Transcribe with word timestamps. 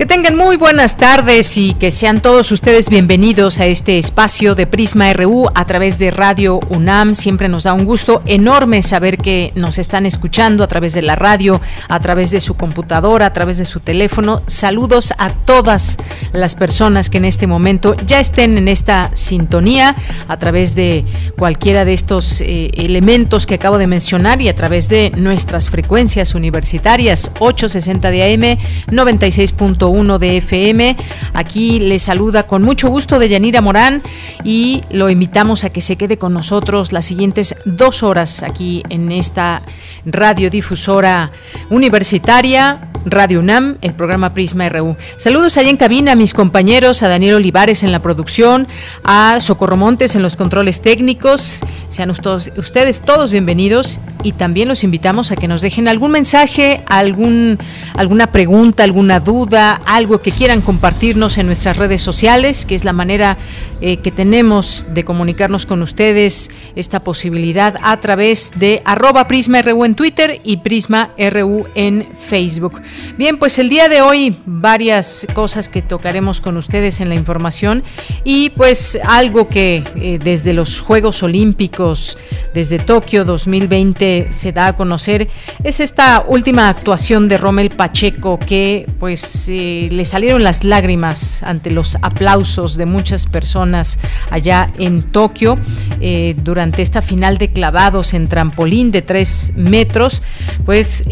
Que 0.00 0.06
tengan 0.06 0.34
muy 0.34 0.56
buenas 0.56 0.96
tardes 0.96 1.58
y 1.58 1.74
que 1.74 1.90
sean 1.90 2.22
todos 2.22 2.50
ustedes 2.52 2.88
bienvenidos 2.88 3.60
a 3.60 3.66
este 3.66 3.98
espacio 3.98 4.54
de 4.54 4.66
Prisma 4.66 5.12
RU 5.12 5.50
a 5.54 5.66
través 5.66 5.98
de 5.98 6.10
Radio 6.10 6.58
UNAM. 6.70 7.14
Siempre 7.14 7.50
nos 7.50 7.64
da 7.64 7.74
un 7.74 7.84
gusto 7.84 8.22
enorme 8.24 8.82
saber 8.82 9.18
que 9.18 9.52
nos 9.56 9.76
están 9.76 10.06
escuchando 10.06 10.64
a 10.64 10.68
través 10.68 10.94
de 10.94 11.02
la 11.02 11.16
radio, 11.16 11.60
a 11.86 12.00
través 12.00 12.30
de 12.30 12.40
su 12.40 12.54
computadora, 12.54 13.26
a 13.26 13.34
través 13.34 13.58
de 13.58 13.66
su 13.66 13.80
teléfono. 13.80 14.40
Saludos 14.46 15.12
a 15.18 15.34
todas 15.34 15.98
las 16.32 16.54
personas 16.54 17.10
que 17.10 17.18
en 17.18 17.26
este 17.26 17.46
momento 17.46 17.94
ya 18.06 18.20
estén 18.20 18.56
en 18.56 18.68
esta 18.68 19.10
sintonía 19.12 19.96
a 20.28 20.38
través 20.38 20.74
de 20.74 21.04
cualquiera 21.36 21.84
de 21.84 21.92
estos 21.92 22.40
eh, 22.40 22.70
elementos 22.72 23.46
que 23.46 23.56
acabo 23.56 23.76
de 23.76 23.86
mencionar 23.86 24.40
y 24.40 24.48
a 24.48 24.54
través 24.54 24.88
de 24.88 25.12
nuestras 25.14 25.68
frecuencias 25.68 26.34
universitarias 26.34 27.30
860 27.38 28.10
de 28.10 28.56
AM 28.56 28.58
96. 28.90 29.52
1 29.90 30.18
de 30.18 30.36
FM. 30.38 30.96
Aquí 31.34 31.80
le 31.80 31.98
saluda 31.98 32.46
con 32.46 32.62
mucho 32.62 32.88
gusto 32.88 33.18
de 33.18 33.28
Yanira 33.28 33.60
Morán 33.60 34.02
y 34.44 34.80
lo 34.90 35.10
invitamos 35.10 35.64
a 35.64 35.70
que 35.70 35.80
se 35.80 35.96
quede 35.96 36.18
con 36.18 36.32
nosotros 36.32 36.92
las 36.92 37.06
siguientes 37.06 37.54
dos 37.64 38.02
horas 38.02 38.42
aquí 38.42 38.82
en 38.88 39.12
esta 39.12 39.62
radiodifusora 40.04 41.30
universitaria 41.70 42.89
Radio 43.04 43.40
UNAM, 43.40 43.78
el 43.80 43.94
programa 43.94 44.34
Prisma 44.34 44.68
RU. 44.68 44.96
Saludos 45.16 45.56
allá 45.56 45.70
en 45.70 45.78
cabina 45.78 46.12
a 46.12 46.16
mis 46.16 46.34
compañeros, 46.34 47.02
a 47.02 47.08
Daniel 47.08 47.36
Olivares 47.36 47.82
en 47.82 47.92
la 47.92 48.02
producción, 48.02 48.68
a 49.04 49.40
Socorro 49.40 49.76
Montes 49.76 50.14
en 50.16 50.22
los 50.22 50.36
controles 50.36 50.82
técnicos. 50.82 51.60
Sean 51.88 52.10
ustedes 52.10 53.00
todos 53.00 53.30
bienvenidos 53.30 54.00
y 54.22 54.32
también 54.32 54.68
los 54.68 54.84
invitamos 54.84 55.32
a 55.32 55.36
que 55.36 55.48
nos 55.48 55.62
dejen 55.62 55.88
algún 55.88 56.10
mensaje, 56.10 56.82
algún, 56.86 57.58
alguna 57.94 58.32
pregunta, 58.32 58.84
alguna 58.84 59.18
duda, 59.18 59.80
algo 59.86 60.20
que 60.20 60.30
quieran 60.30 60.60
compartirnos 60.60 61.38
en 61.38 61.46
nuestras 61.46 61.78
redes 61.78 62.02
sociales, 62.02 62.66
que 62.66 62.74
es 62.74 62.84
la 62.84 62.92
manera 62.92 63.38
eh, 63.80 63.96
que 63.98 64.10
tenemos 64.10 64.86
de 64.92 65.04
comunicarnos 65.04 65.64
con 65.64 65.80
ustedes, 65.80 66.50
esta 66.76 67.00
posibilidad 67.00 67.76
a 67.82 67.98
través 67.98 68.52
de 68.56 68.82
arroba 68.84 69.26
Prisma 69.26 69.62
RU 69.62 69.84
en 69.86 69.94
Twitter 69.94 70.40
y 70.44 70.58
Prisma 70.58 71.10
RU 71.18 71.66
en 71.74 72.08
Facebook. 72.18 72.80
Bien, 73.20 73.38
pues 73.38 73.58
el 73.58 73.68
día 73.68 73.88
de 73.88 74.00
hoy 74.00 74.36
varias 74.46 75.26
cosas 75.34 75.68
que 75.68 75.82
tocaremos 75.82 76.40
con 76.40 76.56
ustedes 76.56 77.00
en 77.00 77.10
la 77.10 77.14
información 77.14 77.82
y 78.24 78.50
pues 78.50 78.98
algo 79.04 79.48
que 79.48 79.84
eh, 79.96 80.18
desde 80.22 80.54
los 80.54 80.80
Juegos 80.80 81.22
Olímpicos, 81.22 82.16
desde 82.54 82.78
Tokio 82.78 83.26
2020 83.26 84.28
se 84.30 84.52
da 84.52 84.68
a 84.68 84.76
conocer 84.76 85.28
es 85.62 85.80
esta 85.80 86.24
última 86.26 86.68
actuación 86.68 87.28
de 87.28 87.36
Rommel 87.36 87.68
Pacheco 87.68 88.38
que 88.38 88.88
pues 88.98 89.48
eh, 89.50 89.88
le 89.92 90.04
salieron 90.04 90.42
las 90.42 90.64
lágrimas 90.64 91.42
ante 91.42 91.70
los 91.70 91.96
aplausos 92.00 92.78
de 92.78 92.86
muchas 92.86 93.26
personas 93.26 93.98
allá 94.30 94.72
en 94.78 95.02
Tokio 95.02 95.58
eh, 96.00 96.34
durante 96.42 96.80
esta 96.80 97.02
final 97.02 97.36
de 97.36 97.50
clavados 97.50 98.14
en 98.14 98.28
trampolín 98.28 98.90
de 98.90 99.02
tres 99.02 99.52
metros 99.56 100.22
pues 100.64 101.04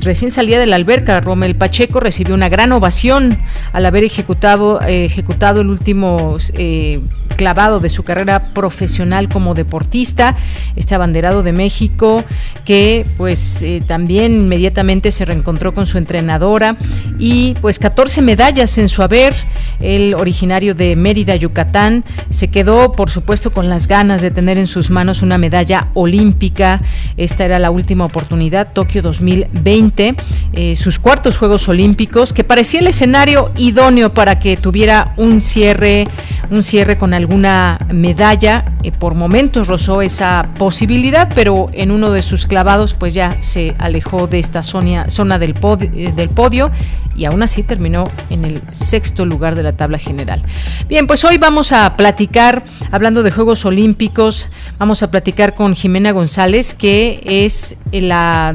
recién 0.00 0.30
salía 0.30 0.58
de 0.58 0.66
la 0.66 0.76
alberca, 0.82 1.20
Romel 1.20 1.54
Pacheco 1.54 2.00
recibió 2.00 2.34
una 2.34 2.48
gran 2.48 2.72
ovación 2.72 3.38
al 3.72 3.86
haber 3.86 4.02
ejecutado, 4.02 4.82
eh, 4.82 5.04
ejecutado 5.04 5.60
el 5.60 5.70
último 5.70 6.36
eh, 6.54 7.00
clavado 7.36 7.80
de 7.80 7.88
su 7.88 8.02
carrera 8.02 8.52
profesional 8.52 9.28
como 9.28 9.54
deportista, 9.54 10.36
este 10.76 10.94
abanderado 10.94 11.42
de 11.42 11.52
México, 11.52 12.24
que 12.64 13.06
pues 13.16 13.62
eh, 13.62 13.82
también 13.86 14.32
inmediatamente 14.32 15.12
se 15.12 15.24
reencontró 15.24 15.72
con 15.72 15.86
su 15.86 15.98
entrenadora 15.98 16.76
y 17.18 17.54
pues 17.60 17.78
14 17.78 18.22
medallas 18.22 18.76
en 18.78 18.88
su 18.88 19.02
haber, 19.02 19.34
el 19.80 20.14
originario 20.14 20.74
de 20.74 20.96
Mérida, 20.96 21.36
Yucatán, 21.36 22.04
se 22.30 22.48
quedó 22.48 22.92
por 22.92 23.10
supuesto 23.10 23.52
con 23.52 23.68
las 23.68 23.86
ganas 23.86 24.20
de 24.20 24.30
tener 24.30 24.58
en 24.58 24.66
sus 24.66 24.90
manos 24.90 25.22
una 25.22 25.38
medalla 25.38 25.88
olímpica, 25.94 26.80
esta 27.16 27.44
era 27.44 27.58
la 27.58 27.70
última 27.70 28.04
oportunidad, 28.04 28.72
Tokio 28.72 29.02
2020. 29.02 30.14
Eh, 30.52 30.71
sus 30.76 30.98
cuartos 30.98 31.38
Juegos 31.38 31.68
Olímpicos, 31.68 32.32
que 32.32 32.44
parecía 32.44 32.80
el 32.80 32.86
escenario 32.86 33.50
idóneo 33.56 34.14
para 34.14 34.38
que 34.38 34.56
tuviera 34.56 35.14
un 35.16 35.40
cierre, 35.40 36.06
un 36.50 36.62
cierre 36.62 36.98
con 36.98 37.14
alguna 37.14 37.86
medalla. 37.92 38.72
Eh, 38.82 38.92
por 38.92 39.14
momentos 39.14 39.68
rozó 39.68 40.02
esa 40.02 40.50
posibilidad, 40.58 41.30
pero 41.34 41.70
en 41.72 41.90
uno 41.90 42.10
de 42.10 42.22
sus 42.22 42.46
clavados, 42.46 42.94
pues 42.94 43.14
ya 43.14 43.36
se 43.40 43.74
alejó 43.78 44.26
de 44.26 44.38
esta 44.38 44.62
zona, 44.62 45.08
zona 45.08 45.38
del, 45.38 45.54
podio, 45.54 45.90
eh, 45.94 46.12
del 46.14 46.28
podio 46.28 46.70
y 47.14 47.24
aún 47.26 47.42
así 47.42 47.62
terminó 47.62 48.10
en 48.30 48.44
el 48.44 48.62
sexto 48.70 49.26
lugar 49.26 49.54
de 49.54 49.62
la 49.62 49.72
tabla 49.74 49.98
general. 49.98 50.42
Bien, 50.88 51.06
pues 51.06 51.24
hoy 51.24 51.38
vamos 51.38 51.72
a 51.72 51.96
platicar, 51.96 52.64
hablando 52.90 53.22
de 53.22 53.30
Juegos 53.30 53.64
Olímpicos, 53.64 54.48
vamos 54.78 55.02
a 55.02 55.10
platicar 55.10 55.54
con 55.54 55.74
Jimena 55.74 56.12
González, 56.12 56.74
que 56.74 57.22
es 57.26 57.76
la 57.92 58.54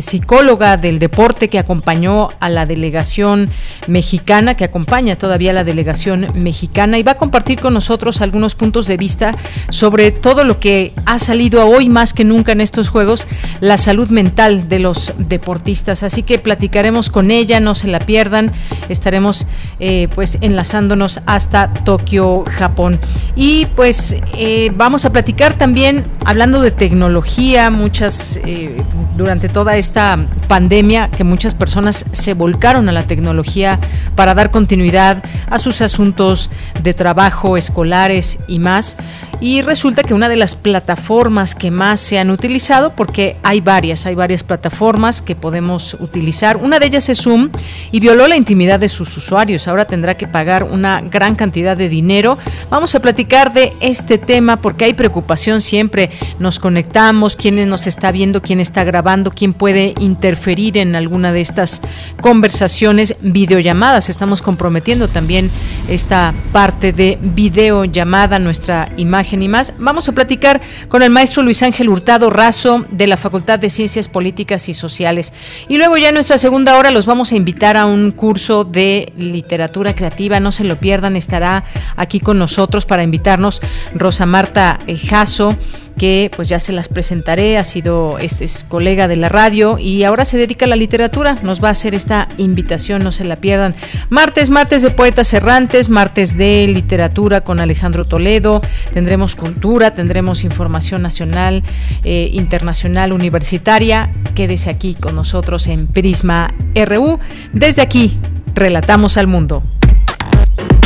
psicóloga 0.00 0.76
del 0.76 0.98
deporte 0.98 1.48
que 1.54 1.60
acompañó 1.60 2.30
a 2.40 2.48
la 2.48 2.66
delegación 2.66 3.48
mexicana, 3.86 4.56
que 4.56 4.64
acompaña 4.64 5.14
todavía 5.14 5.52
a 5.52 5.54
la 5.54 5.62
delegación 5.62 6.26
mexicana 6.34 6.98
y 6.98 7.04
va 7.04 7.12
a 7.12 7.16
compartir 7.16 7.60
con 7.60 7.74
nosotros 7.74 8.20
algunos 8.22 8.56
puntos 8.56 8.88
de 8.88 8.96
vista 8.96 9.36
sobre 9.68 10.10
todo 10.10 10.42
lo 10.42 10.58
que 10.58 10.92
ha 11.06 11.20
salido 11.20 11.64
hoy 11.68 11.88
más 11.88 12.12
que 12.12 12.24
nunca 12.24 12.50
en 12.50 12.60
estos 12.60 12.88
Juegos, 12.88 13.28
la 13.60 13.78
salud 13.78 14.08
mental 14.10 14.68
de 14.68 14.80
los 14.80 15.14
deportistas. 15.16 16.02
Así 16.02 16.24
que 16.24 16.40
platicaremos 16.40 17.08
con 17.08 17.30
ella, 17.30 17.60
no 17.60 17.76
se 17.76 17.86
la 17.86 18.00
pierdan, 18.00 18.50
estaremos 18.88 19.46
eh, 19.78 20.08
pues 20.14 20.38
enlazándonos 20.40 21.20
hasta 21.26 21.72
Tokio, 21.72 22.44
Japón. 22.48 22.98
Y 23.36 23.66
pues 23.76 24.16
eh, 24.36 24.72
vamos 24.74 25.04
a 25.04 25.12
platicar 25.12 25.54
también, 25.54 26.04
hablando 26.24 26.60
de 26.60 26.72
tecnología, 26.72 27.70
muchas, 27.70 28.40
eh, 28.44 28.82
durante 29.16 29.48
toda 29.48 29.76
esta 29.76 30.18
pandemia, 30.48 31.10
que 31.10 31.24
muchas 31.24 31.43
personas 31.52 32.06
se 32.12 32.32
volcaron 32.32 32.88
a 32.88 32.92
la 32.92 33.02
tecnología 33.02 33.78
para 34.16 34.34
dar 34.34 34.50
continuidad 34.50 35.22
a 35.50 35.58
sus 35.58 35.82
asuntos 35.82 36.50
de 36.82 36.94
trabajo, 36.94 37.58
escolares 37.58 38.38
y 38.48 38.58
más. 38.58 38.96
Y 39.44 39.60
resulta 39.60 40.02
que 40.02 40.14
una 40.14 40.30
de 40.30 40.38
las 40.38 40.56
plataformas 40.56 41.54
que 41.54 41.70
más 41.70 42.00
se 42.00 42.18
han 42.18 42.30
utilizado, 42.30 42.96
porque 42.96 43.36
hay 43.42 43.60
varias, 43.60 44.06
hay 44.06 44.14
varias 44.14 44.42
plataformas 44.42 45.20
que 45.20 45.36
podemos 45.36 45.98
utilizar, 46.00 46.56
una 46.56 46.78
de 46.78 46.86
ellas 46.86 47.10
es 47.10 47.18
Zoom 47.18 47.50
y 47.92 48.00
violó 48.00 48.26
la 48.26 48.38
intimidad 48.38 48.80
de 48.80 48.88
sus 48.88 49.14
usuarios. 49.18 49.68
Ahora 49.68 49.84
tendrá 49.84 50.16
que 50.16 50.26
pagar 50.26 50.64
una 50.64 51.02
gran 51.02 51.34
cantidad 51.34 51.76
de 51.76 51.90
dinero. 51.90 52.38
Vamos 52.70 52.94
a 52.94 53.00
platicar 53.00 53.52
de 53.52 53.74
este 53.80 54.16
tema 54.16 54.62
porque 54.62 54.86
hay 54.86 54.94
preocupación 54.94 55.60
siempre. 55.60 56.08
Nos 56.38 56.58
conectamos, 56.58 57.36
quién 57.36 57.68
nos 57.68 57.86
está 57.86 58.12
viendo, 58.12 58.40
quién 58.40 58.60
está 58.60 58.82
grabando, 58.82 59.30
quién 59.30 59.52
puede 59.52 59.92
interferir 60.00 60.78
en 60.78 60.96
alguna 60.96 61.32
de 61.32 61.42
estas 61.42 61.82
conversaciones, 62.22 63.16
videollamadas. 63.20 64.08
Estamos 64.08 64.40
comprometiendo 64.40 65.06
también 65.06 65.50
esta 65.86 66.32
parte 66.50 66.94
de 66.94 67.18
videollamada, 67.20 68.38
nuestra 68.38 68.88
imagen 68.96 69.33
y 69.42 69.48
más. 69.48 69.74
Vamos 69.78 70.08
a 70.08 70.12
platicar 70.12 70.60
con 70.88 71.02
el 71.02 71.10
maestro 71.10 71.42
Luis 71.42 71.62
Ángel 71.62 71.88
Hurtado 71.88 72.30
Razo 72.30 72.84
de 72.90 73.06
la 73.06 73.16
Facultad 73.16 73.58
de 73.58 73.70
Ciencias 73.70 74.08
Políticas 74.08 74.68
y 74.68 74.74
Sociales. 74.74 75.32
Y 75.68 75.78
luego 75.78 75.96
ya 75.96 76.08
en 76.08 76.14
nuestra 76.14 76.38
segunda 76.38 76.76
hora 76.78 76.90
los 76.90 77.06
vamos 77.06 77.32
a 77.32 77.36
invitar 77.36 77.76
a 77.76 77.86
un 77.86 78.10
curso 78.10 78.64
de 78.64 79.12
literatura 79.16 79.94
creativa. 79.94 80.40
No 80.40 80.52
se 80.52 80.64
lo 80.64 80.78
pierdan, 80.78 81.16
estará 81.16 81.64
aquí 81.96 82.20
con 82.20 82.38
nosotros 82.38 82.86
para 82.86 83.02
invitarnos 83.02 83.60
Rosa 83.94 84.26
Marta 84.26 84.78
Jasso 85.08 85.56
que 85.96 86.30
pues 86.34 86.48
ya 86.48 86.58
se 86.60 86.72
las 86.72 86.88
presentaré, 86.88 87.58
ha 87.58 87.64
sido 87.64 88.18
este 88.18 88.44
es 88.44 88.64
colega 88.64 89.08
de 89.08 89.16
la 89.16 89.28
radio 89.28 89.78
y 89.78 90.04
ahora 90.04 90.24
se 90.24 90.36
dedica 90.36 90.66
a 90.66 90.68
la 90.68 90.76
literatura, 90.76 91.38
nos 91.42 91.62
va 91.62 91.68
a 91.68 91.72
hacer 91.72 91.94
esta 91.94 92.28
invitación, 92.36 93.02
no 93.02 93.12
se 93.12 93.24
la 93.24 93.36
pierdan. 93.36 93.74
Martes, 94.10 94.50
martes 94.50 94.82
de 94.82 94.90
poetas 94.90 95.32
errantes, 95.32 95.88
martes 95.88 96.36
de 96.36 96.66
literatura 96.68 97.42
con 97.42 97.60
Alejandro 97.60 98.06
Toledo, 98.06 98.60
tendremos 98.92 99.36
cultura, 99.36 99.92
tendremos 99.92 100.44
información 100.44 101.02
nacional, 101.02 101.62
eh, 102.02 102.30
internacional, 102.32 103.12
universitaria. 103.12 104.12
Quédese 104.34 104.70
aquí 104.70 104.94
con 104.94 105.14
nosotros 105.14 105.66
en 105.66 105.86
Prisma 105.86 106.52
RU. 106.74 107.18
Desde 107.52 107.82
aquí, 107.82 108.18
relatamos 108.54 109.16
al 109.16 109.26
mundo. 109.26 109.62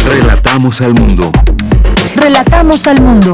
Relatamos 0.06 0.80
al 0.80 0.94
mundo. 0.94 1.30
Relatamos 2.16 2.86
al 2.86 3.00
mundo. 3.00 3.32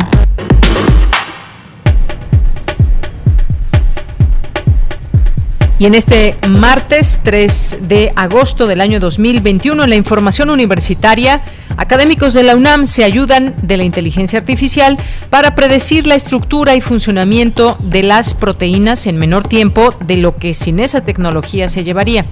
Y 5.77 5.87
en 5.87 5.95
este 5.97 6.37
martes 6.49 7.19
3 7.25 7.79
de 7.83 8.13
agosto 8.15 8.69
del 8.69 8.81
año 8.81 9.01
2021, 9.01 9.83
en 9.83 9.91
la 9.91 9.97
información 9.97 10.51
universitaria, 10.51 11.41
académicos 11.77 12.33
de 12.33 12.45
la 12.45 12.55
UNAM 12.55 12.87
se 12.87 13.03
ayudan 13.03 13.57
de 13.61 13.77
la 13.77 13.83
inteligencia 13.83 14.39
artificial 14.39 14.97
para 15.31 15.57
predecir 15.57 16.07
la 16.07 16.15
estructura 16.15 16.77
y 16.77 16.81
funcionamiento 16.81 17.77
de 17.81 18.05
las 18.05 18.35
proteínas 18.35 19.09
en 19.09 19.19
menor 19.19 19.49
tiempo 19.49 19.95
de 20.01 20.17
lo 20.19 20.37
que 20.37 20.55
sin 20.55 20.79
esa 20.79 21.01
tecnología 21.01 21.69
se 21.69 21.83
llevaría. 21.83 22.27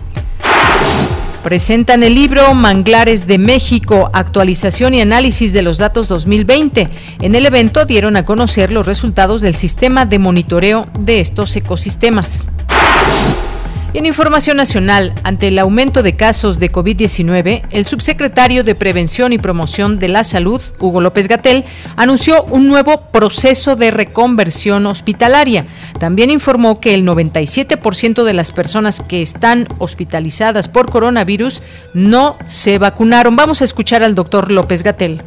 Presentan 1.43 2.05
el 2.05 2.15
libro 2.15 2.55
Manglares 2.55 3.27
de 3.27 3.39
México, 3.39 4.09
actualización 4.13 4.95
y 4.95 5.01
análisis 5.01 5.53
de 5.53 5.63
los 5.63 5.79
datos 5.79 6.07
2020. 6.07 6.89
En 7.21 7.35
el 7.35 7.47
evento 7.47 7.85
dieron 7.87 8.17
a 8.17 8.25
conocer 8.25 8.71
los 8.71 8.87
resultados 8.87 9.43
del 9.43 9.57
sistema 9.57 10.07
de 10.07 10.21
monitoreo 10.21 10.87
de 11.01 11.19
estos 11.19 11.57
ecosistemas. 11.57 12.47
En 13.95 14.07
información 14.07 14.57
nacional, 14.57 15.13
ante 15.23 15.49
el 15.49 15.59
aumento 15.59 16.03
de 16.03 16.17
casos 16.17 16.59
de 16.59 16.73
COVID-19, 16.73 17.65
el 17.73 17.85
subsecretario 17.85 18.65
de 18.65 18.75
Prevención 18.75 19.35
y 19.35 19.39
Promoción 19.39 19.99
de 19.99 20.09
la 20.09 20.25
Salud, 20.25 20.63
Hugo 20.81 21.03
López 21.03 21.29
Gatel, 21.29 21.67
anunció 21.95 22.43
un 22.45 22.69
nuevo 22.69 23.03
proceso 23.13 23.77
de 23.77 23.91
reconversión 23.91 24.87
hospitalaria. 24.87 25.67
También 26.01 26.31
informó 26.31 26.81
que 26.81 26.95
el 26.95 27.05
97% 27.05 28.25
de 28.25 28.33
las 28.33 28.51
personas 28.51 29.03
que 29.03 29.21
están 29.21 29.69
hospitalizadas 29.77 30.69
por 30.69 30.91
coronavirus 30.91 31.63
no 31.93 32.39
se 32.47 32.79
vacunaron. 32.79 33.37
Vamos 33.37 33.61
a 33.61 33.65
escuchar 33.65 34.03
al 34.03 34.15
doctor 34.15 34.51
López 34.51 34.83
Gatel. 34.83 35.21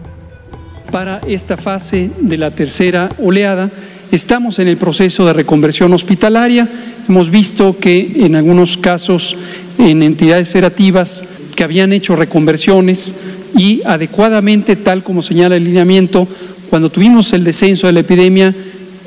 Para 0.91 1.19
esta 1.27 1.55
fase 1.55 2.09
de 2.19 2.37
la 2.37 2.49
tercera 2.49 3.11
oleada, 3.21 3.69
Estamos 4.11 4.59
en 4.59 4.67
el 4.67 4.77
proceso 4.77 5.25
de 5.25 5.33
reconversión 5.33 5.91
hospitalaria. 5.93 6.69
Hemos 7.09 7.29
visto 7.29 7.77
que 7.79 8.11
en 8.17 8.35
algunos 8.35 8.77
casos 8.77 9.35
en 9.77 10.03
entidades 10.03 10.49
federativas 10.49 11.25
que 11.55 11.63
habían 11.63 11.91
hecho 11.91 12.15
reconversiones 12.15 13.15
y 13.57 13.81
adecuadamente, 13.83 14.75
tal 14.75 15.03
como 15.03 15.21
señala 15.21 15.55
el 15.55 15.63
lineamiento, 15.63 16.27
cuando 16.69 16.89
tuvimos 16.89 17.33
el 17.33 17.43
descenso 17.43 17.87
de 17.87 17.93
la 17.93 18.01
epidemia, 18.01 18.53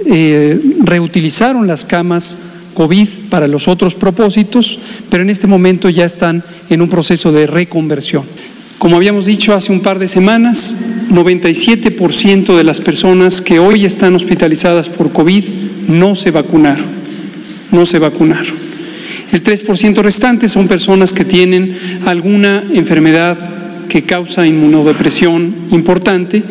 eh, 0.07 0.59
reutilizaron 0.81 1.67
las 1.67 1.85
camas 1.85 2.39
COVID 2.75 3.09
para 3.31 3.47
los 3.47 3.69
otros 3.69 3.95
propósitos, 3.95 4.79
pero 5.11 5.23
en 5.23 5.31
este 5.31 5.47
momento 5.47 5.89
ya 5.91 6.05
están 6.05 6.43
en 6.71 6.83
un 6.83 6.89
proceso 6.89 7.31
de 7.33 7.47
reconversión. 7.47 8.25
Como 8.79 8.97
habíamos 8.97 9.27
dicho 9.27 9.55
hace 9.55 9.73
un 9.73 9.81
par 9.81 9.99
de 9.99 10.07
semanas, 10.07 10.98
97% 11.09 12.57
de 12.57 12.65
las 12.65 12.81
personas 12.81 13.41
que 13.41 13.59
hoy 13.59 13.85
están 13.85 14.15
hospitalizadas 14.15 14.89
por 14.89 15.13
COVID 15.13 15.45
no 15.89 16.15
se 16.15 16.31
vacunaron, 16.31 16.85
no 17.73 17.87
se 17.87 17.99
vacunaron. 17.99 18.55
El 19.33 19.43
3% 19.43 20.03
restante 20.03 20.49
son 20.49 20.69
personas 20.69 21.13
que 21.13 21.25
tienen 21.25 21.77
alguna 22.07 22.65
enfermedad 22.73 23.37
que 23.89 24.03
causa 24.03 24.47
inmunodepresión 24.47 25.55
importante 25.71 26.43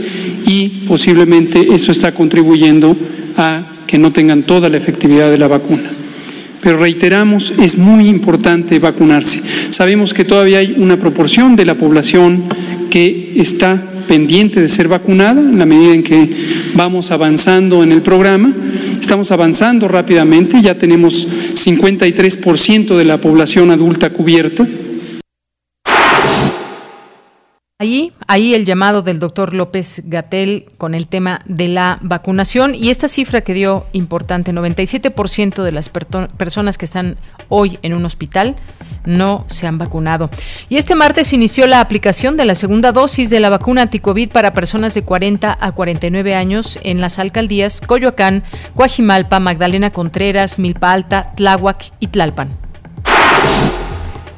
y 0.45 0.83
posiblemente 0.88 1.74
eso 1.74 1.92
está 1.92 2.12
contribuyendo 2.12 2.95
a 3.38 3.63
que 3.86 3.98
no 3.98 4.12
tengan 4.12 4.44
toda 4.44 4.69
la 4.69 4.77
efectividad 4.77 5.31
de 5.31 5.38
la 5.38 5.48
vacuna. 5.48 5.89
Pero 6.62 6.80
reiteramos, 6.80 7.53
es 7.60 7.77
muy 7.77 8.07
importante 8.07 8.80
vacunarse. 8.80 9.42
Sabemos 9.71 10.13
que 10.13 10.25
todavía 10.25 10.60
hay 10.60 10.75
una 10.77 10.98
proporción 10.98 11.56
de 11.56 11.65
la 11.65 11.75
población 11.75 12.44
que 12.89 13.33
está 13.38 13.81
pendiente 14.07 14.62
de 14.62 14.69
ser 14.69 14.88
vacunada 14.88 15.42
en 15.42 15.59
la 15.59 15.65
medida 15.65 15.94
en 15.94 16.04
que 16.04 16.30
vamos 16.74 17.12
avanzando 17.12 17.83
en 17.83 17.92
el 17.92 18.01
programa. 18.01 18.54
Estamos 19.00 19.31
avanzando 19.31 19.88
rápidamente, 19.88 20.62
ya 20.62 20.75
tenemos 20.75 21.27
53% 21.54 22.98
de 22.98 23.06
la 23.06 23.19
población 23.19 23.71
adulta 23.71 24.09
cubierta 24.09 24.65
Ahí, 27.79 28.12
ahí 28.25 28.56
el 28.56 28.65
llamado 28.65 29.03
del 29.03 29.19
doctor 29.19 29.53
López 29.53 30.01
Gatel 30.06 30.65
con 30.79 30.95
el 30.95 31.06
tema 31.06 31.41
de 31.45 31.68
la 31.68 32.00
vacunación 32.01 32.74
y 32.74 32.89
esta 32.89 33.07
cifra 33.07 33.41
que 33.41 33.53
dio 33.53 33.85
importante, 33.94 34.51
97% 34.51 35.62
de 35.62 35.71
las 35.71 35.89
personas 35.89 36.79
que 36.79 36.85
están 36.85 37.18
hoy 37.50 37.77
en 37.83 37.94
un 37.94 38.03
hospital 38.03 38.56
no 39.06 39.45
se 39.47 39.68
han 39.68 39.77
vacunado. 39.77 40.31
Y 40.69 40.77
este 40.77 40.95
martes 40.95 41.33
inició 41.33 41.68
la 41.68 41.79
aplicación 41.79 42.35
de 42.35 42.45
la 42.45 42.56
segunda 42.56 42.91
dosis 42.91 43.29
de 43.29 43.39
la 43.39 43.50
vacuna 43.50 43.83
anticovid 43.83 44.31
para 44.31 44.56
personas 44.56 44.95
de 44.95 45.03
40 45.03 45.56
a 45.62 45.71
49 45.74 46.33
años 46.33 46.79
en 46.81 47.00
las 47.00 47.19
alcaldías 47.19 47.81
Coyoacán, 47.81 48.41
Coajimalpa, 48.74 49.39
Magdalena 49.39 49.91
Contreras, 49.91 50.57
Milpa 50.57 50.94
Alta, 50.94 51.31
Tláhuac 51.35 51.91
y 52.00 52.07
Tlalpan. 52.07 52.57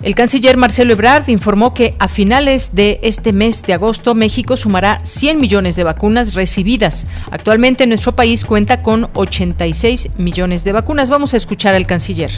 El 0.02 0.16
canciller 0.16 0.56
Marcelo 0.56 0.94
Ebrard 0.94 1.28
informó 1.28 1.74
que 1.74 1.94
a 2.00 2.08
finales 2.08 2.74
de 2.74 3.02
este 3.04 3.34
mes 3.34 3.62
de 3.64 3.74
agosto 3.74 4.16
México 4.16 4.56
sumará 4.56 5.02
100 5.04 5.42
millones 5.42 5.76
de 5.76 5.84
vacunas 5.84 6.36
recibidas. 6.36 7.06
Actualmente 7.32 7.86
nuestro 7.86 8.16
país 8.16 8.46
cuenta 8.46 8.82
con 8.82 9.10
86 9.14 10.12
millones 10.18 10.64
de 10.64 10.72
vacunas. 10.72 11.10
Vamos 11.10 11.34
a 11.34 11.38
escuchar 11.38 11.76
al 11.76 11.86
canciller 11.86 12.32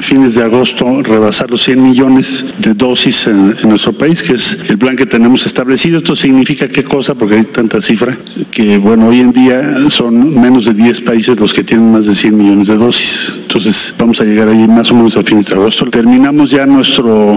fines 0.00 0.34
de 0.34 0.44
agosto 0.44 1.02
rebasar 1.02 1.50
los 1.50 1.62
100 1.62 1.82
millones 1.82 2.44
de 2.58 2.74
dosis 2.74 3.26
en, 3.26 3.56
nuestro 3.64 3.92
país, 3.92 4.22
que 4.22 4.34
es 4.34 4.58
el 4.68 4.78
plan 4.78 4.96
que 4.96 5.06
tenemos 5.06 5.46
establecido. 5.46 5.98
Esto 5.98 6.14
significa 6.14 6.68
qué 6.68 6.84
cosa, 6.84 7.14
porque 7.14 7.36
hay 7.36 7.44
tanta 7.44 7.80
cifra, 7.80 8.16
que 8.50 8.78
bueno, 8.78 9.08
hoy 9.08 9.20
en 9.20 9.32
día 9.32 9.76
son 9.88 10.40
menos 10.40 10.64
de 10.66 10.74
10 10.74 11.00
países 11.02 11.38
los 11.38 11.52
que 11.52 11.64
tienen 11.64 11.92
más 11.92 12.06
de 12.06 12.14
100 12.14 12.36
millones 12.36 12.66
de 12.68 12.76
dosis. 12.76 13.32
Entonces 13.42 13.94
vamos 13.98 14.20
a 14.20 14.24
llegar 14.24 14.48
ahí 14.48 14.66
más 14.66 14.90
o 14.90 14.94
menos 14.94 15.16
a 15.16 15.22
fines 15.22 15.48
de 15.48 15.54
agosto. 15.54 15.86
Terminamos 15.86 16.50
ya 16.50 16.66
nuestro 16.66 17.36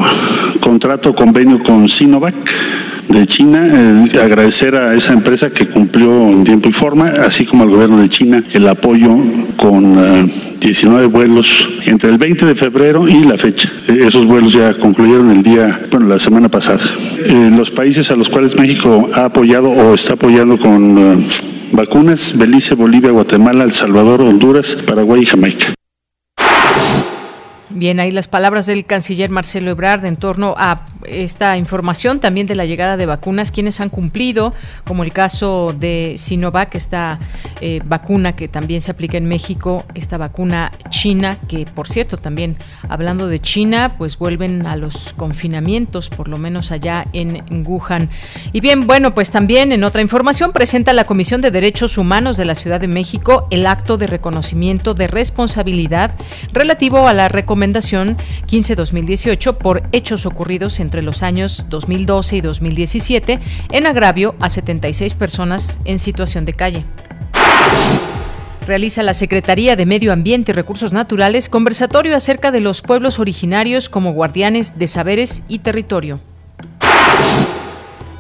contrato, 0.59 1.15
convenio 1.15 1.59
con 1.63 1.87
Sinovac 1.87 2.35
de 3.09 3.25
China, 3.25 3.67
eh, 3.67 4.19
agradecer 4.19 4.75
a 4.75 4.93
esa 4.93 5.13
empresa 5.13 5.49
que 5.49 5.67
cumplió 5.67 6.29
en 6.29 6.43
tiempo 6.43 6.69
y 6.69 6.71
forma, 6.71 7.09
así 7.25 7.43
como 7.43 7.63
al 7.63 7.69
gobierno 7.69 7.97
de 7.99 8.07
China 8.07 8.43
el 8.53 8.67
apoyo 8.67 9.17
con 9.57 10.29
19 10.59 11.03
eh, 11.03 11.07
vuelos 11.07 11.69
entre 11.85 12.11
el 12.11 12.17
20 12.17 12.38
de 12.45 12.55
febrero 12.55 13.07
y 13.07 13.23
la 13.23 13.37
fecha. 13.37 13.69
Eh, 13.87 14.03
esos 14.05 14.25
vuelos 14.25 14.53
ya 14.53 14.73
concluyeron 14.73 15.31
el 15.31 15.43
día, 15.43 15.81
bueno, 15.91 16.07
la 16.07 16.19
semana 16.19 16.49
pasada. 16.49 16.79
los 17.55 17.71
países 17.71 18.11
a 18.11 18.15
los 18.15 18.29
cuales 18.29 18.55
México 18.55 19.09
ha 19.13 19.25
apoyado 19.25 19.69
o 19.69 19.93
está 19.93 20.13
apoyando 20.13 20.57
con 20.57 21.23
vacunas, 21.71 22.37
Belice, 22.37 22.75
Bolivia, 22.75 23.11
Guatemala, 23.11 23.63
El 23.63 23.71
Salvador, 23.71 24.21
Honduras, 24.21 24.75
Paraguay 24.85 25.21
y 25.21 25.25
Jamaica. 25.25 25.78
Bien, 27.71 27.99
ahí 27.99 28.09
las 28.09 28.27
palabras 28.27 28.65
del 28.65 28.83
canciller 28.85 29.29
Marcelo 29.29 29.69
Ebrard 29.69 30.03
en 30.03 30.17
torno 30.17 30.55
a 30.57 30.85
esta 31.05 31.55
información 31.55 32.19
también 32.19 32.47
de 32.47 32.55
la 32.55 32.65
llegada 32.65 32.97
de 32.97 33.05
vacunas, 33.05 33.51
quienes 33.51 33.79
han 33.79 33.89
cumplido, 33.89 34.55
como 34.85 35.03
el 35.03 35.13
caso 35.13 35.75
de 35.77 36.15
Sinovac, 36.17 36.73
esta 36.73 37.19
eh, 37.61 37.79
vacuna 37.85 38.35
que 38.35 38.47
también 38.47 38.81
se 38.81 38.89
aplica 38.89 39.17
en 39.17 39.25
México, 39.25 39.85
esta 39.93 40.17
vacuna 40.17 40.71
china, 40.89 41.37
que 41.47 41.67
por 41.67 41.87
cierto 41.87 42.17
también 42.17 42.55
hablando 42.89 43.27
de 43.27 43.37
China, 43.37 43.93
pues 43.99 44.17
vuelven 44.17 44.65
a 44.65 44.75
los 44.75 45.13
confinamientos, 45.13 46.09
por 46.09 46.27
lo 46.27 46.39
menos 46.39 46.71
allá 46.71 47.05
en 47.13 47.43
Wuhan. 47.67 48.09
Y 48.51 48.61
bien, 48.61 48.87
bueno, 48.87 49.13
pues 49.13 49.29
también 49.29 49.71
en 49.71 49.83
otra 49.83 50.01
información 50.01 50.53
presenta 50.53 50.91
la 50.93 51.05
Comisión 51.05 51.39
de 51.41 51.51
Derechos 51.51 51.99
Humanos 51.99 52.35
de 52.35 52.45
la 52.45 52.55
Ciudad 52.55 52.81
de 52.81 52.87
México 52.87 53.47
el 53.51 53.67
acto 53.67 53.97
de 53.97 54.07
reconocimiento 54.07 54.95
de 54.95 55.07
responsabilidad 55.07 56.15
relativo 56.51 57.07
a 57.07 57.13
la 57.13 57.29
recomendación 57.29 57.58
15-2018 57.67 59.57
por 59.57 59.83
hechos 59.91 60.25
ocurridos 60.25 60.79
entre 60.79 61.01
los 61.01 61.23
años 61.23 61.65
2012 61.69 62.37
y 62.37 62.41
2017 62.41 63.39
en 63.71 63.85
agravio 63.85 64.35
a 64.39 64.49
76 64.49 65.13
personas 65.15 65.79
en 65.85 65.99
situación 65.99 66.45
de 66.45 66.53
calle 66.53 66.85
realiza 68.69 69.01
la 69.01 69.15
Secretaría 69.15 69.75
de 69.75 69.87
Medio 69.87 70.13
Ambiente 70.13 70.51
y 70.51 70.53
Recursos 70.53 70.93
Naturales 70.93 71.49
conversatorio 71.49 72.15
acerca 72.15 72.51
de 72.51 72.61
los 72.61 72.83
pueblos 72.83 73.17
originarios 73.17 73.89
como 73.89 74.13
guardianes 74.13 74.77
de 74.77 74.85
saberes 74.87 75.41
y 75.47 75.59
territorio. 75.59 76.21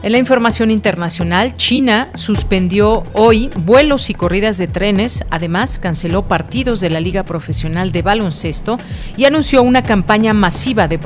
En 0.01 0.13
la 0.13 0.17
información 0.17 0.71
internacional, 0.71 1.57
China 1.57 2.09
suspendió 2.13 3.03
hoy 3.11 3.49
vuelos 3.53 4.09
y 4.09 4.13
corridas 4.13 4.57
de 4.57 4.67
trenes, 4.67 5.25
además 5.29 5.77
canceló 5.77 6.25
partidos 6.25 6.79
de 6.79 6.89
la 6.89 7.01
Liga 7.01 7.23
Profesional 7.23 7.91
de 7.91 8.01
Baloncesto 8.01 8.79
y 9.17 9.25
anunció 9.25 9.61
una 9.61 9.83
campaña 9.83 10.33
masiva 10.33 10.87
de, 10.87 10.97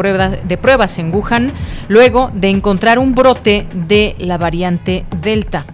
de 0.47 0.57
pruebas 0.57 0.99
en 0.99 1.11
Wuhan 1.11 1.51
luego 1.87 2.29
de 2.35 2.49
encontrar 2.49 2.99
un 2.99 3.15
brote 3.15 3.65
de 3.73 4.15
la 4.19 4.37
variante 4.37 5.05
Delta. 5.23 5.65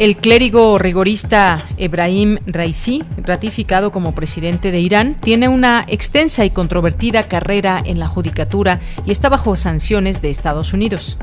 El 0.00 0.16
clérigo 0.16 0.76
rigorista 0.76 1.68
Ebrahim 1.76 2.38
Raisi, 2.46 3.04
ratificado 3.16 3.92
como 3.92 4.12
presidente 4.12 4.72
de 4.72 4.80
Irán, 4.80 5.16
tiene 5.20 5.46
una 5.46 5.84
extensa 5.86 6.44
y 6.44 6.50
controvertida 6.50 7.28
carrera 7.28 7.80
en 7.84 8.00
la 8.00 8.08
judicatura 8.08 8.80
y 9.06 9.12
está 9.12 9.28
bajo 9.28 9.54
sanciones 9.54 10.20
de 10.20 10.30
Estados 10.30 10.72
Unidos. 10.72 11.16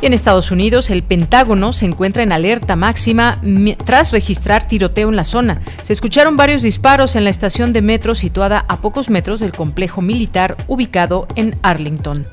Y 0.00 0.06
en 0.06 0.12
Estados 0.12 0.52
Unidos, 0.52 0.88
el 0.90 1.02
Pentágono 1.02 1.72
se 1.72 1.86
encuentra 1.86 2.22
en 2.22 2.30
alerta 2.30 2.76
máxima 2.76 3.40
tras 3.84 4.12
registrar 4.12 4.68
tiroteo 4.68 5.08
en 5.08 5.16
la 5.16 5.24
zona. 5.24 5.62
Se 5.82 5.94
escucharon 5.94 6.36
varios 6.36 6.62
disparos 6.62 7.16
en 7.16 7.24
la 7.24 7.30
estación 7.30 7.72
de 7.72 7.82
metro 7.82 8.14
situada 8.14 8.64
a 8.68 8.80
pocos 8.80 9.10
metros 9.10 9.40
del 9.40 9.52
complejo 9.52 10.00
militar 10.00 10.56
ubicado 10.68 11.26
en 11.34 11.58
Arlington. 11.62 12.24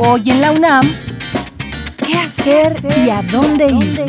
Hoy 0.00 0.30
en 0.30 0.40
la 0.40 0.52
UNAM, 0.52 0.88
¿qué 2.06 2.14
hacer 2.14 2.76
y 3.04 3.10
a 3.10 3.20
dónde 3.22 3.66
ir? 3.66 4.06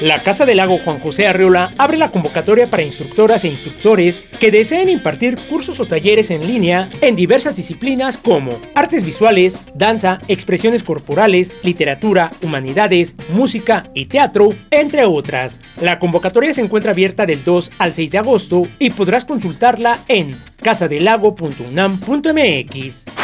La 0.00 0.20
Casa 0.20 0.46
del 0.46 0.58
Lago 0.58 0.78
Juan 0.78 1.00
José 1.00 1.26
Arriola 1.26 1.72
abre 1.76 1.96
la 1.96 2.12
convocatoria 2.12 2.70
para 2.70 2.84
instructoras 2.84 3.42
e 3.42 3.48
instructores 3.48 4.22
que 4.38 4.52
deseen 4.52 4.88
impartir 4.88 5.36
cursos 5.36 5.80
o 5.80 5.86
talleres 5.86 6.30
en 6.30 6.46
línea 6.46 6.88
en 7.00 7.16
diversas 7.16 7.56
disciplinas 7.56 8.16
como 8.16 8.52
artes 8.76 9.02
visuales, 9.02 9.58
danza, 9.74 10.20
expresiones 10.28 10.84
corporales, 10.84 11.52
literatura, 11.64 12.30
humanidades, 12.42 13.16
música 13.30 13.90
y 13.92 14.06
teatro, 14.06 14.50
entre 14.70 15.04
otras. 15.04 15.60
La 15.80 15.98
convocatoria 15.98 16.54
se 16.54 16.60
encuentra 16.60 16.92
abierta 16.92 17.26
del 17.26 17.42
2 17.42 17.72
al 17.78 17.92
6 17.92 18.12
de 18.12 18.18
agosto 18.18 18.68
y 18.78 18.90
podrás 18.90 19.24
consultarla 19.24 19.98
en 20.06 20.40
casadelago.unam.mx. 20.62 23.17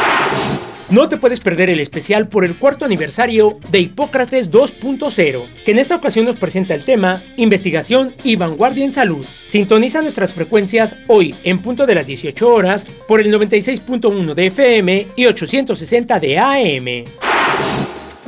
No 0.89 1.09
te 1.09 1.17
puedes 1.17 1.39
perder 1.39 1.71
el 1.71 1.79
especial 1.79 2.27
por 2.27 2.45
el 2.45 2.57
cuarto 2.57 2.85
aniversario 2.85 3.59
de 3.69 3.79
Hipócrates 3.79 4.51
2.0, 4.51 5.49
que 5.65 5.71
en 5.71 5.79
esta 5.79 5.95
ocasión 5.95 6.25
nos 6.25 6.37
presenta 6.37 6.75
el 6.75 6.85
tema 6.85 7.23
Investigación 7.37 8.13
y 8.23 8.35
Vanguardia 8.35 8.85
en 8.85 8.93
Salud. 8.93 9.25
Sintoniza 9.47 10.03
nuestras 10.03 10.33
frecuencias 10.33 10.95
hoy 11.07 11.33
en 11.43 11.59
punto 11.61 11.87
de 11.87 11.95
las 11.95 12.05
18 12.05 12.47
horas 12.47 12.85
por 13.07 13.19
el 13.19 13.33
96.1 13.33 14.33
de 14.35 14.45
FM 14.45 15.07
y 15.15 15.25
860 15.25 16.19
de 16.19 16.37
AM. 16.37 17.34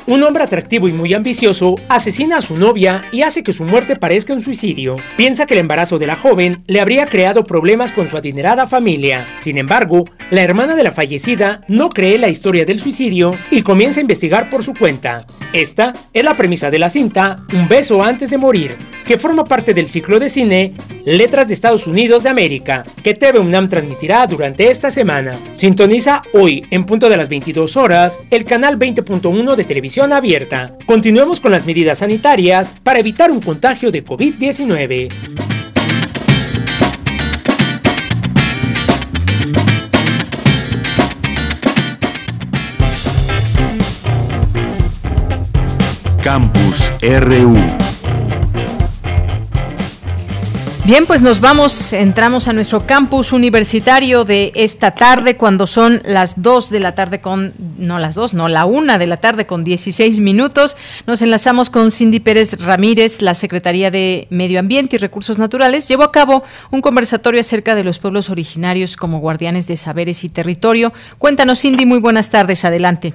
Un 0.07 0.23
hombre 0.23 0.41
atractivo 0.41 0.87
y 0.87 0.93
muy 0.93 1.13
ambicioso 1.13 1.75
asesina 1.89 2.37
a 2.37 2.41
su 2.41 2.55
novia 2.55 3.03
y 3.11 3.23
hace 3.23 3.43
que 3.43 3.51
su 3.51 3.65
muerte 3.65 3.97
parezca 3.97 4.31
un 4.31 4.41
suicidio. 4.41 4.95
Piensa 5.17 5.45
que 5.45 5.53
el 5.53 5.59
embarazo 5.59 5.99
de 5.99 6.07
la 6.07 6.15
joven 6.15 6.63
le 6.65 6.79
habría 6.79 7.07
creado 7.07 7.43
problemas 7.43 7.91
con 7.91 8.09
su 8.09 8.15
adinerada 8.15 8.67
familia. 8.67 9.27
Sin 9.41 9.57
embargo, 9.57 10.05
la 10.31 10.43
hermana 10.43 10.77
de 10.77 10.83
la 10.83 10.93
fallecida 10.93 11.59
no 11.67 11.89
cree 11.89 12.17
la 12.17 12.29
historia 12.29 12.63
del 12.63 12.79
suicidio 12.79 13.35
y 13.51 13.63
comienza 13.63 13.99
a 13.99 14.01
investigar 14.01 14.49
por 14.49 14.63
su 14.63 14.73
cuenta. 14.73 15.25
Esta 15.51 15.91
es 16.13 16.23
la 16.23 16.37
premisa 16.37 16.71
de 16.71 16.79
la 16.79 16.87
cinta 16.87 17.43
Un 17.53 17.67
beso 17.67 18.01
antes 18.01 18.29
de 18.29 18.37
morir, 18.37 18.77
que 19.07 19.17
forma 19.17 19.45
parte 19.45 19.73
del 19.73 19.87
ciclo 19.87 20.19
de 20.19 20.29
cine 20.29 20.73
Letras 21.05 21.47
de 21.47 21.53
Estados 21.53 21.87
Unidos 21.87 22.23
de 22.23 22.29
América, 22.29 22.83
que 23.01 23.13
TV 23.13 23.39
UNAM 23.39 23.69
transmitirá 23.69 24.27
durante 24.27 24.69
esta 24.69 24.91
semana. 24.91 25.37
Sintoniza 25.55 26.21
hoy, 26.33 26.65
en 26.69 26.85
punto 26.85 27.09
de 27.09 27.15
las 27.15 27.29
22 27.29 27.77
horas, 27.77 28.19
el 28.29 28.43
canal 28.43 28.77
20.1 28.77 29.55
de 29.55 29.63
televisión 29.63 30.11
abierta. 30.11 30.75
Continuemos 30.85 31.39
con 31.39 31.53
las 31.53 31.65
medidas 31.65 31.99
sanitarias 31.99 32.73
para 32.83 32.99
evitar 32.99 33.31
un 33.31 33.39
contagio 33.39 33.91
de 33.91 34.03
COVID-19. 34.03 35.09
Campus 46.21 46.91
RU. 47.01 47.87
Bien, 50.88 51.06
pues 51.06 51.22
nos 51.22 51.41
vamos, 51.41 51.91
entramos 51.91 52.48
a 52.48 52.53
nuestro 52.53 52.86
campus 52.88 53.34
universitario 53.34 54.24
de 54.24 54.53
esta 54.56 54.91
tarde 54.91 55.36
cuando 55.36 55.67
son 55.67 56.01
las 56.06 56.41
2 56.41 56.70
de 56.70 56.79
la 56.79 56.96
tarde 56.96 57.20
con, 57.20 57.53
no 57.77 58.00
las 58.00 58.15
2, 58.15 58.34
no, 58.34 58.48
la 58.48 58.63
1 58.63 58.98
de 58.98 59.06
la 59.06 59.17
tarde 59.17 59.46
con 59.46 59.65
16 59.65 60.22
minutos. 60.22 60.77
Nos 61.06 61.22
enlazamos 61.22 61.70
con 61.70 61.91
Cindy 61.91 62.22
Pérez 62.22 62.58
Ramírez, 62.62 63.22
la 63.22 63.34
Secretaría 63.34 63.91
de 63.91 64.27
Medio 64.29 64.62
Ambiente 64.62 64.96
y 64.96 65.00
Recursos 65.00 65.38
Naturales. 65.38 65.89
Llevó 65.89 66.03
a 66.03 66.13
cabo 66.13 66.44
un 66.72 66.79
conversatorio 66.79 67.41
acerca 67.41 67.75
de 67.75 67.84
los 67.84 68.00
pueblos 68.00 68.29
originarios 68.29 68.96
como 68.96 69.20
guardianes 69.20 69.67
de 69.67 69.75
saberes 69.75 70.24
y 70.24 70.29
territorio. 70.29 70.94
Cuéntanos, 71.17 71.60
Cindy, 71.60 71.86
muy 71.86 72.00
buenas 72.00 72.29
tardes, 72.29 72.63
adelante. 72.63 73.13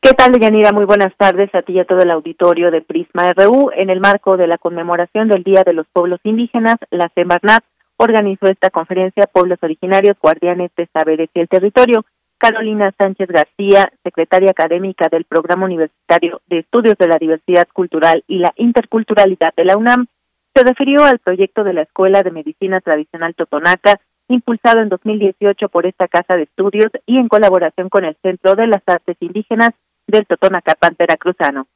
¿Qué 0.00 0.14
tal, 0.14 0.30
Deyanira? 0.30 0.70
Muy 0.70 0.84
buenas 0.84 1.12
tardes 1.16 1.52
a 1.56 1.62
ti 1.62 1.72
y 1.72 1.80
a 1.80 1.84
todo 1.84 1.98
el 1.98 2.12
auditorio 2.12 2.70
de 2.70 2.82
Prisma 2.82 3.32
RU. 3.32 3.72
En 3.74 3.90
el 3.90 3.98
marco 3.98 4.36
de 4.36 4.46
la 4.46 4.56
conmemoración 4.56 5.26
del 5.26 5.42
Día 5.42 5.64
de 5.64 5.72
los 5.72 5.88
Pueblos 5.92 6.20
Indígenas, 6.22 6.76
la 6.90 7.10
Semarnat 7.16 7.64
organizó 7.96 8.46
esta 8.46 8.70
conferencia 8.70 9.26
Pueblos 9.26 9.58
Originarios, 9.60 10.16
Guardianes 10.22 10.70
de 10.76 10.88
Saberes 10.92 11.28
y 11.34 11.40
el 11.40 11.48
Territorio. 11.48 12.04
Carolina 12.38 12.94
Sánchez 12.96 13.28
García, 13.28 13.92
secretaria 14.04 14.52
académica 14.52 15.08
del 15.10 15.24
Programa 15.24 15.64
Universitario 15.64 16.40
de 16.46 16.60
Estudios 16.60 16.96
de 16.96 17.08
la 17.08 17.18
Diversidad 17.18 17.66
Cultural 17.72 18.22
y 18.28 18.38
la 18.38 18.52
Interculturalidad 18.54 19.52
de 19.56 19.64
la 19.64 19.76
UNAM, 19.76 20.06
se 20.54 20.62
refirió 20.62 21.02
al 21.02 21.18
proyecto 21.18 21.64
de 21.64 21.72
la 21.72 21.82
Escuela 21.82 22.22
de 22.22 22.30
Medicina 22.30 22.80
Tradicional 22.80 23.34
Totonaca, 23.34 24.00
impulsado 24.28 24.80
en 24.80 24.90
2018 24.90 25.68
por 25.68 25.86
esta 25.86 26.06
Casa 26.06 26.36
de 26.36 26.44
Estudios 26.44 26.92
y 27.06 27.18
en 27.18 27.26
colaboración 27.26 27.88
con 27.88 28.04
el 28.04 28.16
Centro 28.22 28.54
de 28.54 28.68
las 28.68 28.82
Artes 28.86 29.16
Indígenas 29.18 29.70
del 30.08 30.26
Totonacapán 30.26 30.96
veracruzano. 30.98 31.68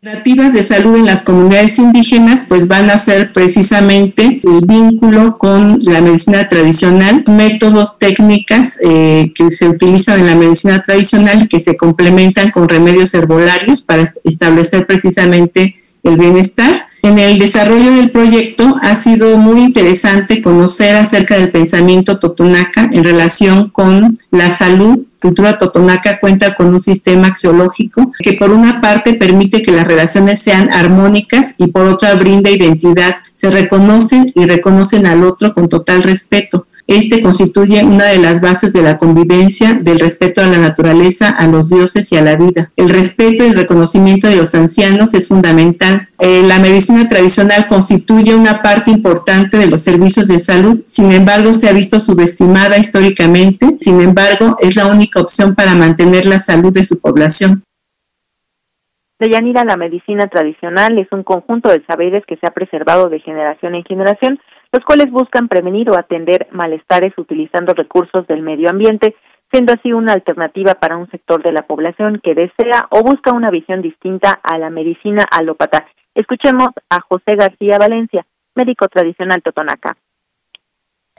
Alternativas 0.00 0.52
de 0.52 0.62
salud 0.62 0.96
en 0.96 1.06
las 1.06 1.24
comunidades 1.24 1.76
indígenas 1.80 2.44
pues 2.48 2.68
van 2.68 2.88
a 2.88 2.98
ser 2.98 3.32
precisamente 3.32 4.40
el 4.44 4.60
vínculo 4.64 5.38
con 5.38 5.76
la 5.86 6.00
medicina 6.00 6.48
tradicional, 6.48 7.24
métodos, 7.28 7.98
técnicas 7.98 8.78
eh, 8.80 9.32
que 9.34 9.50
se 9.50 9.68
utilizan 9.68 10.20
en 10.20 10.26
la 10.26 10.36
medicina 10.36 10.80
tradicional 10.82 11.48
que 11.48 11.58
se 11.58 11.76
complementan 11.76 12.52
con 12.52 12.68
remedios 12.68 13.12
herbolarios 13.14 13.82
para 13.82 14.04
establecer 14.22 14.86
precisamente 14.86 15.74
el 16.04 16.16
bienestar. 16.16 16.86
En 17.02 17.18
el 17.18 17.40
desarrollo 17.40 17.90
del 17.96 18.12
proyecto 18.12 18.76
ha 18.80 18.94
sido 18.94 19.36
muy 19.36 19.62
interesante 19.62 20.40
conocer 20.42 20.94
acerca 20.94 21.36
del 21.36 21.50
pensamiento 21.50 22.20
totonaca 22.20 22.88
en 22.92 23.02
relación 23.02 23.70
con 23.70 24.16
la 24.30 24.50
salud 24.50 25.07
cultura 25.20 25.58
totonaca 25.58 26.20
cuenta 26.20 26.54
con 26.54 26.66
un 26.66 26.80
sistema 26.80 27.28
axiológico 27.28 28.12
que 28.20 28.34
por 28.34 28.50
una 28.50 28.80
parte 28.80 29.14
permite 29.14 29.62
que 29.62 29.72
las 29.72 29.86
relaciones 29.86 30.40
sean 30.40 30.70
armónicas 30.72 31.54
y 31.58 31.66
por 31.68 31.86
otra 31.86 32.14
brinda 32.14 32.50
identidad. 32.50 33.16
Se 33.34 33.50
reconocen 33.50 34.30
y 34.34 34.46
reconocen 34.46 35.06
al 35.06 35.24
otro 35.24 35.52
con 35.52 35.68
total 35.68 36.02
respeto. 36.02 36.67
Este 36.88 37.20
constituye 37.20 37.84
una 37.84 38.06
de 38.06 38.16
las 38.16 38.40
bases 38.40 38.72
de 38.72 38.80
la 38.80 38.96
convivencia, 38.96 39.74
del 39.74 39.98
respeto 39.98 40.40
a 40.40 40.46
la 40.46 40.56
naturaleza, 40.56 41.28
a 41.28 41.46
los 41.46 41.68
dioses 41.68 42.10
y 42.12 42.16
a 42.16 42.22
la 42.22 42.34
vida. 42.34 42.72
El 42.76 42.88
respeto 42.88 43.44
y 43.44 43.48
el 43.48 43.54
reconocimiento 43.54 44.26
de 44.26 44.36
los 44.36 44.54
ancianos 44.54 45.12
es 45.12 45.28
fundamental. 45.28 46.08
Eh, 46.18 46.42
la 46.42 46.58
medicina 46.58 47.06
tradicional 47.06 47.66
constituye 47.66 48.34
una 48.34 48.62
parte 48.62 48.90
importante 48.90 49.58
de 49.58 49.66
los 49.66 49.82
servicios 49.82 50.28
de 50.28 50.40
salud, 50.40 50.80
sin 50.86 51.12
embargo 51.12 51.52
se 51.52 51.68
ha 51.68 51.74
visto 51.74 52.00
subestimada 52.00 52.78
históricamente, 52.78 53.76
sin 53.80 54.00
embargo 54.00 54.56
es 54.58 54.74
la 54.74 54.86
única 54.86 55.20
opción 55.20 55.54
para 55.54 55.74
mantener 55.74 56.24
la 56.24 56.38
salud 56.38 56.72
de 56.72 56.84
su 56.84 56.98
población. 57.00 57.62
Deyanira, 59.20 59.62
la 59.64 59.76
medicina 59.76 60.26
tradicional 60.28 60.98
es 60.98 61.08
un 61.12 61.22
conjunto 61.22 61.68
de 61.68 61.84
saberes 61.84 62.24
que 62.24 62.36
se 62.36 62.46
ha 62.46 62.52
preservado 62.52 63.10
de 63.10 63.20
generación 63.20 63.74
en 63.74 63.84
generación 63.84 64.38
los 64.72 64.84
cuales 64.84 65.10
buscan 65.10 65.48
prevenir 65.48 65.90
o 65.90 65.98
atender 65.98 66.48
malestares 66.52 67.12
utilizando 67.16 67.74
recursos 67.74 68.26
del 68.26 68.42
medio 68.42 68.70
ambiente, 68.70 69.14
siendo 69.50 69.72
así 69.72 69.92
una 69.92 70.12
alternativa 70.12 70.74
para 70.74 70.96
un 70.96 71.10
sector 71.10 71.42
de 71.42 71.52
la 71.52 71.66
población 71.66 72.20
que 72.22 72.34
desea 72.34 72.86
o 72.90 73.02
busca 73.02 73.32
una 73.32 73.50
visión 73.50 73.80
distinta 73.80 74.32
a 74.42 74.58
la 74.58 74.70
medicina 74.70 75.24
alópata. 75.30 75.86
Escuchemos 76.14 76.68
a 76.90 77.00
José 77.00 77.36
García 77.36 77.78
Valencia, 77.78 78.26
médico 78.54 78.88
tradicional 78.88 79.42
totonaca. 79.42 79.96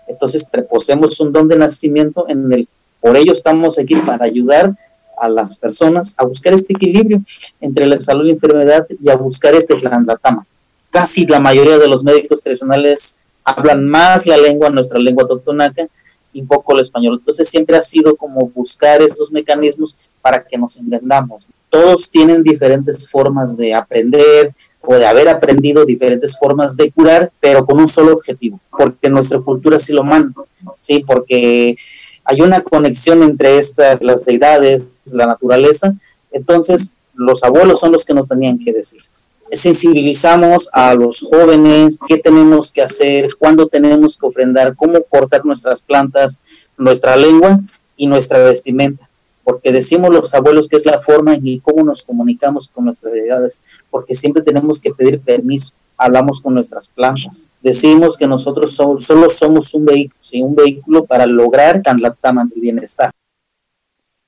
Entonces 0.07 0.49
poseemos 0.69 1.19
un 1.19 1.31
don 1.31 1.47
de 1.47 1.57
nacimiento 1.57 2.27
en 2.27 2.51
el 2.51 2.67
por 3.01 3.15
ello 3.15 3.33
estamos 3.33 3.79
aquí 3.79 3.95
para 3.95 4.25
ayudar 4.25 4.75
a 5.17 5.29
las 5.29 5.57
personas 5.57 6.15
a 6.17 6.25
buscar 6.25 6.53
este 6.53 6.73
equilibrio 6.73 7.21
entre 7.61 7.85
la 7.85 7.99
salud 7.99 8.23
y 8.23 8.27
la 8.27 8.33
enfermedad 8.33 8.85
y 9.01 9.09
a 9.09 9.15
buscar 9.15 9.55
este 9.55 9.75
tama. 10.21 10.45
Casi 10.89 11.25
la 11.25 11.39
mayoría 11.39 11.77
de 11.77 11.87
los 11.87 12.03
médicos 12.03 12.41
tradicionales 12.41 13.18
hablan 13.43 13.87
más 13.87 14.25
la 14.27 14.37
lengua, 14.37 14.69
nuestra 14.69 14.99
lengua 14.99 15.27
totonaca, 15.27 15.87
y 16.31 16.41
un 16.41 16.47
poco 16.47 16.73
el 16.73 16.81
español. 16.81 17.17
Entonces 17.19 17.47
siempre 17.47 17.77
ha 17.77 17.81
sido 17.81 18.15
como 18.15 18.47
buscar 18.49 19.01
estos 19.01 19.31
mecanismos 19.31 19.95
para 20.21 20.43
que 20.43 20.57
nos 20.57 20.77
entendamos. 20.77 21.49
Todos 21.69 22.09
tienen 22.09 22.43
diferentes 22.43 23.09
formas 23.09 23.57
de 23.57 23.73
aprender 23.73 24.53
o 24.81 24.95
de 24.95 25.05
haber 25.05 25.27
aprendido 25.27 25.85
diferentes 25.85 26.37
formas 26.37 26.77
de 26.77 26.91
curar, 26.91 27.31
pero 27.39 27.65
con 27.65 27.79
un 27.79 27.87
solo 27.87 28.13
objetivo, 28.13 28.59
porque 28.71 29.09
nuestra 29.09 29.39
cultura 29.39 29.77
sí 29.77 29.91
lo 29.91 30.03
manda, 30.03 30.41
sí, 30.73 31.03
porque 31.05 31.75
hay 32.23 32.41
una 32.41 32.61
conexión 32.61 33.21
entre 33.23 33.57
estas, 33.57 34.01
las 34.01 34.25
deidades, 34.25 34.91
la 35.11 35.25
naturaleza, 35.25 35.93
entonces 36.31 36.93
los 37.13 37.43
abuelos 37.43 37.79
son 37.79 37.91
los 37.91 38.05
que 38.05 38.13
nos 38.13 38.27
tenían 38.27 38.57
que 38.57 38.71
decir 38.71 39.01
sensibilizamos 39.51 40.69
a 40.73 40.93
los 40.93 41.21
jóvenes, 41.21 41.97
qué 42.07 42.17
tenemos 42.17 42.71
que 42.71 42.81
hacer, 42.81 43.29
cuándo 43.37 43.67
tenemos 43.67 44.17
que 44.17 44.25
ofrendar, 44.25 44.75
cómo 44.75 45.01
cortar 45.03 45.45
nuestras 45.45 45.81
plantas, 45.81 46.39
nuestra 46.77 47.15
lengua 47.15 47.59
y 47.95 48.07
nuestra 48.07 48.39
vestimenta. 48.39 49.09
Porque 49.43 49.71
decimos 49.71 50.13
los 50.13 50.33
abuelos 50.33 50.67
que 50.67 50.75
es 50.75 50.85
la 50.85 50.99
forma 50.99 51.37
y 51.41 51.59
cómo 51.59 51.83
nos 51.83 52.03
comunicamos 52.03 52.67
con 52.67 52.85
nuestras 52.85 53.13
deidades, 53.13 53.63
porque 53.89 54.13
siempre 54.13 54.43
tenemos 54.43 54.79
que 54.79 54.91
pedir 54.91 55.19
permiso, 55.19 55.73
hablamos 55.97 56.41
con 56.41 56.53
nuestras 56.53 56.89
plantas. 56.89 57.51
Decimos 57.61 58.17
que 58.17 58.27
nosotros 58.27 58.75
solo 58.75 59.29
somos 59.29 59.73
un 59.73 59.85
vehículo, 59.85 60.19
¿sí? 60.21 60.41
un 60.41 60.55
vehículo 60.55 61.05
para 61.05 61.25
lograr 61.25 61.81
tan 61.81 61.99
la 62.01 62.15
del 62.21 62.61
bienestar. 62.61 63.11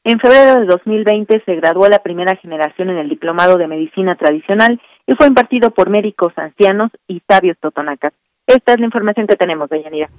En 0.03 0.19
febrero 0.19 0.61
de 0.61 0.65
2020 0.65 1.43
se 1.45 1.55
graduó 1.55 1.87
la 1.87 1.99
primera 1.99 2.35
generación 2.37 2.89
en 2.89 2.97
el 2.97 3.07
Diplomado 3.07 3.57
de 3.57 3.67
Medicina 3.67 4.15
Tradicional 4.15 4.81
y 5.07 5.15
fue 5.15 5.27
impartido 5.27 5.71
por 5.71 5.89
médicos 5.89 6.33
ancianos 6.37 6.91
y 7.07 7.21
sabios 7.27 7.57
totonacas. 7.59 8.13
Esta 8.47 8.73
es 8.73 8.79
la 8.79 8.85
información 8.85 9.27
que 9.27 9.35
tenemos, 9.35 9.69
Deyanira. 9.69 10.09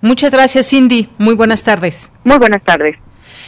Muchas 0.00 0.30
gracias, 0.30 0.68
Cindy. 0.68 1.08
Muy 1.18 1.34
buenas 1.34 1.62
tardes. 1.62 2.12
Muy 2.24 2.38
buenas 2.38 2.62
tardes. 2.62 2.96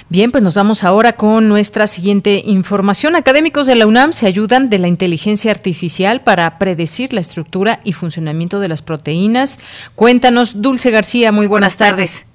Bien, 0.08 0.30
pues 0.30 0.42
nos 0.42 0.54
vamos 0.54 0.84
ahora 0.84 1.12
con 1.14 1.48
nuestra 1.48 1.86
siguiente 1.86 2.42
información. 2.44 3.16
Académicos 3.16 3.66
de 3.66 3.76
la 3.76 3.86
UNAM 3.86 4.12
se 4.12 4.26
ayudan 4.26 4.68
de 4.68 4.78
la 4.78 4.88
inteligencia 4.88 5.50
artificial 5.50 6.22
para 6.22 6.58
predecir 6.58 7.14
la 7.14 7.20
estructura 7.20 7.80
y 7.84 7.92
funcionamiento 7.92 8.60
de 8.60 8.68
las 8.68 8.82
proteínas. 8.82 9.58
Cuéntanos, 9.94 10.60
Dulce 10.60 10.90
García, 10.90 11.32
muy 11.32 11.46
buenas 11.46 11.76
tardes. 11.76 12.28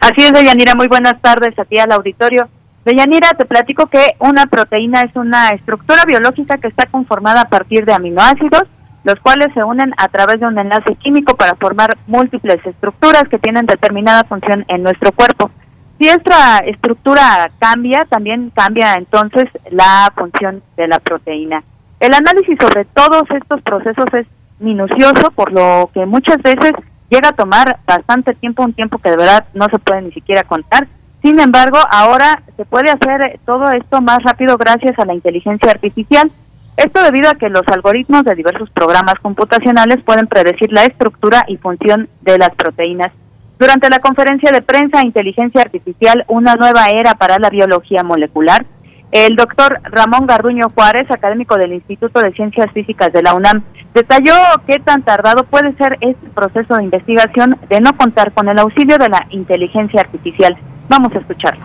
Así 0.00 0.22
es, 0.22 0.32
Deyanira, 0.32 0.74
muy 0.74 0.88
buenas 0.88 1.20
tardes 1.20 1.58
a 1.58 1.64
ti 1.64 1.78
al 1.78 1.92
auditorio. 1.92 2.48
Deyanira, 2.84 3.30
te 3.36 3.44
platico 3.44 3.86
que 3.86 4.14
una 4.20 4.46
proteína 4.46 5.02
es 5.02 5.14
una 5.14 5.50
estructura 5.50 6.04
biológica 6.06 6.56
que 6.56 6.68
está 6.68 6.86
conformada 6.86 7.42
a 7.42 7.48
partir 7.48 7.84
de 7.84 7.92
aminoácidos, 7.92 8.62
los 9.04 9.16
cuales 9.20 9.48
se 9.52 9.62
unen 9.62 9.92
a 9.98 10.08
través 10.08 10.40
de 10.40 10.46
un 10.46 10.58
enlace 10.58 10.94
químico 10.96 11.36
para 11.36 11.56
formar 11.56 11.98
múltiples 12.06 12.64
estructuras 12.64 13.24
que 13.30 13.38
tienen 13.38 13.66
determinada 13.66 14.24
función 14.24 14.64
en 14.68 14.82
nuestro 14.82 15.12
cuerpo. 15.12 15.50
Si 15.98 16.08
esta 16.08 16.58
estructura 16.60 17.50
cambia, 17.58 18.06
también 18.08 18.50
cambia 18.54 18.94
entonces 18.94 19.44
la 19.70 20.10
función 20.16 20.62
de 20.78 20.88
la 20.88 21.00
proteína. 21.00 21.62
El 21.98 22.14
análisis 22.14 22.56
sobre 22.58 22.86
todos 22.86 23.24
estos 23.30 23.60
procesos 23.60 24.06
es 24.14 24.26
minucioso, 24.58 25.30
por 25.34 25.52
lo 25.52 25.90
que 25.92 26.06
muchas 26.06 26.38
veces 26.38 26.72
llega 27.10 27.28
a 27.28 27.36
tomar 27.36 27.80
bastante 27.86 28.32
tiempo, 28.34 28.62
un 28.62 28.72
tiempo 28.72 28.98
que 28.98 29.10
de 29.10 29.18
verdad 29.18 29.44
no 29.52 29.66
se 29.70 29.78
puede 29.78 30.00
ni 30.00 30.12
siquiera 30.12 30.44
contar 30.44 30.88
sin 31.22 31.38
embargo, 31.38 31.78
ahora 31.90 32.42
se 32.56 32.64
puede 32.64 32.90
hacer 32.90 33.40
todo 33.44 33.66
esto 33.72 34.00
más 34.00 34.22
rápido 34.22 34.56
gracias 34.56 34.98
a 34.98 35.04
la 35.04 35.14
inteligencia 35.14 35.70
artificial. 35.70 36.30
Esto 36.76 37.02
debido 37.02 37.28
a 37.28 37.34
que 37.34 37.50
los 37.50 37.62
algoritmos 37.70 38.24
de 38.24 38.34
diversos 38.34 38.70
programas 38.70 39.16
computacionales 39.20 40.02
pueden 40.02 40.26
predecir 40.26 40.72
la 40.72 40.84
estructura 40.84 41.44
y 41.46 41.58
función 41.58 42.08
de 42.22 42.38
las 42.38 42.50
proteínas. 42.50 43.12
Durante 43.58 43.90
la 43.90 43.98
conferencia 43.98 44.50
de 44.50 44.62
prensa 44.62 45.04
Inteligencia 45.04 45.60
Artificial, 45.60 46.24
una 46.28 46.54
nueva 46.54 46.88
era 46.88 47.14
para 47.14 47.38
la 47.38 47.50
biología 47.50 48.02
molecular, 48.02 48.64
el 49.12 49.36
doctor 49.36 49.80
Ramón 49.82 50.26
Garduño 50.26 50.68
Juárez, 50.74 51.10
académico 51.10 51.56
del 51.56 51.74
Instituto 51.74 52.20
de 52.20 52.32
Ciencias 52.32 52.72
Físicas 52.72 53.12
de 53.12 53.22
la 53.22 53.34
UNAM, 53.34 53.62
detalló 53.92 54.34
qué 54.66 54.76
tan 54.78 55.02
tardado 55.02 55.44
puede 55.44 55.76
ser 55.76 55.98
este 56.00 56.28
proceso 56.30 56.76
de 56.76 56.84
investigación 56.84 57.58
de 57.68 57.80
no 57.80 57.92
contar 57.98 58.32
con 58.32 58.48
el 58.48 58.58
auxilio 58.58 58.96
de 58.96 59.08
la 59.10 59.26
inteligencia 59.30 60.00
artificial. 60.00 60.56
Vamos 60.90 61.14
a 61.14 61.20
escucharlo. 61.20 61.64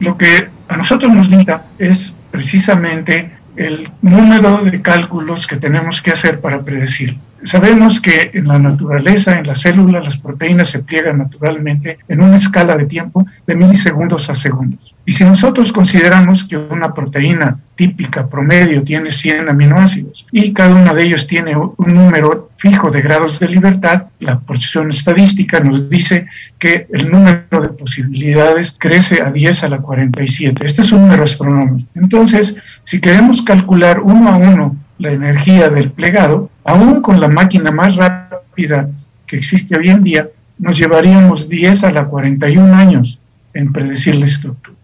Lo 0.00 0.18
que 0.18 0.50
a 0.68 0.76
nosotros 0.76 1.10
nos 1.12 1.30
limita 1.30 1.64
es 1.78 2.14
precisamente 2.30 3.32
el 3.56 3.88
número 4.02 4.62
de 4.64 4.82
cálculos 4.82 5.46
que 5.46 5.56
tenemos 5.56 6.02
que 6.02 6.10
hacer 6.10 6.42
para 6.42 6.62
predecir. 6.62 7.16
Sabemos 7.42 8.00
que 8.00 8.30
en 8.34 8.48
la 8.48 8.58
naturaleza, 8.58 9.38
en 9.38 9.46
las 9.46 9.62
células, 9.62 10.04
las 10.04 10.16
proteínas 10.18 10.68
se 10.68 10.82
pliegan 10.82 11.18
naturalmente 11.18 11.98
en 12.08 12.20
una 12.22 12.36
escala 12.36 12.76
de 12.76 12.86
tiempo 12.86 13.26
de 13.46 13.56
milisegundos 13.56 14.28
a 14.28 14.34
segundos. 14.34 14.94
Y 15.06 15.12
si 15.12 15.24
nosotros 15.24 15.72
consideramos 15.72 16.44
que 16.44 16.56
una 16.56 16.92
proteína 16.92 17.58
típica 17.74 18.28
promedio 18.28 18.84
tiene 18.84 19.10
100 19.10 19.48
aminoácidos 19.48 20.26
y 20.30 20.52
cada 20.52 20.74
uno 20.74 20.94
de 20.94 21.02
ellos 21.02 21.26
tiene 21.26 21.56
un 21.56 21.94
número 21.94 22.50
fijo 22.56 22.90
de 22.90 23.00
grados 23.00 23.40
de 23.40 23.48
libertad, 23.48 24.08
la 24.18 24.38
porción 24.38 24.90
estadística 24.90 25.60
nos 25.60 25.88
dice 25.88 26.26
que 26.58 26.86
el 26.92 27.10
número 27.10 27.62
de 27.62 27.68
posibilidades 27.70 28.76
crece 28.78 29.22
a 29.22 29.30
10 29.30 29.64
a 29.64 29.68
la 29.70 29.78
47. 29.78 30.62
Este 30.64 30.82
es 30.82 30.92
un 30.92 31.02
número 31.02 31.24
astronómico. 31.24 31.88
Entonces, 31.94 32.56
si 32.84 33.00
queremos 33.00 33.42
calcular 33.42 34.00
uno 34.00 34.28
a 34.28 34.36
uno 34.36 34.76
la 35.00 35.12
energía 35.12 35.70
del 35.70 35.90
plegado, 35.90 36.50
aún 36.62 37.00
con 37.00 37.20
la 37.20 37.28
máquina 37.28 37.70
más 37.70 37.96
rápida 37.96 38.88
que 39.26 39.36
existe 39.36 39.76
hoy 39.76 39.88
en 39.88 40.04
día, 40.04 40.28
nos 40.58 40.76
llevaríamos 40.76 41.48
10 41.48 41.84
a 41.84 41.90
la 41.90 42.04
41 42.04 42.76
años 42.76 43.20
en 43.54 43.72
predecir 43.72 44.14
la 44.14 44.26
estructura. 44.26 44.76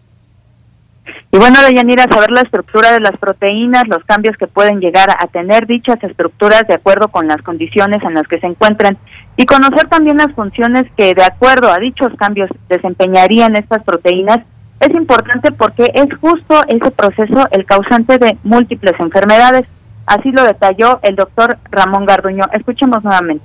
Y 1.31 1.37
bueno, 1.37 1.61
Deyanira, 1.61 2.05
saber 2.09 2.31
la 2.31 2.41
estructura 2.41 2.93
de 2.93 2.99
las 2.99 3.15
proteínas, 3.17 3.87
los 3.87 4.03
cambios 4.05 4.35
que 4.37 4.47
pueden 4.47 4.79
llegar 4.79 5.09
a 5.11 5.27
tener 5.27 5.67
dichas 5.67 6.01
estructuras 6.01 6.63
de 6.67 6.73
acuerdo 6.73 7.09
con 7.09 7.27
las 7.27 7.41
condiciones 7.43 8.01
en 8.01 8.15
las 8.15 8.27
que 8.27 8.39
se 8.39 8.47
encuentran 8.47 8.97
y 9.35 9.45
conocer 9.45 9.87
también 9.87 10.17
las 10.17 10.33
funciones 10.33 10.85
que 10.97 11.13
de 11.13 11.23
acuerdo 11.23 11.71
a 11.71 11.77
dichos 11.77 12.11
cambios 12.17 12.49
desempeñarían 12.69 13.55
estas 13.55 13.83
proteínas 13.83 14.39
es 14.79 14.95
importante 14.95 15.51
porque 15.51 15.91
es 15.93 16.07
justo 16.19 16.61
ese 16.67 16.91
proceso 16.91 17.45
el 17.51 17.65
causante 17.65 18.17
de 18.17 18.37
múltiples 18.43 18.93
enfermedades. 18.99 19.65
Así 20.07 20.31
lo 20.31 20.43
detalló 20.43 20.99
el 21.03 21.15
doctor 21.17 21.57
Ramón 21.69 22.05
Garduño. 22.05 22.45
Escuchemos 22.53 23.03
nuevamente. 23.03 23.43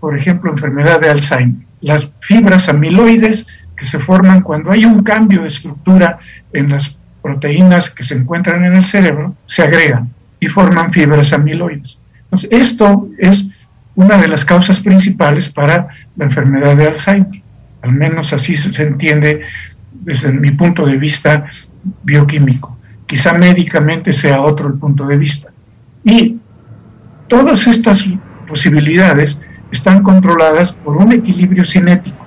Por 0.00 0.16
ejemplo, 0.16 0.50
enfermedad 0.50 1.00
de 1.00 1.08
Alzheimer. 1.08 1.64
Las 1.80 2.12
fibras 2.20 2.68
amiloides 2.68 3.46
que 3.76 3.84
se 3.84 4.00
forman 4.00 4.40
cuando 4.40 4.72
hay 4.72 4.84
un 4.84 5.04
cambio 5.04 5.42
de 5.42 5.48
estructura 5.48 6.18
en 6.52 6.70
las 6.70 6.98
proteínas 7.22 7.90
que 7.90 8.02
se 8.02 8.16
encuentran 8.16 8.64
en 8.64 8.74
el 8.74 8.84
cerebro, 8.84 9.34
se 9.44 9.62
agregan 9.62 10.10
y 10.40 10.48
forman 10.48 10.90
fibras 10.90 11.32
amiloides. 11.32 12.00
Entonces, 12.24 12.50
esto 12.52 13.08
es 13.18 13.50
una 13.94 14.18
de 14.18 14.28
las 14.28 14.44
causas 14.44 14.80
principales 14.80 15.48
para 15.48 15.88
la 16.16 16.24
enfermedad 16.24 16.76
de 16.76 16.88
Alzheimer. 16.88 17.42
Al 17.82 17.92
menos 17.92 18.32
así 18.32 18.56
se 18.56 18.82
entiende 18.82 19.42
desde 19.92 20.32
mi 20.32 20.50
punto 20.50 20.84
de 20.84 20.96
vista 20.96 21.46
bioquímico. 22.02 22.75
Quizá 23.06 23.32
médicamente 23.38 24.12
sea 24.12 24.40
otro 24.40 24.68
el 24.68 24.74
punto 24.74 25.06
de 25.06 25.16
vista. 25.16 25.52
Y 26.04 26.38
todas 27.28 27.66
estas 27.66 28.06
posibilidades 28.46 29.40
están 29.70 30.02
controladas 30.02 30.72
por 30.72 30.96
un 30.96 31.12
equilibrio 31.12 31.64
cinético. 31.64 32.24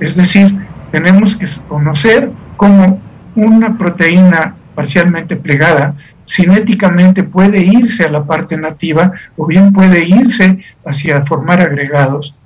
Es 0.00 0.16
decir, 0.16 0.54
tenemos 0.90 1.36
que 1.36 1.46
conocer 1.68 2.30
cómo 2.56 3.00
una 3.34 3.76
proteína 3.76 4.56
parcialmente 4.74 5.36
plegada 5.36 5.94
cinéticamente 6.26 7.22
puede 7.22 7.60
irse 7.60 8.04
a 8.04 8.10
la 8.10 8.24
parte 8.24 8.56
nativa 8.56 9.12
o 9.36 9.46
bien 9.46 9.72
puede 9.72 10.04
irse 10.04 10.64
hacia 10.84 11.22
formar 11.24 11.60
agregados. 11.60 12.36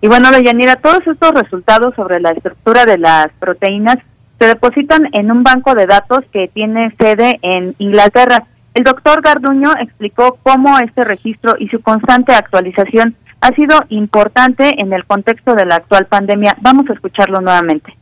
Y 0.00 0.08
bueno, 0.08 0.32
Deyanira, 0.32 0.76
todos 0.76 1.06
estos 1.06 1.32
resultados 1.32 1.94
sobre 1.94 2.20
la 2.20 2.30
estructura 2.30 2.84
de 2.84 2.98
las 2.98 3.28
proteínas 3.38 3.98
se 4.42 4.48
depositan 4.48 5.08
en 5.12 5.30
un 5.30 5.44
banco 5.44 5.72
de 5.76 5.86
datos 5.86 6.24
que 6.32 6.48
tiene 6.48 6.92
sede 6.98 7.38
en 7.42 7.76
Inglaterra. 7.78 8.42
El 8.74 8.82
doctor 8.82 9.22
Garduño 9.22 9.70
explicó 9.80 10.36
cómo 10.42 10.80
este 10.80 11.04
registro 11.04 11.54
y 11.60 11.68
su 11.68 11.80
constante 11.80 12.34
actualización 12.34 13.14
ha 13.40 13.54
sido 13.54 13.84
importante 13.90 14.72
en 14.78 14.92
el 14.92 15.04
contexto 15.04 15.54
de 15.54 15.64
la 15.64 15.76
actual 15.76 16.06
pandemia. 16.06 16.56
Vamos 16.60 16.90
a 16.90 16.94
escucharlo 16.94 17.40
nuevamente. 17.40 17.96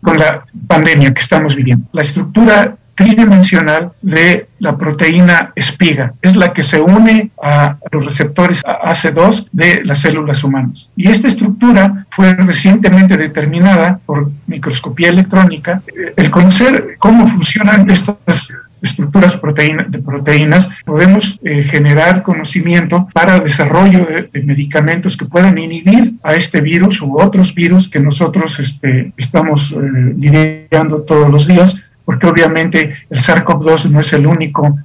Con 0.00 0.16
la 0.16 0.42
pandemia 0.66 1.12
que 1.12 1.20
estamos 1.20 1.54
viviendo, 1.54 1.86
la 1.92 2.00
estructura 2.00 2.74
tridimensional 2.94 3.92
de 4.02 4.48
la 4.58 4.76
proteína 4.76 5.52
espiga. 5.54 6.14
Es 6.22 6.36
la 6.36 6.52
que 6.52 6.62
se 6.62 6.80
une 6.80 7.30
a 7.42 7.76
los 7.90 8.04
receptores 8.04 8.62
AC2 8.64 9.48
de 9.52 9.82
las 9.84 10.00
células 10.00 10.44
humanas. 10.44 10.90
Y 10.96 11.08
esta 11.08 11.28
estructura 11.28 12.06
fue 12.10 12.34
recientemente 12.34 13.16
determinada 13.16 14.00
por 14.04 14.30
microscopía 14.46 15.08
electrónica. 15.08 15.82
El 16.16 16.30
conocer 16.30 16.96
cómo 16.98 17.26
funcionan 17.26 17.90
estas 17.90 18.52
estructuras 18.82 19.40
de 19.88 19.98
proteínas, 20.00 20.70
podemos 20.84 21.38
eh, 21.44 21.62
generar 21.62 22.22
conocimiento 22.22 23.08
para 23.14 23.38
desarrollo 23.38 24.04
de, 24.32 24.42
medicamentos 24.42 25.16
que 25.16 25.24
puedan 25.24 25.56
inhibir 25.56 26.14
a 26.22 26.34
este 26.34 26.60
virus 26.60 27.00
u 27.00 27.18
otros 27.18 27.54
virus 27.54 27.88
que 27.88 28.00
nosotros 28.00 28.58
este, 28.58 29.12
estamos 29.16 29.72
eh, 29.72 30.14
lidiando 30.18 31.02
todos 31.02 31.30
los 31.30 31.46
días, 31.46 31.90
porque 32.04 32.26
obviamente 32.26 32.92
el 33.10 33.18
SARS-CoV-2 33.18 33.90
no 33.90 34.00
es 34.00 34.12
el 34.12 34.26
único 34.26 34.76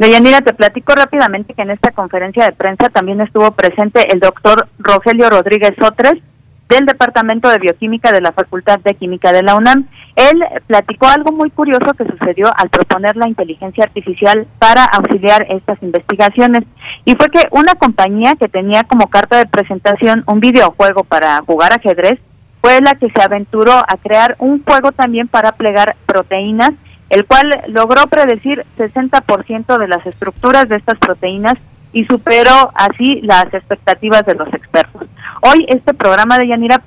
Deyanira, 0.00 0.40
te 0.40 0.54
platico 0.54 0.94
rápidamente 0.94 1.52
que 1.52 1.60
en 1.60 1.72
esta 1.72 1.90
conferencia 1.90 2.46
de 2.46 2.52
prensa 2.52 2.88
también 2.88 3.20
estuvo 3.20 3.50
presente 3.50 4.10
el 4.10 4.18
doctor 4.18 4.66
Rogelio 4.78 5.28
Rodríguez 5.28 5.72
Otres, 5.78 6.14
del 6.70 6.86
Departamento 6.86 7.50
de 7.50 7.58
Bioquímica 7.58 8.10
de 8.10 8.22
la 8.22 8.32
Facultad 8.32 8.78
de 8.78 8.94
Química 8.94 9.30
de 9.32 9.42
la 9.42 9.56
UNAM. 9.56 9.88
Él 10.16 10.42
platicó 10.66 11.08
algo 11.08 11.32
muy 11.32 11.50
curioso 11.50 11.92
que 11.92 12.06
sucedió 12.06 12.50
al 12.56 12.70
proponer 12.70 13.16
la 13.16 13.28
inteligencia 13.28 13.84
artificial 13.84 14.46
para 14.58 14.84
auxiliar 14.84 15.46
estas 15.50 15.82
investigaciones. 15.82 16.62
Y 17.04 17.16
fue 17.16 17.26
que 17.28 17.48
una 17.50 17.74
compañía 17.74 18.36
que 18.40 18.48
tenía 18.48 18.84
como 18.84 19.08
carta 19.10 19.36
de 19.36 19.46
presentación 19.46 20.24
un 20.26 20.40
videojuego 20.40 21.04
para 21.04 21.42
jugar 21.42 21.72
ajedrez 21.72 22.20
fue 22.60 22.80
la 22.80 22.92
que 22.94 23.10
se 23.10 23.22
aventuró 23.22 23.72
a 23.72 23.96
crear 24.02 24.36
un 24.38 24.62
juego 24.62 24.92
también 24.92 25.28
para 25.28 25.52
plegar 25.52 25.96
proteínas 26.06 26.72
el 27.10 27.26
cual 27.26 27.50
logró 27.66 28.06
predecir 28.06 28.64
60% 28.78 29.78
de 29.78 29.88
las 29.88 30.06
estructuras 30.06 30.68
de 30.68 30.76
estas 30.76 30.98
proteínas 30.98 31.54
y 31.92 32.04
superó 32.04 32.70
así 32.74 33.20
las 33.22 33.52
expectativas 33.52 34.24
de 34.24 34.36
los 34.36 34.48
expertos. 34.54 35.08
Hoy 35.42 35.66
este 35.68 35.92
programa 35.92 36.38
de 36.38 36.46
Yanira 36.46 36.80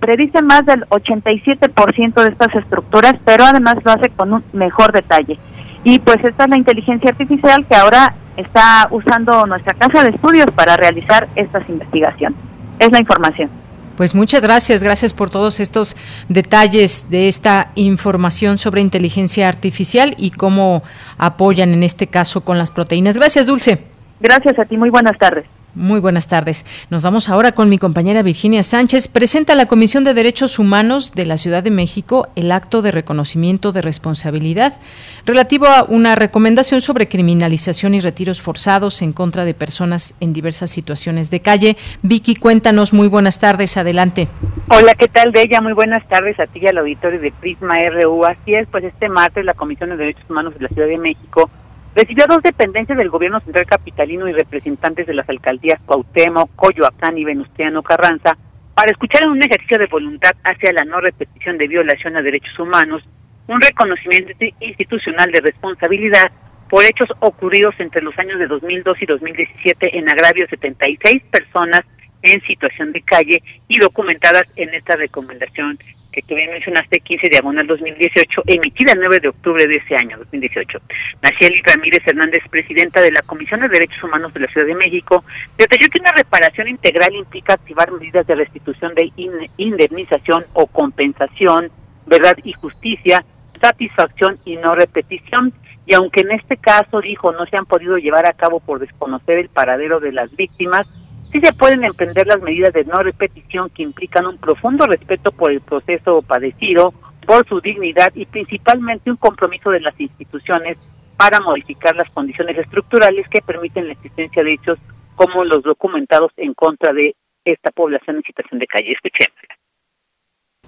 predice 0.00 0.40
más 0.40 0.64
del 0.64 0.86
87% 0.88 2.22
de 2.22 2.28
estas 2.30 2.54
estructuras, 2.54 3.16
pero 3.26 3.44
además 3.44 3.76
lo 3.84 3.92
hace 3.92 4.08
con 4.08 4.32
un 4.32 4.44
mejor 4.54 4.92
detalle. 4.92 5.38
Y 5.84 5.98
pues 5.98 6.24
esta 6.24 6.44
es 6.44 6.50
la 6.50 6.56
inteligencia 6.56 7.10
artificial 7.10 7.66
que 7.66 7.76
ahora 7.76 8.14
está 8.38 8.88
usando 8.90 9.46
nuestra 9.46 9.74
casa 9.74 10.02
de 10.02 10.10
estudios 10.10 10.46
para 10.52 10.76
realizar 10.76 11.28
estas 11.36 11.68
investigaciones. 11.68 12.38
Es 12.78 12.90
la 12.90 12.98
información. 12.98 13.50
Pues 13.96 14.14
muchas 14.14 14.42
gracias, 14.42 14.82
gracias 14.82 15.12
por 15.12 15.30
todos 15.30 15.60
estos 15.60 15.96
detalles 16.28 17.10
de 17.10 17.28
esta 17.28 17.70
información 17.74 18.58
sobre 18.58 18.80
inteligencia 18.80 19.48
artificial 19.48 20.14
y 20.18 20.30
cómo 20.30 20.82
apoyan 21.18 21.72
en 21.72 21.82
este 21.82 22.06
caso 22.06 22.44
con 22.44 22.58
las 22.58 22.70
proteínas. 22.70 23.16
Gracias, 23.16 23.46
Dulce. 23.46 23.78
Gracias 24.20 24.58
a 24.58 24.64
ti, 24.64 24.76
muy 24.76 24.90
buenas 24.90 25.18
tardes. 25.18 25.46
Muy 25.76 26.00
buenas 26.00 26.26
tardes. 26.26 26.64
Nos 26.88 27.02
vamos 27.02 27.28
ahora 27.28 27.52
con 27.52 27.68
mi 27.68 27.76
compañera 27.76 28.22
Virginia 28.22 28.62
Sánchez. 28.62 29.08
Presenta 29.08 29.54
la 29.54 29.66
Comisión 29.66 30.04
de 30.04 30.14
Derechos 30.14 30.58
Humanos 30.58 31.12
de 31.14 31.26
la 31.26 31.36
Ciudad 31.36 31.62
de 31.62 31.70
México 31.70 32.28
el 32.34 32.50
acto 32.50 32.80
de 32.80 32.92
reconocimiento 32.92 33.72
de 33.72 33.82
responsabilidad 33.82 34.80
relativo 35.26 35.66
a 35.66 35.84
una 35.84 36.14
recomendación 36.14 36.80
sobre 36.80 37.08
criminalización 37.08 37.94
y 37.94 38.00
retiros 38.00 38.40
forzados 38.40 39.02
en 39.02 39.12
contra 39.12 39.44
de 39.44 39.52
personas 39.52 40.16
en 40.20 40.32
diversas 40.32 40.70
situaciones 40.70 41.30
de 41.30 41.40
calle. 41.40 41.76
Vicky, 42.00 42.36
cuéntanos. 42.36 42.94
Muy 42.94 43.08
buenas 43.08 43.38
tardes. 43.38 43.76
Adelante. 43.76 44.28
Hola, 44.70 44.94
¿qué 44.94 45.08
tal, 45.08 45.30
Bella? 45.30 45.60
Muy 45.60 45.74
buenas 45.74 46.08
tardes 46.08 46.40
a 46.40 46.46
ti 46.46 46.60
y 46.62 46.68
al 46.68 46.78
auditorio 46.78 47.20
de 47.20 47.32
Prisma 47.32 47.76
RU. 47.90 48.24
Así 48.24 48.54
es, 48.54 48.66
pues 48.68 48.82
este 48.82 49.10
martes 49.10 49.44
la 49.44 49.52
Comisión 49.52 49.90
de 49.90 49.98
Derechos 49.98 50.24
Humanos 50.30 50.54
de 50.54 50.60
la 50.60 50.68
Ciudad 50.68 50.88
de 50.88 50.96
México 50.96 51.50
Recibió 51.96 52.26
dos 52.28 52.42
dependencias 52.42 52.98
del 52.98 53.08
gobierno 53.08 53.40
central 53.40 53.64
capitalino 53.64 54.28
y 54.28 54.32
representantes 54.34 55.06
de 55.06 55.14
las 55.14 55.26
alcaldías 55.30 55.80
Cuauhtémoc, 55.86 56.54
Coyoacán 56.54 57.16
y 57.16 57.24
Venustiano 57.24 57.82
Carranza 57.82 58.36
para 58.74 58.90
escuchar 58.90 59.22
en 59.22 59.30
un 59.30 59.42
ejercicio 59.42 59.78
de 59.78 59.86
voluntad 59.86 60.32
hacia 60.44 60.74
la 60.74 60.84
no 60.84 61.00
repetición 61.00 61.56
de 61.56 61.66
violación 61.66 62.14
a 62.14 62.20
derechos 62.20 62.58
humanos, 62.58 63.02
un 63.46 63.62
reconocimiento 63.62 64.30
institucional 64.60 65.32
de 65.32 65.40
responsabilidad 65.40 66.30
por 66.68 66.84
hechos 66.84 67.08
ocurridos 67.20 67.74
entre 67.78 68.02
los 68.02 68.12
años 68.18 68.38
de 68.40 68.46
2002 68.46 69.00
y 69.00 69.06
2017 69.06 69.98
en 69.98 70.10
agravio 70.10 70.44
de 70.44 70.50
76 70.50 71.22
personas 71.30 71.80
en 72.20 72.42
situación 72.42 72.92
de 72.92 73.00
calle 73.00 73.42
y 73.68 73.78
documentadas 73.78 74.42
en 74.56 74.74
esta 74.74 74.96
recomendación 74.96 75.78
que 76.16 76.22
tú 76.22 76.34
bien 76.34 76.50
mencionaste, 76.50 77.00
15 77.00 77.28
diagonal 77.28 77.66
2018, 77.66 78.42
emitida 78.46 78.92
el 78.92 79.00
9 79.00 79.20
de 79.20 79.28
octubre 79.28 79.66
de 79.66 79.74
ese 79.74 79.96
año, 79.96 80.16
2018. 80.16 80.78
Nacieli 81.22 81.60
Ramírez 81.62 82.00
Hernández, 82.06 82.42
presidenta 82.48 83.02
de 83.02 83.12
la 83.12 83.20
Comisión 83.20 83.60
de 83.60 83.68
Derechos 83.68 84.02
Humanos 84.02 84.32
de 84.32 84.40
la 84.40 84.46
Ciudad 84.46 84.66
de 84.66 84.74
México, 84.76 85.24
detalló 85.58 85.88
que 85.90 86.00
una 86.00 86.12
reparación 86.12 86.68
integral 86.68 87.14
implica 87.14 87.52
activar 87.52 87.92
medidas 87.92 88.26
de 88.26 88.34
restitución 88.34 88.94
de 88.94 89.12
indemnización 89.58 90.46
o 90.54 90.66
compensación, 90.68 91.70
verdad 92.06 92.38
y 92.44 92.54
justicia, 92.54 93.22
satisfacción 93.60 94.38
y 94.46 94.56
no 94.56 94.74
repetición. 94.74 95.52
Y 95.84 95.94
aunque 95.96 96.22
en 96.22 96.30
este 96.30 96.56
caso, 96.56 97.02
dijo, 97.02 97.30
no 97.32 97.44
se 97.44 97.58
han 97.58 97.66
podido 97.66 97.98
llevar 97.98 98.24
a 98.24 98.32
cabo 98.32 98.60
por 98.60 98.78
desconocer 98.78 99.38
el 99.38 99.50
paradero 99.50 100.00
de 100.00 100.12
las 100.12 100.34
víctimas, 100.34 100.86
sí 101.32 101.40
se 101.40 101.52
pueden 101.52 101.84
emprender 101.84 102.26
las 102.26 102.40
medidas 102.40 102.72
de 102.72 102.84
no 102.84 102.98
repetición 103.00 103.70
que 103.70 103.82
implican 103.82 104.26
un 104.26 104.38
profundo 104.38 104.86
respeto 104.86 105.32
por 105.32 105.50
el 105.50 105.60
proceso 105.60 106.22
padecido, 106.22 106.92
por 107.26 107.46
su 107.48 107.60
dignidad 107.60 108.12
y 108.14 108.26
principalmente 108.26 109.10
un 109.10 109.16
compromiso 109.16 109.70
de 109.70 109.80
las 109.80 109.98
instituciones 110.00 110.78
para 111.16 111.40
modificar 111.40 111.96
las 111.96 112.10
condiciones 112.10 112.56
estructurales 112.58 113.26
que 113.28 113.40
permiten 113.40 113.86
la 113.86 113.94
existencia 113.94 114.44
de 114.44 114.54
hechos 114.54 114.78
como 115.14 115.44
los 115.44 115.62
documentados 115.62 116.30
en 116.36 116.54
contra 116.54 116.92
de 116.92 117.16
esta 117.44 117.70
población 117.70 118.16
en 118.16 118.22
situación 118.22 118.60
de 118.60 118.66
calle. 118.66 118.92
Escuchemos. 118.92 119.36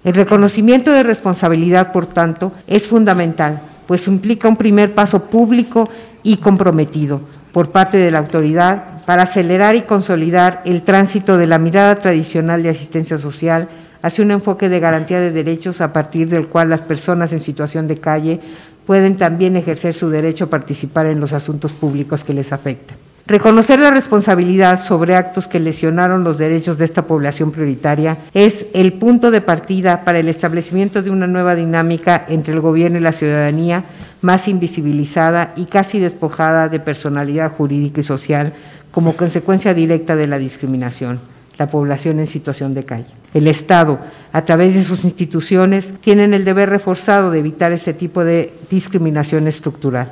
El 0.03 0.13
reconocimiento 0.13 0.91
de 0.91 1.03
responsabilidad, 1.03 1.91
por 1.91 2.07
tanto, 2.07 2.53
es 2.67 2.87
fundamental, 2.87 3.61
pues 3.87 4.07
implica 4.07 4.47
un 4.47 4.55
primer 4.55 4.93
paso 4.95 5.29
público 5.29 5.89
y 6.23 6.37
comprometido 6.37 7.21
por 7.51 7.71
parte 7.71 7.97
de 7.97 8.11
la 8.11 8.19
autoridad 8.19 8.98
para 9.09 9.23
acelerar 9.23 9.75
y 9.75 9.81
consolidar 9.81 10.61
el 10.65 10.83
tránsito 10.83 11.39
de 11.39 11.47
la 11.47 11.57
mirada 11.57 11.95
tradicional 11.95 12.61
de 12.61 12.69
asistencia 12.69 13.17
social 13.17 13.67
hacia 14.03 14.23
un 14.23 14.29
enfoque 14.29 14.69
de 14.69 14.79
garantía 14.79 15.19
de 15.19 15.31
derechos 15.31 15.81
a 15.81 15.91
partir 15.91 16.29
del 16.29 16.45
cual 16.45 16.69
las 16.69 16.81
personas 16.81 17.33
en 17.33 17.41
situación 17.41 17.87
de 17.87 17.97
calle 17.97 18.39
pueden 18.85 19.17
también 19.17 19.55
ejercer 19.55 19.95
su 19.95 20.11
derecho 20.11 20.43
a 20.43 20.49
participar 20.51 21.07
en 21.07 21.19
los 21.19 21.33
asuntos 21.33 21.71
públicos 21.71 22.23
que 22.23 22.35
les 22.35 22.53
afectan. 22.53 22.97
Reconocer 23.25 23.79
la 23.79 23.89
responsabilidad 23.89 24.79
sobre 24.79 25.15
actos 25.15 25.47
que 25.47 25.59
lesionaron 25.59 26.23
los 26.23 26.37
derechos 26.37 26.77
de 26.77 26.85
esta 26.85 27.07
población 27.07 27.51
prioritaria 27.51 28.17
es 28.35 28.67
el 28.75 28.93
punto 28.93 29.31
de 29.31 29.41
partida 29.41 30.03
para 30.03 30.19
el 30.19 30.29
establecimiento 30.29 31.01
de 31.01 31.09
una 31.09 31.25
nueva 31.25 31.55
dinámica 31.55 32.25
entre 32.27 32.53
el 32.53 32.59
gobierno 32.59 32.99
y 32.99 33.01
la 33.01 33.11
ciudadanía 33.11 33.85
más 34.21 34.47
invisibilizada 34.47 35.53
y 35.55 35.65
casi 35.65 35.99
despojada 35.99 36.69
de 36.69 36.79
personalidad 36.79 37.51
jurídica 37.51 38.01
y 38.01 38.03
social 38.03 38.53
como 38.99 39.15
consecuencia 39.15 39.73
directa 39.73 40.17
de 40.17 40.27
la 40.27 40.37
discriminación, 40.37 41.21
la 41.57 41.67
población 41.67 42.19
en 42.19 42.27
situación 42.27 42.73
de 42.73 42.85
calle. 42.85 43.13
El 43.33 43.47
Estado, 43.47 43.97
a 44.33 44.43
través 44.43 44.75
de 44.75 44.83
sus 44.83 45.05
instituciones, 45.05 45.97
tienen 46.01 46.33
el 46.33 46.43
deber 46.43 46.67
reforzado 46.67 47.31
de 47.31 47.39
evitar 47.39 47.71
ese 47.71 47.93
tipo 47.93 48.25
de 48.25 48.51
discriminación 48.69 49.47
estructural. 49.47 50.11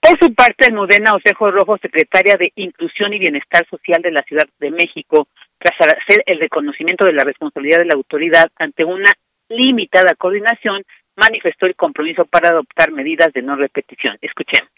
Por 0.00 0.18
su 0.18 0.34
parte, 0.34 0.72
Nudena 0.72 1.14
Osejo 1.14 1.52
Rojo, 1.52 1.78
secretaria 1.80 2.34
de 2.36 2.50
Inclusión 2.56 3.12
y 3.12 3.20
Bienestar 3.20 3.64
Social 3.70 4.02
de 4.02 4.10
la 4.10 4.24
Ciudad 4.24 4.48
de 4.58 4.72
México, 4.72 5.28
tras 5.60 5.76
hacer 5.78 6.24
el 6.26 6.40
reconocimiento 6.40 7.04
de 7.04 7.12
la 7.12 7.22
responsabilidad 7.22 7.78
de 7.78 7.86
la 7.86 7.94
autoridad 7.94 8.50
ante 8.56 8.84
una 8.84 9.12
limitada 9.48 10.16
coordinación, 10.18 10.82
manifestó 11.14 11.66
el 11.66 11.76
compromiso 11.76 12.24
para 12.24 12.48
adoptar 12.48 12.90
medidas 12.90 13.32
de 13.32 13.42
no 13.42 13.54
repetición. 13.54 14.18
Escuchemos. 14.22 14.72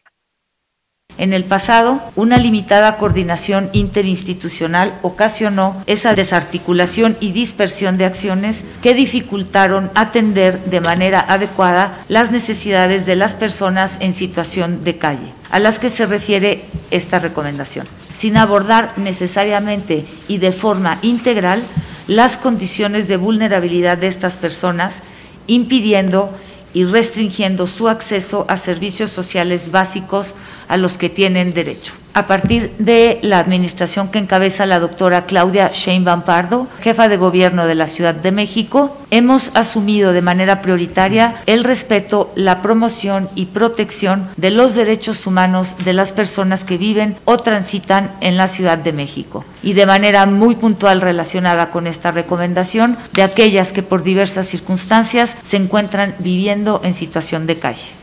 En 1.20 1.34
el 1.34 1.44
pasado, 1.44 2.00
una 2.16 2.38
limitada 2.38 2.96
coordinación 2.96 3.68
interinstitucional 3.74 4.94
ocasionó 5.02 5.84
esa 5.86 6.14
desarticulación 6.14 7.14
y 7.20 7.32
dispersión 7.32 7.98
de 7.98 8.06
acciones 8.06 8.60
que 8.82 8.94
dificultaron 8.94 9.90
atender 9.94 10.64
de 10.64 10.80
manera 10.80 11.20
adecuada 11.20 11.98
las 12.08 12.30
necesidades 12.30 13.04
de 13.04 13.16
las 13.16 13.34
personas 13.34 13.98
en 14.00 14.14
situación 14.14 14.82
de 14.82 14.96
calle, 14.96 15.34
a 15.50 15.58
las 15.58 15.78
que 15.78 15.90
se 15.90 16.06
refiere 16.06 16.64
esta 16.90 17.18
recomendación, 17.18 17.86
sin 18.16 18.38
abordar 18.38 18.94
necesariamente 18.96 20.06
y 20.26 20.38
de 20.38 20.52
forma 20.52 21.00
integral 21.02 21.62
las 22.06 22.38
condiciones 22.38 23.08
de 23.08 23.18
vulnerabilidad 23.18 23.98
de 23.98 24.06
estas 24.06 24.38
personas, 24.38 25.02
impidiendo 25.46 26.34
y 26.72 26.84
restringiendo 26.84 27.66
su 27.66 27.88
acceso 27.88 28.44
a 28.48 28.56
servicios 28.56 29.10
sociales 29.10 29.70
básicos 29.70 30.34
a 30.68 30.76
los 30.76 30.98
que 30.98 31.08
tienen 31.08 31.52
derecho 31.52 31.92
a 32.14 32.26
partir 32.26 32.72
de 32.78 33.18
la 33.22 33.38
administración 33.38 34.08
que 34.08 34.18
encabeza 34.18 34.66
la 34.66 34.80
doctora 34.80 35.26
Claudia 35.26 35.70
Sheinbaum 35.72 36.22
Pardo, 36.22 36.66
jefa 36.80 37.08
de 37.08 37.16
gobierno 37.16 37.66
de 37.66 37.74
la 37.74 37.86
Ciudad 37.86 38.14
de 38.14 38.32
México, 38.32 38.96
hemos 39.10 39.50
asumido 39.54 40.12
de 40.12 40.22
manera 40.22 40.62
prioritaria 40.62 41.36
el 41.46 41.64
respeto, 41.64 42.32
la 42.34 42.62
promoción 42.62 43.28
y 43.34 43.46
protección 43.46 44.28
de 44.36 44.50
los 44.50 44.74
derechos 44.74 45.26
humanos 45.26 45.74
de 45.84 45.92
las 45.92 46.12
personas 46.12 46.64
que 46.64 46.78
viven 46.78 47.16
o 47.24 47.38
transitan 47.38 48.10
en 48.20 48.36
la 48.36 48.48
Ciudad 48.48 48.78
de 48.78 48.92
México 48.92 49.44
y 49.62 49.74
de 49.74 49.86
manera 49.86 50.26
muy 50.26 50.54
puntual 50.54 51.00
relacionada 51.00 51.70
con 51.70 51.86
esta 51.86 52.10
recomendación 52.10 52.96
de 53.12 53.22
aquellas 53.22 53.72
que 53.72 53.82
por 53.82 54.02
diversas 54.02 54.46
circunstancias 54.46 55.34
se 55.44 55.56
encuentran 55.56 56.14
viviendo 56.18 56.80
en 56.84 56.94
situación 56.94 57.46
de 57.46 57.56
calle. 57.56 57.99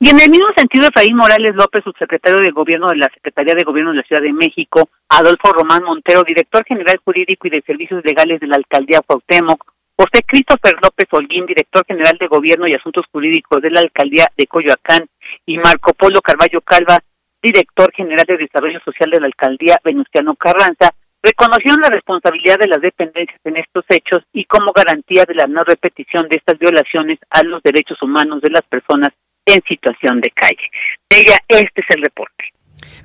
Y 0.00 0.10
en 0.10 0.20
el 0.20 0.30
mismo 0.30 0.46
sentido, 0.56 0.86
Efraín 0.86 1.16
Morales 1.16 1.56
López, 1.56 1.82
subsecretario 1.82 2.38
de 2.38 2.52
Gobierno 2.52 2.88
de 2.88 2.98
la 2.98 3.10
Secretaría 3.12 3.54
de 3.56 3.64
Gobierno 3.64 3.90
de 3.90 3.96
la 3.96 4.04
Ciudad 4.04 4.22
de 4.22 4.32
México, 4.32 4.88
Adolfo 5.08 5.50
Román 5.52 5.82
Montero, 5.82 6.22
director 6.22 6.64
general 6.64 7.00
jurídico 7.04 7.48
y 7.48 7.50
de 7.50 7.62
servicios 7.62 8.04
legales 8.04 8.38
de 8.38 8.46
la 8.46 8.56
Alcaldía 8.56 9.00
Cuauhtémoc, 9.04 9.72
José 9.96 10.22
Christopher 10.24 10.76
López 10.80 11.08
Holguín, 11.10 11.46
director 11.46 11.84
general 11.84 12.16
de 12.16 12.28
Gobierno 12.28 12.68
y 12.68 12.74
Asuntos 12.74 13.06
Jurídicos 13.10 13.60
de 13.60 13.72
la 13.72 13.80
Alcaldía 13.80 14.30
de 14.36 14.46
Coyoacán, 14.46 15.08
y 15.44 15.58
Marco 15.58 15.92
Polo 15.94 16.20
Carballo 16.20 16.60
Calva, 16.60 16.98
director 17.42 17.92
general 17.92 18.24
de 18.28 18.36
Desarrollo 18.36 18.78
Social 18.84 19.10
de 19.10 19.18
la 19.18 19.26
Alcaldía 19.26 19.80
Venustiano 19.82 20.36
Carranza, 20.36 20.94
reconocieron 21.20 21.80
la 21.80 21.88
responsabilidad 21.88 22.58
de 22.60 22.68
las 22.68 22.80
dependencias 22.80 23.40
en 23.42 23.56
estos 23.56 23.84
hechos 23.88 24.22
y 24.32 24.44
como 24.44 24.70
garantía 24.70 25.24
de 25.26 25.34
la 25.34 25.48
no 25.48 25.64
repetición 25.64 26.28
de 26.28 26.36
estas 26.36 26.56
violaciones 26.60 27.18
a 27.30 27.42
los 27.42 27.60
derechos 27.64 28.00
humanos 28.00 28.40
de 28.40 28.50
las 28.50 28.62
personas 28.62 29.10
en 29.54 29.62
situación 29.66 30.20
de 30.20 30.30
calle. 30.30 30.70
De 31.10 31.20
ella, 31.20 31.38
este 31.48 31.80
es 31.80 31.86
el 31.96 32.02
reporte. 32.02 32.44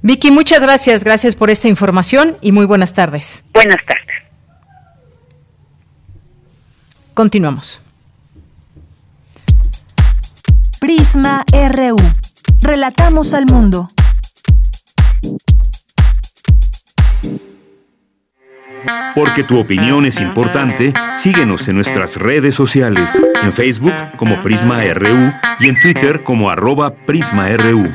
Vicky, 0.02 0.32
muchas 0.32 0.62
gracias. 0.62 1.04
Gracias 1.04 1.36
por 1.36 1.50
esta 1.50 1.68
información 1.68 2.38
y 2.42 2.52
muy 2.52 2.66
buenas 2.66 2.94
tardes. 2.94 3.46
Buenas 3.54 3.84
tardes. 3.86 4.04
Continuamos. 7.14 7.82
Prisma 10.80 11.46
RU. 11.52 11.96
Relatamos 12.62 13.34
al 13.34 13.46
mundo. 13.46 13.88
Porque 19.16 19.44
tu 19.44 19.60
opinión 19.60 20.06
es 20.06 20.20
importante, 20.20 20.94
síguenos 21.14 21.68
en 21.68 21.76
nuestras 21.76 22.18
redes 22.18 22.56
sociales, 22.56 23.22
en 23.42 23.54
Facebook 23.54 23.94
como 24.18 24.42
Prisma 24.42 24.84
RU 24.94 25.34
y 25.60 25.70
en 25.70 25.80
Twitter 25.80 26.24
como 26.24 26.50
arroba 26.50 26.94
PrismaRU. 26.94 27.94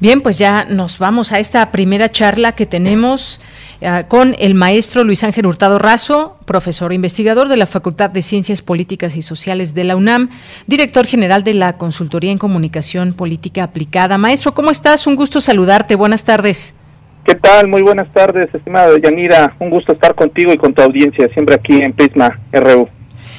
Bien, 0.00 0.20
pues 0.20 0.38
ya 0.38 0.64
nos 0.64 0.98
vamos 1.00 1.32
a 1.32 1.40
esta 1.40 1.72
primera 1.72 2.08
charla 2.08 2.52
que 2.52 2.66
tenemos 2.66 3.40
eh, 3.80 4.04
con 4.06 4.36
el 4.38 4.54
maestro 4.54 5.02
Luis 5.02 5.24
Ángel 5.24 5.46
Hurtado 5.46 5.80
Razo, 5.80 6.36
profesor 6.44 6.92
e 6.92 6.94
investigador 6.94 7.48
de 7.48 7.56
la 7.56 7.66
Facultad 7.66 8.08
de 8.08 8.22
Ciencias 8.22 8.62
Políticas 8.62 9.16
y 9.16 9.22
Sociales 9.22 9.74
de 9.74 9.82
la 9.82 9.96
UNAM, 9.96 10.30
director 10.68 11.04
general 11.04 11.42
de 11.42 11.54
la 11.54 11.78
Consultoría 11.78 12.30
en 12.30 12.38
Comunicación 12.38 13.12
Política 13.12 13.64
Aplicada. 13.64 14.18
Maestro, 14.18 14.54
¿cómo 14.54 14.70
estás? 14.70 15.08
Un 15.08 15.16
gusto 15.16 15.40
saludarte. 15.40 15.96
Buenas 15.96 16.22
tardes. 16.22 16.77
¿Qué 17.28 17.34
tal? 17.34 17.68
Muy 17.68 17.82
buenas 17.82 18.10
tardes, 18.10 18.48
estimada 18.54 18.98
Yanira. 18.98 19.54
Un 19.58 19.68
gusto 19.68 19.92
estar 19.92 20.14
contigo 20.14 20.50
y 20.50 20.56
con 20.56 20.72
tu 20.72 20.80
audiencia, 20.80 21.28
siempre 21.34 21.56
aquí 21.56 21.78
en 21.78 21.92
Prisma 21.92 22.40
RU. 22.52 22.88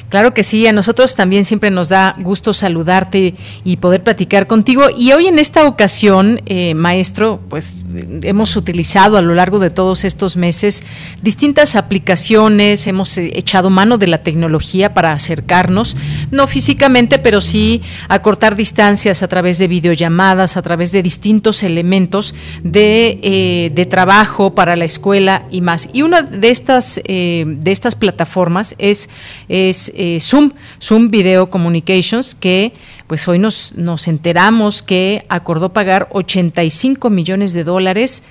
Claro 0.10 0.34
que 0.34 0.44
sí, 0.44 0.66
a 0.66 0.74
nosotros 0.74 1.16
también 1.16 1.46
siempre 1.46 1.70
nos 1.70 1.90
da 1.90 2.16
gusto 2.18 2.52
saludarte 2.52 3.36
y 3.64 3.78
poder 3.78 4.04
platicar 4.04 4.48
contigo. 4.48 4.88
Y 4.96 5.12
hoy 5.12 5.28
en 5.28 5.38
esta 5.38 5.68
ocasión, 5.68 6.42
eh, 6.48 6.74
maestro, 6.74 7.40
pues 7.48 7.78
hemos 8.24 8.56
utilizado 8.56 9.18
a 9.18 9.22
lo 9.22 9.36
largo 9.36 9.60
de 9.60 9.70
todos 9.70 10.06
estos 10.06 10.36
meses 10.36 10.84
distintas 11.22 11.76
aplicaciones, 11.76 12.88
hemos 12.88 13.16
eh, 13.20 13.32
echado 13.36 13.70
mano 13.70 14.00
de 14.00 14.08
la 14.08 14.24
tecnología 14.24 14.96
para 14.96 15.12
acercarnos, 15.12 15.96
no 16.32 16.48
físicamente, 16.48 17.20
pero 17.20 17.40
sí 17.40 17.84
a 18.08 18.24
cortar 18.24 18.56
distancias 18.56 19.22
a 19.22 19.28
través 19.28 19.60
de 19.60 19.68
videollamadas, 19.68 20.58
a 20.58 20.64
través 20.64 20.92
de 20.92 21.04
distintos 21.04 21.62
elementos 21.62 22.34
de, 22.64 23.20
eh, 23.22 23.72
de 23.76 23.86
trabajo 23.86 24.56
para 24.56 24.76
la 24.76 24.86
escuela 24.86 25.44
y 25.52 25.62
más. 25.62 25.88
Y 25.94 26.02
una 26.02 26.24
de 26.24 26.50
estas, 26.50 27.00
de 27.06 27.60
estas 27.66 27.94
plataformas 27.94 28.74
es, 28.80 29.10
es 29.48 29.94
eh, 30.00 30.20
Zoom, 30.22 30.52
Zoom 30.82 31.10
Video 31.10 31.50
Communications, 31.50 32.34
que 32.34 32.72
pues 33.06 33.28
hoy 33.28 33.38
nos, 33.38 33.74
nos 33.76 34.08
enteramos 34.08 34.82
que 34.82 35.26
acordó 35.28 35.74
pagar 35.74 36.08
85 36.12 37.10
millones 37.10 37.52
de 37.52 37.66
dólares 37.66 38.24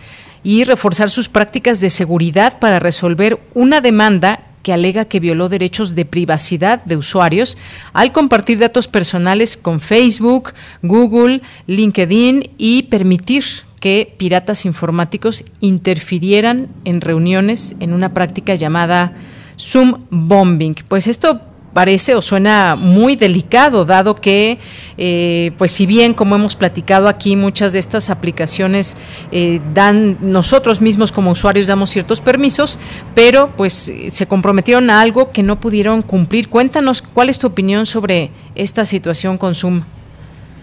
y 0.42 0.64
reforzar 0.64 1.10
sus 1.10 1.28
prácticas 1.28 1.80
de 1.80 1.90
seguridad 1.90 2.58
para 2.58 2.78
resolver 2.78 3.38
una 3.52 3.82
demanda 3.82 4.46
que 4.62 4.72
alega 4.72 5.04
que 5.04 5.20
violó 5.20 5.50
derechos 5.50 5.94
de 5.94 6.06
privacidad 6.06 6.82
de 6.84 6.96
usuarios 6.96 7.58
al 7.92 8.12
compartir 8.12 8.58
datos 8.58 8.88
personales 8.88 9.58
con 9.58 9.80
Facebook, 9.80 10.54
Google, 10.82 11.42
LinkedIn 11.66 12.50
y 12.56 12.84
permitir 12.84 13.44
que 13.78 14.14
piratas 14.16 14.64
informáticos 14.64 15.44
interfirieran 15.60 16.68
en 16.84 17.02
reuniones 17.02 17.76
en 17.80 17.92
una 17.92 18.14
práctica 18.14 18.54
llamada 18.54 19.12
Zoom 19.58 20.04
Bombing. 20.10 20.76
Pues 20.88 21.06
esto 21.06 21.40
parece 21.78 22.16
o 22.16 22.22
suena 22.22 22.74
muy 22.74 23.14
delicado, 23.14 23.84
dado 23.84 24.16
que, 24.16 24.58
eh, 24.96 25.52
pues 25.58 25.70
si 25.70 25.86
bien, 25.86 26.12
como 26.12 26.34
hemos 26.34 26.56
platicado 26.56 27.06
aquí, 27.06 27.36
muchas 27.36 27.72
de 27.72 27.78
estas 27.78 28.10
aplicaciones 28.10 28.96
eh, 29.30 29.60
dan, 29.74 30.18
nosotros 30.20 30.80
mismos 30.80 31.12
como 31.12 31.30
usuarios 31.30 31.68
damos 31.68 31.90
ciertos 31.90 32.20
permisos, 32.20 32.80
pero 33.14 33.50
pues 33.56 33.94
se 34.08 34.26
comprometieron 34.26 34.90
a 34.90 35.00
algo 35.00 35.30
que 35.30 35.44
no 35.44 35.60
pudieron 35.60 36.02
cumplir. 36.02 36.48
Cuéntanos 36.48 37.00
cuál 37.00 37.28
es 37.28 37.38
tu 37.38 37.46
opinión 37.46 37.86
sobre 37.86 38.30
esta 38.56 38.84
situación 38.84 39.38
con 39.38 39.54
Zoom. 39.54 39.84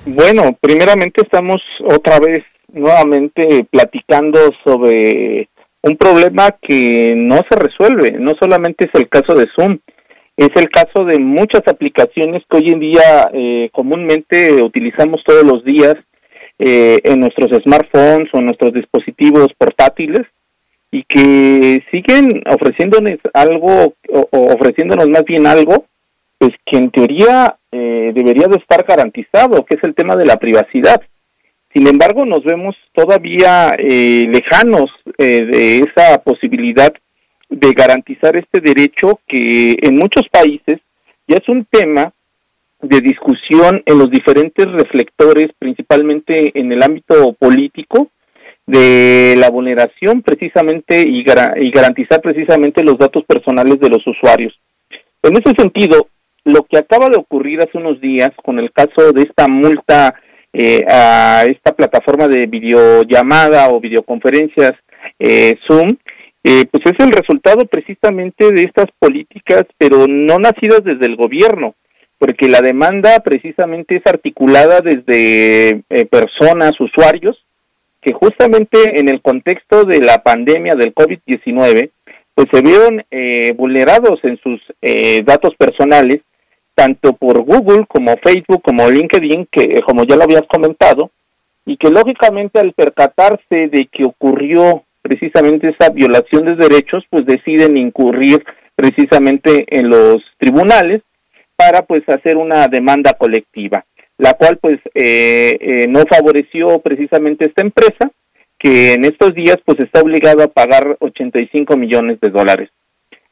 Bueno, 0.05 0.57
primeramente 0.59 1.21
estamos 1.21 1.61
otra 1.87 2.19
vez 2.19 2.43
nuevamente 2.73 3.65
platicando 3.71 4.39
sobre 4.65 5.47
un 5.81 5.95
problema 5.95 6.49
que 6.61 7.13
no 7.15 7.37
se 7.49 7.55
resuelve, 7.57 8.17
no 8.19 8.33
solamente 8.37 8.83
es 8.83 8.91
el 8.95 9.07
caso 9.07 9.33
de 9.33 9.47
Zoom, 9.55 9.77
es 10.37 10.49
el 10.55 10.69
caso 10.69 11.05
de 11.05 11.17
muchas 11.19 11.61
aplicaciones 11.67 12.43
que 12.49 12.57
hoy 12.57 12.69
en 12.69 12.79
día 12.79 13.29
eh, 13.33 13.69
comúnmente 13.71 14.61
utilizamos 14.61 15.23
todos 15.25 15.43
los 15.43 15.63
días 15.63 15.95
eh, 16.59 16.97
en 17.03 17.21
nuestros 17.21 17.51
smartphones 17.63 18.29
o 18.33 18.39
en 18.39 18.45
nuestros 18.45 18.73
dispositivos 18.73 19.47
portátiles 19.57 20.27
y 20.91 21.03
que 21.03 21.83
siguen 21.89 22.43
ofreciéndonos 22.49 23.19
algo 23.33 23.93
o, 24.09 24.27
ofreciéndonos 24.31 25.07
más 25.09 25.23
bien 25.23 25.47
algo 25.47 25.85
pues 26.37 26.51
que 26.65 26.77
en 26.77 26.91
teoría 26.91 27.55
eh, 27.71 28.11
debería 28.13 28.47
de 28.47 28.57
estar 28.57 28.85
garantizado 28.85 29.65
que 29.65 29.77
es 29.77 29.83
el 29.83 29.95
tema 29.95 30.17
de 30.17 30.25
la 30.25 30.35
privacidad. 30.35 31.01
Sin 31.73 31.87
embargo 31.87 32.25
nos 32.25 32.43
vemos 32.43 32.75
todavía 32.93 33.73
lejanos 33.77 34.89
de 35.17 35.79
esa 35.79 36.21
posibilidad 36.23 36.93
de 37.55 37.71
garantizar 37.71 38.35
este 38.35 38.59
derecho 38.59 39.19
que 39.25 39.77
en 39.81 39.95
muchos 39.95 40.27
países 40.29 40.81
ya 41.25 41.37
es 41.37 41.47
un 41.47 41.63
tema 41.63 42.11
de 42.81 42.99
discusión 42.99 43.81
en 43.85 43.97
los 43.97 44.11
diferentes 44.11 44.69
reflectores, 44.69 45.51
principalmente 45.57 46.51
en 46.59 46.71
el 46.73 46.83
ámbito 46.83 47.31
político, 47.33 48.09
de 48.67 49.35
la 49.37 49.49
vulneración 49.49 50.21
precisamente 50.21 51.01
y, 51.07 51.23
garantizar 51.23 52.19
precisamente 52.21 52.83
los 52.83 52.97
datos 52.97 53.23
personales 53.23 53.79
de 53.79 53.89
los 53.89 54.05
usuarios. 54.05 54.53
En 55.23 55.33
ese 55.37 55.55
sentido, 55.57 56.09
lo 56.43 56.63
que 56.63 56.77
acaba 56.77 57.09
de 57.09 57.17
ocurrir 57.17 57.61
hace 57.61 57.77
unos 57.77 58.01
días 58.01 58.31
con 58.43 58.59
el 58.59 58.71
caso 58.73 59.13
de 59.13 59.21
esta 59.21 59.47
multa 59.47 60.15
eh, 60.51 60.81
a 60.89 61.45
esta 61.47 61.73
plataforma 61.73 62.27
de 62.27 62.47
videollamada 62.47 63.69
o 63.69 63.79
videoconferencias 63.79 64.73
eh, 65.19 65.55
Zoom, 65.65 65.97
eh, 66.47 66.65
pues 66.69 66.85
es 66.85 67.03
el 67.03 67.11
resultado 67.11 67.65
precisamente 67.65 68.51
de 68.51 68.61
estas 68.61 68.85
políticas, 68.99 69.63
pero 69.79 70.05
no 70.07 70.37
nacidas 70.37 70.83
desde 70.83 71.07
el 71.07 71.15
gobierno, 71.15 71.73
porque 72.19 72.47
la 72.47 72.61
demanda 72.61 73.19
precisamente 73.21 73.95
es 73.95 74.03
articulada 74.05 74.79
desde 74.81 75.81
eh, 75.89 76.05
personas, 76.05 76.79
usuarios, 76.79 77.43
que 77.99 78.13
justamente 78.13 78.77
en 78.99 79.09
el 79.09 79.23
contexto 79.23 79.85
de 79.85 80.01
la 80.01 80.21
pandemia 80.21 80.75
del 80.75 80.93
COVID-19, 80.93 81.89
pues 82.35 82.47
se 82.53 82.61
vieron 82.61 83.03
eh, 83.09 83.51
vulnerados 83.53 84.19
en 84.21 84.37
sus 84.37 84.61
datos 85.25 85.55
personales, 85.55 86.21
tanto 86.75 87.13
por 87.13 87.41
Google 87.41 87.87
como 87.87 88.17
Facebook 88.23 88.61
como 88.61 88.87
LinkedIn, 88.87 89.47
que 89.51 89.81
como 89.81 90.03
ya 90.03 90.15
lo 90.15 90.25
habías 90.25 90.45
comentado, 90.47 91.09
y 91.65 91.75
que 91.77 91.89
lógicamente 91.89 92.59
al 92.59 92.73
percatarse 92.73 93.67
de 93.67 93.89
que 93.91 94.05
ocurrió 94.05 94.83
precisamente 95.05 95.69
esa 95.69 95.91
violación 95.91 96.45
de 96.45 96.55
derechos, 96.55 97.03
pues 97.11 97.27
deciden 97.27 97.77
incurrir 97.77 98.43
precisamente 98.75 99.63
en 99.69 99.87
los 99.87 100.17
tribunales 100.39 101.01
para 101.55 101.83
pues 101.83 102.01
hacer 102.07 102.37
una 102.37 102.67
demanda 102.67 103.13
colectiva, 103.13 103.85
la 104.17 104.33
cual 104.33 104.57
pues 104.57 104.79
eh, 104.95 105.57
eh, 105.59 105.85
no 105.87 106.01
favoreció 106.09 106.79
precisamente 106.79 107.45
esta 107.45 107.61
empresa 107.61 108.09
que 108.57 108.93
en 108.93 109.05
estos 109.05 109.35
días 109.35 109.57
pues 109.63 109.77
está 109.79 110.01
obligado 110.01 110.41
a 110.41 110.47
pagar 110.47 110.97
85 110.99 111.77
millones 111.77 112.19
de 112.19 112.31
dólares, 112.31 112.71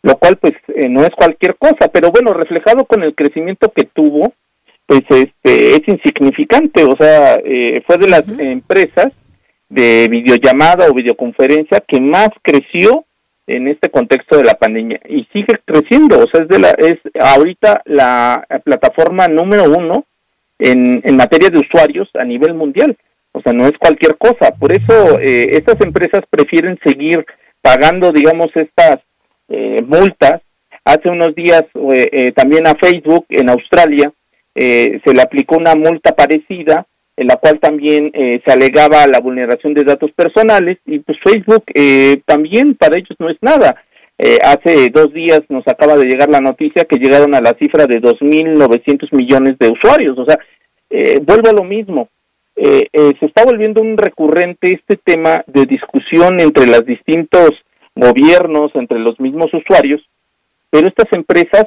lo 0.04 0.16
cual 0.18 0.38
pues 0.38 0.54
eh, 0.76 0.88
no 0.90 1.02
es 1.02 1.10
cualquier 1.18 1.56
cosa, 1.56 1.88
pero 1.92 2.12
bueno, 2.12 2.34
reflejado 2.34 2.86
con 2.86 3.02
el 3.02 3.16
crecimiento 3.16 3.74
que 3.76 3.86
tuvo, 3.86 4.32
pues 4.86 5.02
este 5.10 5.72
es 5.72 5.82
insignificante, 5.88 6.84
o 6.84 6.96
sea, 7.00 7.40
fue 7.88 7.98
de 7.98 8.10
las 8.10 8.24
empresas 8.38 9.08
de 9.74 10.08
videollamada 10.10 10.88
o 10.90 10.94
videoconferencia 10.94 11.84
que 11.88 12.00
más 12.00 12.30
creció 12.42 13.06
en 13.48 13.68
este 13.68 13.90
contexto 13.90 14.38
de 14.38 14.46
la 14.46 14.54
pandemia. 14.54 15.00
Y 15.10 15.26
sigue 15.34 15.60
creciendo, 15.66 16.20
o 16.20 16.28
sea, 16.28 16.44
es 16.44 16.48
de 16.48 16.60
la 16.60 16.70
es 16.72 17.00
ahorita 17.20 17.82
la 17.86 18.46
plataforma 18.64 19.28
número 19.28 19.66
uno 19.66 20.06
en, 20.60 21.02
en 21.04 21.18
materia 21.18 21.50
de 21.50 21.60
usuarios 21.60 22.10
a 22.14 22.24
nivel 22.24 22.54
mundial, 22.54 22.96
o 23.34 23.42
sea, 23.42 23.52
no 23.52 23.66
es 23.66 23.74
cualquier 23.80 24.16
cosa, 24.18 24.52
por 24.52 24.72
eso 24.72 25.20
eh, 25.20 25.50
estas 25.52 25.82
empresas 25.82 26.22
prefieren 26.30 26.80
seguir 26.86 27.26
pagando, 27.62 28.12
digamos, 28.12 28.50
estas 28.54 29.00
eh, 29.50 29.82
multas. 29.86 30.42
Hace 30.86 31.10
unos 31.10 31.34
días 31.34 31.64
eh, 31.92 32.32
también 32.34 32.68
a 32.68 32.76
Facebook 32.76 33.26
en 33.30 33.50
Australia 33.50 34.12
se 34.56 35.14
le 35.14 35.22
aplicó 35.22 35.58
una 35.58 35.74
multa 35.74 36.12
parecida 36.12 36.86
en 37.16 37.28
la 37.28 37.36
cual 37.36 37.60
también 37.60 38.12
eh, 38.14 38.42
se 38.46 38.52
alegaba 38.52 39.06
la 39.08 39.20
vulneración 39.20 39.74
de 39.74 39.84
datos 39.84 40.12
personales 40.12 40.80
y 40.86 41.00
pues 41.00 41.18
Facebook 41.24 41.64
eh, 41.74 42.22
también 42.26 42.76
para 42.76 42.98
ellos 42.98 43.16
no 43.20 43.30
es 43.30 43.38
nada. 43.42 43.84
Eh, 44.18 44.38
hace 44.44 44.90
dos 44.90 45.14
días 45.14 45.42
nos 45.50 45.68
acaba 45.68 45.96
de 45.98 46.06
llegar 46.06 46.30
la 46.30 46.40
noticia 46.40 46.86
que 46.86 46.98
llegaron 46.98 47.36
a 47.36 47.42
la 47.42 47.56
cifra 47.60 47.86
de 47.86 48.02
2.900 48.02 49.10
millones 49.12 49.58
de 49.60 49.70
usuarios. 49.70 50.18
O 50.18 50.26
sea, 50.26 50.38
vuelvo 51.26 51.50
a 51.50 51.54
lo 51.54 51.64
mismo. 51.64 52.10
se 52.56 53.26
está 53.26 53.44
volviendo 53.44 53.82
un 53.82 53.98
recurrente 53.98 54.74
este 54.74 54.98
tema 55.04 55.44
de 55.48 55.66
discusión 55.66 56.40
entre 56.40 56.68
los 56.68 56.86
distintos 56.86 57.52
gobiernos, 57.96 58.72
entre 58.76 59.00
los 59.00 59.20
mismos 59.20 59.52
usuarios, 59.54 60.02
pero 60.70 60.88
estas 60.88 61.12
empresas 61.14 61.66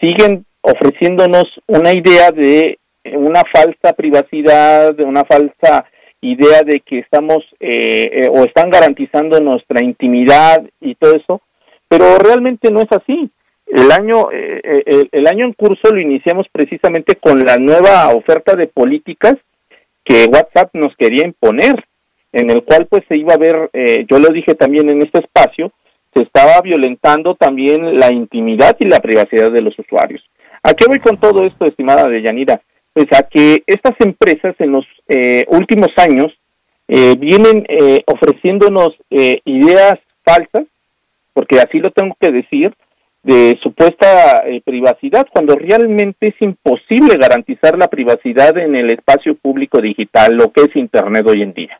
siguen 0.00 0.44
ofreciéndonos 0.60 1.44
una 1.66 1.92
idea 1.92 2.30
de 2.32 2.78
una 3.14 3.42
falsa 3.52 3.92
privacidad, 3.94 4.98
una 5.00 5.24
falsa 5.24 5.86
idea 6.20 6.62
de 6.64 6.80
que 6.80 7.00
estamos 7.00 7.38
eh, 7.60 8.10
eh, 8.12 8.28
o 8.30 8.44
están 8.44 8.70
garantizando 8.70 9.38
nuestra 9.40 9.84
intimidad 9.84 10.64
y 10.80 10.94
todo 10.94 11.14
eso, 11.14 11.40
pero 11.88 12.18
realmente 12.18 12.70
no 12.70 12.80
es 12.80 12.90
así. 12.90 13.30
El 13.66 13.90
año 13.90 14.28
eh, 14.32 15.08
el, 15.10 15.26
año 15.26 15.44
en 15.44 15.52
curso 15.52 15.92
lo 15.92 16.00
iniciamos 16.00 16.46
precisamente 16.52 17.16
con 17.16 17.44
la 17.44 17.56
nueva 17.56 18.14
oferta 18.14 18.54
de 18.54 18.68
políticas 18.68 19.34
que 20.04 20.26
WhatsApp 20.32 20.70
nos 20.74 20.94
quería 20.96 21.26
imponer, 21.26 21.84
en 22.32 22.50
el 22.50 22.62
cual 22.62 22.86
pues 22.88 23.02
se 23.08 23.16
iba 23.16 23.34
a 23.34 23.38
ver, 23.38 23.70
yo 24.08 24.20
lo 24.20 24.28
dije 24.28 24.54
también 24.54 24.88
en 24.88 25.02
este 25.02 25.18
espacio, 25.18 25.72
se 26.14 26.22
estaba 26.22 26.60
violentando 26.62 27.34
también 27.34 27.98
la 27.98 28.12
intimidad 28.12 28.76
y 28.78 28.86
la 28.86 29.00
privacidad 29.00 29.50
de 29.50 29.62
los 29.62 29.76
usuarios. 29.76 30.22
¿A 30.62 30.72
qué 30.74 30.86
voy 30.86 31.00
con 31.00 31.18
todo 31.18 31.44
esto, 31.44 31.64
estimada 31.64 32.08
Deyanira? 32.08 32.60
Pues 32.96 33.08
a 33.12 33.24
que 33.24 33.62
estas 33.66 33.92
empresas 33.98 34.56
en 34.58 34.72
los 34.72 34.86
eh, 35.06 35.44
últimos 35.48 35.88
años 35.98 36.32
eh, 36.88 37.14
vienen 37.18 37.66
eh, 37.68 38.02
ofreciéndonos 38.06 38.94
ideas 39.10 39.98
falsas, 40.24 40.64
porque 41.34 41.58
así 41.58 41.78
lo 41.78 41.90
tengo 41.90 42.16
que 42.18 42.32
decir, 42.32 42.74
de 43.22 43.58
supuesta 43.62 44.42
privacidad, 44.64 45.26
cuando 45.30 45.56
realmente 45.56 46.28
es 46.28 46.36
imposible 46.40 47.18
garantizar 47.20 47.76
la 47.76 47.88
privacidad 47.88 48.56
en 48.56 48.74
el 48.74 48.88
espacio 48.88 49.34
público 49.34 49.78
digital, 49.78 50.34
lo 50.34 50.50
que 50.50 50.62
es 50.62 50.74
Internet 50.74 51.26
hoy 51.28 51.42
en 51.42 51.52
día. 51.52 51.78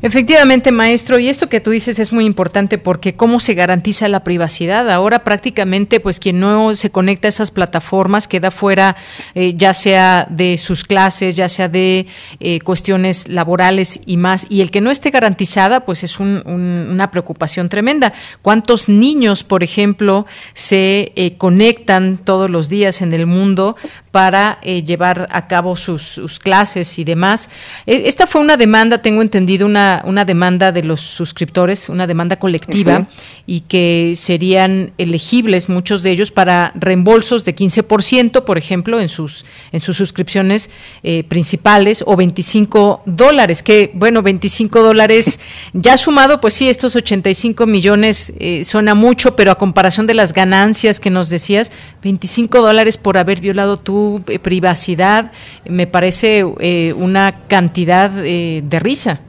Efectivamente, 0.00 0.72
maestro, 0.72 1.18
y 1.18 1.28
esto 1.28 1.48
que 1.48 1.60
tú 1.60 1.70
dices 1.70 1.98
es 1.98 2.12
muy 2.12 2.24
importante 2.24 2.78
porque 2.78 3.14
cómo 3.14 3.40
se 3.40 3.54
garantiza 3.54 4.08
la 4.08 4.24
privacidad. 4.24 4.90
Ahora 4.90 5.24
prácticamente, 5.24 6.00
pues 6.00 6.18
quien 6.18 6.40
no 6.40 6.74
se 6.74 6.90
conecta 6.90 7.28
a 7.28 7.30
esas 7.30 7.50
plataformas 7.50 8.28
queda 8.28 8.50
fuera, 8.50 8.96
eh, 9.34 9.54
ya 9.56 9.74
sea 9.74 10.26
de 10.30 10.58
sus 10.58 10.84
clases, 10.84 11.36
ya 11.36 11.48
sea 11.48 11.68
de 11.68 12.06
eh, 12.40 12.60
cuestiones 12.60 13.28
laborales 13.28 14.00
y 14.06 14.16
más. 14.16 14.46
Y 14.48 14.60
el 14.60 14.70
que 14.70 14.80
no 14.80 14.90
esté 14.90 15.10
garantizada, 15.10 15.84
pues 15.84 16.02
es 16.04 16.18
una 16.20 17.10
preocupación 17.10 17.68
tremenda. 17.68 18.12
¿Cuántos 18.42 18.88
niños, 18.88 19.44
por 19.44 19.62
ejemplo, 19.62 20.26
se 20.54 21.12
eh, 21.16 21.36
conectan 21.36 22.18
todos 22.18 22.50
los 22.50 22.68
días 22.68 23.02
en 23.02 23.12
el 23.12 23.26
mundo 23.26 23.76
para 24.12 24.60
llevar 24.60 25.26
a 25.30 25.48
cabo 25.48 25.76
sus, 25.76 26.02
sus 26.02 26.38
clases 26.38 26.98
y 26.98 27.04
demás? 27.04 27.50
esta 27.86 28.26
fue 28.26 28.40
una 28.40 28.56
demanda, 28.56 28.98
tengo 28.98 29.22
entendido, 29.22 29.66
una, 29.66 30.02
una 30.04 30.24
demanda 30.24 30.70
de 30.70 30.84
los 30.84 31.00
suscriptores, 31.00 31.88
una 31.88 32.06
demanda 32.06 32.36
colectiva, 32.36 33.08
y 33.46 33.62
que 33.62 34.12
serían 34.14 34.92
elegibles 34.98 35.68
muchos 35.68 36.02
de 36.02 36.12
ellos 36.12 36.30
para 36.30 36.72
reembolsos 36.74 37.44
de 37.44 37.56
15%, 37.56 38.44
por 38.44 38.58
ejemplo, 38.58 39.00
en 39.00 39.08
sus, 39.08 39.44
en 39.72 39.80
sus 39.80 39.96
suscripciones 39.96 40.70
eh, 41.02 41.24
principales, 41.24 42.04
o 42.06 42.16
25 42.16 43.02
dólares, 43.06 43.62
que 43.62 43.90
bueno, 43.94 44.22
25 44.22 44.82
dólares 44.82 45.40
ya 45.72 45.96
sumado, 45.96 46.40
pues 46.40 46.54
sí, 46.54 46.68
estos 46.68 46.94
85 46.96 47.66
millones 47.66 48.32
eh, 48.38 48.64
suena 48.64 48.94
mucho, 48.94 49.36
pero 49.36 49.50
a 49.50 49.58
comparación 49.58 50.06
de 50.06 50.14
las 50.14 50.32
ganancias 50.32 51.00
que 51.00 51.10
nos 51.10 51.28
decías, 51.28 51.72
25 52.02 52.60
dólares 52.60 52.98
por 52.98 53.16
haber 53.16 53.40
violado 53.40 53.78
tu 53.78 54.22
eh, 54.28 54.38
privacidad, 54.38 55.32
me 55.68 55.86
parece 55.86 56.44
una 56.44 57.46
cantidad 57.48 58.10
de 58.10 58.78
risa. 58.80 59.20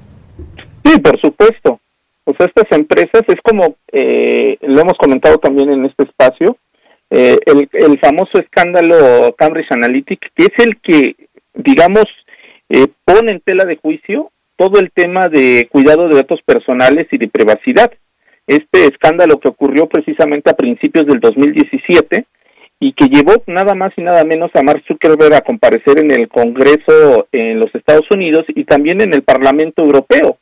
Sí, 0.85 0.99
por 0.99 1.19
supuesto. 1.19 1.79
Pues 2.23 2.37
estas 2.39 2.71
empresas 2.77 3.21
es 3.27 3.41
como, 3.43 3.75
eh, 3.91 4.57
lo 4.61 4.81
hemos 4.81 4.97
comentado 4.97 5.37
también 5.39 5.73
en 5.73 5.85
este 5.85 6.03
espacio, 6.03 6.57
eh, 7.09 7.37
el, 7.45 7.69
el, 7.73 7.99
famoso 7.99 8.39
escándalo 8.39 9.35
Cambridge 9.37 9.71
Analytic, 9.71 10.31
que 10.33 10.45
es 10.45 10.65
el 10.65 10.79
que, 10.79 11.15
digamos, 11.53 12.05
eh, 12.69 12.87
pone 13.03 13.33
en 13.33 13.41
tela 13.41 13.65
de 13.65 13.75
juicio 13.75 14.31
todo 14.55 14.79
el 14.79 14.91
tema 14.91 15.27
de 15.27 15.67
cuidado 15.69 16.07
de 16.07 16.15
datos 16.15 16.39
personales 16.45 17.07
y 17.11 17.17
de 17.17 17.27
privacidad. 17.27 17.91
Este 18.47 18.85
escándalo 18.85 19.39
que 19.39 19.49
ocurrió 19.49 19.87
precisamente 19.87 20.49
a 20.49 20.55
principios 20.55 21.05
del 21.05 21.19
2017 21.19 22.25
y 22.85 22.91
que 22.91 23.05
llevó 23.05 23.41
nada 23.47 23.75
más 23.75 23.93
y 23.95 24.01
nada 24.01 24.25
menos 24.25 24.51
a 24.55 24.61
Mark 24.61 24.83
Zuckerberg 24.85 25.33
a 25.33 25.41
comparecer 25.41 25.99
en 25.99 26.11
el 26.11 26.27
Congreso 26.27 27.27
en 27.31 27.57
los 27.57 27.73
Estados 27.73 28.05
Unidos 28.11 28.43
y 28.49 28.65
también 28.65 28.99
en 28.99 29.13
el 29.13 29.23
Parlamento 29.23 29.83
Europeo 29.83 30.37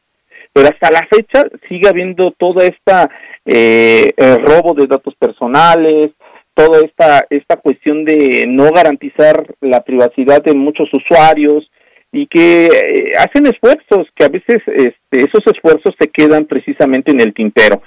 pero 0.53 0.67
hasta 0.67 0.91
la 0.91 1.07
fecha 1.09 1.43
sigue 1.69 1.87
habiendo 1.87 2.31
toda 2.31 2.65
esta 2.65 3.09
eh, 3.45 4.09
eh, 4.17 4.37
robo 4.39 4.73
de 4.73 4.87
datos 4.87 5.13
personales, 5.15 6.09
toda 6.53 6.79
esta 6.83 7.25
esta 7.29 7.57
cuestión 7.57 8.03
de 8.05 8.45
no 8.47 8.71
garantizar 8.71 9.45
la 9.61 9.81
privacidad 9.81 10.43
de 10.43 10.53
muchos 10.53 10.89
usuarios 10.91 11.69
y 12.11 12.25
que 12.27 12.65
eh, 12.65 13.13
hacen 13.17 13.47
esfuerzos 13.47 14.07
que 14.15 14.25
a 14.25 14.29
veces 14.29 14.61
este, 14.65 15.27
esos 15.27 15.45
esfuerzos 15.45 15.95
se 15.97 16.09
quedan 16.09 16.45
precisamente 16.45 17.11
en 17.11 17.21
el 17.21 17.33
tintero. 17.33 17.83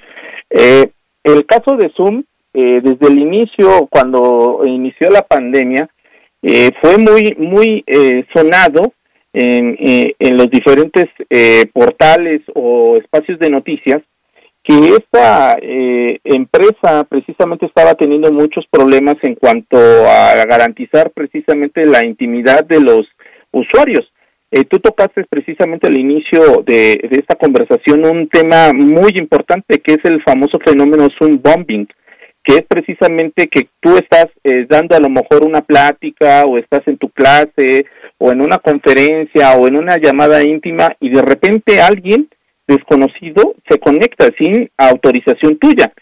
el 0.48 1.46
caso 1.46 1.76
de 1.76 1.90
Zoom 1.96 2.22
desde 2.54 3.08
el 3.08 3.18
inicio 3.18 3.88
cuando 3.90 4.62
inició 4.64 5.10
la 5.10 5.22
pandemia 5.22 5.90
fue 6.80 6.98
muy 6.98 7.34
muy 7.36 7.84
sonado 8.32 8.94
en, 9.34 9.76
eh, 9.80 10.14
en 10.20 10.38
los 10.38 10.48
diferentes 10.48 11.06
eh, 11.28 11.64
portales 11.72 12.40
o 12.54 12.96
espacios 12.96 13.38
de 13.40 13.50
noticias 13.50 14.00
que 14.62 14.96
esta 14.96 15.58
eh, 15.60 16.20
empresa 16.24 17.04
precisamente 17.06 17.66
estaba 17.66 17.94
teniendo 17.94 18.32
muchos 18.32 18.64
problemas 18.70 19.16
en 19.22 19.34
cuanto 19.34 19.76
a 19.76 20.42
garantizar 20.46 21.10
precisamente 21.10 21.84
la 21.84 22.06
intimidad 22.06 22.64
de 22.64 22.80
los 22.80 23.06
usuarios. 23.50 24.10
tú 24.70 24.78
tocaste 24.78 25.24
precisamente 25.28 25.88
al 25.88 25.98
inicio 25.98 26.62
de, 26.64 26.96
de, 27.10 27.18
esta 27.18 27.34
conversación 27.34 28.06
un 28.06 28.28
tema 28.28 28.72
muy 28.72 29.10
importante 29.16 29.80
que 29.80 29.94
es 29.94 30.04
el 30.04 30.22
famoso 30.22 30.58
fenómeno 30.64 31.08
Zoom 31.18 31.42
bombing, 31.42 31.86
que 32.44 32.56
es 32.56 32.62
precisamente 32.68 33.48
que 33.48 33.68
tú 33.80 33.96
estás 33.96 34.26
dando 34.68 34.94
a 34.94 35.00
lo 35.00 35.08
mejor 35.08 35.44
una 35.44 35.62
plática 35.62 36.44
o 36.44 36.58
estás 36.58 36.86
en 36.86 36.98
tu 36.98 37.08
clase 37.08 37.86
o 38.18 38.30
en 38.30 38.42
una 38.42 38.58
conferencia 38.58 39.54
o 39.54 39.66
en 39.66 39.78
una 39.78 39.96
llamada 39.96 40.42
íntima 40.42 40.94
y 41.00 41.08
de 41.08 41.22
repente 41.22 41.80
alguien 41.80 42.28
desconocido 42.66 43.54
se 43.68 43.78
conecta 43.78 44.28
sin 44.38 44.70
autorización 44.76 45.58
tuya. 45.58 45.92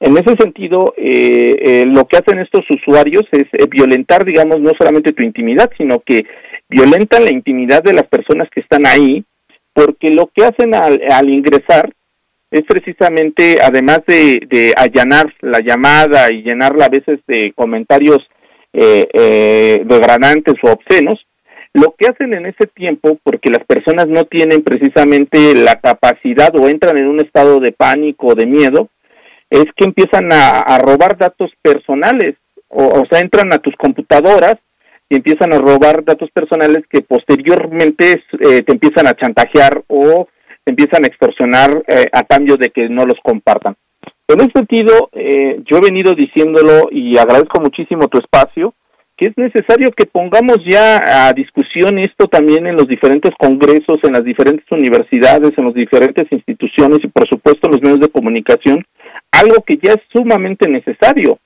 En 0.00 0.16
ese 0.16 0.36
sentido, 0.38 0.94
eh, 0.96 1.56
eh, 1.60 1.84
lo 1.86 2.06
que 2.06 2.18
hacen 2.18 2.38
estos 2.38 2.64
usuarios 2.70 3.24
es 3.32 3.46
eh, 3.52 3.66
violentar, 3.68 4.24
digamos, 4.24 4.60
no 4.60 4.70
solamente 4.78 5.12
tu 5.12 5.24
intimidad, 5.24 5.70
sino 5.76 6.00
que 6.00 6.24
violentan 6.68 7.24
la 7.24 7.32
intimidad 7.32 7.82
de 7.82 7.94
las 7.94 8.04
personas 8.04 8.48
que 8.50 8.60
están 8.60 8.86
ahí, 8.86 9.24
porque 9.72 10.10
lo 10.10 10.30
que 10.32 10.44
hacen 10.44 10.74
al, 10.74 11.34
ingresar 11.34 11.92
es 12.50 12.62
precisamente, 12.62 13.58
además 13.62 14.00
de, 14.06 14.72
allanar 14.76 15.32
la 15.40 15.60
llamada 15.60 16.32
y 16.32 16.42
llenarla 16.42 16.86
a 16.86 16.90
veces 16.90 17.20
de 17.26 17.52
comentarios 17.54 18.18
degradantes 18.72 20.54
o 20.62 20.70
obscenos, 20.70 21.18
lo 21.74 21.94
que 21.96 22.06
hacen 22.06 22.34
en 22.34 22.46
ese 22.46 22.66
tiempo, 22.66 23.18
porque 23.22 23.50
las 23.50 23.64
personas 23.64 24.08
no 24.08 24.24
tienen 24.24 24.62
precisamente 24.62 25.54
la 25.54 25.76
capacidad 25.76 26.54
o 26.56 26.68
entran 26.68 26.96
en 26.98 27.06
un 27.06 27.20
estado 27.20 27.60
de 27.60 27.72
pánico 27.72 28.28
o 28.28 28.34
de 28.34 28.46
miedo, 28.46 28.88
es 29.50 29.64
que 29.76 29.84
empiezan 29.84 30.30
a, 30.32 30.78
robar 30.78 31.16
datos 31.16 31.50
personales, 31.62 32.36
o, 32.68 33.04
sea, 33.10 33.20
entran 33.20 33.52
a 33.52 33.58
tus 33.58 33.74
computadoras 33.76 34.56
y 35.08 35.16
empiezan 35.16 35.54
a 35.54 35.58
robar 35.58 36.04
datos 36.04 36.30
personales 36.32 36.84
que 36.90 37.00
posteriormente 37.00 38.22
eh, 38.40 38.62
te 38.62 38.72
empiezan 38.72 39.06
a 39.06 39.14
chantajear 39.14 39.84
o 39.86 40.28
empiezan 40.70 41.04
a 41.04 41.08
extorsionar 41.08 41.82
eh, 41.86 42.06
a 42.12 42.22
cambio 42.24 42.56
de 42.56 42.70
que 42.70 42.88
no 42.88 43.04
los 43.04 43.18
compartan. 43.22 43.76
En 44.28 44.40
ese 44.40 44.52
sentido, 44.54 45.08
eh, 45.12 45.60
yo 45.64 45.78
he 45.78 45.80
venido 45.80 46.14
diciéndolo 46.14 46.88
y 46.90 47.16
agradezco 47.16 47.60
muchísimo 47.60 48.08
tu 48.08 48.18
espacio, 48.18 48.74
que 49.16 49.30
es 49.30 49.36
necesario 49.36 49.90
que 49.90 50.06
pongamos 50.06 50.58
ya 50.64 51.26
a 51.28 51.32
discusión 51.32 51.98
esto 51.98 52.28
también 52.28 52.66
en 52.66 52.76
los 52.76 52.86
diferentes 52.86 53.32
congresos, 53.38 53.98
en 54.04 54.12
las 54.12 54.22
diferentes 54.22 54.66
universidades, 54.70 55.52
en 55.56 55.64
las 55.64 55.74
diferentes 55.74 56.28
instituciones 56.30 56.98
y 57.02 57.08
por 57.08 57.26
supuesto 57.28 57.66
en 57.66 57.72
los 57.72 57.82
medios 57.82 58.00
de 58.00 58.10
comunicación, 58.10 58.84
algo 59.32 59.64
que 59.66 59.78
ya 59.82 59.92
es 59.92 60.02
sumamente 60.12 60.68
necesario, 60.68 61.38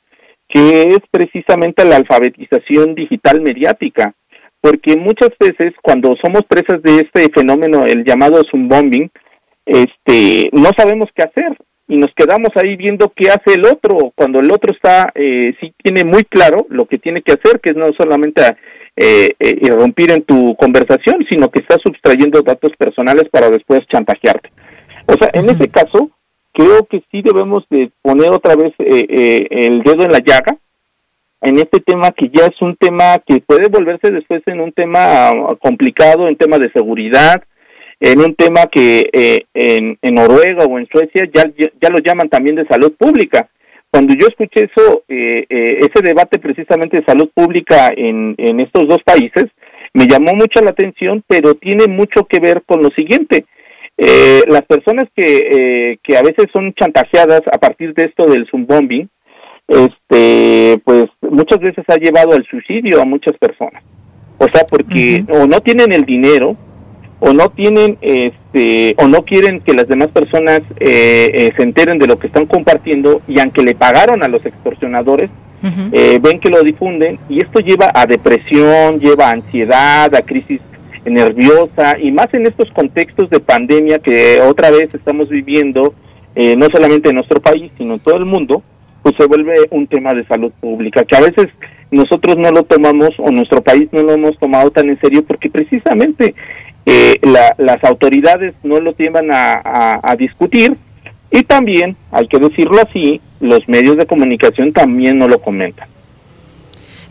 que 0.49 0.83
es 0.83 1.01
precisamente 1.11 1.85
la 1.85 1.97
alfabetización 1.97 2.95
digital 2.95 3.41
mediática, 3.41 4.13
porque 4.63 4.97
muchas 4.97 5.31
veces 5.39 5.75
cuando 5.83 6.17
somos 6.23 6.43
presas 6.49 6.83
de 6.83 7.01
este 7.01 7.31
fenómeno, 7.35 7.85
el 7.85 8.05
llamado 8.05 8.41
zoom 8.51 8.69
bombing, 8.69 9.11
este, 9.67 10.49
no 10.53 10.71
sabemos 10.75 11.11
qué 11.15 11.25
hacer 11.25 11.59
y 11.89 11.97
nos 11.97 12.11
quedamos 12.15 12.49
ahí 12.55 12.77
viendo 12.77 13.13
qué 13.15 13.29
hace 13.29 13.59
el 13.59 13.67
otro, 13.67 14.13
cuando 14.15 14.41
el 14.41 14.51
otro 14.51 14.73
está, 14.73 15.13
eh, 15.15 15.55
sí 15.61 15.75
tiene 15.83 16.05
muy 16.05 16.23
claro 16.23 16.67
lo 16.71 16.87
que 16.87 16.97
tiene 16.97 17.21
que 17.21 17.33
hacer, 17.33 17.61
que 17.61 17.73
es 17.73 17.77
no 17.77 17.91
solamente 17.99 18.43
eh, 18.97 19.29
eh, 19.39 19.55
irrumpir 19.61 20.13
en 20.13 20.23
tu 20.23 20.57
conversación, 20.57 21.17
sino 21.31 21.51
que 21.51 21.61
está 21.61 21.77
sustrayendo 21.85 22.41
datos 22.41 22.71
personales 22.79 23.29
para 23.31 23.51
después 23.51 23.81
chantajearte. 23.93 24.51
O 25.07 25.15
sea, 25.15 25.29
en 25.35 25.51
ese 25.51 25.69
caso, 25.69 26.11
creo 26.53 26.87
que 26.87 27.03
sí 27.11 27.23
debemos 27.23 27.65
de 27.71 27.91
poner 28.03 28.31
otra 28.31 28.55
vez 28.55 28.73
eh, 28.79 29.07
eh, 29.09 29.47
el 29.51 29.83
dedo 29.83 30.05
en 30.05 30.13
la 30.13 30.21
llaga 30.25 30.57
en 31.43 31.57
este 31.57 31.81
tema 31.81 32.13
que 32.13 32.31
ya 32.33 32.47
es 32.47 32.61
un 32.61 32.77
tema 32.77 33.19
que 33.27 33.41
puede 33.41 33.69
volverse 33.69 34.11
después 34.11 34.43
en 34.47 34.61
un 34.61 34.73
tema 34.73 35.29
ah, 35.29 35.57
complicado, 35.61 36.29
en 36.29 36.37
tema 36.37 36.59
de 36.59 36.71
seguridad, 36.73 37.43
en 38.01 38.21
un 38.21 38.35
tema 38.35 38.67
que 38.71 39.09
eh, 39.13 39.45
en, 39.55 39.99
Noruega 40.15 40.65
o 40.65 40.79
en 40.79 40.89
Suecia 40.89 41.29
ya, 41.33 41.45
ya 41.57 41.89
lo 41.91 41.99
llaman 41.99 42.29
también 42.29 42.57
de 42.57 42.67
salud 42.67 42.93
pública. 42.99 43.49
Cuando 43.91 44.15
yo 44.15 44.27
escuché 44.27 44.71
eso, 44.75 45.05
eh, 45.09 45.45
eh, 45.49 45.81
ese 45.81 46.03
debate 46.03 46.39
precisamente 46.39 46.99
de 46.99 47.05
salud 47.05 47.29
pública 47.35 47.93
en, 47.95 48.35
en 48.39 48.61
estos 48.61 48.89
dos 48.89 49.03
países, 49.05 49.47
me 49.95 50.07
llamó 50.07 50.33
mucho 50.33 50.63
la 50.63 50.71
atención, 50.71 51.23
pero 51.27 51.55
tiene 51.55 51.87
mucho 51.87 52.25
que 52.25 52.41
ver 52.41 52.63
con 52.65 52.83
lo 52.83 52.89
siguiente. 52.97 53.45
Eh, 53.99 54.43
las 54.49 54.63
personas 54.63 55.05
que, 55.15 55.39
eh, 55.39 55.99
que 56.03 56.17
a 56.17 56.23
veces 56.23 56.47
son 56.53 56.73
chantajeadas 56.75 57.43
a 57.53 57.59
partir 57.59 57.93
de 57.95 58.05
esto 58.05 58.27
del 58.27 58.47
zoom 58.51 58.67
bombing, 58.67 59.09
este, 59.69 60.81
pues 60.85 61.05
muchas 61.23 61.61
veces 61.61 61.85
ha 61.89 61.97
llevado 61.97 62.33
al 62.33 62.45
suicidio 62.45 63.01
a 63.01 63.05
muchas 63.05 63.37
personas. 63.39 63.83
O 64.39 64.47
sea, 64.53 64.65
porque 64.69 65.25
o 65.33 65.47
no 65.47 65.61
tienen 65.61 65.93
el 65.93 66.05
dinero, 66.05 66.57
o 67.21 67.33
no 67.33 67.51
tienen, 67.51 67.99
este, 68.01 68.95
o 68.99 69.07
no 69.07 69.23
quieren 69.25 69.61
que 69.61 69.75
las 69.75 69.87
demás 69.87 70.09
personas 70.09 70.61
eh, 70.81 71.31
eh, 71.33 71.51
se 71.57 71.63
enteren 71.63 71.99
de 71.99 72.09
lo 72.09 72.19
que 72.19 72.27
están 72.27 72.47
compartiendo 72.47 73.23
y 73.29 73.39
aunque 73.39 73.63
le 73.63 73.75
pagaron 73.75 74.25
a 74.25 74.29
los 74.29 74.45
extorsionadores, 74.45 75.31
eh, 75.93 76.19
ven 76.21 76.41
que 76.41 76.51
lo 76.51 76.61
difunden 76.63 77.21
y 77.29 77.39
esto 77.39 77.61
lleva 77.61 77.89
a 77.95 78.05
depresión, 78.05 78.99
lleva 78.99 79.29
a 79.29 79.33
ansiedad, 79.33 80.13
a 80.13 80.23
crisis 80.23 80.61
nerviosa 81.05 81.99
y 82.01 82.11
más 82.11 82.27
en 82.33 82.47
estos 82.47 82.71
contextos 82.73 83.31
de 83.31 83.41
pandemia 83.41 83.99
que 83.99 84.41
otra 84.41 84.71
vez 84.71 84.95
estamos 84.95 85.29
viviendo, 85.29 85.95
eh, 86.35 86.57
no 86.57 86.67
solamente 86.73 87.09
en 87.09 87.17
nuestro 87.17 87.41
país, 87.41 87.71
sino 87.79 87.95
en 87.95 88.01
todo 88.01 88.17
el 88.17 88.25
mundo, 88.25 88.63
pues 89.03 89.15
se 89.17 89.27
vuelve 89.27 89.55
un 89.71 89.87
tema 89.87 90.15
de 90.15 90.25
salud 90.27 90.53
pública, 90.61 91.05
que 91.05 91.17
a 91.17 91.21
veces 91.21 91.49
nosotros 91.91 92.37
no 92.39 92.51
lo 92.51 92.63
tomamos 92.63 93.11
o 93.19 93.31
nuestro 93.31 93.63
país 93.63 93.89
no 93.93 94.03
lo 94.03 94.13
hemos 94.13 94.39
tomado 94.39 94.71
tan 94.71 94.89
en 94.89 95.01
serio 95.01 95.25
porque 95.25 95.51
precisamente 95.51 96.35
eh, 96.87 97.15
la, 97.23 97.55
las 97.59 97.83
autoridades 97.85 98.55
no 98.63 98.81
lo 98.81 98.95
llevan 98.97 99.31
a, 99.31 100.01
a 100.03 100.17
discutir 100.17 100.77
y 101.31 101.43
también, 101.45 101.97
hay 102.11 102.29
que 102.29 102.39
decirlo 102.39 102.79
así, 102.87 103.21
los 103.41 103.67
medios 103.67 103.97
de 103.97 104.07
comunicación 104.07 104.73
también 104.73 105.19
no 105.19 105.29
lo 105.29 105.39
comentan. 105.41 105.89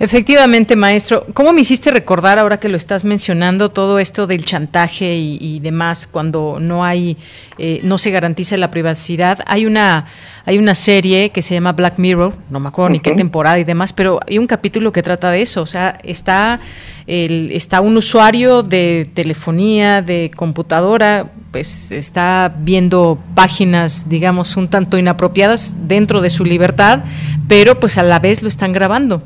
Efectivamente, 0.02 0.76
maestro. 0.76 1.28
¿Cómo 1.36 1.54
me 1.54 1.62
hiciste 1.62 1.91
recordar 1.91 2.39
ahora 2.39 2.60
que 2.60 2.70
lo 2.70 2.76
estás 2.76 3.04
mencionando 3.04 3.70
todo 3.70 3.99
esto 3.99 4.26
del 4.26 4.43
chantaje 4.43 5.16
y, 5.16 5.60
demás 5.60 6.08
cuando 6.08 6.58
no 6.60 6.84
hay, 6.84 7.18
eh, 7.60 7.82
no 7.84 7.99
se 7.99 8.10
garantiza 8.10 8.58
la 8.58 8.72
privacidad? 8.72 9.43
Hay 9.45 9.68
una, 9.68 10.08
hay 10.43 10.58
una 10.58 10.74
serie 10.74 11.30
que 11.30 11.43
se 11.43 11.54
llama 11.54 11.74
Black 11.74 11.99
Mirror, 11.99 12.34
no 12.49 12.60
me 12.60 12.70
acuerdo 12.70 12.89
ni 12.89 12.99
qué 12.99 13.12
temporada 13.12 13.60
y 13.60 13.64
demás, 13.64 13.93
pero 13.93 14.20
hay 14.28 14.39
un 14.39 14.47
capítulo 14.47 14.91
que 14.91 15.04
trata 15.04 15.30
de 15.30 15.43
eso. 15.43 15.62
O 15.62 15.68
sea, 15.68 15.99
está 16.02 16.60
el, 17.06 17.52
está 17.52 17.80
un 17.80 17.95
usuario 17.95 18.64
de 18.64 19.08
telefonía, 19.14 20.02
de 20.02 20.32
computadora, 20.36 21.30
pues 21.52 21.91
está 21.91 22.52
viendo 22.58 23.20
páginas, 23.36 24.10
digamos, 24.10 24.58
un 24.58 24.68
tanto 24.68 24.97
inapropiadas 24.97 25.88
dentro 25.88 26.22
de 26.22 26.32
su 26.32 26.43
libertad, 26.43 27.04
pero 27.47 27.80
pues 27.80 27.99
a 27.99 28.04
la 28.04 28.18
vez 28.18 28.41
lo 28.41 28.47
están 28.47 28.74
grabando 28.74 29.22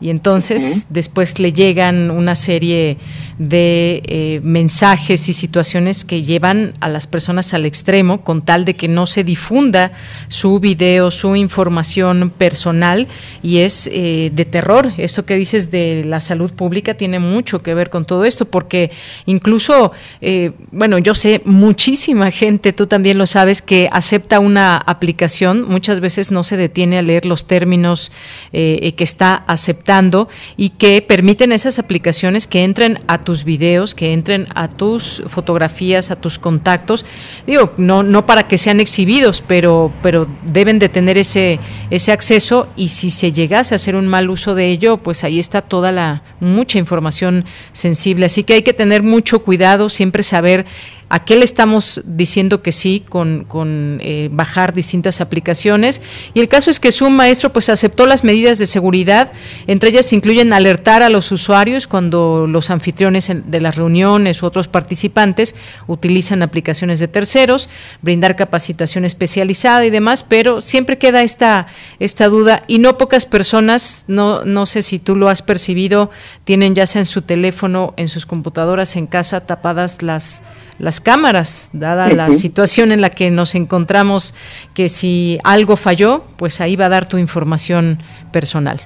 y 0.00 0.10
entonces 0.10 0.86
después 0.90 1.38
le 1.38 1.52
llegan 1.52 2.10
una 2.10 2.34
serie 2.34 2.96
de 3.40 4.02
eh, 4.04 4.40
mensajes 4.42 5.30
y 5.30 5.32
situaciones 5.32 6.04
que 6.04 6.22
llevan 6.22 6.74
a 6.80 6.90
las 6.90 7.06
personas 7.06 7.54
al 7.54 7.64
extremo 7.64 8.22
con 8.22 8.42
tal 8.42 8.66
de 8.66 8.76
que 8.76 8.86
no 8.86 9.06
se 9.06 9.24
difunda 9.24 9.92
su 10.28 10.60
video, 10.60 11.10
su 11.10 11.34
información 11.34 12.28
personal 12.36 13.08
y 13.42 13.60
es 13.60 13.88
eh, 13.94 14.30
de 14.34 14.44
terror. 14.44 14.92
Esto 14.98 15.24
que 15.24 15.36
dices 15.36 15.70
de 15.70 16.04
la 16.04 16.20
salud 16.20 16.52
pública 16.52 16.92
tiene 16.92 17.18
mucho 17.18 17.62
que 17.62 17.72
ver 17.72 17.88
con 17.88 18.04
todo 18.04 18.26
esto 18.26 18.44
porque 18.44 18.90
incluso, 19.24 19.92
eh, 20.20 20.52
bueno, 20.70 20.98
yo 20.98 21.14
sé 21.14 21.40
muchísima 21.46 22.30
gente, 22.30 22.74
tú 22.74 22.88
también 22.88 23.16
lo 23.16 23.26
sabes, 23.26 23.62
que 23.62 23.88
acepta 23.90 24.38
una 24.38 24.76
aplicación, 24.76 25.66
muchas 25.66 26.00
veces 26.00 26.30
no 26.30 26.44
se 26.44 26.58
detiene 26.58 26.98
a 26.98 27.02
leer 27.02 27.24
los 27.24 27.46
términos 27.46 28.12
que 28.52 28.94
está 28.98 29.34
aceptando 29.46 30.28
y 30.58 30.70
que 30.70 31.00
permiten 31.00 31.52
esas 31.52 31.78
aplicaciones 31.78 32.46
que 32.46 32.64
entren 32.64 32.98
a 33.06 33.24
tus 33.30 33.44
videos, 33.44 33.94
que 33.94 34.12
entren 34.12 34.48
a 34.56 34.66
tus 34.66 35.22
fotografías, 35.28 36.10
a 36.10 36.16
tus 36.16 36.40
contactos. 36.40 37.06
Digo, 37.46 37.72
no, 37.76 38.02
no 38.02 38.26
para 38.26 38.48
que 38.48 38.58
sean 38.58 38.80
exhibidos, 38.80 39.40
pero, 39.40 39.92
pero 40.02 40.26
deben 40.46 40.80
de 40.80 40.88
tener 40.88 41.16
ese, 41.16 41.60
ese 41.90 42.10
acceso 42.10 42.66
y 42.74 42.88
si 42.88 43.10
se 43.10 43.30
llegase 43.30 43.72
a 43.72 43.76
hacer 43.76 43.94
un 43.94 44.08
mal 44.08 44.30
uso 44.30 44.56
de 44.56 44.68
ello, 44.68 44.96
pues 44.96 45.22
ahí 45.22 45.38
está 45.38 45.62
toda 45.62 45.92
la 45.92 46.24
mucha 46.40 46.80
información 46.80 47.44
sensible. 47.70 48.26
Así 48.26 48.42
que 48.42 48.54
hay 48.54 48.62
que 48.62 48.72
tener 48.72 49.04
mucho 49.04 49.44
cuidado, 49.44 49.90
siempre 49.90 50.24
saber 50.24 50.66
¿A 51.12 51.24
estamos 51.42 52.02
diciendo 52.04 52.62
que 52.62 52.70
sí 52.70 53.04
con, 53.08 53.44
con 53.44 53.98
eh, 54.00 54.28
bajar 54.30 54.72
distintas 54.72 55.20
aplicaciones? 55.20 56.02
Y 56.34 56.40
el 56.40 56.46
caso 56.46 56.70
es 56.70 56.78
que 56.78 56.92
Zoom 56.92 57.14
Maestro 57.14 57.52
pues 57.52 57.68
aceptó 57.68 58.06
las 58.06 58.22
medidas 58.22 58.60
de 58.60 58.66
seguridad, 58.66 59.32
entre 59.66 59.90
ellas 59.90 60.12
incluyen 60.12 60.52
alertar 60.52 61.02
a 61.02 61.08
los 61.08 61.32
usuarios 61.32 61.88
cuando 61.88 62.46
los 62.46 62.70
anfitriones 62.70 63.28
de 63.28 63.60
las 63.60 63.74
reuniones 63.74 64.40
u 64.40 64.46
otros 64.46 64.68
participantes 64.68 65.56
utilizan 65.88 66.44
aplicaciones 66.44 67.00
de 67.00 67.08
terceros, 67.08 67.70
brindar 68.02 68.36
capacitación 68.36 69.04
especializada 69.04 69.84
y 69.84 69.90
demás, 69.90 70.22
pero 70.22 70.60
siempre 70.60 70.96
queda 70.96 71.22
esta, 71.22 71.66
esta 71.98 72.28
duda 72.28 72.62
y 72.68 72.78
no 72.78 72.98
pocas 72.98 73.26
personas, 73.26 74.04
no, 74.06 74.44
no 74.44 74.64
sé 74.64 74.82
si 74.82 75.00
tú 75.00 75.16
lo 75.16 75.28
has 75.28 75.42
percibido, 75.42 76.12
tienen 76.44 76.76
ya 76.76 76.86
sea 76.86 77.00
en 77.00 77.06
su 77.06 77.22
teléfono, 77.22 77.94
en 77.96 78.08
sus 78.08 78.26
computadoras, 78.26 78.94
en 78.94 79.08
casa, 79.08 79.44
tapadas 79.44 80.02
las 80.02 80.44
las 80.80 81.00
cámaras, 81.00 81.70
dada 81.72 82.08
la 82.08 82.32
situación 82.32 82.90
en 82.90 83.02
la 83.02 83.10
que 83.10 83.30
nos 83.30 83.54
encontramos, 83.54 84.34
que 84.74 84.88
si 84.88 85.38
algo 85.44 85.76
falló, 85.76 86.24
pues 86.36 86.60
ahí 86.60 86.74
va 86.74 86.86
a 86.86 86.88
dar 86.88 87.08
tu 87.08 87.18
información 87.18 87.98
personal. 88.32 88.80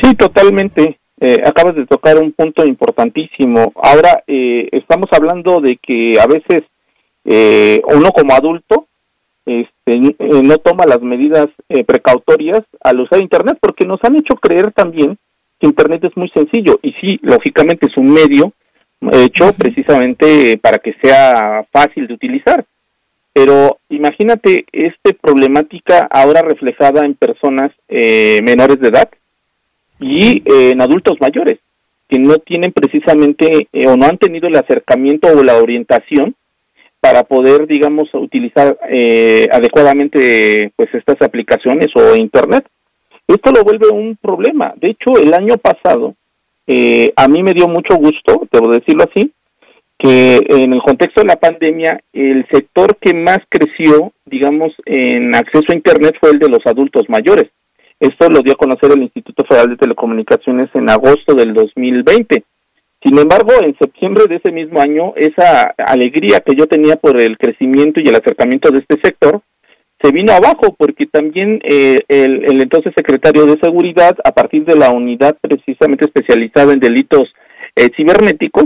Sí, 0.00 0.14
totalmente. 0.14 0.98
Eh, 1.20 1.36
acabas 1.44 1.74
de 1.74 1.86
tocar 1.86 2.16
un 2.18 2.32
punto 2.32 2.64
importantísimo. 2.64 3.72
Ahora 3.82 4.22
eh, 4.26 4.68
estamos 4.72 5.08
hablando 5.12 5.60
de 5.60 5.76
que 5.82 6.18
a 6.18 6.26
veces 6.26 6.64
eh, 7.24 7.82
uno 7.92 8.10
como 8.10 8.32
adulto 8.32 8.86
este, 9.44 9.98
no 10.42 10.56
toma 10.58 10.84
las 10.86 11.02
medidas 11.02 11.48
precautorias 11.86 12.60
al 12.82 13.00
usar 13.00 13.20
Internet 13.20 13.58
porque 13.60 13.84
nos 13.84 13.98
han 14.04 14.16
hecho 14.16 14.36
creer 14.36 14.72
también 14.72 15.18
que 15.58 15.66
Internet 15.66 16.04
es 16.04 16.16
muy 16.16 16.30
sencillo 16.30 16.78
y 16.82 16.92
sí, 17.00 17.18
lógicamente 17.22 17.86
es 17.90 17.96
un 17.96 18.10
medio 18.10 18.52
hecho 19.12 19.52
precisamente 19.52 20.58
para 20.58 20.78
que 20.78 20.94
sea 21.02 21.64
fácil 21.72 22.06
de 22.06 22.14
utilizar. 22.14 22.64
Pero 23.32 23.78
imagínate 23.88 24.66
esta 24.72 25.12
problemática 25.20 26.08
ahora 26.10 26.42
reflejada 26.42 27.06
en 27.06 27.14
personas 27.14 27.70
eh, 27.88 28.40
menores 28.42 28.80
de 28.80 28.88
edad 28.88 29.08
y 30.00 30.42
eh, 30.44 30.70
en 30.72 30.80
adultos 30.80 31.16
mayores 31.20 31.58
que 32.08 32.18
no 32.18 32.36
tienen 32.38 32.72
precisamente 32.72 33.68
eh, 33.72 33.86
o 33.86 33.96
no 33.96 34.06
han 34.06 34.18
tenido 34.18 34.48
el 34.48 34.56
acercamiento 34.56 35.28
o 35.28 35.44
la 35.44 35.58
orientación 35.58 36.34
para 36.98 37.22
poder, 37.22 37.66
digamos, 37.66 38.12
utilizar 38.12 38.76
adecuadamente 39.50 40.70
pues 40.76 40.92
estas 40.92 41.16
aplicaciones 41.22 41.88
o 41.94 42.14
internet. 42.14 42.66
Esto 43.26 43.52
lo 43.52 43.62
vuelve 43.64 43.88
un 43.88 44.18
problema. 44.20 44.74
De 44.76 44.90
hecho, 44.90 45.16
el 45.18 45.32
año 45.32 45.56
pasado 45.56 46.14
eh, 46.72 47.12
a 47.16 47.26
mí 47.26 47.42
me 47.42 47.52
dio 47.52 47.66
mucho 47.66 47.96
gusto, 47.96 48.46
debo 48.52 48.68
decirlo 48.68 49.02
así, 49.02 49.32
que 49.98 50.38
en 50.48 50.72
el 50.72 50.80
contexto 50.82 51.20
de 51.20 51.26
la 51.26 51.34
pandemia 51.34 52.00
el 52.12 52.46
sector 52.48 52.96
que 53.00 53.12
más 53.12 53.38
creció, 53.48 54.12
digamos, 54.24 54.68
en 54.86 55.34
acceso 55.34 55.64
a 55.68 55.74
Internet 55.74 56.14
fue 56.20 56.30
el 56.30 56.38
de 56.38 56.48
los 56.48 56.64
adultos 56.64 57.08
mayores. 57.08 57.50
Esto 57.98 58.30
lo 58.30 58.40
dio 58.42 58.52
a 58.52 58.56
conocer 58.56 58.92
el 58.92 59.02
Instituto 59.02 59.44
Federal 59.46 59.70
de 59.70 59.78
Telecomunicaciones 59.78 60.70
en 60.74 60.88
agosto 60.88 61.34
del 61.34 61.54
2020. 61.54 62.44
Sin 63.02 63.18
embargo, 63.18 63.50
en 63.60 63.76
septiembre 63.76 64.26
de 64.28 64.36
ese 64.36 64.52
mismo 64.52 64.80
año, 64.80 65.12
esa 65.16 65.74
alegría 65.76 66.38
que 66.38 66.54
yo 66.54 66.66
tenía 66.66 66.94
por 66.94 67.20
el 67.20 67.36
crecimiento 67.36 68.00
y 68.00 68.08
el 68.08 68.14
acercamiento 68.14 68.70
de 68.70 68.78
este 68.78 69.00
sector 69.02 69.42
se 70.02 70.12
vino 70.12 70.32
abajo 70.32 70.74
porque 70.78 71.06
también 71.06 71.60
eh, 71.62 72.00
el, 72.08 72.44
el, 72.44 72.60
entonces 72.60 72.92
secretario 72.96 73.46
de 73.46 73.58
Seguridad, 73.60 74.16
a 74.24 74.32
partir 74.32 74.64
de 74.64 74.76
la 74.76 74.90
unidad 74.90 75.36
precisamente 75.40 76.06
especializada 76.06 76.72
en 76.72 76.80
delitos 76.80 77.24
eh, 77.76 77.88
cibernéticos, 77.96 78.64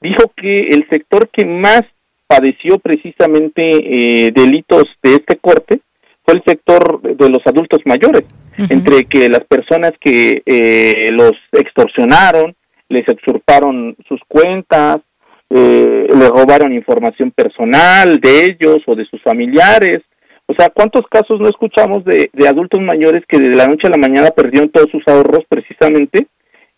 dijo 0.00 0.32
que 0.36 0.68
el 0.68 0.86
sector 0.90 1.28
que 1.28 1.46
más 1.46 1.82
padeció 2.26 2.78
precisamente 2.78 3.62
eh, 3.62 4.30
delitos 4.34 4.84
de 5.02 5.14
este 5.14 5.36
corte 5.36 5.80
fue 6.24 6.34
el 6.34 6.42
sector 6.44 7.02
de 7.02 7.28
los 7.28 7.40
adultos 7.44 7.80
mayores, 7.84 8.22
entre 8.56 9.04
que 9.04 9.28
las 9.28 9.44
personas 9.44 9.92
que 10.00 10.42
eh, 10.46 11.10
los 11.10 11.32
extorsionaron, 11.52 12.54
les 12.88 13.06
exurparon 13.08 13.96
sus 14.08 14.20
cuentas, 14.28 14.98
eh, 15.50 16.06
le 16.08 16.28
robaron 16.28 16.72
información 16.72 17.32
personal 17.32 18.18
de 18.20 18.44
ellos 18.46 18.78
o 18.86 18.94
de 18.94 19.04
sus 19.06 19.20
familiares. 19.22 19.98
O 20.52 20.54
sea, 20.54 20.68
¿cuántos 20.68 21.06
casos 21.08 21.40
no 21.40 21.48
escuchamos 21.48 22.04
de, 22.04 22.28
adultos 22.46 22.78
mayores 22.82 23.24
que 23.26 23.38
de 23.38 23.56
la 23.56 23.66
noche 23.66 23.86
a 23.86 23.90
la 23.90 23.96
mañana 23.96 24.28
perdieron 24.28 24.68
todos 24.68 24.90
sus 24.90 25.02
ahorros 25.08 25.46
precisamente 25.48 26.26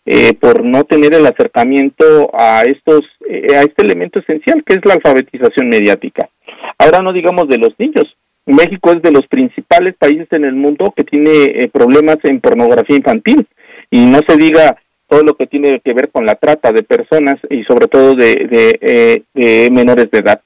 eh, 0.05 0.33
por 0.39 0.63
no 0.63 0.85
tener 0.85 1.13
el 1.13 1.25
acercamiento 1.25 2.31
a 2.33 2.63
estos 2.63 3.01
eh, 3.29 3.53
a 3.53 3.61
este 3.61 3.83
elemento 3.83 4.21
esencial 4.21 4.63
que 4.63 4.75
es 4.75 4.85
la 4.85 4.93
alfabetización 4.93 5.67
mediática. 5.67 6.29
Ahora 6.77 6.99
no 6.99 7.11
digamos 7.11 7.49
de 7.49 7.57
los 7.57 7.77
niños. 7.77 8.05
México 8.45 8.93
es 8.93 9.01
de 9.01 9.11
los 9.11 9.27
principales 9.27 9.93
países 9.99 10.27
en 10.31 10.45
el 10.45 10.53
mundo 10.53 10.93
que 10.95 11.03
tiene 11.03 11.43
eh, 11.43 11.67
problemas 11.67 12.17
en 12.23 12.39
pornografía 12.39 12.95
infantil 12.95 13.45
y 13.91 14.05
no 14.05 14.19
se 14.25 14.37
diga 14.37 14.77
todo 15.09 15.21
lo 15.23 15.33
que 15.33 15.47
tiene 15.47 15.81
que 15.83 15.93
ver 15.93 16.11
con 16.11 16.25
la 16.25 16.35
trata 16.35 16.71
de 16.71 16.83
personas 16.83 17.35
y 17.49 17.65
sobre 17.65 17.87
todo 17.87 18.13
de, 18.15 18.35
de, 18.49 19.23
de 19.33 19.69
menores 19.69 20.09
de 20.11 20.19
edad. 20.19 20.41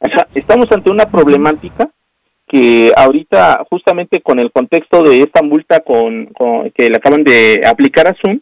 O 0.00 0.08
sea, 0.14 0.26
estamos 0.34 0.66
ante 0.70 0.90
una 0.90 1.06
problemática 1.06 1.88
que 2.52 2.92
ahorita 2.94 3.64
justamente 3.70 4.20
con 4.20 4.38
el 4.38 4.52
contexto 4.52 5.00
de 5.00 5.22
esta 5.22 5.40
multa 5.40 5.80
con, 5.80 6.28
que 6.74 6.90
le 6.90 6.96
acaban 6.98 7.24
de 7.24 7.62
aplicar 7.66 8.06
a 8.06 8.16
Zoom, 8.20 8.40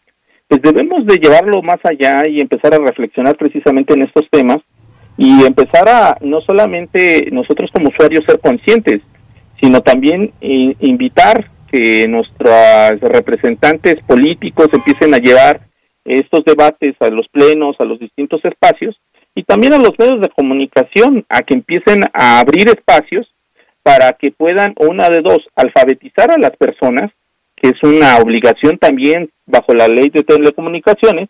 pues 0.48 0.60
debemos 0.62 1.06
de 1.06 1.14
llevarlo 1.14 1.62
más 1.62 1.78
allá 1.84 2.24
y 2.28 2.40
empezar 2.40 2.74
a 2.74 2.84
reflexionar 2.84 3.36
precisamente 3.36 3.94
en 3.94 4.02
estos 4.02 4.28
temas 4.28 4.58
y 5.16 5.44
empezar 5.44 5.88
a 5.88 6.16
no 6.22 6.40
solamente 6.40 7.28
nosotros 7.30 7.70
como 7.72 7.90
usuarios 7.90 8.24
ser 8.26 8.40
conscientes, 8.40 9.00
sino 9.60 9.80
también 9.80 10.32
invitar 10.40 11.48
que 11.70 12.08
nuestros 12.08 13.00
representantes 13.00 14.02
políticos 14.08 14.70
empiecen 14.72 15.14
a 15.14 15.18
llevar 15.18 15.60
estos 16.04 16.44
debates 16.44 16.96
a 16.98 17.10
los 17.10 17.28
plenos, 17.28 17.76
a 17.78 17.84
los 17.84 18.00
distintos 18.00 18.40
espacios 18.42 18.96
y 19.36 19.44
también 19.44 19.72
a 19.72 19.78
los 19.78 19.96
medios 20.00 20.20
de 20.20 20.30
comunicación 20.30 21.24
a 21.28 21.42
que 21.42 21.54
empiecen 21.54 22.02
a 22.12 22.40
abrir 22.40 22.68
espacios 22.68 23.29
para 23.82 24.12
que 24.12 24.30
puedan, 24.30 24.74
una 24.76 25.08
de 25.08 25.20
dos, 25.20 25.38
alfabetizar 25.54 26.30
a 26.30 26.38
las 26.38 26.56
personas 26.56 27.10
que 27.60 27.68
es 27.68 27.82
una 27.82 28.18
obligación 28.18 28.78
también 28.78 29.30
bajo 29.46 29.74
la 29.74 29.86
ley 29.86 30.08
de 30.08 30.22
telecomunicaciones, 30.22 31.28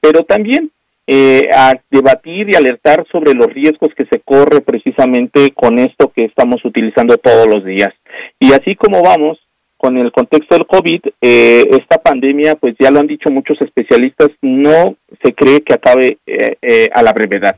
pero 0.00 0.24
también 0.24 0.70
eh, 1.06 1.42
a 1.54 1.72
debatir 1.90 2.48
y 2.50 2.56
alertar 2.56 3.04
sobre 3.10 3.34
los 3.34 3.48
riesgos 3.48 3.90
que 3.96 4.06
se 4.10 4.20
corre 4.20 4.60
precisamente 4.60 5.50
con 5.50 5.78
esto 5.78 6.12
que 6.14 6.24
estamos 6.24 6.64
utilizando 6.64 7.16
todos 7.18 7.46
los 7.46 7.64
días. 7.64 7.92
Y 8.38 8.52
así 8.52 8.74
como 8.74 9.02
vamos 9.02 9.38
con 9.76 9.98
el 9.98 10.12
contexto 10.12 10.54
del 10.54 10.66
COVID, 10.66 11.00
eh, 11.20 11.62
esta 11.70 11.98
pandemia, 11.98 12.54
pues 12.54 12.74
ya 12.78 12.90
lo 12.90 13.00
han 13.00 13.06
dicho 13.06 13.30
muchos 13.30 13.60
especialistas, 13.60 14.28
no 14.40 14.94
se 15.22 15.32
cree 15.32 15.60
que 15.60 15.74
acabe 15.74 16.18
eh, 16.26 16.88
a 16.92 17.02
la 17.02 17.12
brevedad. 17.12 17.56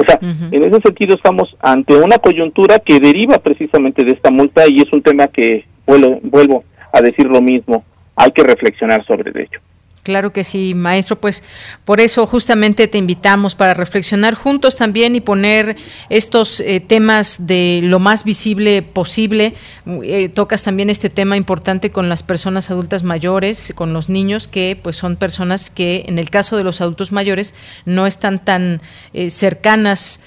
O 0.00 0.04
sea, 0.06 0.18
en 0.22 0.64
ese 0.64 0.80
sentido 0.80 1.14
estamos 1.14 1.54
ante 1.60 1.94
una 1.94 2.16
coyuntura 2.16 2.78
que 2.78 2.98
deriva 3.00 3.38
precisamente 3.38 4.02
de 4.02 4.12
esta 4.12 4.30
multa 4.30 4.64
y 4.66 4.76
es 4.76 4.90
un 4.92 5.02
tema 5.02 5.26
que 5.26 5.66
vuelvo, 5.86 6.20
vuelvo 6.22 6.64
a 6.90 7.02
decir 7.02 7.26
lo 7.26 7.42
mismo. 7.42 7.84
Hay 8.16 8.30
que 8.30 8.42
reflexionar 8.42 9.04
sobre 9.04 9.30
ello. 9.30 9.60
Claro 10.02 10.32
que 10.32 10.44
sí, 10.44 10.74
maestro. 10.74 11.20
Pues 11.20 11.44
por 11.84 12.00
eso 12.00 12.26
justamente 12.26 12.88
te 12.88 12.96
invitamos 12.96 13.54
para 13.54 13.74
reflexionar 13.74 14.34
juntos 14.34 14.76
también 14.76 15.14
y 15.14 15.20
poner 15.20 15.76
estos 16.08 16.60
eh, 16.60 16.80
temas 16.80 17.46
de 17.46 17.80
lo 17.82 17.98
más 17.98 18.24
visible 18.24 18.80
posible. 18.80 19.54
Eh, 20.02 20.30
tocas 20.30 20.62
también 20.62 20.88
este 20.88 21.10
tema 21.10 21.36
importante 21.36 21.90
con 21.90 22.08
las 22.08 22.22
personas 22.22 22.70
adultas 22.70 23.02
mayores, 23.02 23.74
con 23.76 23.92
los 23.92 24.08
niños, 24.08 24.48
que 24.48 24.78
pues 24.82 24.96
son 24.96 25.16
personas 25.16 25.68
que 25.68 26.04
en 26.08 26.18
el 26.18 26.30
caso 26.30 26.56
de 26.56 26.64
los 26.64 26.80
adultos 26.80 27.12
mayores 27.12 27.54
no 27.84 28.06
están 28.06 28.42
tan 28.42 28.80
eh, 29.12 29.28
cercanas 29.30 30.20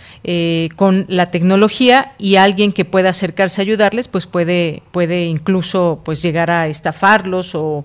con 0.78 1.06
la 1.10 1.32
tecnología 1.32 2.14
y 2.18 2.38
alguien 2.38 2.72
que 2.72 2.86
pueda 2.86 3.10
acercarse 3.10 3.60
a 3.60 3.64
ayudarles, 3.64 4.08
pues 4.08 4.26
puede 4.26 4.82
puede 4.92 5.26
incluso 5.26 6.02
pues 6.06 6.22
llegar 6.22 6.50
a 6.50 6.68
estafarlos 6.68 7.56
o 7.56 7.84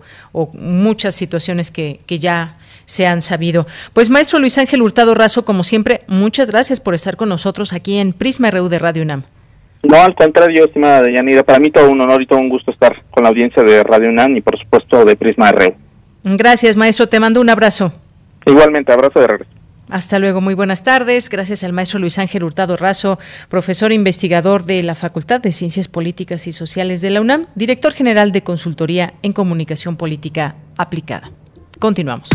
muchas 0.52 1.16
situaciones 1.16 1.72
que 1.72 1.87
que, 2.06 2.18
ya 2.18 2.56
se 2.84 3.06
han 3.06 3.22
sabido. 3.22 3.66
Pues 3.92 4.10
maestro 4.10 4.38
Luis 4.38 4.58
Ángel 4.58 4.82
Hurtado 4.82 5.14
Razo, 5.14 5.44
como 5.44 5.62
siempre, 5.64 6.00
muchas 6.08 6.50
gracias 6.50 6.80
por 6.80 6.94
estar 6.94 7.16
con 7.16 7.28
nosotros 7.28 7.72
aquí 7.72 7.98
en 7.98 8.12
Prisma 8.12 8.50
RU 8.50 8.68
de 8.68 8.78
Radio 8.78 9.02
UNAM. 9.02 9.24
No, 9.82 9.96
al 9.96 10.14
contrario, 10.14 10.64
estimada 10.64 11.02
Deyanira, 11.02 11.42
para 11.42 11.60
mí 11.60 11.70
todo 11.70 11.90
un 11.90 12.00
honor 12.00 12.22
y 12.22 12.26
todo 12.26 12.38
un 12.38 12.48
gusto 12.48 12.70
estar 12.70 13.04
con 13.10 13.22
la 13.22 13.28
audiencia 13.28 13.62
de 13.62 13.82
Radio 13.84 14.08
UNAM 14.08 14.36
y 14.36 14.40
por 14.40 14.58
supuesto 14.58 15.04
de 15.04 15.16
Prisma 15.16 15.52
RU. 15.52 15.74
Gracias, 16.24 16.76
maestro, 16.76 17.08
te 17.08 17.20
mando 17.20 17.40
un 17.40 17.50
abrazo. 17.50 17.92
Igualmente, 18.44 18.92
abrazo 18.92 19.20
de 19.20 19.26
regreso. 19.26 19.58
Hasta 19.90 20.18
luego, 20.18 20.42
muy 20.42 20.52
buenas 20.52 20.84
tardes. 20.84 21.30
Gracias 21.30 21.64
al 21.64 21.72
maestro 21.72 21.98
Luis 21.98 22.18
Ángel 22.18 22.44
Hurtado 22.44 22.76
Razo, 22.76 23.18
profesor 23.48 23.90
investigador 23.90 24.64
de 24.64 24.82
la 24.82 24.94
Facultad 24.94 25.40
de 25.40 25.52
Ciencias 25.52 25.88
Políticas 25.88 26.46
y 26.46 26.52
Sociales 26.52 27.00
de 27.00 27.10
la 27.10 27.22
UNAM, 27.22 27.46
director 27.54 27.94
general 27.94 28.30
de 28.30 28.42
Consultoría 28.42 29.14
en 29.22 29.32
Comunicación 29.32 29.96
Política 29.96 30.56
Aplicada. 30.76 31.30
Continuamos. 31.78 32.30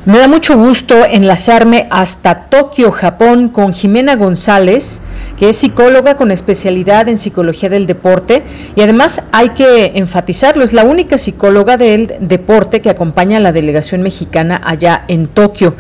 Me 0.06 0.20
da 0.20 0.28
mucho 0.28 0.58
gusto 0.58 1.06
enlazarme 1.06 1.88
hasta 1.90 2.50
Tokio, 2.50 2.92
Japón, 2.92 3.48
con 3.48 3.74
Jimena 3.74 4.18
González 4.18 5.02
es 5.50 5.58
psicóloga 5.58 6.16
con 6.16 6.32
especialidad 6.32 7.10
en 7.10 7.18
psicología 7.18 7.70
del 7.70 7.86
deporte 7.86 8.44
y 8.76 8.82
además 8.82 9.24
hay 9.32 9.50
que 9.50 9.94
enfatizarlo, 9.96 10.64
es 10.64 10.74
la 10.74 10.84
única 10.84 11.18
psicóloga 11.18 11.78
del 11.78 12.16
deporte 12.20 12.82
que 12.82 12.90
acompaña 12.90 13.38
a 13.38 13.42
la 13.42 13.52
delegación 13.52 14.02
mexicana 14.02 14.62
allá 14.64 15.06
en 15.08 15.28
Tokio. 15.28 15.76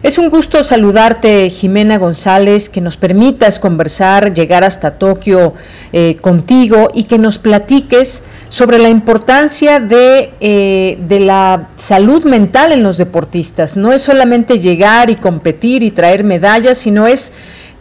Es 0.00 0.16
un 0.16 0.30
gusto 0.30 0.62
saludarte, 0.62 1.50
Jimena 1.50 1.98
González, 1.98 2.68
que 2.68 2.80
nos 2.80 2.96
permitas 2.96 3.58
conversar, 3.58 4.32
llegar 4.32 4.62
hasta 4.62 4.96
Tokio 4.96 5.54
eh, 5.92 6.16
contigo 6.20 6.88
y 6.94 7.04
que 7.04 7.18
nos 7.18 7.40
platiques 7.40 8.22
sobre 8.48 8.78
la 8.78 8.90
importancia 8.90 9.80
de, 9.80 10.34
eh, 10.38 10.98
de 11.00 11.18
la 11.18 11.70
salud 11.74 12.24
mental 12.26 12.70
en 12.70 12.84
los 12.84 12.96
deportistas. 12.96 13.76
No 13.76 13.92
es 13.92 14.02
solamente 14.02 14.60
llegar 14.60 15.10
y 15.10 15.16
competir 15.16 15.82
y 15.82 15.90
traer 15.90 16.22
medallas, 16.22 16.78
sino 16.78 17.08
es 17.08 17.32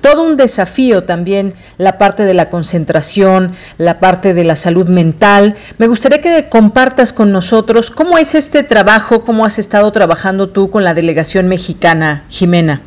todo 0.10 0.24
un 0.24 0.38
desafío 0.38 1.03
también 1.03 1.53
la 1.78 1.97
parte 1.97 2.24
de 2.24 2.34
la 2.34 2.49
concentración, 2.49 3.51
la 3.78 3.99
parte 3.99 4.34
de 4.34 4.45
la 4.45 4.55
salud 4.55 4.88
mental. 4.88 5.58
Me 5.80 5.88
gustaría 5.88 6.22
que 6.22 6.47
compartas 6.47 7.12
con 7.12 7.34
nosotros 7.34 7.91
cómo 7.91 8.18
es 8.18 8.34
este 8.34 8.64
trabajo, 8.64 9.24
cómo 9.24 9.43
has 9.43 9.60
estado 9.60 9.91
trabajando 9.91 10.47
tú 10.47 10.70
con 10.70 10.86
la 10.86 10.93
delegación 10.93 11.49
mexicana, 11.49 12.24
Jimena. 12.30 12.80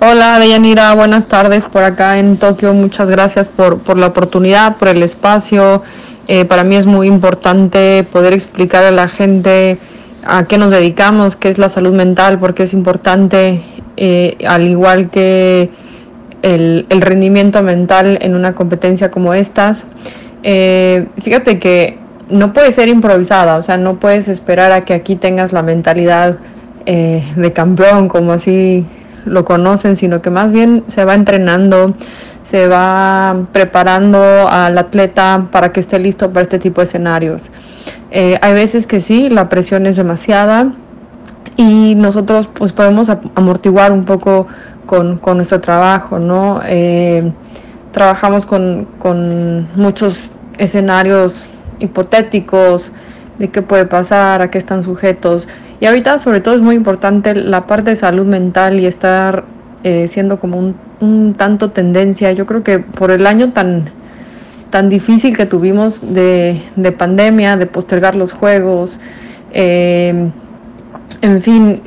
Hola 0.00 0.38
Deyanira, 0.38 0.94
buenas 0.94 1.28
tardes 1.28 1.64
por 1.64 1.82
acá 1.82 2.18
en 2.18 2.36
Tokio. 2.36 2.74
Muchas 2.74 3.08
gracias 3.08 3.48
por, 3.48 3.78
por 3.78 3.96
la 3.96 4.08
oportunidad, 4.08 4.76
por 4.76 4.88
el 4.88 5.02
espacio. 5.02 5.82
Eh, 6.28 6.44
para 6.44 6.62
mí 6.62 6.76
es 6.76 6.84
muy 6.84 7.06
importante 7.06 8.04
poder 8.12 8.34
explicar 8.34 8.84
a 8.84 8.90
la 8.90 9.08
gente 9.08 9.78
a 10.26 10.44
qué 10.44 10.58
nos 10.58 10.72
dedicamos, 10.72 11.36
qué 11.36 11.48
es 11.48 11.56
la 11.56 11.70
salud 11.70 11.94
mental, 11.94 12.38
porque 12.38 12.64
es 12.64 12.74
importante, 12.74 13.62
eh, 13.96 14.36
al 14.46 14.68
igual 14.68 15.08
que 15.08 15.83
el, 16.44 17.00
rendimiento 17.00 17.62
mental 17.62 18.18
en 18.20 18.34
una 18.34 18.54
competencia 18.54 19.10
como 19.10 19.34
estas. 19.34 19.84
Eh, 20.42 21.06
fíjate 21.22 21.58
que 21.58 21.98
no 22.28 22.52
puede 22.52 22.70
ser 22.70 22.88
improvisada, 22.88 23.56
o 23.56 23.62
sea, 23.62 23.76
no 23.76 23.98
puedes 23.98 24.28
esperar 24.28 24.70
a 24.72 24.84
que 24.84 24.94
aquí 24.94 25.16
tengas 25.16 25.52
la 25.52 25.62
mentalidad 25.62 26.36
eh, 26.86 27.22
de 27.36 27.52
campeón, 27.52 28.08
como 28.08 28.32
así 28.32 28.86
lo 29.24 29.44
conocen, 29.46 29.96
sino 29.96 30.20
que 30.20 30.28
más 30.28 30.52
bien 30.52 30.84
se 30.86 31.06
va 31.06 31.14
entrenando, 31.14 31.94
se 32.42 32.68
va 32.68 33.46
preparando 33.52 34.46
al 34.48 34.76
atleta 34.76 35.46
para 35.50 35.72
que 35.72 35.80
esté 35.80 35.98
listo 35.98 36.30
para 36.30 36.42
este 36.42 36.58
tipo 36.58 36.82
de 36.82 36.86
escenarios. 36.86 37.50
Eh, 38.10 38.38
hay 38.42 38.52
veces 38.52 38.86
que 38.86 39.00
sí, 39.00 39.30
la 39.30 39.48
presión 39.48 39.86
es 39.86 39.96
demasiada 39.96 40.72
y 41.56 41.94
nosotros 41.94 42.50
pues 42.52 42.74
podemos 42.74 43.10
amortiguar 43.34 43.92
un 43.92 44.04
poco 44.04 44.46
con, 44.86 45.20
nuestro 45.36 45.60
trabajo, 45.60 46.18
¿no? 46.18 46.60
Eh, 46.66 47.32
trabajamos 47.92 48.46
con, 48.46 48.86
con 48.98 49.68
muchos 49.76 50.30
escenarios 50.58 51.44
hipotéticos 51.78 52.92
de 53.38 53.50
qué 53.50 53.62
puede 53.62 53.86
pasar, 53.86 54.42
a 54.42 54.50
qué 54.50 54.58
están 54.58 54.82
sujetos. 54.82 55.48
Y 55.80 55.86
ahorita 55.86 56.18
sobre 56.18 56.40
todo 56.40 56.54
es 56.54 56.60
muy 56.60 56.76
importante 56.76 57.34
la 57.34 57.66
parte 57.66 57.90
de 57.90 57.96
salud 57.96 58.26
mental 58.26 58.80
y 58.80 58.86
estar 58.86 59.44
eh, 59.82 60.08
siendo 60.08 60.38
como 60.38 60.58
un, 60.58 60.76
un, 61.00 61.34
tanto 61.34 61.70
tendencia. 61.70 62.32
Yo 62.32 62.46
creo 62.46 62.62
que 62.62 62.78
por 62.78 63.10
el 63.10 63.26
año 63.26 63.52
tan, 63.52 63.90
tan 64.70 64.88
difícil 64.88 65.36
que 65.36 65.46
tuvimos 65.46 66.00
de, 66.14 66.60
de 66.76 66.92
pandemia, 66.92 67.56
de 67.56 67.66
postergar 67.66 68.14
los 68.14 68.32
juegos, 68.32 68.98
eh, 69.52 70.30
en 71.20 71.42
fin, 71.42 71.80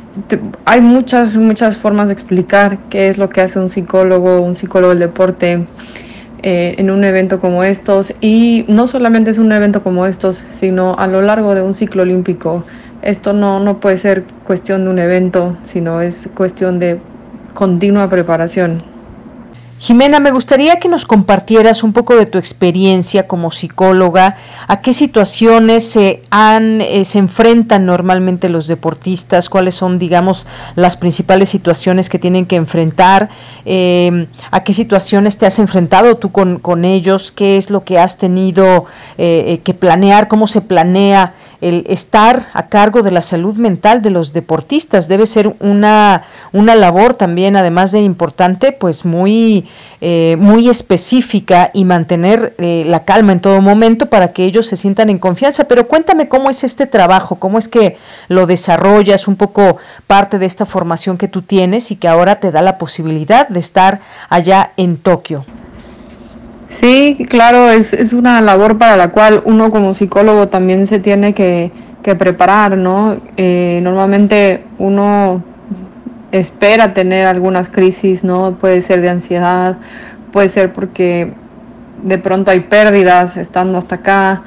hay 0.66 0.82
muchas, 0.82 1.38
muchas 1.38 1.78
formas 1.78 2.08
de 2.08 2.14
explicar 2.14 2.78
qué 2.90 3.08
es 3.08 3.18
lo 3.18 3.30
que 3.30 3.42
hace 3.42 3.60
un 3.60 3.70
psicólogo, 3.70 4.42
un 4.42 4.56
psicólogo 4.56 4.90
del 4.90 5.00
deporte. 5.00 5.66
Eh, 6.44 6.76
en 6.78 6.92
un 6.92 7.04
evento 7.04 7.40
como 7.40 7.64
estos 7.64 8.14
y 8.22 8.64
no 8.68 8.86
solamente 8.86 9.32
es 9.32 9.40
un 9.40 9.52
evento 9.52 9.82
como 9.82 10.06
estos, 10.06 10.44
sino 10.52 10.96
a 10.96 11.08
lo 11.08 11.24
largo 11.24 11.56
de 11.56 11.64
un 11.64 11.74
ciclo 11.74 12.04
olímpico. 12.04 12.64
Esto 13.02 13.34
no, 13.34 13.60
no 13.60 13.80
puede 13.80 13.98
ser 13.98 14.24
cuestión 14.46 14.84
de 14.84 14.92
un 14.92 15.00
evento, 15.00 15.58
sino 15.64 16.00
es 16.00 16.30
cuestión 16.36 16.78
de 16.78 17.00
continua 17.56 18.08
preparación. 18.08 18.84
Jimena, 19.80 20.20
me 20.20 20.32
gustaría 20.32 20.78
que 20.78 20.90
nos 20.90 21.06
compartieras 21.06 21.84
un 21.84 21.94
poco 21.94 22.16
de 22.16 22.26
tu 22.26 22.40
experiencia 22.40 23.28
como 23.28 23.52
psicóloga, 23.52 24.36
a 24.68 24.82
qué 24.82 24.92
situaciones 24.92 25.88
se 25.88 26.24
han 26.32 26.82
eh, 26.82 27.06
se 27.06 27.20
enfrentan 27.20 27.86
normalmente 27.86 28.50
los 28.50 28.68
deportistas, 28.68 29.50
cuáles 29.50 29.76
son, 29.76 30.00
digamos, 30.00 30.48
las 30.76 30.98
principales 30.98 31.50
situaciones 31.50 32.10
que 32.10 32.18
tienen 32.18 32.48
que 32.48 32.56
enfrentar, 32.56 33.30
eh, 33.66 34.28
a 34.50 34.64
qué 34.64 34.74
situaciones 34.74 35.38
te 35.38 35.46
has 35.46 35.60
enfrentado 35.60 36.18
tú 36.18 36.32
con, 36.32 36.58
con 36.58 36.84
ellos, 36.84 37.32
qué 37.32 37.58
es 37.58 37.70
lo 37.70 37.84
que 37.84 38.00
has 38.00 38.18
tenido 38.18 38.86
eh, 39.20 39.62
que 39.64 39.76
planear, 39.76 40.28
cómo 40.28 40.48
se 40.48 40.62
planea 40.62 41.36
el 41.62 41.86
estar 41.88 42.48
a 42.54 42.68
cargo 42.68 43.02
de 43.02 43.12
la 43.12 43.22
salud 43.22 43.58
mental 43.58 44.02
de 44.02 44.10
los 44.10 44.34
deportistas 44.34 45.08
debe 45.08 45.26
ser 45.26 45.56
una, 45.60 46.24
una 46.54 46.76
labor 46.76 47.16
también, 47.16 47.56
además 47.56 47.92
de 47.92 48.02
importante, 48.02 48.72
pues 48.72 49.06
muy, 49.06 49.68
eh, 50.02 50.36
muy 50.40 50.70
específica 50.70 51.72
y 51.74 51.86
mantener 51.86 52.56
eh, 52.58 52.84
la 52.86 53.06
calma 53.06 53.32
en 53.32 53.40
todo 53.40 53.62
momento 53.62 54.08
para 54.08 54.34
que 54.34 54.44
ellos 54.46 54.68
se 54.68 54.78
sientan 54.78 55.10
en 55.10 55.20
confianza. 55.20 55.66
Pero 55.66 55.88
cuéntame 55.88 56.28
cómo 56.28 56.50
es 56.50 56.64
este 56.64 56.86
trabajo, 56.86 57.38
cómo 57.38 57.58
es 57.58 57.68
que 57.68 57.98
lo 58.28 58.46
desarrollas, 58.46 59.28
un 59.28 59.36
poco 59.36 59.78
parte 60.06 60.40
de 60.40 60.46
esta 60.46 60.66
formación 60.66 61.18
que 61.18 61.28
tú 61.28 61.42
tienes 61.42 61.92
y 61.92 61.96
que 61.96 62.08
ahora 62.08 62.40
te 62.40 62.52
da 62.52 62.62
la 62.62 62.78
posibilidad 62.78 63.48
de 63.48 63.60
estar 63.60 64.02
allá 64.30 64.72
en 64.78 64.98
Tokio. 64.98 65.46
Sí, 66.70 67.26
claro, 67.30 67.70
es, 67.70 67.94
es 67.94 68.12
una 68.12 68.42
labor 68.42 68.78
para 68.78 68.98
la 68.98 69.12
cual 69.12 69.42
uno 69.46 69.72
como 69.72 69.94
psicólogo 69.94 70.48
también 70.48 70.86
se 70.86 71.00
tiene 71.00 71.34
que, 71.34 71.72
preparar, 72.18 72.78
¿no? 72.78 73.18
Eh, 73.36 73.82
normalmente 73.84 74.64
uno 74.78 75.44
espera 76.32 76.94
tener 76.94 77.28
algunas 77.28 77.68
crisis, 77.68 78.24
¿no? 78.24 78.56
Puede 78.56 78.80
ser 78.80 79.02
de 79.02 79.10
ansiedad, 79.10 79.78
puede 80.32 80.48
ser 80.48 80.72
porque 80.72 81.34
de 82.02 82.18
pronto 82.18 82.50
hay 82.50 82.62
pérdidas 82.62 83.36
estando 83.36 83.78
hasta 83.78 83.96
acá. 83.96 84.44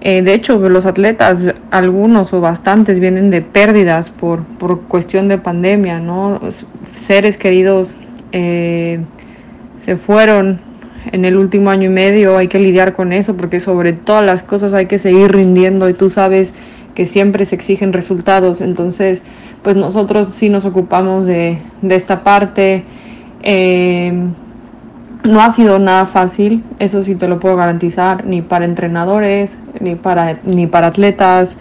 Eh, 0.00 0.22
de 0.22 0.34
hecho, 0.34 0.56
los 0.68 0.86
atletas, 0.86 1.52
algunos 1.72 2.32
o 2.32 2.40
bastantes, 2.40 3.00
vienen 3.00 3.30
de 3.30 3.42
pérdidas 3.42 4.10
por, 4.10 4.44
por 4.44 4.82
cuestión 4.82 5.26
de 5.26 5.36
pandemia, 5.36 5.98
¿no? 5.98 6.40
Seres 6.94 7.36
queridos 7.36 7.96
eh, 8.30 9.00
se 9.78 9.96
fueron 9.96 10.69
en 11.12 11.24
el 11.24 11.36
último 11.36 11.70
año 11.70 11.86
y 11.86 11.92
medio, 11.92 12.36
hay 12.36 12.48
que 12.48 12.58
lidiar 12.58 12.92
con 12.92 13.12
eso 13.12 13.36
porque 13.36 13.60
sobre 13.60 13.92
todas 13.92 14.24
las 14.24 14.42
cosas 14.42 14.74
hay 14.74 14.86
que 14.86 14.98
seguir 14.98 15.32
rindiendo 15.32 15.88
y 15.88 15.94
tú 15.94 16.10
sabes 16.10 16.52
que 16.94 17.06
siempre 17.06 17.44
se 17.44 17.54
exigen 17.54 17.92
resultados. 17.92 18.60
Entonces, 18.60 19.22
pues 19.62 19.76
nosotros 19.76 20.28
sí 20.32 20.48
nos 20.48 20.64
ocupamos 20.64 21.26
de, 21.26 21.58
esta 21.88 22.22
parte. 22.24 22.84
Eh, 23.42 24.12
no 25.24 25.40
ha 25.40 25.50
sido 25.50 25.78
nada 25.78 26.06
fácil, 26.06 26.64
eso 26.78 27.02
sí 27.02 27.14
te 27.14 27.28
lo 27.28 27.40
puedo 27.40 27.56
garantizar, 27.56 28.24
ni 28.24 28.42
para 28.42 28.64
entrenadores, 28.64 29.58
ni 29.78 29.94
para, 29.94 30.40
ni 30.44 30.66
para 30.66 30.88
atletas, 30.88 31.56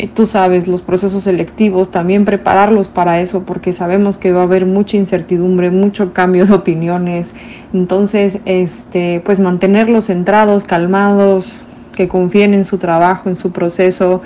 eh, 0.00 0.08
tú 0.12 0.24
sabes, 0.24 0.66
los 0.66 0.80
procesos 0.80 1.24
selectivos, 1.24 1.90
también 1.90 2.24
prepararlos 2.24 2.88
para 2.88 3.20
eso, 3.20 3.44
porque 3.44 3.74
sabemos 3.74 4.16
que 4.16 4.32
va 4.32 4.40
a 4.40 4.44
haber 4.44 4.64
mucha 4.64 4.96
incertidumbre, 4.96 5.70
mucho 5.70 6.14
cambio 6.14 6.46
de 6.46 6.54
opiniones. 6.54 7.32
Entonces, 7.74 8.38
este, 8.46 9.20
pues 9.26 9.38
mantenerlos 9.38 10.06
centrados, 10.06 10.62
calmados, 10.62 11.54
que 11.94 12.08
confíen 12.08 12.54
en 12.54 12.64
su 12.64 12.78
trabajo, 12.78 13.28
en 13.28 13.34
su 13.34 13.52
proceso, 13.52 14.22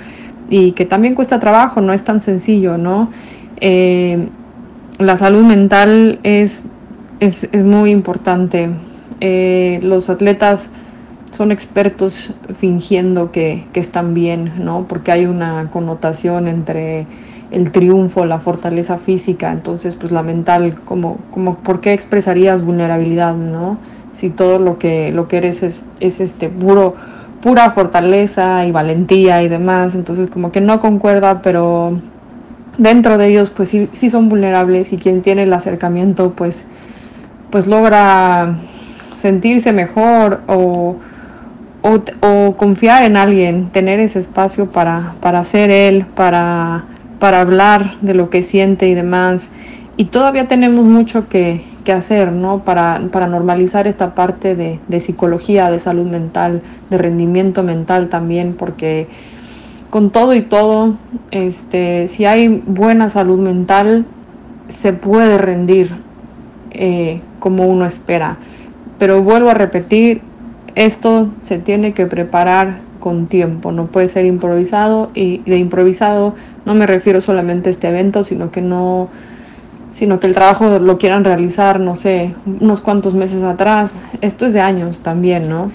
y 0.49 0.73
que 0.73 0.85
también 0.85 1.17
cuesta 1.17 1.41
trabajo, 1.41 1.81
no 1.81 1.93
es 1.93 2.05
tan 2.05 2.21
sencillo, 2.21 2.79
¿no? 2.79 3.11
Eh, 3.57 4.29
la 4.99 5.17
salud 5.17 5.43
mental 5.43 6.21
es, 6.23 6.67
es, 7.19 7.65
muy 7.65 7.91
importante. 7.91 8.71
Eh, 9.21 9.81
los 9.83 10.09
atletas 10.09 10.71
son 11.35 11.51
expertos 11.51 12.33
fingiendo 12.59 13.33
que, 13.33 13.67
están 13.75 14.15
bien, 14.15 14.53
¿no? 14.65 14.87
Porque 14.89 15.11
hay 15.11 15.27
una 15.27 15.69
connotación 15.71 16.47
entre 16.47 17.07
el 17.51 17.73
triunfo, 17.73 18.25
la 18.25 18.39
fortaleza 18.39 18.99
física, 18.99 19.53
entonces 19.53 19.97
pues 19.97 20.13
la 20.13 20.23
mental, 20.23 20.77
como, 20.85 21.19
como 21.31 21.57
¿por 21.57 21.81
qué 21.81 21.93
expresarías 21.93 22.63
vulnerabilidad, 22.63 23.35
no? 23.35 23.79
Si 24.13 24.31
todo 24.31 24.59
lo 24.59 24.79
que, 24.79 25.11
lo 25.13 25.27
que 25.27 25.39
eres 25.39 25.63
es, 25.63 25.87
es 25.99 26.21
este 26.21 26.49
puro, 26.49 26.95
pura 27.43 27.71
fortaleza 27.71 28.65
y 28.65 28.71
valentía 28.71 29.43
y 29.43 29.49
demás, 29.49 29.97
entonces 29.97 30.29
como 30.29 30.53
que 30.53 30.61
no 30.61 30.81
concuerda, 30.81 31.43
pero 31.43 31.99
dentro 32.79 33.19
de 33.19 33.29
ellos 33.29 33.51
pues 33.51 33.69
sí, 33.69 33.89
sí 33.91 34.09
son 34.09 34.29
vulnerables 34.29 34.93
y 34.93 34.99
quien 34.99 35.21
tiene 35.21 35.43
el 35.43 35.53
acercamiento 35.53 36.33
pues, 36.33 36.65
pues 37.51 37.67
logra 37.67 38.57
sentirse 39.15 39.73
mejor 39.73 40.43
o 40.47 40.97
o, 41.85 42.57
confiar 42.57 43.05
en 43.05 43.17
alguien, 43.17 43.69
tener 43.71 44.01
ese 44.01 44.19
espacio 44.19 44.71
para, 44.71 45.17
para 45.21 45.45
ser 45.45 45.71
él, 45.71 46.07
para, 46.15 46.87
para 47.19 47.43
hablar 47.43 47.97
de 48.01 48.15
lo 48.15 48.31
que 48.31 48.43
siente 48.43 48.89
y 48.89 48.95
demás. 48.95 49.51
Y 49.99 50.07
todavía 50.07 50.49
tenemos 50.49 50.87
mucho 50.87 51.29
que, 51.29 51.63
que 51.85 51.93
hacer, 51.93 52.33
¿no? 52.33 52.65
Para, 52.65 53.03
para, 53.13 53.27
normalizar 53.27 53.87
esta 53.87 54.15
parte 54.15 54.57
de, 54.57 54.81
de, 54.89 55.01
psicología, 55.01 55.71
de 55.71 55.79
salud 55.79 56.07
mental, 56.07 56.63
de 56.89 56.97
rendimiento 56.97 57.63
mental 57.63 58.09
también, 58.09 58.55
porque 58.55 59.07
con 59.91 60.11
todo 60.11 60.35
y 60.35 60.41
todo, 60.41 60.97
este, 61.31 62.07
si 62.07 62.25
hay 62.25 62.63
buena 62.67 63.11
salud 63.11 63.39
mental, 63.39 64.07
se 64.69 64.95
puede 64.95 65.37
rendir 65.37 65.91
eh, 66.71 67.21
como 67.41 67.67
uno 67.67 67.85
espera. 67.85 68.39
Pero 68.99 69.23
vuelvo 69.23 69.51
a 69.51 69.55
repetir, 69.55 70.23
esto 70.75 71.31
se 71.43 71.59
tiene 71.59 71.95
que 71.95 72.07
preparar 72.07 72.81
con 73.01 73.27
tiempo, 73.27 73.71
no 73.71 73.87
puede 73.87 74.09
ser 74.09 74.25
improvisado 74.25 75.11
y 75.15 75.39
de 75.39 75.59
improvisado 75.59 76.35
no 76.65 76.75
me 76.75 76.87
refiero 76.87 77.21
solamente 77.21 77.69
a 77.69 77.73
este 77.73 77.89
evento, 77.89 78.25
sino 78.25 78.51
que 78.51 78.61
no 78.63 79.11
sino 79.91 80.19
que 80.19 80.27
el 80.27 80.35
trabajo 80.35 80.81
lo 80.81 80.99
quieran 80.99 81.23
realizar, 81.23 81.79
no 81.79 81.95
sé, 81.95 82.35
unos 82.61 82.81
cuantos 82.81 83.15
meses 83.15 83.45
atrás. 83.45 83.97
Esto 84.23 84.45
es 84.45 84.53
de 84.53 84.61
años 84.61 84.99
también, 84.99 85.49
¿no? 85.49 85.71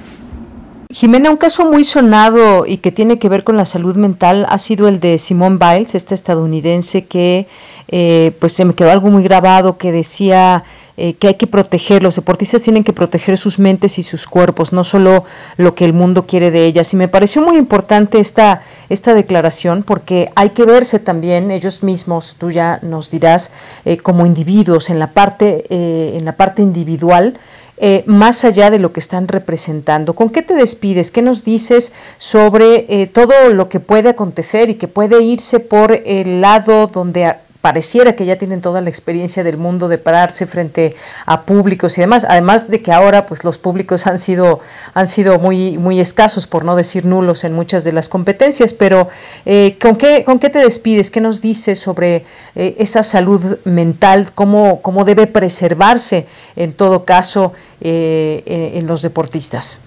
Jimena, 0.91 1.29
un 1.29 1.37
caso 1.37 1.65
muy 1.65 1.85
sonado 1.85 2.65
y 2.65 2.77
que 2.77 2.91
tiene 2.91 3.17
que 3.17 3.29
ver 3.29 3.45
con 3.45 3.55
la 3.55 3.63
salud 3.63 3.95
mental 3.95 4.45
ha 4.49 4.57
sido 4.57 4.89
el 4.89 4.99
de 4.99 5.19
Simone 5.19 5.57
Biles, 5.57 5.95
esta 5.95 6.15
estadounidense 6.15 7.05
que 7.05 7.47
eh, 7.87 8.35
pues 8.39 8.53
se 8.53 8.65
me 8.65 8.73
quedó 8.73 8.91
algo 8.91 9.09
muy 9.09 9.23
grabado 9.23 9.77
que 9.77 9.91
decía 9.91 10.63
eh, 10.99 11.13
que 11.15 11.27
hay 11.29 11.33
que 11.35 11.47
proteger, 11.47 12.03
los 12.03 12.15
deportistas 12.15 12.61
tienen 12.61 12.83
que 12.83 12.93
proteger 12.93 13.37
sus 13.37 13.57
mentes 13.57 13.97
y 13.97 14.03
sus 14.03 14.27
cuerpos, 14.27 14.73
no 14.73 14.83
solo 14.83 15.23
lo 15.57 15.73
que 15.73 15.85
el 15.85 15.93
mundo 15.93 16.25
quiere 16.25 16.51
de 16.51 16.65
ellas. 16.65 16.93
Y 16.93 16.97
me 16.97 17.07
pareció 17.07 17.41
muy 17.41 17.57
importante 17.57 18.19
esta, 18.19 18.61
esta 18.89 19.13
declaración 19.13 19.83
porque 19.83 20.29
hay 20.35 20.49
que 20.51 20.65
verse 20.65 20.99
también 20.99 21.51
ellos 21.51 21.83
mismos, 21.83 22.35
tú 22.37 22.51
ya 22.51 22.79
nos 22.81 23.09
dirás, 23.09 23.51
eh, 23.85 23.97
como 23.97 24.25
individuos 24.25 24.89
en 24.89 24.99
la 24.99 25.11
parte, 25.13 25.65
en 25.69 26.25
la 26.25 26.35
parte 26.37 26.61
individual 26.61 27.39
eh, 27.81 28.03
más 28.07 28.43
allá 28.43 28.71
de 28.71 28.77
lo 28.77 28.91
que 28.91 28.99
están 28.99 29.29
representando. 29.29 30.13
¿Con 30.13 30.31
qué 30.31 30.41
te 30.41 30.53
despides? 30.53 31.11
¿Qué 31.11 31.21
nos 31.21 31.45
dices 31.45 31.93
sobre 32.17 32.85
eh, 32.89 33.07
todo 33.07 33.53
lo 33.53 33.69
que 33.69 33.79
puede 33.79 34.09
acontecer 34.09 34.69
y 34.69 34.75
que 34.75 34.89
puede 34.89 35.23
irse 35.23 35.61
por 35.61 35.93
el 35.93 36.41
lado 36.41 36.87
donde 36.87 37.35
pareciera 37.61 38.15
que 38.15 38.25
ya 38.25 38.37
tienen 38.37 38.61
toda 38.61 38.81
la 38.81 38.89
experiencia 38.89 39.43
del 39.43 39.57
mundo 39.57 39.89
de 39.89 39.97
pararse 39.97 40.45
frente 40.45 40.95
a 41.25 41.41
públicos 41.41 41.97
y 41.97 42.01
demás, 42.01 42.25
además 42.27 42.69
de 42.69 42.81
que 42.81 42.93
ahora 42.93 43.25
pues 43.25 43.43
los 43.43 43.57
públicos 43.57 44.07
han 44.07 44.17
sido 44.17 44.61
han 44.93 45.07
sido 45.07 45.39
muy 45.39 45.77
muy 45.77 45.99
escasos 45.99 46.47
por 46.47 46.63
no 46.63 46.77
decir 46.77 47.05
nulos 47.05 47.43
en 47.43 47.53
muchas 47.53 47.83
de 47.83 47.91
las 47.91 48.07
competencias, 48.07 48.73
pero 48.73 49.09
eh, 49.45 49.77
¿con 49.81 49.97
qué 49.97 50.23
con 50.23 50.39
qué 50.39 50.49
te 50.49 50.59
despides? 50.59 51.11
¿Qué 51.11 51.19
nos 51.19 51.41
dices 51.41 51.79
sobre 51.79 52.23
eh, 52.55 52.75
esa 52.79 53.03
salud 53.03 53.57
mental? 53.65 54.31
¿Cómo 54.33 54.81
cómo 54.81 55.03
debe 55.03 55.27
preservarse 55.27 56.27
en 56.55 56.71
todo 56.71 57.03
caso 57.03 57.51
eh, 57.81 58.71
en, 58.73 58.87
los 58.87 59.01
deportistas? 59.01 59.81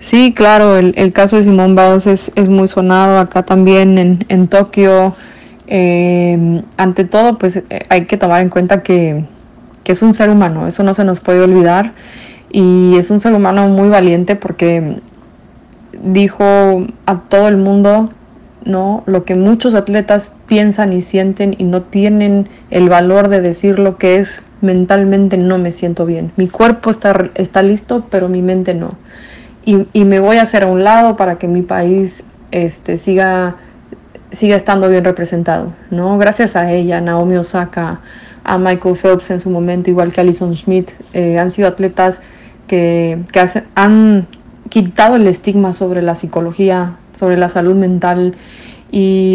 Sí, 0.00 0.32
claro, 0.34 0.78
el, 0.78 1.12
caso 1.12 1.36
de 1.36 1.44
Simón 1.44 1.76
Biles 1.76 2.06
es, 2.06 2.32
es 2.34 2.48
muy 2.48 2.66
sonado 2.66 3.20
acá 3.20 3.44
también 3.44 3.98
en, 3.98 4.26
en 4.28 4.48
Tokio 4.48 5.14
eh, 5.74 6.62
ante 6.76 7.04
todo, 7.04 7.38
pues 7.38 7.56
eh, 7.56 7.86
hay 7.88 8.04
que 8.04 8.18
tomar 8.18 8.42
en 8.42 8.50
cuenta 8.50 8.82
que, 8.82 9.24
que, 9.84 9.92
es 9.92 10.02
un 10.02 10.12
ser 10.12 10.28
humano, 10.28 10.66
eso 10.66 10.82
no 10.82 10.92
se 10.92 11.02
nos 11.02 11.20
puede 11.20 11.40
olvidar. 11.40 11.92
Y 12.50 12.94
es 12.98 13.10
un 13.10 13.20
ser 13.20 13.32
humano 13.32 13.66
muy 13.68 13.88
valiente 13.88 14.36
porque 14.36 14.98
dijo 16.04 16.44
a 17.06 17.20
todo 17.20 17.48
el 17.48 17.56
mundo 17.56 18.10
¿no? 18.66 19.02
lo 19.06 19.24
que 19.24 19.34
muchos 19.34 19.74
atletas 19.74 20.28
piensan 20.46 20.92
y 20.92 21.00
sienten 21.00 21.54
y 21.56 21.64
no 21.64 21.80
tienen 21.80 22.50
el 22.68 22.90
valor 22.90 23.28
de 23.28 23.40
decir 23.40 23.78
lo 23.78 23.96
que 23.96 24.16
es 24.16 24.42
mentalmente 24.60 25.38
no 25.38 25.56
me 25.56 25.70
siento 25.70 26.04
bien. 26.04 26.32
Mi 26.36 26.48
cuerpo 26.48 26.90
está, 26.90 27.30
está 27.34 27.62
listo, 27.62 28.04
pero 28.10 28.28
mi 28.28 28.42
mente 28.42 28.74
no. 28.74 28.96
Y, 29.64 29.86
y 29.94 30.04
me 30.04 30.20
voy 30.20 30.36
a 30.36 30.42
hacer 30.42 30.64
a 30.64 30.66
un 30.66 30.84
lado 30.84 31.16
para 31.16 31.38
que 31.38 31.48
mi 31.48 31.62
país 31.62 32.24
este, 32.50 32.98
siga 32.98 33.56
sigue 34.32 34.54
estando 34.54 34.88
bien 34.88 35.04
representado, 35.04 35.72
¿no? 35.90 36.18
Gracias 36.18 36.56
a 36.56 36.72
ella, 36.72 37.00
Naomi 37.00 37.36
Osaka, 37.36 38.00
a 38.44 38.58
Michael 38.58 38.96
Phelps 38.96 39.30
en 39.30 39.40
su 39.40 39.50
momento, 39.50 39.90
igual 39.90 40.12
que 40.12 40.20
Alison 40.20 40.56
Schmidt, 40.56 40.90
eh, 41.12 41.38
han 41.38 41.52
sido 41.52 41.68
atletas 41.68 42.20
que, 42.66 43.18
han 43.74 44.26
quitado 44.68 45.16
el 45.16 45.26
estigma 45.28 45.72
sobre 45.72 46.02
la 46.02 46.14
psicología, 46.14 46.96
sobre 47.14 47.36
la 47.36 47.48
salud 47.48 47.74
mental 47.74 48.34
y 48.90 49.34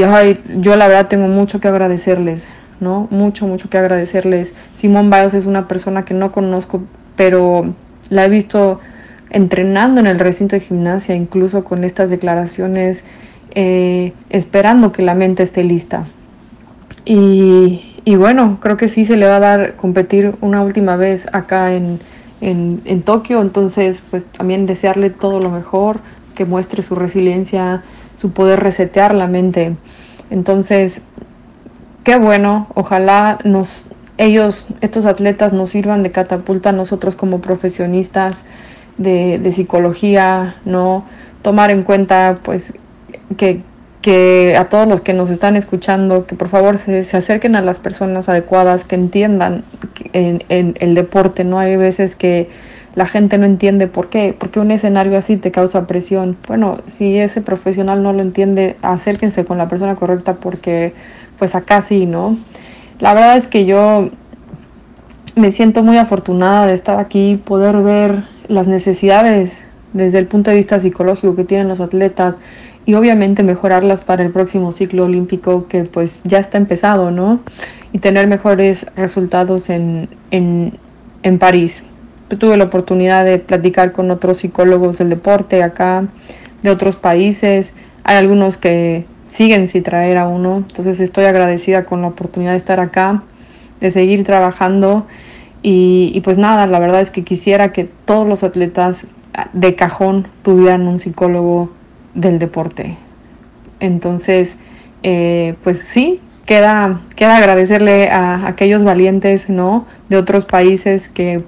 yo 0.60 0.76
la 0.76 0.88
verdad 0.88 1.08
tengo 1.08 1.28
mucho 1.28 1.60
que 1.60 1.68
agradecerles, 1.68 2.48
¿no? 2.80 3.08
Mucho, 3.12 3.48
mucho 3.48 3.70
que 3.70 3.78
agradecerles. 3.78 4.54
Simón 4.74 5.10
Biles 5.10 5.34
es 5.34 5.45
una 5.45 5.68
persona 5.68 6.06
que 6.06 6.14
no 6.14 6.32
conozco, 6.32 6.82
pero 7.16 7.74
la 8.10 8.26
he 8.26 8.30
visto 8.30 8.80
entrenando 9.30 10.00
en 10.00 10.08
el 10.08 10.20
recinto 10.20 10.56
de 10.56 10.60
gimnasia, 10.62 11.16
incluso 11.16 11.64
con 11.64 11.84
estas 11.84 12.10
declaraciones 12.10 13.04
eh, 13.52 14.14
esperando 14.30 14.91
que 14.91 15.02
la 15.02 15.16
mente 15.16 15.43
esté 15.43 15.64
lista. 15.64 16.06
Y, 17.06 18.16
bueno, 18.18 18.58
creo 18.62 18.76
que 18.76 18.89
sí 18.89 19.06
se 19.06 19.16
le 19.16 19.28
va 19.28 19.38
a 19.38 19.39
dar 19.39 19.76
competir 19.76 20.36
una 20.41 20.62
última 20.62 20.98
vez 20.98 21.28
acá 21.34 21.74
en, 21.74 22.00
en, 22.41 23.02
Tokio, 23.04 23.41
entonces 23.41 24.04
pues 24.10 24.26
también 24.26 24.66
desearle 24.66 25.10
todo 25.10 25.39
lo 25.39 25.50
mejor, 25.50 26.00
que 26.36 26.45
muestre 26.45 26.82
su 26.82 26.95
resiliencia, 26.95 27.84
su 28.16 28.32
poder 28.32 28.60
resetear 28.60 29.14
la 29.14 29.28
mente. 29.28 29.76
Entonces, 30.30 31.02
qué 32.04 32.18
bueno, 32.18 32.68
ojalá 32.76 33.39
nos, 33.45 33.88
ellos, 34.18 34.68
estos 34.82 35.06
atletas 35.06 35.54
nos 35.54 35.70
sirvan 35.70 36.04
de 36.04 36.12
catapulta 36.12 36.70
a 36.70 36.74
nosotros 36.74 37.16
como 37.16 37.39
profesionistas 37.39 38.43
de, 38.98 39.39
de 39.39 39.52
psicología, 39.54 40.58
¿no? 40.66 41.06
Tomar 41.41 41.72
en 41.72 41.84
cuenta 41.84 42.39
pues 42.43 42.74
que, 43.38 43.62
que 44.01 44.55
a 44.58 44.70
todos 44.70 44.88
los 44.88 45.01
que 45.01 45.14
nos 45.14 45.30
están 45.30 45.55
escuchando, 45.55 46.26
que 46.26 46.36
por 46.36 46.49
favor 46.49 46.78
se, 46.78 47.03
se 47.03 47.18
acerquen 47.18 47.55
a 47.55 47.62
las 47.62 47.80
personas 47.80 48.30
adecuadas, 48.30 48.86
que 48.86 48.95
entiendan 48.95 49.64
en, 50.14 50.43
en, 50.49 50.76
el 50.80 50.95
deporte, 50.95 51.43
¿no? 51.43 51.60
Hay 51.60 51.76
veces 51.76 52.16
que 52.16 52.49
la 52.95 53.05
gente 53.05 53.38
no 53.38 53.45
entiende 53.45 53.88
por 53.88 54.10
qué, 54.10 54.36
porque 54.38 54.60
un 54.60 54.72
escenario 54.72 55.18
así 55.18 55.38
te 55.38 55.51
causa 55.51 55.86
presión. 55.86 56.38
Bueno, 56.47 56.80
si 56.88 57.18
ese 57.18 57.41
profesional 57.41 58.01
no 58.01 58.12
lo 58.14 58.22
entiende, 58.22 58.76
acérquense 58.82 59.45
con 59.45 59.58
la 59.58 59.68
persona 59.68 59.95
correcta 59.95 60.36
porque 60.36 60.93
pues 61.38 61.53
acá 61.53 61.82
sí, 61.82 62.05
¿no? 62.05 62.38
La 62.99 63.14
verdad 63.14 63.38
es 63.38 63.47
que 63.47 63.66
yo 63.66 64.10
me 65.36 65.51
siento 65.51 65.84
muy 65.84 65.97
afortunada 65.97 66.66
de 66.66 66.74
estar 66.74 66.99
aquí, 66.99 67.39
poder 67.43 67.78
ver 67.78 68.24
las 68.47 68.68
necesidades 68.68 69.64
desde 69.93 70.18
el 70.18 70.26
punto 70.26 70.49
de 70.49 70.58
vista 70.58 70.80
psicológico 70.80 71.36
que 71.36 71.43
tienen 71.43 71.68
los 71.68 71.80
atletas, 71.80 72.39
y 72.88 72.93
obviamente 72.93 73.43
mejorarlas 73.43 74.01
para 74.01 74.23
el 74.23 74.31
próximo 74.31 74.71
ciclo 74.71 75.03
olímpico 75.03 75.67
que 75.67 75.83
pues 75.83 76.21
ya 76.23 76.39
está 76.39 76.57
empezado, 76.57 77.11
¿no? 77.11 77.41
Y 77.91 77.99
tener 77.99 78.27
mejores 78.27 78.88
resultados 78.95 79.69
en, 79.69 80.07
en, 80.31 80.79
en 81.21 81.38
París. 81.38 81.83
Tuve 82.39 82.55
la 82.55 82.63
oportunidad 82.63 83.25
de 83.25 83.39
platicar 83.39 83.91
con 83.91 84.09
otros 84.09 84.38
psicólogos 84.38 84.99
del 84.99 85.09
deporte 85.09 85.63
acá, 85.63 86.07
de 86.63 86.69
otros 86.69 86.95
países. 86.95 87.73
Hay 88.05 88.15
algunos 88.15 88.55
que 88.55 89.05
siguen 89.27 89.67
sin 89.67 89.83
traer 89.83 90.15
a 90.15 90.29
uno. 90.29 90.63
Entonces 90.65 91.01
estoy 91.01 91.25
agradecida 91.25 91.83
con 91.83 92.01
la 92.01 92.07
oportunidad 92.07 92.51
de 92.51 92.57
estar 92.57 92.79
acá, 92.79 93.21
de 93.81 93.89
seguir 93.89 94.23
trabajando. 94.23 95.05
Y 95.61 96.21
pues 96.21 96.38
nada, 96.38 96.67
la 96.67 96.79
verdad 96.79 97.01
es 97.01 97.11
que 97.11 97.25
quisiera 97.25 97.73
que 97.73 97.83
todos 97.83 98.25
los 98.25 98.45
atletas 98.45 99.07
de 99.51 99.75
cajón 99.75 100.29
tuvieran 100.41 100.88
un 100.88 100.99
psicólogo 100.99 101.69
del 102.18 102.39
deporte. 102.39 102.97
Entonces, 103.80 104.57
eh, 105.03 105.55
pues 105.63 105.80
sí, 105.80 106.20
queda, 106.45 106.99
queda 107.15 107.38
agradecerle 107.38 108.09
a 108.09 108.47
aquellos 108.47 108.84
valientes, 108.84 109.49
¿no? 109.49 109.86
De 110.09 110.18
otros 110.18 110.45
países 110.45 111.07
que, 111.07 111.43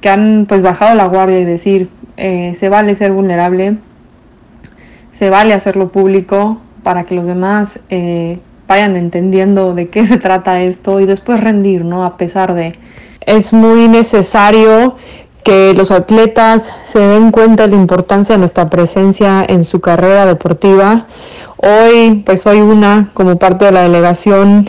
que 0.00 0.08
han 0.10 0.46
pues 0.48 0.60
bajado 0.60 0.94
la 0.96 1.06
guardia 1.06 1.38
y 1.38 1.44
decir, 1.44 1.88
eh, 2.16 2.52
se 2.56 2.68
vale 2.68 2.96
ser 2.96 3.12
vulnerable, 3.12 3.76
se 5.12 5.30
vale 5.30 5.54
hacerlo 5.54 5.92
público 5.92 6.60
para 6.82 7.04
que 7.04 7.14
los 7.14 7.26
demás 7.26 7.80
eh, 7.90 8.40
vayan 8.66 8.96
entendiendo 8.96 9.74
de 9.74 9.88
qué 9.88 10.04
se 10.04 10.18
trata 10.18 10.62
esto 10.62 10.98
y 10.98 11.06
después 11.06 11.40
rendir, 11.40 11.84
¿no? 11.84 12.04
A 12.04 12.16
pesar 12.16 12.54
de... 12.54 12.72
Es 13.24 13.52
muy 13.52 13.86
necesario 13.86 14.96
que 15.42 15.74
los 15.74 15.90
atletas 15.90 16.70
se 16.86 16.98
den 16.98 17.30
cuenta 17.30 17.64
de 17.64 17.74
la 17.74 17.80
importancia 17.80 18.34
de 18.34 18.38
nuestra 18.38 18.68
presencia 18.68 19.44
en 19.46 19.64
su 19.64 19.80
carrera 19.80 20.26
deportiva. 20.26 21.06
Hoy, 21.56 22.22
pues 22.26 22.42
soy 22.42 22.60
una 22.60 23.10
como 23.14 23.36
parte 23.36 23.64
de 23.64 23.72
la 23.72 23.82
delegación. 23.82 24.68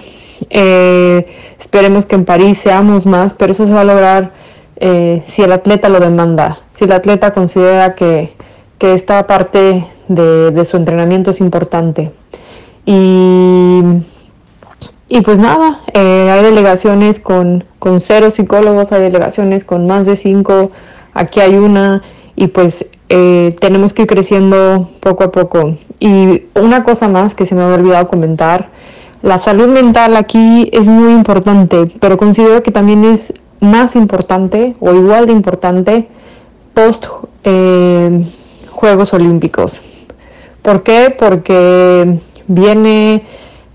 Eh, 0.50 1.28
esperemos 1.60 2.06
que 2.06 2.16
en 2.16 2.26
París 2.26 2.58
seamos 2.58 3.06
más, 3.06 3.34
pero 3.34 3.52
eso 3.52 3.68
se 3.68 3.74
va 3.74 3.82
a 3.82 3.86
lograr 3.86 4.32
eh, 4.78 5.24
si 5.28 5.44
el 5.44 5.52
atleta 5.52 5.90
lo 5.90 6.00
demanda, 6.00 6.60
si 6.74 6.86
el 6.86 6.92
atleta 6.92 7.34
considera 7.34 7.96
que, 7.96 8.34
que 8.78 8.94
esta 8.94 9.28
parte 9.28 9.86
de, 10.08 10.52
de 10.52 10.66
su 10.66 10.78
entrenamiento 10.78 11.32
es 11.32 11.40
importante. 11.40 12.12
Y 12.86 13.82
y 15.12 15.20
pues 15.20 15.40
nada, 15.40 15.82
eh, 15.94 16.30
hay 16.32 16.42
delegaciones 16.42 17.20
con, 17.20 17.66
con 17.80 18.00
cero 18.00 18.32
psicólogos, 18.32 18.94
hay 18.94 19.02
delegaciones 19.02 19.66
con 19.66 19.86
más 19.86 20.06
de 20.06 20.16
cinco, 20.16 20.72
aquí 21.14 21.42
hay 21.42 21.56
una 21.56 22.02
y 22.38 22.48
pues 22.48 22.86
eh, 23.10 23.54
tenemos 23.60 23.94
que 23.94 24.04
ir 24.04 24.08
creciendo 24.08 24.90
poco 25.02 25.26
a 25.26 25.32
poco. 25.34 25.76
Y 26.00 26.44
una 26.56 26.86
cosa 26.86 27.10
más 27.10 27.36
que 27.36 27.46
se 27.46 27.56
me 27.56 27.62
había 27.62 27.76
olvidado 27.76 28.08
comentar, 28.08 28.70
la 29.22 29.38
salud 29.38 29.68
mental 29.68 30.16
aquí 30.16 30.70
es 30.72 30.88
muy 30.88 31.12
importante, 31.12 31.92
pero 32.00 32.16
considero 32.16 32.64
que 32.64 32.72
también 32.72 33.04
es 33.04 33.34
más 33.60 33.98
importante 33.98 34.78
o 34.80 34.94
igual 34.94 35.26
de 35.26 35.34
importante 35.34 36.08
post 36.74 37.08
eh, 37.44 38.26
Juegos 38.70 39.14
Olímpicos. 39.14 39.82
¿Por 40.62 40.84
qué? 40.84 41.14
Porque 41.20 42.18
viene 42.48 43.26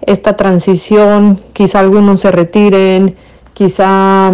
esta 0.06 0.36
transición, 0.36 1.40
quizá 1.52 1.80
algunos 1.80 2.20
se 2.20 2.30
retiren, 2.30 3.16
quizá 3.54 4.32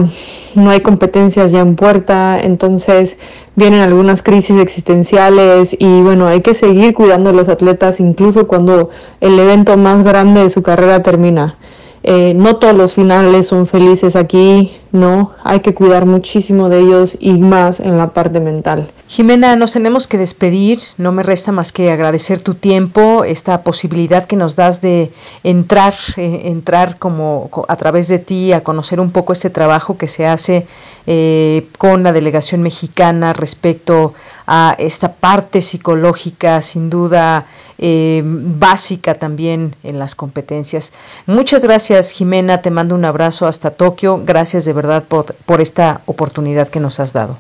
no 0.55 0.71
hay 0.71 0.81
competencias 0.81 1.53
ya 1.53 1.61
en 1.61 1.77
puerta, 1.77 2.41
entonces 2.41 3.19
vienen 3.57 3.81
algunas 3.81 4.23
crisis 4.23 4.59
existenciales 4.59 5.75
y 5.79 6.03
bueno, 6.03 6.27
hay 6.27 6.41
que 6.41 6.55
seguir 6.55 6.93
cuidando 6.93 7.31
a 7.31 7.33
los 7.33 7.49
atletas 7.49 8.01
incluso 8.01 8.47
cuando 8.47 8.91
el 9.21 9.39
evento 9.39 9.77
más 9.77 10.03
grande 10.03 10.43
de 10.43 10.51
su 10.51 10.63
carrera 10.63 11.03
termina. 11.03 11.57
Eh, 12.03 12.35
no 12.35 12.57
todos 12.57 12.75
los 12.75 12.95
finales 12.95 13.47
son 13.47 13.67
felices 13.67 14.17
aquí, 14.17 14.73
no, 14.93 15.33
hay 15.43 15.61
que 15.61 15.73
cuidar 15.73 16.05
muchísimo 16.05 16.69
de 16.69 16.81
ellos 16.81 17.17
y 17.19 17.33
más 17.39 17.81
en 17.81 17.97
la 17.97 18.13
parte 18.13 18.41
mental. 18.41 18.93
Jimena, 19.09 19.57
nos 19.57 19.73
tenemos 19.73 20.07
que 20.07 20.19
despedir. 20.19 20.81
No 20.99 21.13
me 21.13 21.23
resta 21.23 21.51
más 21.51 21.73
que 21.73 21.91
agradecer 21.91 22.43
tu 22.43 22.55
tiempo, 22.55 23.25
esta 23.25 23.63
posibilidad 23.63 24.27
que 24.27 24.37
nos 24.37 24.55
das 24.55 24.83
de 24.83 25.11
entrar, 25.45 25.95
eh, 26.19 26.43
entrar 26.45 26.99
como 26.99 27.49
a 27.69 27.77
través 27.77 28.09
de 28.09 28.19
ti 28.19 28.53
a 28.53 28.63
conocer 28.63 29.01
un 29.01 29.13
poco 29.13 29.33
este 29.33 29.49
trabajo 29.49 29.97
que 29.97 30.09
se 30.09 30.27
hace 30.27 30.67
eh, 31.07 31.69
con 31.79 32.03
la 32.03 32.13
delegación 32.13 32.63
mexicana 32.63 33.33
respecto 33.33 34.13
a 34.47 34.75
esta 34.79 35.15
parte 35.15 35.63
psicológica, 35.63 36.61
sin 36.61 36.91
duda 36.91 37.47
eh, 37.79 38.23
básica 38.25 39.15
también 39.15 39.75
en 39.83 39.99
las 39.99 40.15
competencias. 40.15 40.93
Muchas 41.27 41.65
gracias, 41.65 42.13
Jimena. 42.13 42.61
Te 42.61 42.71
mando 42.71 42.95
un 42.95 43.05
abrazo 43.05 43.47
hasta 43.47 43.71
Tokio. 43.71 44.23
Gracias 44.25 44.65
de 44.65 44.73
verdad 44.73 44.82
por, 45.09 45.61
esta 45.61 46.01
oportunidad 46.07 46.69
que 46.69 46.81
nos 46.81 47.01
has 47.01 47.13
dado. 47.13 47.39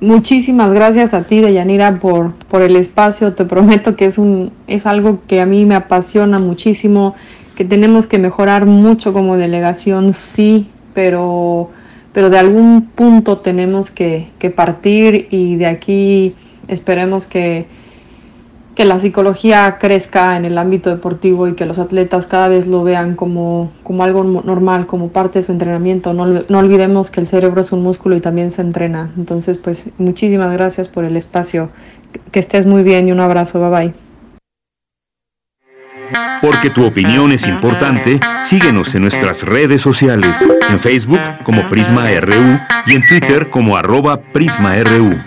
Muchísimas 0.00 0.72
gracias 0.72 1.14
a 1.14 1.22
ti, 1.22 1.40
Deyanira, 1.40 1.98
por, 1.98 2.32
por 2.32 2.62
el 2.62 2.76
espacio. 2.76 3.34
Te 3.34 3.44
prometo 3.44 3.96
que 3.96 4.06
es, 4.06 4.18
un, 4.18 4.52
es 4.66 4.86
algo 4.86 5.20
que 5.26 5.40
a 5.40 5.46
mí 5.46 5.64
me 5.64 5.74
apasiona 5.74 6.38
muchísimo, 6.38 7.14
que 7.56 7.64
tenemos 7.64 8.06
que 8.06 8.18
mejorar 8.18 8.66
mucho 8.66 9.12
como 9.12 9.36
delegación, 9.36 10.12
sí, 10.12 10.68
pero, 10.92 11.70
pero 12.12 12.30
de 12.30 12.38
algún 12.38 12.90
punto 12.94 13.38
tenemos 13.38 13.90
que, 13.90 14.28
que 14.38 14.50
partir 14.50 15.28
y 15.30 15.56
de 15.56 15.66
aquí 15.66 16.34
esperemos 16.68 17.26
que, 17.26 17.66
que 18.74 18.84
la 18.84 18.98
psicología 18.98 19.76
crezca 19.78 20.36
en 20.36 20.44
el 20.44 20.58
ámbito 20.58 20.90
deportivo 20.90 21.46
y 21.48 21.54
que 21.54 21.64
los 21.64 21.78
atletas 21.78 22.26
cada 22.26 22.48
vez 22.48 22.66
lo 22.66 22.82
vean 22.82 23.14
como, 23.14 23.72
como 23.82 24.02
algo 24.02 24.24
normal, 24.24 24.86
como 24.86 25.08
parte 25.08 25.38
de 25.38 25.44
su 25.44 25.52
entrenamiento. 25.52 26.12
No, 26.12 26.26
no, 26.26 26.58
olvidemos 26.58 27.10
que 27.10 27.20
el 27.20 27.26
cerebro 27.26 27.60
es 27.60 27.72
un 27.72 27.82
músculo 27.82 28.16
y 28.16 28.20
también 28.20 28.50
se 28.50 28.62
entrena. 28.62 29.10
Entonces, 29.16 29.58
pues 29.58 29.86
muchísimas 29.98 30.52
gracias 30.52 30.88
por 30.88 31.04
el 31.04 31.16
espacio. 31.16 31.70
Que 32.32 32.40
estés 32.40 32.66
muy 32.66 32.82
bien 32.82 33.08
y 33.08 33.12
un 33.12 33.20
abrazo. 33.20 33.60
Bye 33.60 33.70
bye. 33.70 33.94
Porque 36.42 36.68
tu 36.68 36.84
opinión 36.84 37.32
es 37.32 37.46
importante, 37.46 38.20
síguenos 38.40 38.94
en 38.94 39.02
nuestras 39.02 39.42
redes 39.42 39.80
sociales, 39.80 40.46
en 40.68 40.78
Facebook 40.78 41.20
como 41.42 41.66
Prisma 41.68 42.06
RU 42.20 42.58
y 42.86 42.96
en 42.96 43.06
Twitter 43.06 43.48
como 43.48 43.76
arroba 43.76 44.20
PrismaRU. 44.20 45.22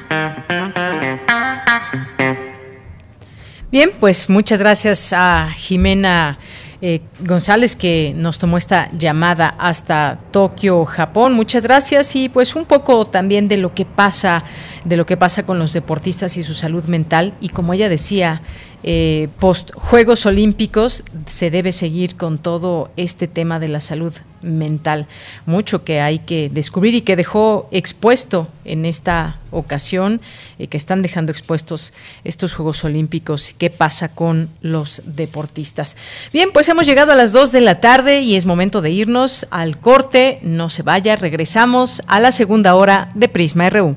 Bien, 3.70 3.92
pues 4.00 4.30
muchas 4.30 4.60
gracias 4.60 5.12
a 5.12 5.50
Jimena 5.54 6.40
eh, 6.82 7.02
González 7.20 7.76
que 7.76 8.14
nos 8.16 8.40
tomó 8.40 8.58
esta 8.58 8.90
llamada 8.98 9.50
hasta 9.60 10.20
Tokio, 10.32 10.86
Japón. 10.86 11.34
Muchas 11.34 11.64
gracias 11.64 12.16
y 12.16 12.30
pues 12.30 12.56
un 12.56 12.64
poco 12.64 13.06
también 13.08 13.50
de 13.50 13.58
lo 13.58 13.74
que 13.74 13.84
pasa, 13.84 14.46
de 14.86 14.96
lo 14.96 15.06
que 15.06 15.18
pasa 15.18 15.46
con 15.46 15.60
los 15.60 15.74
deportistas 15.74 16.38
y 16.38 16.44
su 16.44 16.54
salud 16.54 16.86
mental 16.86 17.34
y 17.42 17.50
como 17.50 17.74
ella 17.74 17.90
decía, 17.90 18.42
eh, 18.84 19.30
post 19.40 19.72
Juegos 19.74 20.26
Olímpicos 20.26 21.04
se 21.26 21.50
debe 21.50 21.72
seguir 21.72 22.16
con 22.16 22.38
todo 22.38 22.92
este 22.96 23.28
tema 23.28 23.60
de 23.60 23.70
la 23.70 23.82
salud 23.82 24.14
mental. 24.42 25.08
Mucho 25.46 25.84
que 25.84 26.00
hay 26.00 26.20
que 26.20 26.50
descubrir 26.50 26.94
y 26.94 27.02
que 27.02 27.16
dejó 27.16 27.68
expuesto 27.72 28.48
en 28.66 28.86
esta 28.86 29.40
ocasión, 29.52 30.22
eh, 30.60 30.68
que 30.68 30.78
están 30.78 31.02
dejando 31.02 31.32
expuestos 31.32 31.94
estos 32.24 32.54
Juegos 32.54 32.84
Olímpicos. 32.84 33.56
¿Qué 33.58 33.70
pasa 33.70 34.14
con 34.14 34.50
los 34.62 35.02
deportistas? 35.06 35.98
Bien, 36.32 36.52
pues 36.54 36.70
hemos 36.70 36.86
llegado 36.86 37.12
a 37.12 37.16
las 37.16 37.32
2 37.32 37.52
de 37.52 37.62
la 37.62 37.82
tarde 37.82 38.22
y 38.22 38.36
es 38.36 38.46
momento 38.46 38.82
de 38.82 38.92
irnos 38.92 39.48
al 39.50 39.80
corte. 39.80 40.40
No 40.44 40.70
se 40.70 40.84
vaya, 40.84 41.16
regresamos 41.16 42.04
a 42.08 42.20
la 42.20 42.32
segunda 42.32 42.76
hora 42.76 43.10
de 43.16 43.28
Prisma 43.28 43.70
RU. 43.70 43.96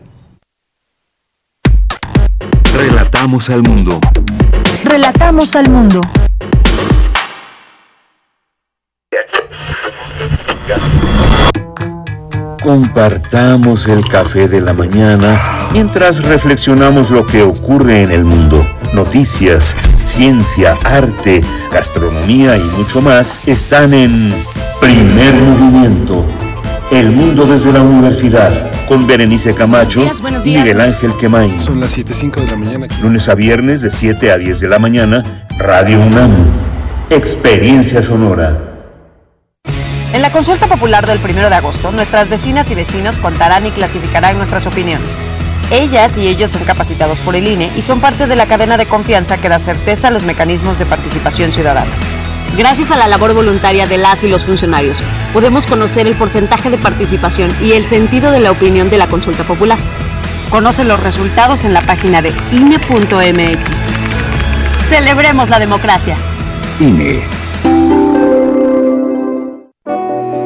Relatamos 2.73 3.51
al 3.51 3.63
mundo. 3.63 4.01
Relatamos 4.85 5.55
al 5.57 5.69
mundo. 5.71 6.01
Compartamos 12.63 13.87
el 13.87 14.07
café 14.09 14.49
de 14.49 14.61
la 14.61 14.73
mañana 14.73 15.69
mientras 15.73 16.25
reflexionamos 16.25 17.11
lo 17.11 17.27
que 17.27 17.43
ocurre 17.43 18.03
en 18.03 18.11
el 18.11 18.25
mundo. 18.25 18.67
Noticias, 18.93 19.77
ciencia, 20.05 20.77
arte, 20.85 21.43
gastronomía 21.73 22.57
y 22.57 22.65
mucho 22.77 23.01
más 23.01 23.47
están 23.49 23.95
en 23.95 24.35
Primer 24.81 25.35
Movimiento. 25.35 26.27
El 26.91 27.13
mundo 27.13 27.47
desde 27.47 27.73
la 27.73 27.83
universidad 27.83 28.51
con 28.89 29.07
Berenice 29.07 29.55
Camacho 29.55 30.03
y 30.45 30.57
Miguel 30.57 30.81
Ángel 30.81 31.17
Quemain. 31.17 31.61
Son 31.61 31.79
las 31.79 31.97
7.05 31.97 32.41
de 32.41 32.47
la 32.51 32.57
mañana. 32.57 32.89
Lunes 33.01 33.29
a 33.29 33.37
viernes 33.37 33.81
de 33.83 33.93
7 33.93 34.33
a 34.33 34.37
10 34.39 34.59
de 34.59 34.69
la 34.69 34.81
mañana, 34.81 35.47
Radio 35.57 36.01
UNAM. 36.01 36.33
Experiencia 37.09 38.03
sonora. 38.03 38.59
En 40.13 40.21
la 40.21 40.33
consulta 40.33 40.67
popular 40.67 41.07
del 41.07 41.21
1 41.23 41.49
de 41.49 41.55
agosto, 41.55 41.93
nuestras 41.93 42.29
vecinas 42.29 42.69
y 42.73 42.75
vecinos 42.75 43.21
contarán 43.21 43.67
y 43.67 43.71
clasificarán 43.71 44.37
nuestras 44.37 44.67
opiniones. 44.67 45.25
Ellas 45.71 46.19
y 46.19 46.27
ellos 46.27 46.51
son 46.51 46.65
capacitados 46.65 47.21
por 47.21 47.37
el 47.37 47.47
INE 47.47 47.71
y 47.77 47.83
son 47.83 48.01
parte 48.01 48.27
de 48.27 48.35
la 48.35 48.47
cadena 48.47 48.77
de 48.77 48.87
confianza 48.87 49.39
que 49.39 49.49
da 49.49 49.61
certeza 49.61 50.09
a 50.09 50.11
los 50.11 50.25
mecanismos 50.25 50.81
de 50.81 50.87
participación 50.87 51.53
ciudadana. 51.53 51.93
Gracias 52.57 52.91
a 52.91 52.97
la 52.97 53.07
labor 53.07 53.33
voluntaria 53.33 53.87
de 53.87 53.99
las 53.99 54.23
y 54.23 54.29
los 54.29 54.45
funcionarios, 54.45 54.99
podemos 55.33 55.67
conocer 55.67 56.07
el 56.07 56.15
porcentaje 56.15 56.71
de 56.71 56.79
participación 56.79 57.51
y 57.63 57.73
el 57.73 57.85
sentido 57.85 58.33
de 58.33 58.41
la 58.41 58.51
opinión 58.51 58.91
de 58.91 58.99
la 58.99 59.07
consulta 59.07 59.45
popular. 59.45 59.79
Conoce 60.51 60.85
los 60.85 61.01
resultados 61.01 61.65
en 61.65 61.73
la 61.73 61.81
página 61.81 62.23
de 62.23 62.33
INE.mx. 62.53 63.93
Celebremos 64.89 65.49
la 65.49 65.59
democracia. 65.59 66.17
INE. 66.81 67.23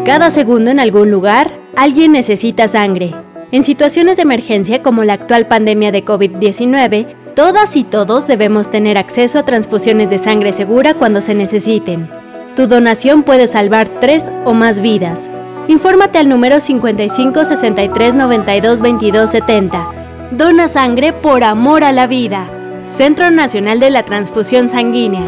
Cada 0.04 0.30
segundo 0.30 0.70
en 0.70 0.80
algún 0.80 1.10
lugar, 1.10 1.50
alguien 1.76 2.12
necesita 2.12 2.68
sangre. 2.68 3.14
En 3.52 3.64
situaciones 3.64 4.16
de 4.16 4.22
emergencia 4.24 4.82
como 4.82 5.02
la 5.04 5.14
actual 5.14 5.46
pandemia 5.46 5.92
de 5.92 6.04
COVID-19, 6.04 7.23
Todas 7.34 7.74
y 7.74 7.82
todos 7.82 8.28
debemos 8.28 8.70
tener 8.70 8.96
acceso 8.96 9.40
a 9.40 9.44
transfusiones 9.44 10.08
de 10.08 10.18
sangre 10.18 10.52
segura 10.52 10.94
cuando 10.94 11.20
se 11.20 11.34
necesiten. 11.34 12.08
Tu 12.54 12.68
donación 12.68 13.24
puede 13.24 13.48
salvar 13.48 13.88
tres 14.00 14.30
o 14.44 14.54
más 14.54 14.80
vidas. 14.80 15.28
Infórmate 15.66 16.18
al 16.18 16.28
número 16.28 16.60
55 16.60 17.44
63 17.44 18.14
92 18.14 18.80
22 18.80 19.30
70. 19.30 19.86
Dona 20.30 20.68
sangre 20.68 21.12
por 21.12 21.42
amor 21.42 21.82
a 21.82 21.90
la 21.90 22.06
vida. 22.06 22.46
Centro 22.84 23.32
Nacional 23.32 23.80
de 23.80 23.90
la 23.90 24.04
Transfusión 24.04 24.68
Sanguínea. 24.68 25.24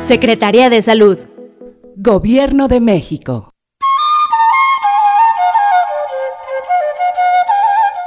Secretaría 0.00 0.70
de 0.70 0.82
Salud. 0.82 1.18
Gobierno 1.94 2.66
de 2.66 2.80
México. 2.80 3.52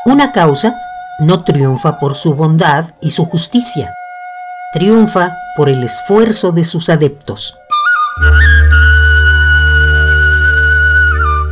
Una 0.05 0.33
causa 0.33 0.75
no 1.21 1.43
triunfa 1.43 1.99
por 1.99 2.15
su 2.15 2.33
bondad 2.33 2.85
y 2.99 3.11
su 3.11 3.25
justicia, 3.25 3.93
triunfa 4.73 5.37
por 5.55 5.69
el 5.69 5.83
esfuerzo 5.83 6.51
de 6.51 6.63
sus 6.63 6.89
adeptos. 6.89 7.55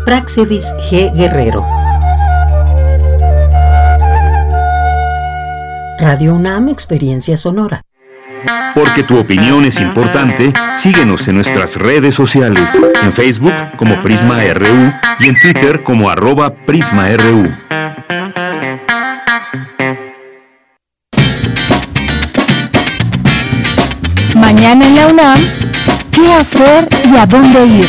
Praxedis 0.06 0.74
G. 0.90 1.14
Guerrero 1.14 1.64
Radio 6.00 6.34
UNAM 6.34 6.70
Experiencia 6.70 7.38
Sonora. 7.38 7.84
Porque 8.74 9.04
tu 9.04 9.20
opinión 9.20 9.66
es 9.66 9.80
importante, 9.80 10.52
síguenos 10.74 11.28
en 11.28 11.36
nuestras 11.36 11.76
redes 11.76 12.16
sociales, 12.16 12.82
en 13.04 13.14
Facebook 13.14 13.54
como 13.78 14.02
Prisma 14.02 14.40
RU 14.54 14.94
y 15.20 15.30
en 15.30 15.40
Twitter 15.40 15.84
como 15.84 16.10
arroba 16.10 16.56
PrismaRU. 16.66 17.54
Mañana 24.52 24.88
en 24.88 24.96
la 24.96 25.08
UNAM, 25.08 25.40
¿qué 26.12 26.34
hacer 26.34 26.88
y 27.06 27.16
a 27.16 27.28
dónde 27.28 27.68
ir? 27.68 27.88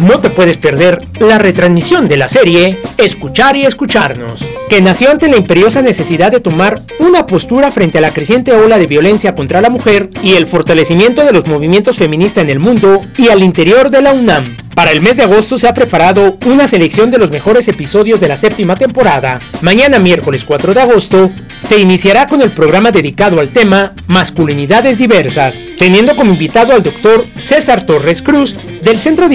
No 0.00 0.18
te 0.18 0.30
puedes 0.30 0.56
perder 0.56 1.02
la 1.18 1.38
retransmisión 1.38 2.08
de 2.08 2.16
la 2.16 2.26
serie 2.26 2.80
Escuchar 2.96 3.56
y 3.56 3.66
Escucharnos, 3.66 4.42
que 4.70 4.80
nació 4.80 5.10
ante 5.10 5.28
la 5.28 5.36
imperiosa 5.36 5.82
necesidad 5.82 6.32
de 6.32 6.40
tomar 6.40 6.80
una 7.00 7.26
postura 7.26 7.70
frente 7.70 7.98
a 7.98 8.00
la 8.00 8.10
creciente 8.10 8.52
ola 8.52 8.78
de 8.78 8.86
violencia 8.86 9.34
contra 9.34 9.60
la 9.60 9.68
mujer 9.68 10.08
y 10.22 10.34
el 10.34 10.46
fortalecimiento 10.46 11.24
de 11.24 11.32
los 11.32 11.46
movimientos 11.46 11.98
feministas 11.98 12.44
en 12.44 12.50
el 12.50 12.60
mundo 12.60 13.02
y 13.18 13.28
al 13.28 13.42
interior 13.42 13.90
de 13.90 14.00
la 14.00 14.14
UNAM. 14.14 14.56
Para 14.74 14.92
el 14.92 15.02
mes 15.02 15.18
de 15.18 15.24
agosto 15.24 15.58
se 15.58 15.68
ha 15.68 15.74
preparado 15.74 16.38
una 16.46 16.66
selección 16.66 17.10
de 17.10 17.18
los 17.18 17.30
mejores 17.30 17.68
episodios 17.68 18.20
de 18.20 18.28
la 18.28 18.38
séptima 18.38 18.76
temporada. 18.76 19.40
Mañana 19.60 19.98
miércoles 19.98 20.44
4 20.44 20.72
de 20.72 20.80
agosto 20.80 21.30
se 21.66 21.78
iniciará 21.78 22.26
con 22.26 22.40
el 22.40 22.52
programa 22.52 22.90
dedicado 22.90 23.40
al 23.40 23.50
tema 23.50 23.92
Masculinidades 24.06 24.96
Diversas, 24.96 25.56
teniendo 25.76 26.16
como 26.16 26.32
invitado 26.32 26.72
al 26.72 26.82
doctor 26.82 27.26
César 27.38 27.84
Torres 27.84 28.22
Cruz 28.22 28.56
del 28.82 28.98
Centro 28.98 29.28
de 29.28 29.34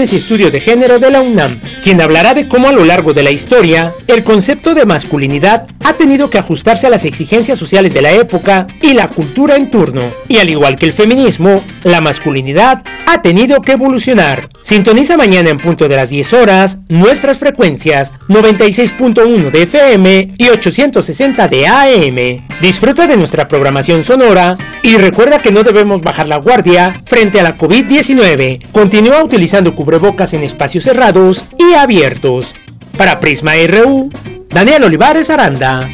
Y 0.00 0.16
Estudios 0.16 0.50
de 0.50 0.60
Género 0.60 0.98
de 0.98 1.10
la 1.10 1.20
UNAM, 1.20 1.60
quien 1.82 2.00
hablará 2.00 2.32
de 2.32 2.48
cómo 2.48 2.68
a 2.68 2.72
lo 2.72 2.86
largo 2.86 3.12
de 3.12 3.22
la 3.22 3.30
historia 3.30 3.92
el 4.06 4.24
concepto 4.24 4.74
de 4.74 4.86
masculinidad 4.86 5.66
ha 5.84 5.92
tenido 5.92 6.30
que 6.30 6.38
ajustarse 6.38 6.86
a 6.86 6.90
las 6.90 7.04
exigencias 7.04 7.58
sociales 7.58 7.92
de 7.92 8.00
la 8.00 8.12
época 8.12 8.66
y 8.80 8.94
la 8.94 9.08
cultura 9.08 9.56
en 9.56 9.70
turno, 9.70 10.14
y 10.26 10.38
al 10.38 10.48
igual 10.48 10.76
que 10.76 10.86
el 10.86 10.94
feminismo, 10.94 11.62
la 11.84 12.00
masculinidad 12.00 12.82
ha 13.06 13.20
tenido 13.20 13.60
que 13.60 13.72
evolucionar. 13.72 14.48
Sintoniza 14.62 15.18
mañana 15.18 15.50
en 15.50 15.58
punto 15.58 15.86
de 15.86 15.96
las 15.96 16.08
10 16.08 16.32
horas 16.32 16.78
nuestras 16.88 17.38
frecuencias 17.38 18.12
96.1 18.28 19.50
de 19.50 19.62
FM 19.62 20.28
y 20.38 20.48
860 20.48 21.48
de 21.48 21.66
AM. 21.66 22.46
Disfruta 22.62 23.06
de 23.06 23.16
nuestra 23.16 23.48
programación 23.48 24.04
sonora 24.04 24.56
y 24.82 24.96
recuerda 24.96 25.40
que 25.40 25.50
no 25.50 25.62
debemos 25.62 26.00
bajar 26.00 26.26
la 26.28 26.36
guardia 26.36 27.02
frente 27.04 27.40
a 27.40 27.42
la 27.42 27.58
COVID-19. 27.58 28.70
Continúa 28.72 29.22
utilizando 29.24 29.74
cubrebocas 29.74 29.89
en 29.98 30.44
espacios 30.44 30.84
cerrados 30.84 31.44
y 31.58 31.74
abiertos. 31.74 32.54
Para 32.96 33.18
Prisma 33.18 33.52
RU, 33.66 34.10
Daniel 34.48 34.84
Olivares 34.84 35.30
Aranda. 35.30 35.88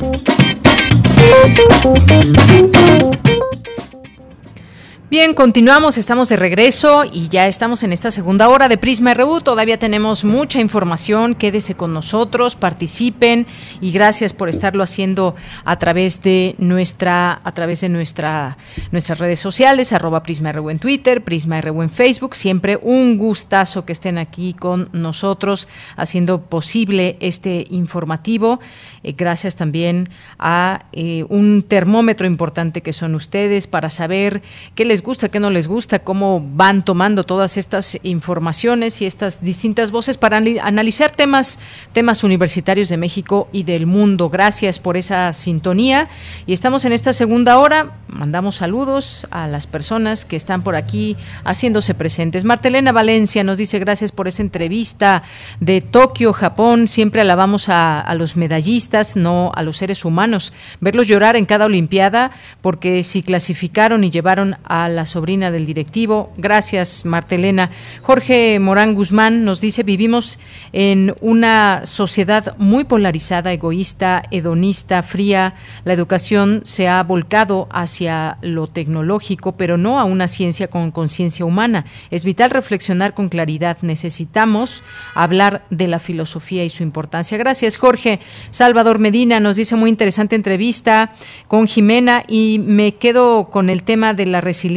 Bien, 5.18 5.32
continuamos, 5.32 5.96
estamos 5.96 6.28
de 6.28 6.36
regreso 6.36 7.06
y 7.10 7.30
ya 7.30 7.48
estamos 7.48 7.82
en 7.82 7.94
esta 7.94 8.10
segunda 8.10 8.50
hora 8.50 8.68
de 8.68 8.76
Prisma 8.76 9.14
RU. 9.14 9.40
Todavía 9.40 9.78
tenemos 9.78 10.24
mucha 10.24 10.60
información, 10.60 11.34
quédese 11.34 11.74
con 11.74 11.94
nosotros, 11.94 12.54
participen 12.54 13.46
y 13.80 13.92
gracias 13.92 14.34
por 14.34 14.50
estarlo 14.50 14.82
haciendo 14.82 15.34
a 15.64 15.78
través 15.78 16.20
de 16.20 16.54
nuestra, 16.58 17.40
a 17.42 17.52
través 17.52 17.80
de 17.80 17.88
nuestra, 17.88 18.58
nuestras 18.92 19.18
redes 19.18 19.40
sociales, 19.40 19.94
arroba 19.94 20.22
Prisma 20.22 20.52
RU 20.52 20.68
en 20.68 20.78
Twitter, 20.78 21.24
Prisma 21.24 21.62
RU 21.62 21.80
en 21.80 21.88
Facebook. 21.88 22.34
Siempre 22.36 22.78
un 22.82 23.16
gustazo 23.16 23.86
que 23.86 23.92
estén 23.92 24.18
aquí 24.18 24.52
con 24.52 24.90
nosotros 24.92 25.66
haciendo 25.96 26.42
posible 26.42 27.16
este 27.20 27.66
informativo. 27.70 28.60
Eh, 29.02 29.14
gracias 29.16 29.56
también 29.56 30.10
a 30.38 30.84
eh, 30.92 31.24
un 31.30 31.62
termómetro 31.62 32.26
importante 32.26 32.82
que 32.82 32.92
son 32.92 33.14
ustedes 33.14 33.66
para 33.66 33.88
saber 33.88 34.42
qué 34.74 34.84
les 34.84 35.05
gusta, 35.06 35.28
qué 35.28 35.38
no 35.38 35.50
les 35.50 35.68
gusta, 35.68 36.00
cómo 36.00 36.44
van 36.44 36.84
tomando 36.84 37.24
todas 37.24 37.56
estas 37.56 37.96
informaciones 38.02 39.00
y 39.00 39.06
estas 39.06 39.40
distintas 39.40 39.92
voces 39.92 40.18
para 40.18 40.36
analizar 40.36 41.12
temas, 41.12 41.60
temas 41.92 42.24
universitarios 42.24 42.88
de 42.88 42.96
México 42.96 43.48
y 43.52 43.62
del 43.62 43.86
mundo. 43.86 44.28
Gracias 44.28 44.80
por 44.80 44.96
esa 44.96 45.32
sintonía 45.32 46.08
y 46.44 46.52
estamos 46.52 46.84
en 46.84 46.92
esta 46.92 47.12
segunda 47.12 47.58
hora. 47.58 48.00
Mandamos 48.08 48.56
saludos 48.56 49.28
a 49.30 49.46
las 49.46 49.68
personas 49.68 50.24
que 50.24 50.34
están 50.34 50.62
por 50.62 50.74
aquí 50.74 51.16
haciéndose 51.44 51.94
presentes. 51.94 52.42
Martelena 52.42 52.90
Valencia 52.90 53.44
nos 53.44 53.58
dice 53.58 53.78
gracias 53.78 54.10
por 54.10 54.26
esa 54.26 54.42
entrevista 54.42 55.22
de 55.60 55.82
Tokio, 55.82 56.32
Japón. 56.32 56.88
Siempre 56.88 57.20
alabamos 57.20 57.68
a, 57.68 58.00
a 58.00 58.14
los 58.16 58.36
medallistas, 58.36 59.14
no 59.14 59.52
a 59.54 59.62
los 59.62 59.76
seres 59.76 60.04
humanos. 60.04 60.52
Verlos 60.80 61.06
llorar 61.06 61.36
en 61.36 61.46
cada 61.46 61.66
Olimpiada 61.66 62.32
porque 62.60 63.04
si 63.04 63.22
clasificaron 63.22 64.02
y 64.02 64.10
llevaron 64.10 64.56
a 64.64 64.85
la 64.88 65.06
sobrina 65.06 65.50
del 65.50 65.66
directivo. 65.66 66.32
Gracias, 66.36 67.04
Martelena. 67.04 67.70
Jorge 68.02 68.58
Morán 68.60 68.94
Guzmán 68.94 69.44
nos 69.44 69.60
dice, 69.60 69.82
vivimos 69.82 70.38
en 70.72 71.14
una 71.20 71.82
sociedad 71.84 72.56
muy 72.58 72.84
polarizada, 72.84 73.52
egoísta, 73.52 74.22
hedonista, 74.30 75.02
fría. 75.02 75.54
La 75.84 75.92
educación 75.92 76.60
se 76.64 76.88
ha 76.88 77.02
volcado 77.02 77.68
hacia 77.70 78.38
lo 78.42 78.66
tecnológico, 78.66 79.56
pero 79.56 79.76
no 79.76 79.98
a 79.98 80.04
una 80.04 80.28
ciencia 80.28 80.68
con 80.68 80.90
conciencia 80.90 81.44
humana. 81.44 81.84
Es 82.10 82.24
vital 82.24 82.50
reflexionar 82.50 83.14
con 83.14 83.28
claridad. 83.28 83.78
Necesitamos 83.82 84.82
hablar 85.14 85.64
de 85.70 85.88
la 85.88 85.98
filosofía 85.98 86.64
y 86.64 86.70
su 86.70 86.82
importancia. 86.82 87.38
Gracias, 87.38 87.76
Jorge. 87.76 88.20
Salvador 88.50 88.98
Medina 88.98 89.40
nos 89.40 89.56
dice 89.56 89.76
muy 89.76 89.90
interesante 89.90 90.36
entrevista 90.36 91.14
con 91.48 91.66
Jimena 91.66 92.24
y 92.28 92.58
me 92.58 92.94
quedo 92.94 93.48
con 93.50 93.70
el 93.70 93.82
tema 93.82 94.14
de 94.14 94.26
la 94.26 94.40
resiliencia 94.40 94.75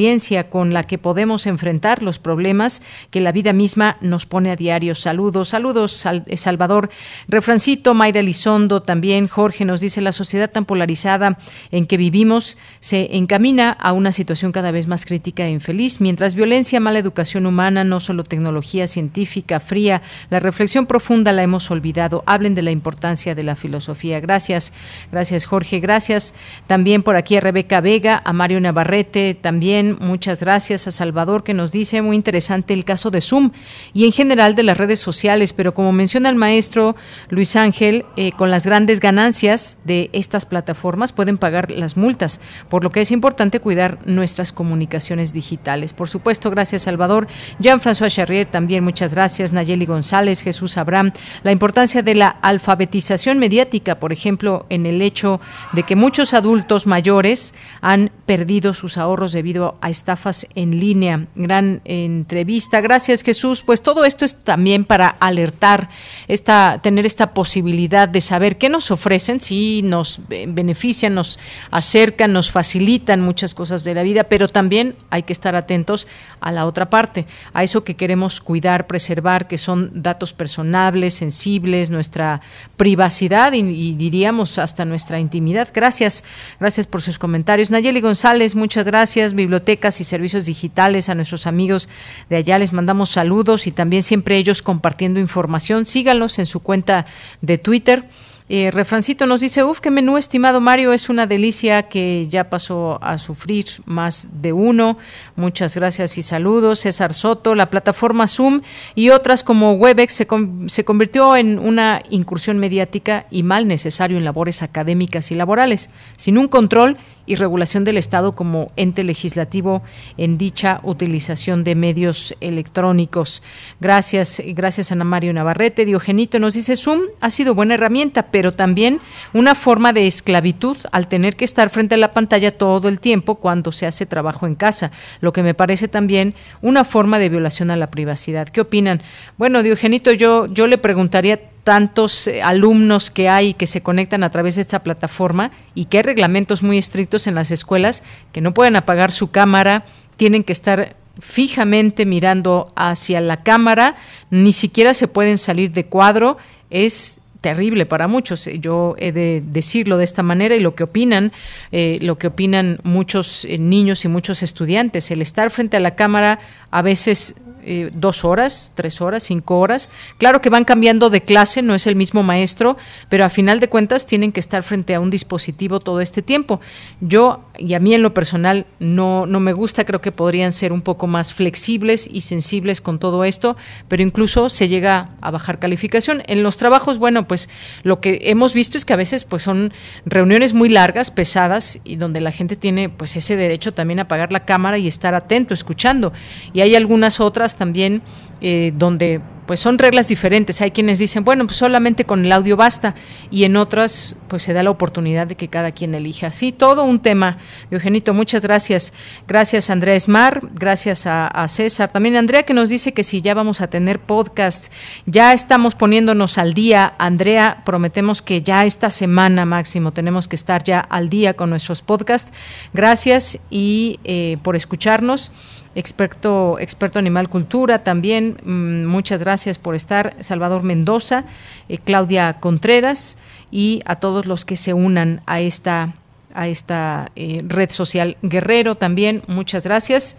con 0.50 0.74
la 0.74 0.84
que 0.84 0.98
podemos 0.98 1.46
enfrentar 1.46 2.02
los 2.04 2.20
problemas 2.20 2.82
que 3.12 3.20
la 3.20 3.34
vida 3.34 3.52
misma 3.52 3.98
nos 4.00 4.26
pone 4.26 4.50
a 4.50 4.56
diario. 4.56 4.96
Saludos, 4.96 5.50
saludos, 5.50 6.06
eh, 6.06 6.38
Salvador. 6.38 6.90
Refrancito, 7.28 7.94
Mayra 7.94 8.22
Elizondo, 8.22 8.82
también 8.82 9.28
Jorge 9.28 9.66
nos 9.66 9.82
dice, 9.82 10.00
la 10.00 10.14
sociedad 10.14 10.50
tan 10.50 10.64
polarizada 10.64 11.38
en 11.72 11.86
que 11.86 11.98
vivimos 11.98 12.58
se 12.80 13.18
encamina 13.18 13.72
a 13.72 13.92
una 13.92 14.14
situación 14.14 14.54
cada 14.54 14.72
vez 14.72 14.88
más 14.88 15.06
crítica 15.06 15.46
e 15.46 15.52
infeliz, 15.52 16.00
mientras 16.00 16.34
violencia, 16.34 16.80
mala 16.80 17.00
educación 17.00 17.46
humana, 17.46 17.84
no 17.84 18.00
solo 18.00 18.24
tecnología 18.24 18.88
científica 18.88 19.60
fría, 19.60 20.02
la 20.30 20.40
reflexión 20.40 20.86
profunda 20.86 21.34
la 21.34 21.44
hemos 21.44 21.70
olvidado. 21.72 22.24
Hablen 22.26 22.56
de 22.56 22.62
la 22.62 22.72
importancia 22.72 23.36
de 23.36 23.44
la 23.44 23.58
filosofía. 23.58 24.22
Gracias, 24.22 24.72
gracias 25.12 25.46
Jorge, 25.46 25.80
gracias 25.82 26.34
también 26.68 27.04
por 27.04 27.18
aquí 27.18 27.36
a 27.36 27.42
Rebeca 27.42 27.82
Vega, 27.82 28.22
a 28.24 28.32
Mario 28.32 28.62
Navarrete, 28.62 29.34
también 29.34 29.89
Muchas 30.00 30.42
gracias 30.42 30.88
a 30.88 30.92
Salvador 30.92 31.44
que 31.44 31.54
nos 31.54 31.72
dice 31.72 32.02
muy 32.02 32.16
interesante 32.16 32.74
el 32.74 32.86
caso 32.86 33.12
de 33.12 33.22
Zoom 33.22 33.52
y 33.94 34.06
en 34.06 34.12
general 34.12 34.56
de 34.56 34.64
las 34.64 34.78
redes 34.78 35.00
sociales, 35.00 35.54
pero 35.54 35.74
como 35.74 35.92
menciona 35.92 36.30
el 36.30 36.36
maestro 36.36 36.96
Luis 37.30 37.56
Ángel, 37.56 38.06
eh, 38.16 38.32
con 38.34 38.52
las 38.52 38.66
grandes 38.66 39.00
ganancias 39.00 39.80
de 39.86 40.10
estas 40.14 40.46
plataformas 40.46 41.14
pueden 41.14 41.38
pagar 41.38 41.72
las 41.72 41.98
multas, 41.98 42.40
por 42.70 42.84
lo 42.84 42.92
que 42.92 43.02
es 43.02 43.12
importante 43.12 43.60
cuidar 43.60 44.00
nuestras 44.06 44.52
comunicaciones 44.52 45.34
digitales. 45.34 45.94
Por 45.94 46.10
supuesto, 46.10 46.52
gracias 46.52 46.84
Salvador. 46.84 47.28
Jean-François 47.60 48.14
Charrier 48.14 48.46
también 48.46 48.84
muchas 48.84 49.14
gracias. 49.14 49.54
Nayeli 49.54 49.86
González, 49.86 50.42
Jesús 50.42 50.78
Abraham. 50.78 51.12
La 51.44 51.52
importancia 51.52 52.02
de 52.02 52.16
la 52.16 52.28
alfabetización 52.28 53.40
mediática, 53.40 54.00
por 54.00 54.14
ejemplo, 54.14 54.66
en 54.70 54.86
el 54.86 55.02
hecho 55.02 55.40
de 55.74 55.84
que 55.84 55.96
muchos 55.96 56.34
adultos 56.34 56.88
mayores 56.88 57.56
han 57.82 58.12
perdido 58.26 58.74
sus 58.74 58.98
ahorros 58.98 59.32
debido 59.32 59.78
a 59.82 59.90
estafas 59.90 60.48
en 60.56 60.80
línea. 60.80 61.28
Gran 61.36 61.82
entrevista. 61.86 62.82
Gracias, 62.82 63.24
Jesús. 63.24 63.64
Pues 63.64 63.82
todo 63.82 64.06
esto 64.06 64.26
es 64.26 64.36
también 64.36 64.84
para 64.84 65.08
alertar, 65.08 65.90
esta, 66.28 66.80
tener 66.82 67.06
esta 67.06 67.34
posibilidad 67.34 68.10
de 68.10 68.22
saber 68.22 68.58
qué 68.58 68.70
nos 68.70 68.92
ofrecen, 68.92 69.40
si 69.42 69.82
nos 69.82 70.22
benefician, 70.28 71.14
nos 71.14 71.40
acercan, 71.72 72.34
nos 72.34 72.52
facilitan 72.52 73.22
muchas 73.22 73.54
cosas 73.54 73.84
de 73.84 73.94
la 73.94 74.04
vida, 74.04 74.26
pero 74.26 74.48
también 74.48 74.96
hay 75.10 75.24
que 75.24 75.34
estar 75.34 75.56
atentos 75.56 76.08
a 76.42 76.52
la 76.52 76.66
otra 76.66 76.90
parte, 76.90 77.26
a 77.54 77.64
eso 77.64 77.84
que 77.84 77.96
queremos 77.96 78.42
cuidar, 78.42 78.88
preservar, 78.88 79.48
que 79.48 79.58
son 79.58 79.92
datos 79.94 80.34
personables, 80.34 81.14
sensibles, 81.14 81.90
nuestra 81.90 82.42
privacidad 82.78 83.54
y, 83.54 83.60
y 83.60 83.94
diríamos 83.94 84.58
hasta 84.58 84.86
nuestra 84.86 85.20
intimidad. 85.20 85.70
Gracias, 85.74 86.24
gracias 86.60 86.88
por 86.88 87.02
sus 87.02 87.18
comentarios. 87.18 87.72
Nayeli 87.72 88.02
González, 88.02 88.56
muchas 88.56 88.86
gracias. 88.86 89.34
Biblioteca 89.34 89.69
y 89.70 90.04
servicios 90.04 90.46
digitales, 90.46 91.10
a 91.10 91.16
nuestros 91.16 91.46
amigos 91.46 91.90
de 92.30 92.38
allá 92.38 92.58
les 92.58 92.74
mandamos 92.74 93.12
saludos 93.12 93.68
y 93.68 93.72
también 93.72 94.02
siempre 94.02 94.38
ellos 94.38 94.62
compartiendo 94.64 95.20
información. 95.20 95.86
Síganlos 95.86 96.40
en 96.40 96.48
su 96.48 96.62
cuenta 96.62 97.06
de 97.42 97.58
Twitter 97.58 98.06
Eh, 98.52 98.72
refrancito 98.72 99.28
nos 99.28 99.42
dice, 99.42 99.64
uf, 99.64 99.80
qué 99.80 99.92
menú, 99.92 100.18
estimado 100.18 100.60
Mario, 100.60 100.92
es 100.92 101.08
una 101.08 101.28
delicia 101.28 101.84
que 101.84 102.28
ya 102.30 102.50
pasó 102.50 102.98
a 103.04 103.20
sufrir 103.20 103.68
más 103.86 104.42
de 104.42 104.54
uno. 104.54 104.98
Muchas 105.36 105.76
gracias 105.76 106.18
y 106.18 106.24
saludos. 106.24 106.80
César 106.80 107.14
Soto, 107.14 107.54
la 107.54 107.70
plataforma 107.70 108.26
Zoom 108.26 108.62
y 108.96 109.12
otras 109.12 109.44
como 109.44 109.74
Webex 109.74 110.14
se, 110.14 110.28
se 110.66 110.84
convirtió 110.84 111.36
en 111.36 111.60
una 111.60 112.02
incursión 112.10 112.58
mediática 112.58 113.28
y 113.30 113.44
mal 113.44 113.68
necesario 113.68 114.18
en 114.18 114.26
labores 114.26 114.64
académicas 114.64 115.30
y 115.30 115.36
laborales, 115.36 115.92
sin 116.18 116.40
un 116.40 116.48
control 116.48 116.98
y 117.30 117.36
regulación 117.36 117.84
del 117.84 117.98
Estado 117.98 118.32
como 118.32 118.72
ente 118.76 119.04
legislativo 119.04 119.84
en 120.18 120.40
dicha 120.40 120.82
utilización 120.84 121.64
de 121.64 121.76
medios 121.76 122.36
electrónicos. 122.42 123.44
Gracias, 123.80 124.42
gracias 124.48 124.92
Ana 124.92 125.04
Mario 125.04 125.32
Navarrete. 125.32 125.86
Diogenito 125.86 126.40
nos 126.40 126.56
dice, 126.56 126.76
Zoom 126.76 127.02
ha 127.22 127.30
sido 127.30 127.54
buena 127.54 127.76
herramienta, 127.76 128.32
pero 128.32 128.52
también 128.52 129.00
una 129.32 129.54
forma 129.54 129.94
de 129.94 130.08
esclavitud 130.08 130.76
al 130.92 131.08
tener 131.08 131.36
que 131.36 131.46
estar 131.46 131.70
frente 131.70 131.94
a 131.94 132.00
la 132.00 132.14
pantalla 132.14 132.50
todo 132.50 132.90
el 132.90 133.00
tiempo 133.00 133.36
cuando 133.36 133.72
se 133.72 133.86
hace 133.86 134.08
trabajo 134.08 134.48
en 134.48 134.56
casa, 134.56 134.92
lo 135.22 135.32
que 135.32 135.44
me 135.44 135.54
parece 135.54 135.88
también 135.88 136.34
una 136.64 136.84
forma 136.84 137.20
de 137.20 137.30
violación 137.30 137.70
a 137.70 137.76
la 137.76 137.92
privacidad. 137.92 138.50
¿Qué 138.50 138.62
opinan? 138.62 139.04
Bueno, 139.38 139.62
Diogenito, 139.62 140.12
yo, 140.14 140.48
yo 140.48 140.66
le 140.66 140.80
preguntaría 140.80 141.40
tantos 141.64 142.28
eh, 142.28 142.42
alumnos 142.42 143.12
que 143.12 143.30
hay 143.30 143.54
que 143.54 143.68
se 143.68 143.82
conectan 143.82 144.24
a 144.24 144.30
través 144.30 144.56
de 144.56 144.62
esta 144.62 144.80
plataforma 144.80 145.52
y 145.76 145.86
que 145.86 145.98
hay 145.98 146.04
reglamentos 146.04 146.64
muy 146.64 146.78
estrictos 146.78 147.28
en 147.28 147.36
las 147.36 147.52
escuelas 147.52 148.04
que 148.32 148.42
no 148.42 148.54
pueden 148.54 148.76
apagar 148.76 149.12
su 149.12 149.32
cámara, 149.32 149.86
tienen 150.18 150.44
que 150.44 150.54
estar 150.54 150.96
fijamente 151.20 152.06
mirando 152.06 152.72
hacia 152.76 153.22
la 153.22 153.44
cámara, 153.44 153.96
ni 154.30 154.54
siquiera 154.54 154.94
se 154.94 155.08
pueden 155.08 155.38
salir 155.38 155.72
de 155.72 155.86
cuadro, 155.86 156.38
es 156.70 157.20
terrible 157.42 157.86
para 157.86 158.08
muchos. 158.08 158.48
Eh, 158.48 158.60
yo 158.60 158.96
he 158.98 159.12
de 159.12 159.44
decirlo 159.46 159.98
de 159.98 160.06
esta 160.06 160.24
manera 160.24 160.56
y 160.56 160.60
lo 160.60 160.76
que 160.76 160.84
opinan, 160.84 161.32
eh, 161.72 162.00
lo 162.02 162.18
que 162.18 162.28
opinan 162.28 162.80
muchos 162.84 163.48
niños 163.60 164.06
y 164.06 164.08
muchos 164.08 164.44
estudiantes, 164.44 165.12
el 165.12 165.22
estar 165.22 165.52
frente 165.52 165.78
a 165.78 165.80
la 165.80 165.96
cámara 165.96 166.40
a 166.72 166.82
veces 166.82 167.36
eh, 167.64 167.90
dos 167.94 168.26
horas, 168.26 168.74
tres 168.76 169.02
horas, 169.02 169.24
cinco 169.24 169.60
horas. 169.60 169.90
Claro 170.18 170.42
que 170.42 170.50
van 170.50 170.66
cambiando 170.66 171.10
de 171.10 171.22
clase, 171.22 171.62
no 171.62 171.76
es 171.76 171.88
el 171.88 171.96
mismo 171.96 172.24
maestro, 172.24 172.78
pero 173.10 173.26
a 173.26 173.30
final 173.30 173.60
de 173.60 173.70
cuentas 173.70 174.06
tienen 174.06 174.32
que 174.32 174.40
estar 174.40 174.64
frente 174.64 174.96
a 174.96 175.00
un 175.00 175.10
dispositivo 175.10 175.80
todo 175.80 176.02
este 176.02 176.22
tiempo. 176.22 176.60
Yo, 177.02 177.46
y 177.58 177.74
a 177.74 177.80
mí 177.80 177.94
en 177.94 178.02
lo 178.02 178.14
personal, 178.14 178.66
no, 178.80 179.26
no 179.26 179.40
me 179.40 179.54
gusta, 179.54 179.86
creo 179.86 180.02
que 180.02 180.12
podrían 180.12 180.52
ser 180.52 180.74
un 180.74 180.82
poco 180.82 181.08
más 181.08 181.34
flexibles 181.34 182.10
y 182.12 182.22
sensibles 182.22 182.82
con 182.82 183.00
todo 183.00 183.24
esto, 183.24 183.56
pero 183.88 184.04
incluso 184.04 184.50
se 184.50 184.68
llega 184.68 185.12
a 185.22 185.32
bajar 185.32 185.60
calificación. 185.60 186.24
En 186.28 186.44
los 186.44 186.58
trabajos, 186.58 186.98
bueno, 186.98 187.28
pues 187.28 187.50
lo 187.84 188.02
que 188.02 188.20
hemos 188.24 188.54
visto 188.54 188.78
es 188.78 188.86
que 188.86 188.94
a 188.94 188.98
veces 188.98 189.26
pues 189.26 189.44
son 189.44 189.74
reuniones 190.06 190.54
muy 190.54 190.70
largas, 190.70 191.12
pesadas, 191.12 191.80
y 191.84 191.96
donde 191.96 192.22
la 192.22 192.32
gente 192.32 192.56
tiene 192.56 192.90
pues 192.90 193.16
ese 193.16 193.36
derecho 193.36 193.74
también 193.74 194.00
a 194.00 194.04
apagar 194.04 194.32
la 194.32 194.46
cámara 194.46 194.78
y 194.78 194.88
estar 194.88 195.16
atento, 195.16 195.54
escuchando. 195.54 196.14
Y 196.54 196.62
hay 196.62 196.76
algunas 196.76 197.20
otras 197.20 197.49
también 197.56 198.02
eh, 198.42 198.72
donde 198.76 199.22
pues 199.50 199.62
son 199.62 199.80
reglas 199.80 200.08
diferentes. 200.08 200.62
Hay 200.62 200.70
quienes 200.70 201.00
dicen, 201.00 201.24
bueno, 201.24 201.48
pues 201.48 201.58
solamente 201.58 202.06
con 202.06 202.24
el 202.24 202.32
audio 202.32 202.56
basta 202.56 202.94
y 203.32 203.46
en 203.46 203.58
otras 203.58 204.16
pues 204.28 204.44
se 204.44 204.54
da 204.54 204.62
la 204.62 204.70
oportunidad 204.70 205.26
de 205.26 205.34
que 205.34 205.48
cada 205.48 205.72
quien 205.72 205.96
elija. 205.96 206.32
Sí, 206.32 206.52
todo 206.52 206.84
un 206.84 207.00
tema. 207.00 207.40
Eugenito, 207.72 208.14
muchas 208.14 208.44
gracias. 208.44 208.94
Gracias 209.28 209.72
Andrés 209.72 210.08
Mar, 210.08 210.44
gracias 210.54 211.08
a, 211.08 211.48
César. 211.48 211.92
También 211.92 212.16
Andrea 212.16 212.44
que 212.44 212.54
nos 212.54 212.70
dice 212.70 212.94
que 212.94 213.04
si 213.04 213.24
ya 213.24 213.34
vamos 213.34 213.60
a 213.60 213.66
tener 213.66 213.98
podcast, 213.98 214.72
ya 215.08 215.34
estamos 215.34 215.74
poniéndonos 215.74 216.38
al 216.38 216.54
día. 216.54 216.94
Andrea, 217.00 217.64
prometemos 217.66 218.22
que 218.22 218.44
ya 218.44 218.66
esta 218.66 218.92
semana 218.92 219.46
máximo 219.46 219.92
tenemos 219.94 220.28
que 220.28 220.36
estar 220.36 220.64
ya 220.64 220.80
al 220.80 221.10
día 221.10 221.34
con 221.34 221.50
nuestros 221.50 221.82
podcasts. 221.82 222.32
Gracias 222.72 223.40
y 223.50 224.00
eh, 224.04 224.38
por 224.44 224.56
escucharnos 224.56 225.32
experto, 225.76 226.58
experto 226.60 227.00
animal 227.00 227.30
cultura 227.30 227.84
también. 227.84 228.38
Mm, 228.44 228.86
muchas 228.86 229.22
gracias 229.22 229.58
por 229.58 229.76
estar. 229.76 230.16
Salvador 230.20 230.64
Mendoza, 230.64 231.26
eh, 231.68 231.78
Claudia 231.78 232.34
Contreras 232.40 233.18
y 233.52 233.82
a 233.86 233.98
todos 233.98 234.26
los 234.26 234.46
que 234.46 234.56
se 234.56 234.74
unan 234.74 235.22
a 235.26 235.40
esta, 235.40 235.94
a 236.34 236.48
esta 236.48 237.12
eh, 237.16 237.42
red 237.46 237.70
social 237.70 238.18
Guerrero 238.22 238.76
también. 238.76 239.24
Muchas 239.28 239.64
gracias. 239.64 240.18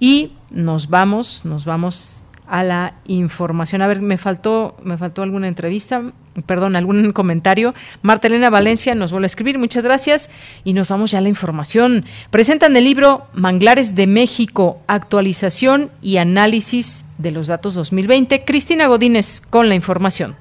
Y 0.00 0.32
nos 0.50 0.88
vamos, 0.88 1.44
nos 1.44 1.64
vamos 1.64 2.26
a 2.46 2.62
la 2.64 2.94
información. 3.06 3.82
A 3.82 3.86
ver, 3.86 4.00
me 4.00 4.18
faltó, 4.18 4.76
me 4.82 4.96
faltó 4.98 5.22
alguna 5.22 5.48
entrevista, 5.48 6.02
perdón, 6.46 6.76
algún 6.76 7.12
comentario. 7.12 7.74
Marta 8.02 8.26
Elena 8.26 8.50
Valencia 8.50 8.94
nos 8.94 9.12
vuelve 9.12 9.24
a 9.24 9.26
escribir, 9.26 9.58
muchas 9.58 9.84
gracias. 9.84 10.30
Y 10.64 10.72
nos 10.72 10.88
vamos 10.88 11.10
ya 11.10 11.18
a 11.18 11.22
la 11.22 11.28
información. 11.28 12.04
Presentan 12.30 12.76
el 12.76 12.84
libro 12.84 13.26
Manglares 13.32 13.94
de 13.94 14.06
México, 14.06 14.80
actualización 14.86 15.90
y 16.02 16.18
análisis 16.18 17.06
de 17.18 17.30
los 17.30 17.46
datos 17.46 17.74
2020. 17.74 18.44
Cristina 18.44 18.86
Godínez 18.86 19.40
con 19.40 19.68
la 19.68 19.74
información. 19.74 20.36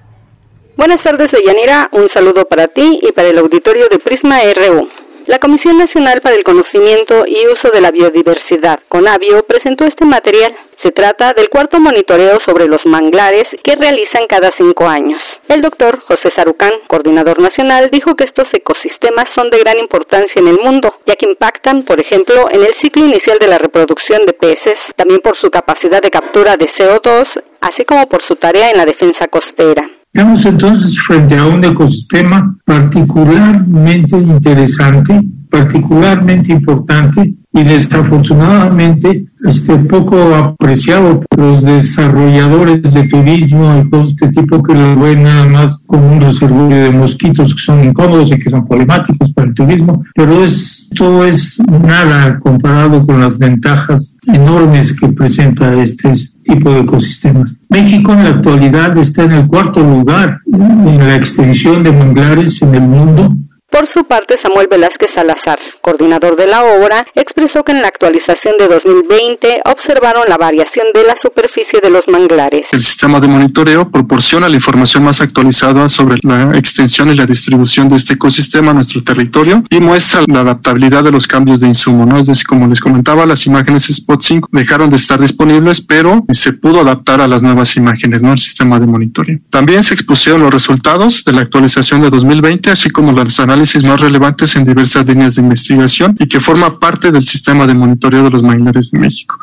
Buenas 0.77 0.97
tardes, 1.03 1.27
Deyanira. 1.31 1.89
Un 1.91 2.07
saludo 2.13 2.45
para 2.45 2.67
ti 2.67 2.99
y 3.01 3.11
para 3.11 3.29
el 3.29 3.37
auditorio 3.37 3.87
de 3.91 3.99
Prisma 3.99 4.39
RU. 4.55 4.87
La 5.27 5.37
Comisión 5.37 5.77
Nacional 5.77 6.19
para 6.23 6.35
el 6.35 6.43
Conocimiento 6.43 7.23
y 7.27 7.45
Uso 7.45 7.71
de 7.71 7.81
la 7.81 7.91
Biodiversidad, 7.91 8.79
CONABIO, 8.89 9.43
presentó 9.43 9.85
este 9.85 10.05
material 10.05 10.51
se 10.83 10.91
trata 10.91 11.31
del 11.35 11.49
cuarto 11.49 11.79
monitoreo 11.79 12.37
sobre 12.45 12.65
los 12.65 12.79
manglares 12.85 13.43
que 13.63 13.75
realizan 13.75 14.27
cada 14.29 14.49
cinco 14.59 14.87
años. 14.87 15.19
El 15.47 15.61
doctor 15.61 15.99
José 16.07 16.29
Sarucán, 16.35 16.71
coordinador 16.87 17.41
nacional, 17.41 17.89
dijo 17.91 18.15
que 18.15 18.25
estos 18.25 18.45
ecosistemas 18.53 19.25
son 19.35 19.49
de 19.49 19.59
gran 19.59 19.77
importancia 19.79 20.33
en 20.37 20.47
el 20.47 20.57
mundo, 20.63 20.89
ya 21.05 21.15
que 21.15 21.29
impactan, 21.29 21.83
por 21.83 21.99
ejemplo, 21.99 22.45
en 22.51 22.61
el 22.61 22.71
ciclo 22.81 23.05
inicial 23.05 23.37
de 23.39 23.47
la 23.47 23.57
reproducción 23.57 24.25
de 24.25 24.33
peces, 24.33 24.75
también 24.95 25.19
por 25.23 25.33
su 25.41 25.49
capacidad 25.51 26.01
de 26.01 26.09
captura 26.09 26.55
de 26.55 26.67
CO2, 26.77 27.25
así 27.61 27.85
como 27.85 28.05
por 28.07 28.21
su 28.27 28.35
tarea 28.35 28.71
en 28.71 28.77
la 28.77 28.85
defensa 28.85 29.27
costera. 29.29 30.00
Estamos 30.13 30.45
entonces 30.45 30.99
frente 30.99 31.37
a 31.37 31.45
un 31.45 31.63
ecosistema 31.63 32.57
particularmente 32.65 34.17
interesante, 34.17 35.21
particularmente 35.49 36.51
importante, 36.51 37.33
y 37.53 37.63
desafortunadamente 37.63 39.25
este 39.45 39.75
poco 39.77 40.35
apreciado 40.35 41.21
por 41.21 41.39
los 41.39 41.63
desarrolladores 41.63 42.81
de 42.93 43.07
turismo 43.07 43.81
y 43.81 43.89
todo 43.89 44.03
este 44.03 44.29
tipo 44.29 44.63
que 44.63 44.73
lo 44.73 44.95
ven 44.97 45.23
nada 45.23 45.45
más 45.47 45.77
como 45.85 46.13
un 46.13 46.21
reservorio 46.21 46.83
de 46.83 46.91
mosquitos 46.91 47.53
que 47.53 47.61
son 47.61 47.83
incómodos 47.83 48.31
y 48.31 48.39
que 48.39 48.49
son 48.49 48.65
problemáticos 48.65 49.33
para 49.33 49.49
el 49.49 49.53
turismo, 49.53 50.03
pero 50.15 50.43
esto 50.43 51.25
es 51.25 51.61
nada 51.67 52.39
comparado 52.39 53.05
con 53.05 53.19
las 53.19 53.37
ventajas 53.37 54.15
enormes 54.27 54.93
que 54.93 55.09
presenta 55.09 55.73
este 55.81 56.13
tipo 56.43 56.71
de 56.71 56.81
ecosistemas. 56.81 57.55
México 57.69 58.13
en 58.13 58.23
la 58.23 58.29
actualidad 58.29 58.97
está 58.97 59.23
en 59.23 59.31
el 59.33 59.47
cuarto 59.47 59.81
lugar 59.81 60.39
en 60.45 60.97
la 60.97 61.15
extensión 61.15 61.83
de 61.83 61.91
manglares 61.91 62.61
en 62.61 62.75
el 62.75 62.81
mundo 62.81 63.35
por 63.71 63.87
su 63.95 64.03
parte, 64.03 64.35
Samuel 64.43 64.67
Velázquez 64.69 65.09
Salazar, 65.15 65.57
coordinador 65.81 66.35
de 66.35 66.45
la 66.45 66.61
obra, 66.63 67.05
expresó 67.15 67.63
que 67.63 67.71
en 67.71 67.81
la 67.81 67.87
actualización 67.87 68.55
de 68.59 68.67
2020 68.67 69.61
observaron 69.65 70.25
la 70.27 70.35
variación 70.35 70.87
de 70.93 71.03
la 71.03 71.15
superficie 71.23 71.79
de 71.81 71.89
los 71.89 72.01
manglares. 72.07 72.61
El 72.73 72.83
sistema 72.83 73.21
de 73.21 73.29
monitoreo 73.29 73.89
proporciona 73.89 74.49
la 74.49 74.55
información 74.55 75.03
más 75.05 75.21
actualizada 75.21 75.87
sobre 75.87 76.17
la 76.23 76.51
extensión 76.57 77.09
y 77.09 77.15
la 77.15 77.25
distribución 77.25 77.87
de 77.87 77.95
este 77.95 78.15
ecosistema 78.15 78.71
a 78.71 78.73
nuestro 78.73 79.03
territorio 79.03 79.63
y 79.69 79.79
muestra 79.79 80.21
la 80.27 80.41
adaptabilidad 80.41 81.05
de 81.05 81.11
los 81.11 81.25
cambios 81.25 81.61
de 81.61 81.67
insumo. 81.67 82.17
Es 82.17 82.27
decir, 82.27 82.45
como 82.47 82.67
les 82.67 82.81
comentaba, 82.81 83.25
las 83.25 83.45
imágenes 83.45 83.89
Spot 83.89 84.21
5 84.21 84.49
dejaron 84.51 84.89
de 84.89 84.97
estar 84.97 85.19
disponibles, 85.19 85.79
pero 85.79 86.25
se 86.33 86.51
pudo 86.51 86.81
adaptar 86.81 87.21
a 87.21 87.27
las 87.27 87.41
nuevas 87.41 87.77
imágenes, 87.77 88.21
¿no? 88.21 88.33
el 88.33 88.39
sistema 88.39 88.81
de 88.81 88.87
monitoreo. 88.87 89.39
También 89.49 89.81
se 89.83 89.93
expusieron 89.93 90.41
los 90.41 90.51
resultados 90.51 91.23
de 91.23 91.31
la 91.31 91.41
actualización 91.41 92.01
de 92.01 92.09
2020, 92.09 92.69
así 92.69 92.89
como 92.89 93.13
los 93.13 93.39
análisis 93.39 93.60
más 93.83 93.99
relevantes 93.99 94.55
en 94.55 94.65
diversas 94.65 95.05
líneas 95.05 95.35
de 95.35 95.41
investigación 95.41 96.15
y 96.19 96.27
que 96.27 96.39
forma 96.39 96.79
parte 96.79 97.11
del 97.11 97.23
sistema 97.23 97.67
de 97.67 97.73
monitoreo 97.73 98.23
de 98.23 98.29
los 98.29 98.43
manglares 98.43 98.91
de 98.91 98.99
México. 98.99 99.39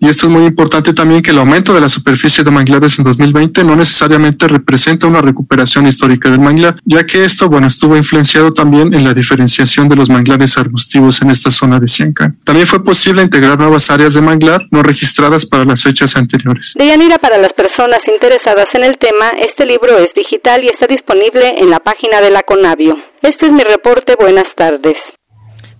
Y 0.00 0.08
esto 0.08 0.26
es 0.26 0.32
muy 0.32 0.44
importante 0.44 0.92
también 0.92 1.22
que 1.22 1.30
el 1.30 1.38
aumento 1.38 1.72
de 1.72 1.80
la 1.80 1.88
superficie 1.88 2.44
de 2.44 2.50
manglares 2.50 2.98
en 2.98 3.04
2020 3.04 3.64
no 3.64 3.76
necesariamente 3.76 4.46
representa 4.46 5.06
una 5.06 5.22
recuperación 5.22 5.86
histórica 5.86 6.30
del 6.30 6.40
manglar, 6.40 6.76
ya 6.84 7.04
que 7.04 7.24
esto, 7.24 7.48
bueno, 7.48 7.66
estuvo 7.66 7.96
influenciado 7.96 8.52
también 8.52 8.92
en 8.94 9.04
la 9.04 9.14
diferenciación 9.14 9.88
de 9.88 9.96
los 9.96 10.10
manglares 10.10 10.58
arbustivos 10.58 11.22
en 11.22 11.30
esta 11.30 11.50
zona 11.50 11.78
de 11.78 11.88
Ciancán. 11.88 12.38
También 12.44 12.66
fue 12.66 12.84
posible 12.84 13.22
integrar 13.22 13.58
nuevas 13.58 13.90
áreas 13.90 14.14
de 14.14 14.20
manglar 14.20 14.66
no 14.70 14.82
registradas 14.82 15.46
para 15.46 15.64
las 15.64 15.82
fechas 15.82 16.16
anteriores. 16.16 16.74
Deyanira, 16.78 17.16
para 17.16 17.38
las 17.38 17.50
personas 17.56 17.98
interesadas 18.06 18.66
en 18.74 18.84
el 18.84 18.98
tema, 19.00 19.30
este 19.38 19.66
libro 19.66 19.96
es 19.98 20.08
digital 20.14 20.60
y 20.62 20.66
está 20.66 20.86
disponible 20.86 21.54
en 21.58 21.70
la 21.70 21.78
página 21.78 22.20
de 22.20 22.30
la 22.30 22.42
Conavio. 22.42 22.94
Este 23.22 23.46
es 23.46 23.52
mi 23.52 23.62
reporte. 23.62 24.14
Buenas 24.18 24.46
tardes. 24.56 24.94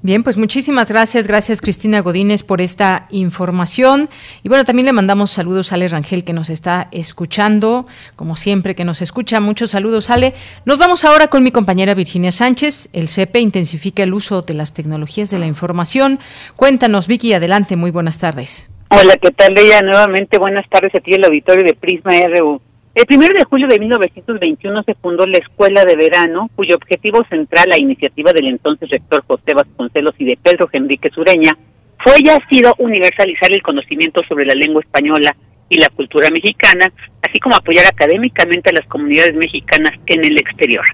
Bien, 0.06 0.22
pues 0.22 0.36
muchísimas 0.36 0.88
gracias, 0.88 1.26
gracias 1.26 1.60
Cristina 1.60 1.98
Godínez 1.98 2.44
por 2.44 2.60
esta 2.60 3.08
información. 3.10 4.08
Y 4.44 4.48
bueno, 4.48 4.62
también 4.62 4.86
le 4.86 4.92
mandamos 4.92 5.32
saludos 5.32 5.72
a 5.72 5.74
Ale 5.74 5.88
Rangel 5.88 6.22
que 6.22 6.32
nos 6.32 6.48
está 6.48 6.86
escuchando, 6.92 7.86
como 8.14 8.36
siempre 8.36 8.76
que 8.76 8.84
nos 8.84 9.02
escucha. 9.02 9.40
Muchos 9.40 9.72
saludos, 9.72 10.08
Ale. 10.08 10.32
Nos 10.64 10.78
vamos 10.78 11.04
ahora 11.04 11.26
con 11.26 11.42
mi 11.42 11.50
compañera 11.50 11.94
Virginia 11.94 12.30
Sánchez. 12.30 12.88
El 12.92 13.08
CEPE 13.08 13.40
intensifica 13.40 14.04
el 14.04 14.14
uso 14.14 14.42
de 14.42 14.54
las 14.54 14.74
tecnologías 14.74 15.32
de 15.32 15.40
la 15.40 15.46
información. 15.46 16.20
Cuéntanos, 16.54 17.08
Vicky, 17.08 17.32
adelante, 17.32 17.74
muy 17.74 17.90
buenas 17.90 18.20
tardes. 18.20 18.70
Hola, 18.90 19.16
¿qué 19.20 19.32
tal, 19.32 19.54
Leia? 19.54 19.82
Nuevamente, 19.82 20.38
buenas 20.38 20.68
tardes 20.68 20.94
a 20.94 21.00
ti, 21.00 21.14
el 21.14 21.24
auditorio 21.24 21.64
de 21.64 21.74
Prisma 21.74 22.12
RU. 22.38 22.60
El 22.96 23.04
primero 23.04 23.34
de 23.36 23.44
julio 23.44 23.68
de 23.68 23.78
1921 23.78 24.82
se 24.84 24.94
fundó 24.94 25.26
la 25.26 25.36
Escuela 25.36 25.84
de 25.84 25.96
Verano, 25.96 26.48
cuyo 26.56 26.76
objetivo 26.76 27.22
central, 27.28 27.66
la 27.68 27.78
iniciativa 27.78 28.32
del 28.32 28.46
entonces 28.46 28.88
rector 28.88 29.22
José 29.26 29.52
Vasconcelos 29.54 30.14
y 30.16 30.24
de 30.24 30.38
Pedro 30.42 30.66
Enrique 30.72 31.10
Sureña, 31.14 31.58
fue 32.02 32.14
y 32.24 32.30
ha 32.30 32.38
sido 32.48 32.74
universalizar 32.78 33.52
el 33.52 33.60
conocimiento 33.60 34.22
sobre 34.26 34.46
la 34.46 34.54
lengua 34.54 34.80
española 34.80 35.36
y 35.68 35.78
la 35.78 35.90
cultura 35.90 36.30
mexicana, 36.30 36.90
así 37.20 37.38
como 37.38 37.56
apoyar 37.56 37.84
académicamente 37.84 38.70
a 38.70 38.80
las 38.80 38.86
comunidades 38.86 39.34
mexicanas 39.34 39.92
en 40.06 40.24
el 40.24 40.38
exterior. 40.38 40.86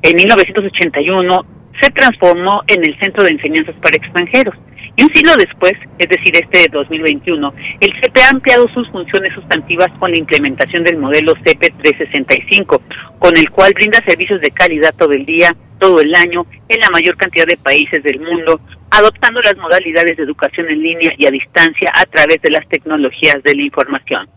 En 0.00 0.16
1981 0.16 1.46
se 1.82 1.90
transformó 1.90 2.62
en 2.66 2.82
el 2.82 2.98
Centro 2.98 3.24
de 3.24 3.32
Enseñanzas 3.32 3.74
para 3.82 3.98
Extranjeros 3.98 4.54
y 4.96 5.04
un 5.04 5.14
siglo 5.14 5.32
después, 5.38 5.72
es 5.98 6.08
decir, 6.08 6.34
este 6.34 6.58
de 6.58 6.68
2021, 6.70 7.54
el 7.80 7.92
CEP 8.00 8.18
ha 8.18 8.28
ampliado 8.30 8.68
sus 8.74 8.88
funciones 8.90 9.34
sustantivas 9.34 9.88
con 9.98 10.10
la 10.10 10.18
implementación 10.18 10.84
del 10.84 10.98
modelo 10.98 11.32
CEP 11.46 11.60
365, 11.82 12.82
con 13.18 13.36
el 13.36 13.50
cual 13.50 13.72
brinda 13.74 13.98
servicios 14.06 14.40
de 14.42 14.50
calidad 14.50 14.94
todo 14.98 15.12
el 15.12 15.24
día, 15.24 15.50
todo 15.78 16.00
el 16.00 16.14
año, 16.14 16.46
en 16.68 16.80
la 16.80 16.90
mayor 16.90 17.16
cantidad 17.16 17.46
de 17.46 17.56
países 17.56 18.02
del 18.02 18.20
mundo, 18.20 18.60
adoptando 18.90 19.40
las 19.40 19.56
modalidades 19.56 20.16
de 20.18 20.24
educación 20.24 20.68
en 20.68 20.82
línea 20.82 21.12
y 21.16 21.26
a 21.26 21.30
distancia 21.30 21.90
a 21.94 22.04
través 22.04 22.42
de 22.42 22.50
las 22.50 22.68
tecnologías 22.68 23.42
de 23.42 23.54
la 23.54 23.62
información. 23.62 24.28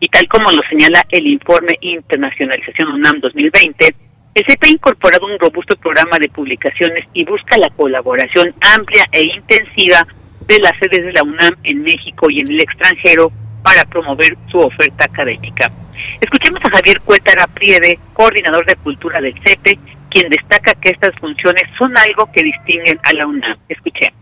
Y 0.00 0.08
tal 0.08 0.26
como 0.28 0.50
lo 0.50 0.62
señala 0.70 1.04
el 1.10 1.30
informe 1.30 1.74
Internacionalización 1.80 2.88
UNAM 2.88 3.20
2020, 3.20 4.07
el 4.34 4.44
CEP 4.46 4.64
ha 4.64 4.68
incorporado 4.68 5.26
un 5.26 5.38
robusto 5.38 5.76
programa 5.76 6.18
de 6.18 6.28
publicaciones 6.28 7.04
y 7.12 7.24
busca 7.24 7.58
la 7.58 7.70
colaboración 7.70 8.54
amplia 8.76 9.04
e 9.12 9.22
intensiva 9.22 10.06
de 10.46 10.58
las 10.60 10.72
sedes 10.78 11.04
de 11.04 11.12
la 11.12 11.22
UNAM 11.22 11.54
en 11.64 11.82
México 11.82 12.30
y 12.30 12.40
en 12.40 12.48
el 12.48 12.60
extranjero 12.60 13.32
para 13.62 13.84
promover 13.84 14.36
su 14.50 14.58
oferta 14.58 15.04
académica. 15.04 15.70
Escuchemos 16.20 16.60
a 16.64 16.70
Javier 16.70 17.00
Cuétara 17.00 17.46
Priede, 17.48 17.98
coordinador 18.14 18.64
de 18.66 18.76
cultura 18.76 19.20
del 19.20 19.34
CEPE, 19.44 19.78
quien 20.10 20.30
destaca 20.30 20.72
que 20.74 20.90
estas 20.90 21.14
funciones 21.18 21.64
son 21.76 21.96
algo 21.98 22.30
que 22.32 22.42
distinguen 22.42 22.98
a 23.02 23.12
la 23.14 23.26
UNAM. 23.26 23.58
Escuchemos. 23.68 24.18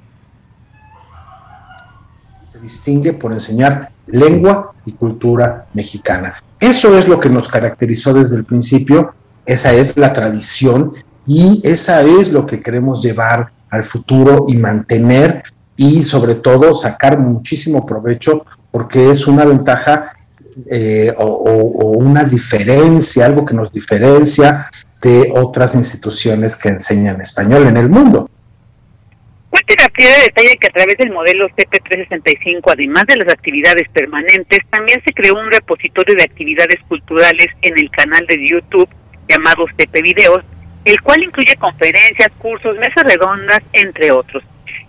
Se 2.50 2.60
distingue 2.60 3.12
por 3.12 3.32
enseñar 3.32 3.90
lengua 4.06 4.72
y 4.84 4.92
cultura 4.92 5.66
mexicana. 5.74 6.34
Eso 6.58 6.96
es 6.96 7.06
lo 7.06 7.20
que 7.20 7.28
nos 7.28 7.48
caracterizó 7.48 8.14
desde 8.14 8.36
el 8.36 8.44
principio 8.44 9.14
esa 9.46 9.72
es 9.72 9.96
la 9.96 10.12
tradición 10.12 10.94
y 11.26 11.60
esa 11.64 12.02
es 12.02 12.32
lo 12.32 12.46
que 12.46 12.60
queremos 12.60 13.02
llevar 13.02 13.50
al 13.70 13.84
futuro 13.84 14.44
y 14.48 14.56
mantener 14.56 15.42
y 15.76 16.02
sobre 16.02 16.36
todo 16.36 16.74
sacar 16.74 17.18
muchísimo 17.18 17.84
provecho 17.84 18.44
porque 18.70 19.10
es 19.10 19.26
una 19.26 19.44
ventaja 19.44 20.12
eh, 20.70 21.12
o, 21.18 21.96
una 21.98 22.24
diferencia, 22.24 23.26
algo 23.26 23.44
que 23.44 23.54
nos 23.54 23.72
diferencia 23.72 24.66
de 25.02 25.30
otras 25.34 25.74
instituciones 25.74 26.56
que 26.56 26.70
enseñan 26.70 27.20
español 27.20 27.66
en 27.66 27.76
el 27.76 27.88
mundo. 27.88 28.30
Terapia 29.66 30.06
detalla 30.22 30.54
que 30.60 30.66
a 30.68 30.70
través 30.70 30.96
del 30.96 31.10
modelo 31.10 31.48
CP365, 31.48 32.60
además 32.72 33.04
de 33.08 33.16
las 33.16 33.32
actividades 33.32 33.88
permanentes, 33.92 34.60
también 34.70 35.02
se 35.04 35.12
creó 35.12 35.34
un 35.34 35.50
repositorio 35.50 36.14
de 36.16 36.22
actividades 36.22 36.76
culturales 36.88 37.48
en 37.62 37.76
el 37.76 37.90
canal 37.90 38.24
de 38.28 38.48
YouTube 38.48 38.88
llamados 39.28 39.70
TP 39.76 40.02
Videos, 40.02 40.44
el 40.84 41.00
cual 41.02 41.22
incluye 41.22 41.56
conferencias, 41.56 42.28
cursos, 42.38 42.76
mesas 42.76 43.04
redondas, 43.04 43.58
entre 43.72 44.10
otros, 44.10 44.42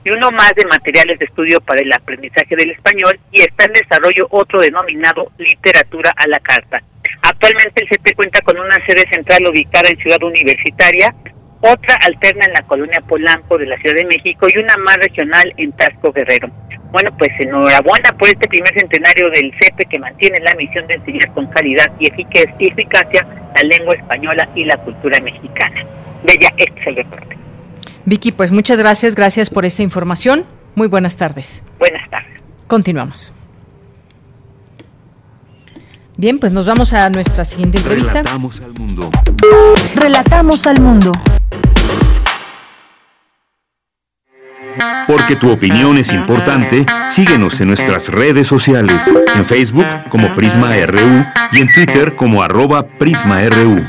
y 0.04 0.12
uno 0.12 0.32
más 0.32 0.52
de 0.56 0.66
materiales 0.66 1.18
de 1.20 1.26
estudio 1.26 1.60
para 1.62 1.82
el 1.82 1.92
aprendizaje 1.92 2.56
del 2.56 2.72
español 2.72 3.20
y 3.32 3.42
está 3.42 3.66
en 3.66 3.74
desarrollo 3.74 4.28
otro 4.30 4.62
denominado 4.62 5.32
Literatura 5.38 6.14
a 6.16 6.28
la 6.28 6.40
Carta. 6.40 6.82
Actualmente 7.22 7.84
el 7.84 7.90
CP 7.90 8.16
cuenta 8.16 8.42
con 8.42 8.58
una 8.58 8.76
sede 8.86 9.06
central 9.12 9.48
ubicada 9.48 9.90
en 9.90 9.98
Ciudad 9.98 10.22
Universitaria, 10.24 11.14
otra 11.62 11.96
alterna 12.06 12.46
en 12.46 12.54
la 12.54 12.62
colonia 12.62 13.02
Polanco 13.08 13.58
de 13.58 13.66
la 13.66 13.78
Ciudad 13.78 13.96
de 13.96 14.06
México 14.06 14.48
y 14.54 14.58
una 14.60 14.76
más 14.78 14.98
regional 14.98 15.54
en 15.58 15.72
Tasco 15.74 16.12
Guerrero. 16.12 16.50
Bueno, 16.92 17.10
pues 17.18 17.30
enhorabuena 17.40 18.12
por 18.18 18.28
este 18.28 18.48
primer 18.48 18.74
centenario 18.78 19.30
del 19.30 19.52
CEPE 19.60 19.86
que 19.86 20.00
mantiene 20.00 20.40
la 20.40 20.56
misión 20.56 20.88
de 20.88 20.96
enseñar 20.96 21.32
con 21.34 21.48
calidad 21.48 21.92
y 22.00 22.08
eficacia 22.08 23.28
la 23.56 23.78
lengua 23.78 23.96
española 23.96 24.50
y 24.56 24.64
la 24.64 24.78
cultura 24.78 25.20
mexicana. 25.20 25.86
Bella, 26.24 26.54
este 26.58 26.80
es 26.80 26.88
el 26.88 26.96
reporte. 26.96 27.38
Vicky, 28.06 28.32
pues 28.32 28.52
muchas 28.52 28.80
gracias, 28.80 29.16
gracias 29.16 29.50
por 29.50 29.66
esta 29.66 29.84
información. 29.84 30.46
Muy 30.76 30.88
buenas 30.88 31.18
tardes. 31.18 31.64
Buenas 31.80 32.10
tardes. 32.10 32.42
Continuamos. 32.68 33.34
Bien, 36.20 36.40
pues 36.40 36.52
nos 36.52 36.66
vamos 36.66 36.94
a 36.94 37.12
nuestra 37.12 37.46
siguiente 37.46 37.78
entrevista. 37.78 38.24
Relatamos 38.24 38.60
al 38.62 38.74
mundo. 38.74 39.12
Relatamos 39.94 40.66
al 40.66 40.82
mundo. 40.82 41.12
Porque 45.06 45.36
tu 45.36 45.52
opinión 45.52 45.96
es 45.98 46.12
importante, 46.12 46.88
síguenos 47.06 47.62
en 47.62 47.68
nuestras 47.68 48.10
redes 48.10 48.48
sociales, 48.48 49.14
en 49.36 49.46
Facebook 49.46 49.86
como 50.10 50.34
Prisma 50.34 50.72
RU 50.88 51.24
y 51.52 51.62
en 51.62 51.72
Twitter 51.72 52.16
como 52.16 52.42
arroba 52.42 52.88
PrismaRU. 52.88 53.88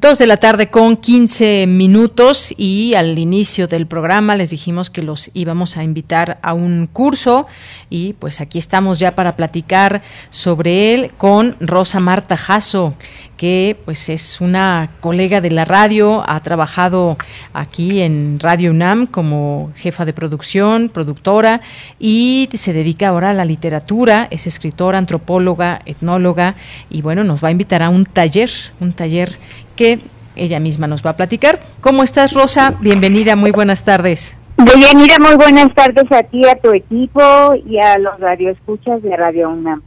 Dos 0.00 0.18
de 0.18 0.28
la 0.28 0.36
tarde 0.36 0.70
con 0.70 0.96
15 0.96 1.66
minutos 1.66 2.54
y 2.56 2.94
al 2.94 3.18
inicio 3.18 3.66
del 3.66 3.88
programa 3.88 4.36
les 4.36 4.50
dijimos 4.50 4.90
que 4.90 5.02
los 5.02 5.28
íbamos 5.34 5.76
a 5.76 5.82
invitar 5.82 6.38
a 6.40 6.52
un 6.52 6.88
curso 6.92 7.48
y 7.90 8.12
pues 8.12 8.40
aquí 8.40 8.58
estamos 8.58 9.00
ya 9.00 9.16
para 9.16 9.34
platicar 9.34 10.00
sobre 10.30 10.94
él 10.94 11.10
con 11.18 11.56
Rosa 11.58 11.98
Marta 11.98 12.36
Jasso 12.36 12.94
que 13.36 13.76
pues 13.84 14.08
es 14.08 14.40
una 14.40 14.90
colega 15.00 15.40
de 15.40 15.50
la 15.50 15.64
radio, 15.64 16.22
ha 16.28 16.40
trabajado 16.42 17.16
aquí 17.52 18.00
en 18.00 18.38
Radio 18.40 18.70
UNAM 18.70 19.06
como 19.06 19.72
jefa 19.76 20.04
de 20.04 20.12
producción, 20.12 20.90
productora 20.90 21.60
y 21.98 22.48
se 22.52 22.72
dedica 22.72 23.08
ahora 23.08 23.30
a 23.30 23.34
la 23.34 23.44
literatura, 23.44 24.28
es 24.30 24.46
escritora, 24.46 24.98
antropóloga, 24.98 25.82
etnóloga 25.86 26.56
y 26.88 27.02
bueno, 27.02 27.24
nos 27.24 27.42
va 27.42 27.48
a 27.48 27.52
invitar 27.52 27.82
a 27.82 27.90
un 27.90 28.04
taller, 28.06 28.50
un 28.80 28.92
taller 28.92 29.38
que 29.78 30.00
ella 30.34 30.58
misma 30.58 30.88
nos 30.88 31.06
va 31.06 31.10
a 31.10 31.16
platicar. 31.16 31.60
¿Cómo 31.80 32.02
estás, 32.02 32.34
Rosa? 32.34 32.74
Bienvenida, 32.80 33.36
muy 33.36 33.52
buenas 33.52 33.84
tardes. 33.84 34.36
Bienvenida, 34.56 35.14
muy 35.20 35.36
buenas 35.36 35.72
tardes 35.72 36.10
a 36.10 36.24
ti, 36.24 36.42
a 36.48 36.56
tu 36.56 36.72
equipo 36.72 37.20
y 37.64 37.78
a 37.78 37.96
los 37.96 38.18
radioescuchas 38.18 39.00
de 39.02 39.16
Radio 39.16 39.50
UNAM. 39.50 39.82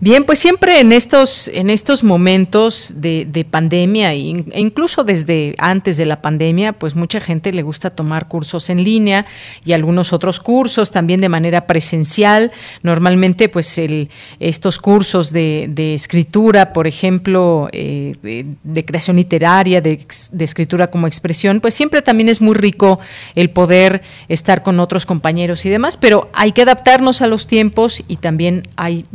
Bien, 0.00 0.24
pues 0.24 0.38
siempre 0.38 0.80
en 0.80 0.92
estos, 0.92 1.48
en 1.48 1.70
estos 1.70 2.02
momentos 2.04 2.94
de, 2.96 3.26
de, 3.30 3.44
pandemia 3.44 4.12
e 4.12 4.18
incluso 4.56 5.04
desde 5.04 5.54
antes 5.58 5.96
de 5.96 6.04
la 6.04 6.20
pandemia, 6.20 6.72
pues 6.72 6.94
mucha 6.94 7.20
gente 7.20 7.52
le 7.52 7.62
gusta 7.62 7.90
tomar 7.90 8.28
cursos 8.28 8.68
en 8.70 8.82
línea 8.82 9.24
y 9.64 9.72
algunos 9.72 10.12
otros 10.12 10.40
cursos 10.40 10.90
también 10.90 11.20
de 11.20 11.28
manera 11.28 11.66
presencial. 11.66 12.52
Normalmente, 12.82 13.48
pues 13.48 13.78
el, 13.78 14.10
estos 14.40 14.78
cursos 14.78 15.32
de, 15.32 15.94
escritura, 15.94 16.72
por 16.72 16.86
ejemplo, 16.86 17.68
eh, 17.72 18.16
de 18.62 18.84
creación 18.84 19.16
literaria, 19.16 19.80
de, 19.80 20.04
de 20.32 20.44
escritura 20.44 20.88
como 20.88 21.06
expresión, 21.06 21.60
pues 21.60 21.74
siempre 21.74 22.02
también 22.02 22.28
es 22.28 22.40
muy 22.40 22.54
rico 22.54 23.00
el 23.34 23.50
poder 23.50 24.02
estar 24.28 24.62
con 24.62 24.80
otros 24.80 25.06
compañeros 25.06 25.64
y 25.64 25.70
demás, 25.70 25.96
pero 25.96 26.28
hay 26.32 26.52
que 26.52 26.62
adaptarnos 26.62 27.22
a 27.22 27.26
los 27.26 27.46
tiempos 27.46 28.02
y 28.08 28.16
también 28.16 28.68
hay 28.76 29.06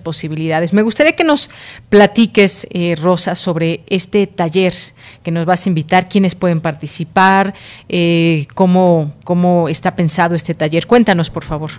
posibilidades. 0.00 0.72
Me 0.72 0.82
gustaría 0.82 1.14
que 1.16 1.24
nos 1.24 1.50
platiques, 1.88 2.68
eh, 2.72 2.94
Rosa, 3.00 3.34
sobre 3.34 3.80
este 3.88 4.26
taller 4.26 4.72
que 5.22 5.30
nos 5.30 5.46
vas 5.46 5.66
a 5.66 5.68
invitar, 5.68 6.08
quiénes 6.08 6.34
pueden 6.34 6.60
participar, 6.60 7.54
eh, 7.88 8.46
cómo, 8.54 9.14
cómo 9.24 9.68
está 9.68 9.96
pensado 9.96 10.34
este 10.34 10.54
taller. 10.54 10.86
Cuéntanos, 10.86 11.30
por 11.30 11.44
favor. 11.44 11.70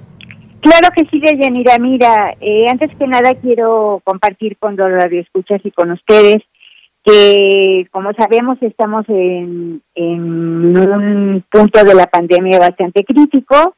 Claro 0.62 0.90
que 0.96 1.06
sí, 1.12 1.20
Deyanira. 1.20 1.78
Mira, 1.80 2.36
eh, 2.42 2.66
antes 2.70 2.90
que 2.98 3.08
nada 3.08 3.36
quiero 3.36 4.02
compartir 4.04 4.58
con 4.58 4.76
los 4.76 4.92
radioescuchas 4.92 5.62
y 5.64 5.72
con 5.72 5.92
ustedes 5.92 6.42
que, 7.04 7.88
como 7.92 8.12
sabemos, 8.14 8.58
estamos 8.62 9.06
en 9.08 9.82
un 9.96 11.44
punto 11.50 11.84
de 11.84 11.96
la 11.96 12.08
pandemia 12.08 12.60
bastante 12.60 13.06
crítico 13.06 13.76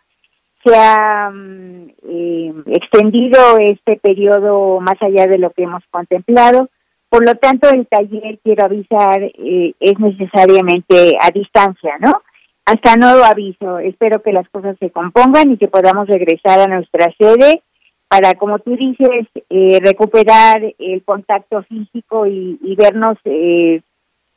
se 0.64 0.76
ha 0.76 1.30
mm, 1.30 1.90
eh, 2.07 2.53
extendido 2.68 3.57
este 3.60 3.98
periodo 3.98 4.80
más 4.80 5.02
allá 5.02 5.27
de 5.27 5.38
lo 5.38 5.52
que 5.52 5.64
hemos 5.64 5.84
contemplado, 5.90 6.69
Por 7.10 7.26
lo 7.26 7.34
tanto, 7.36 7.69
el 7.69 7.88
taller, 7.88 8.38
quiero 8.44 8.65
avisar, 8.65 9.23
eh, 9.23 9.73
es 9.80 9.99
necesariamente 9.99 11.18
a 11.19 11.31
distancia, 11.31 11.98
¿no? 11.99 12.22
Hasta 12.65 12.98
nuevo 12.98 13.23
aviso. 13.23 13.80
Espero 13.80 14.22
que 14.22 14.31
las 14.31 14.48
cosas 14.49 14.77
se 14.80 14.91
compongan 14.91 15.52
y 15.52 15.57
que 15.57 15.68
podamos 15.68 16.07
regresar 16.07 16.60
a 16.60 16.68
nuestra 16.68 17.11
sede 17.18 17.64
para, 18.07 18.34
como 18.36 18.60
tú 18.60 18.76
dices, 18.76 19.27
eh, 19.49 19.80
recuperar 19.81 20.61
el 20.77 21.03
contacto 21.03 21.64
físico 21.64 22.27
y, 22.27 22.76
vernos 22.76 23.18
eh, 23.26 23.81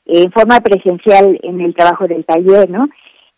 en 0.07 0.33
forma 0.33 0.61
presencial 0.61 1.39
en 1.43 1.61
el 1.61 1.75
trabajo 1.75 2.07
del 2.07 2.25
taller, 2.25 2.69
¿no? 2.71 2.89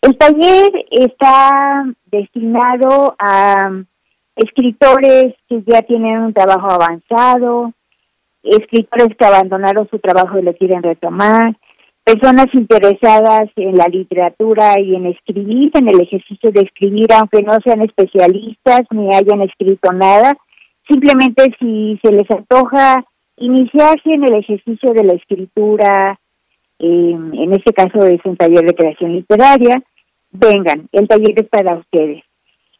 El 0.05 0.19
taller 0.19 0.85
está 0.91 1.83
destinado 2.11 3.15
a 3.17 3.71
escritores 4.35 5.33
que 5.49 5.63
ya 5.65 5.81
tienen 5.81 6.19
un 6.19 6.31
trabajo 6.31 6.69
avanzado, 6.69 7.73
escritores 8.43 9.17
que 9.17 9.25
abandonaron 9.25 9.89
su 9.89 9.97
trabajo 9.97 10.37
y 10.37 10.43
lo 10.43 10.53
quieren 10.53 10.83
retomar, 10.83 11.55
personas 12.03 12.45
interesadas 12.53 13.49
en 13.55 13.77
la 13.77 13.87
literatura 13.87 14.79
y 14.79 14.93
en 14.93 15.07
escribir, 15.07 15.71
en 15.73 15.89
el 15.89 15.99
ejercicio 15.99 16.51
de 16.51 16.61
escribir, 16.61 17.11
aunque 17.11 17.41
no 17.41 17.53
sean 17.65 17.81
especialistas 17.81 18.81
ni 18.91 19.07
hayan 19.07 19.41
escrito 19.41 19.91
nada, 19.91 20.37
simplemente 20.87 21.45
si 21.59 21.99
se 22.03 22.11
les 22.11 22.29
antoja 22.29 23.03
iniciarse 23.37 24.11
en 24.11 24.23
el 24.23 24.35
ejercicio 24.35 24.93
de 24.93 25.03
la 25.03 25.13
escritura, 25.13 26.19
en 26.77 27.53
este 27.53 27.73
caso 27.73 28.05
es 28.05 28.23
un 28.23 28.37
taller 28.37 28.65
de 28.67 28.75
creación 28.75 29.13
literaria, 29.13 29.81
vengan, 30.37 30.87
el 30.91 31.07
taller 31.07 31.33
es 31.37 31.49
para 31.49 31.77
ustedes. 31.77 32.23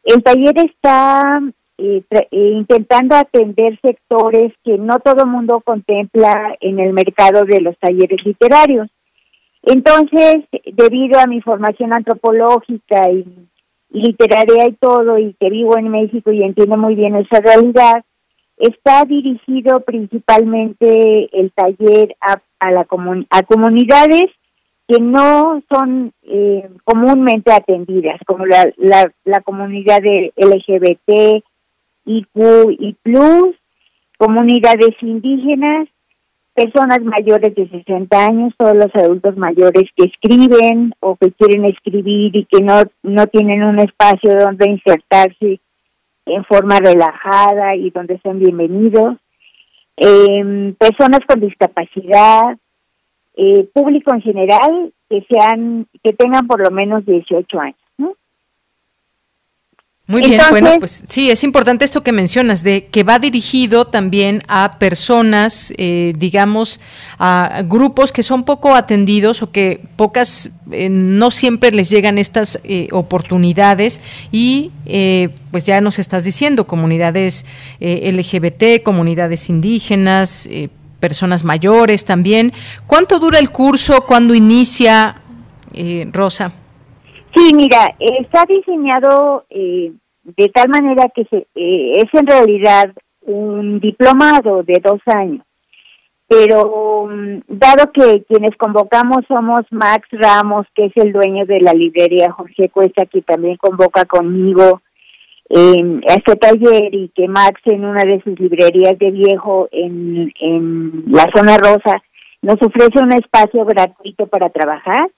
El 0.03 0.21
taller 0.23 0.57
está 0.59 1.41
eh, 1.77 2.03
eh, 2.09 2.27
intentando 2.31 3.15
atender 3.15 3.77
sectores 3.81 4.53
que 4.63 4.77
no 4.77 4.99
todo 4.99 5.23
el 5.23 5.29
mundo 5.29 5.61
contempla 5.61 6.55
en 6.61 6.79
el 6.79 6.93
mercado 6.93 7.43
de 7.43 7.59
los 7.59 7.77
talleres 7.79 8.23
literarios. 8.23 8.87
Entonces, 9.63 10.43
debido 10.73 11.19
a 11.19 11.27
mi 11.27 11.41
formación 11.41 11.91
antropológica 11.91 13.09
y, 13.11 13.25
literaria 13.89 14.67
y 14.67 14.73
todo, 14.73 15.17
y 15.17 15.33
que 15.39 15.49
vivo 15.49 15.77
en 15.77 15.89
México 15.89 16.31
y 16.31 16.43
entiendo 16.43 16.77
muy 16.77 16.95
bien 16.95 17.15
esa 17.15 17.39
realidad, 17.39 18.03
está 18.57 19.03
dirigido 19.05 19.79
principalmente 19.81 21.29
el 21.31 21.51
taller 21.51 22.15
a, 22.21 22.41
a, 22.59 22.71
la 22.71 22.87
a 23.29 23.43
comunidades 23.43 24.25
que 24.87 24.99
no 24.99 25.61
son 25.71 26.13
eh, 26.23 26.69
comúnmente 26.83 27.51
atendidas, 27.51 28.19
como 28.25 28.45
la, 28.45 28.71
la, 28.77 29.11
la 29.23 29.41
comunidad 29.41 30.01
de 30.01 30.31
LGBT, 30.37 31.43
IQ 32.05 32.71
y 32.79 32.95
Plus, 33.01 33.55
comunidades 34.17 34.95
indígenas, 35.01 35.87
personas 36.53 37.01
mayores 37.01 37.53
de 37.55 37.67
60 37.67 38.25
años, 38.25 38.53
todos 38.57 38.75
los 38.75 38.95
adultos 38.95 39.35
mayores 39.37 39.83
que 39.95 40.05
escriben 40.05 40.93
o 40.99 41.15
que 41.15 41.31
quieren 41.33 41.65
escribir 41.65 42.35
y 42.35 42.45
que 42.45 42.61
no, 42.61 42.83
no 43.03 43.27
tienen 43.27 43.63
un 43.63 43.79
espacio 43.79 44.35
donde 44.35 44.69
insertarse 44.69 45.59
en 46.27 46.45
forma 46.45 46.77
relajada 46.77 47.75
y 47.75 47.89
donde 47.89 48.19
son 48.23 48.39
bienvenidos, 48.39 49.17
eh, 49.97 50.73
personas 50.79 51.19
con 51.27 51.39
discapacidad, 51.39 52.57
eh, 53.37 53.67
público 53.73 54.13
en 54.13 54.21
general 54.21 54.93
que 55.09 55.25
sean 55.29 55.87
que 56.03 56.13
tengan 56.13 56.47
por 56.47 56.61
lo 56.61 56.71
menos 56.71 57.05
18 57.05 57.59
años. 57.59 57.77
Muy 60.07 60.21
bien, 60.21 60.39
bueno, 60.51 60.75
pues 60.77 61.03
sí, 61.07 61.31
es 61.31 61.43
importante 61.43 61.83
esto 61.83 62.03
que 62.03 62.11
mencionas, 62.11 62.61
de 62.61 62.85
que 62.85 63.01
va 63.01 63.17
dirigido 63.17 63.85
también 63.85 64.43
a 64.47 64.77
personas, 64.77 65.73
eh, 65.79 66.13
digamos, 66.15 66.79
a 67.17 67.63
grupos 67.65 68.11
que 68.11 68.21
son 68.21 68.45
poco 68.45 68.75
atendidos 68.75 69.41
o 69.41 69.51
que 69.51 69.81
pocas, 69.95 70.51
eh, 70.71 70.89
no 70.91 71.31
siempre 71.31 71.71
les 71.71 71.89
llegan 71.89 72.19
estas 72.19 72.59
eh, 72.63 72.87
oportunidades 72.91 73.99
y 74.31 74.71
pues 75.49 75.65
ya 75.65 75.81
nos 75.81 75.97
estás 75.97 76.23
diciendo, 76.23 76.67
comunidades 76.67 77.47
LGBT, 77.79 78.83
comunidades 78.83 79.49
indígenas, 79.49 80.47
personas 81.07 81.43
mayores 81.43 82.03
también. 82.05 82.51
¿Cuánto 82.87 83.19
dura 83.19 83.37
el 83.37 83.49
curso? 83.51 84.05
¿Cuándo 84.05 84.33
inicia, 84.33 85.21
Rosa? 86.11 86.51
Sí, 87.35 87.51
mira, 87.53 87.93
está 87.99 88.45
diseñado 88.47 89.45
eh, 89.49 89.91
de 90.23 90.49
tal 90.49 90.69
manera 90.69 91.11
que 91.13 91.25
se, 91.25 91.47
eh, 91.53 91.93
es 91.97 92.13
en 92.13 92.27
realidad 92.27 92.93
un 93.23 93.79
diplomado 93.79 94.63
de 94.63 94.81
dos 94.81 95.01
años. 95.05 95.45
Pero 96.27 97.07
mm, 97.11 97.41
dado 97.47 97.91
que 97.91 98.23
quienes 98.27 98.55
convocamos 98.57 99.25
somos 99.27 99.61
Max 99.69 100.07
Ramos, 100.11 100.65
que 100.73 100.85
es 100.85 100.93
el 100.95 101.11
dueño 101.11 101.45
de 101.45 101.59
la 101.59 101.73
librería 101.73 102.31
Jorge 102.31 102.69
Cuesta, 102.69 103.05
que 103.05 103.21
también 103.21 103.57
convoca 103.57 104.05
conmigo 104.05 104.81
en 105.49 106.01
este 106.07 106.35
taller 106.35 106.93
y 106.93 107.09
que 107.09 107.27
Max 107.27 107.61
en 107.65 107.85
una 107.85 108.03
de 108.03 108.21
sus 108.21 108.39
librerías 108.39 108.97
de 108.97 109.11
viejo 109.11 109.67
en, 109.71 110.31
en 110.39 111.03
la 111.07 111.29
zona 111.35 111.57
rosa 111.57 112.01
nos 112.41 112.61
ofrece 112.61 112.99
un 113.01 113.13
espacio 113.13 113.65
gratuito 113.65 114.27
para 114.27 114.49
trabajar 114.49 115.09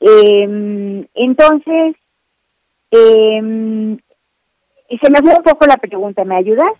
eh, 0.00 1.06
entonces, 1.14 1.96
eh, 2.90 3.98
se 4.88 5.10
me 5.10 5.20
fue 5.20 5.34
un 5.36 5.42
poco 5.42 5.66
la 5.66 5.76
pregunta, 5.76 6.24
¿me 6.24 6.36
ayudas? 6.36 6.70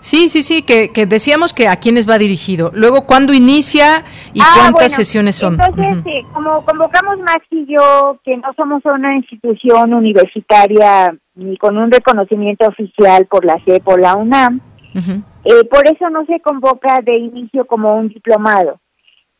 Sí, 0.00 0.28
sí, 0.28 0.42
sí, 0.42 0.62
que, 0.62 0.90
que, 0.90 1.06
decíamos 1.06 1.52
que 1.52 1.68
a 1.68 1.76
quiénes 1.76 2.08
va 2.08 2.18
dirigido. 2.18 2.70
Luego, 2.74 3.06
¿cuándo 3.06 3.32
inicia 3.32 4.04
y 4.32 4.40
ah, 4.40 4.54
cuántas 4.54 4.92
sesiones 4.92 5.36
son? 5.36 5.58
Entonces, 5.60 6.24
como 6.32 6.64
convocamos 6.64 7.18
Max 7.18 7.46
y 7.50 7.66
yo, 7.66 8.18
que 8.24 8.36
no 8.36 8.52
somos 8.56 8.82
una 8.84 9.16
institución 9.16 9.94
universitaria 9.94 11.14
ni 11.34 11.56
con 11.56 11.76
un 11.76 11.90
reconocimiento 11.90 12.66
oficial 12.66 13.26
por 13.26 13.44
la 13.44 13.58
CEP 13.64 13.86
o 13.88 13.96
la 13.96 14.16
UNAM, 14.16 14.60
eh, 14.94 15.64
por 15.70 15.86
eso 15.86 16.10
no 16.10 16.24
se 16.26 16.40
convoca 16.40 17.00
de 17.00 17.18
inicio 17.18 17.66
como 17.66 17.96
un 17.96 18.08
diplomado. 18.08 18.80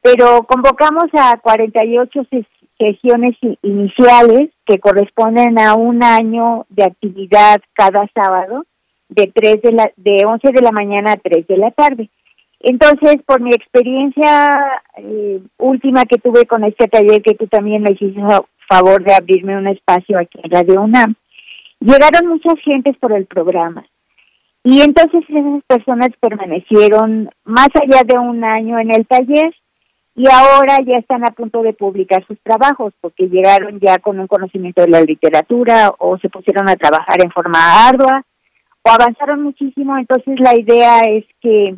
Pero 0.03 0.45
convocamos 0.45 1.05
a 1.13 1.37
48 1.39 2.21
sesiones 2.79 3.37
iniciales 3.63 4.51
que 4.65 4.79
corresponden 4.79 5.59
a 5.59 5.75
un 5.75 6.03
año 6.03 6.65
de 6.71 6.85
actividad 6.85 7.61
cada 7.75 8.09
sábado 8.15 8.65
de 9.11 9.31
tres 9.35 9.61
de 9.63 9.73
la 9.73 9.91
de 9.97 10.25
11 10.25 10.53
de 10.53 10.63
la 10.63 10.73
mañana 10.73 11.13
a 11.13 11.17
3 11.17 11.47
de 11.47 11.57
la 11.57 11.71
tarde. 11.73 12.09
Entonces, 12.61 13.17
por 13.27 13.41
mi 13.41 13.51
experiencia 13.51 14.51
eh, 14.97 15.41
última 15.59 16.05
que 16.05 16.19
tuve 16.19 16.47
con 16.47 16.65
este 16.65 16.89
taller 16.89 17.23
que 17.23 17.35
tú 17.35 17.47
también 17.47 17.83
me 17.83 17.93
hiciste 17.93 18.21
favor 18.69 19.03
de 19.03 19.15
abrirme 19.15 19.57
un 19.57 19.67
espacio 19.67 20.19
aquí 20.19 20.39
en 20.43 20.51
Radio 20.51 20.83
UNAM, 20.83 21.15
llegaron 21.81 22.29
muchas 22.29 22.55
gentes 22.63 22.97
por 22.99 23.13
el 23.13 23.27
programa. 23.27 23.85
Y 24.63 24.83
entonces 24.83 25.23
esas 25.29 25.65
personas 25.67 26.11
permanecieron 26.21 27.31
más 27.45 27.69
allá 27.75 28.03
de 28.05 28.19
un 28.19 28.45
año 28.45 28.79
en 28.79 28.95
el 28.95 29.07
taller 29.07 29.55
y 30.15 30.25
ahora 30.31 30.79
ya 30.87 30.99
están 30.99 31.25
a 31.25 31.33
punto 31.33 31.63
de 31.63 31.73
publicar 31.73 32.25
sus 32.27 32.39
trabajos 32.43 32.93
porque 33.01 33.29
llegaron 33.29 33.81
ya 33.81 33.99
con 33.99 34.21
un 34.21 34.27
conocimiento 34.27 34.83
de 34.83 34.89
la 34.89 35.01
literatura 35.01 35.95
o 35.99 36.19
se 36.19 36.29
pusieron 36.29 36.69
a 36.69 36.77
trabajar 36.77 37.25
en 37.25 37.31
forma 37.31 37.89
ardua 37.89 38.23
o 38.83 38.91
avanzaron 38.91 39.43
muchísimo. 39.43 39.97
Entonces 39.99 40.39
la 40.41 40.59
idea 40.59 41.01
es 41.01 41.25
que 41.41 41.77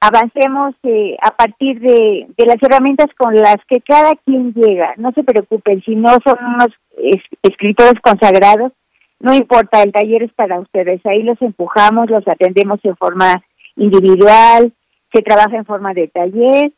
avancemos 0.00 0.74
eh, 0.82 1.16
a 1.22 1.30
partir 1.30 1.80
de, 1.80 2.26
de, 2.36 2.46
las 2.46 2.62
herramientas 2.62 3.08
con 3.16 3.34
las 3.34 3.56
que 3.68 3.80
cada 3.80 4.14
quien 4.24 4.52
llega. 4.52 4.94
No 4.96 5.12
se 5.12 5.24
preocupen, 5.24 5.82
si 5.82 5.96
no 5.96 6.10
son 6.24 6.38
unos 6.44 6.68
escritores 7.42 8.00
consagrados, 8.02 8.72
no 9.18 9.34
importa, 9.34 9.82
el 9.82 9.92
taller 9.92 10.24
es 10.24 10.32
para 10.34 10.60
ustedes. 10.60 11.00
Ahí 11.06 11.22
los 11.22 11.40
empujamos, 11.40 12.10
los 12.10 12.26
atendemos 12.28 12.80
en 12.84 12.96
forma 12.96 13.42
individual, 13.76 14.72
se 15.12 15.22
trabaja 15.22 15.56
en 15.56 15.64
forma 15.64 15.94
de 15.94 16.08
taller 16.08 16.72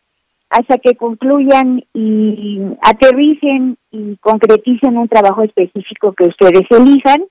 hasta 0.50 0.78
que 0.78 0.94
concluyan 0.94 1.84
y 1.92 2.60
aterricen 2.82 3.76
y 3.90 4.16
concreticen 4.16 4.96
un 4.96 5.08
trabajo 5.08 5.42
específico 5.42 6.14
que 6.14 6.24
ustedes 6.24 6.62
elijan 6.70 7.24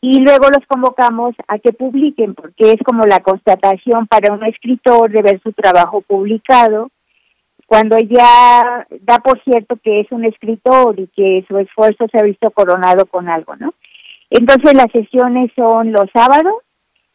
y 0.00 0.20
luego 0.20 0.48
los 0.48 0.66
convocamos 0.66 1.34
a 1.46 1.58
que 1.58 1.72
publiquen 1.72 2.34
porque 2.34 2.72
es 2.72 2.78
como 2.84 3.04
la 3.04 3.20
constatación 3.20 4.06
para 4.06 4.32
un 4.32 4.44
escritor 4.44 5.10
de 5.10 5.22
ver 5.22 5.40
su 5.42 5.52
trabajo 5.52 6.00
publicado 6.00 6.90
cuando 7.66 7.98
ya 7.98 8.86
da 9.02 9.18
por 9.18 9.42
cierto 9.44 9.76
que 9.82 10.00
es 10.00 10.10
un 10.10 10.24
escritor 10.24 10.98
y 10.98 11.06
que 11.08 11.44
su 11.46 11.58
esfuerzo 11.58 12.06
se 12.10 12.18
ha 12.18 12.22
visto 12.22 12.50
coronado 12.50 13.06
con 13.06 13.28
algo, 13.28 13.54
¿no? 13.56 13.74
Entonces 14.30 14.74
las 14.74 14.90
sesiones 14.92 15.50
son 15.54 15.92
los 15.92 16.06
sábados 16.12 16.54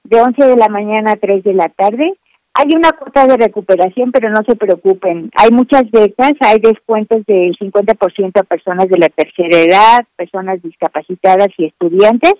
de 0.03 0.21
11 0.21 0.45
de 0.45 0.55
la 0.55 0.69
mañana 0.69 1.13
a 1.13 1.15
3 1.15 1.43
de 1.43 1.53
la 1.53 1.69
tarde 1.69 2.13
hay 2.57 2.73
una 2.73 2.93
cuota 2.93 3.27
de 3.27 3.35
recuperación, 3.35 4.13
pero 4.13 4.29
no 4.29 4.41
se 4.47 4.55
preocupen. 4.55 5.29
Hay 5.35 5.51
muchas 5.51 5.91
becas, 5.91 6.31
hay 6.39 6.59
descuentos 6.59 7.25
del 7.25 7.53
50% 7.57 8.31
a 8.39 8.43
personas 8.43 8.87
de 8.87 8.97
la 8.97 9.09
tercera 9.09 9.59
edad, 9.59 10.05
personas 10.15 10.61
discapacitadas 10.63 11.49
y 11.57 11.65
estudiantes. 11.65 12.35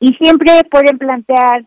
Y 0.00 0.14
siempre 0.14 0.64
pueden 0.70 0.98
plantear 0.98 1.64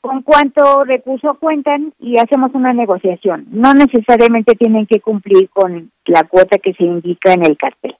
con 0.00 0.22
cuánto 0.22 0.84
recurso 0.84 1.36
cuentan 1.40 1.92
y 1.98 2.18
hacemos 2.18 2.50
una 2.54 2.72
negociación. 2.72 3.46
No 3.50 3.74
necesariamente 3.74 4.54
tienen 4.54 4.86
que 4.86 5.00
cumplir 5.00 5.50
con 5.50 5.90
la 6.04 6.22
cuota 6.24 6.58
que 6.58 6.74
se 6.74 6.84
indica 6.84 7.32
en 7.32 7.44
el 7.44 7.56
cartel. 7.56 7.96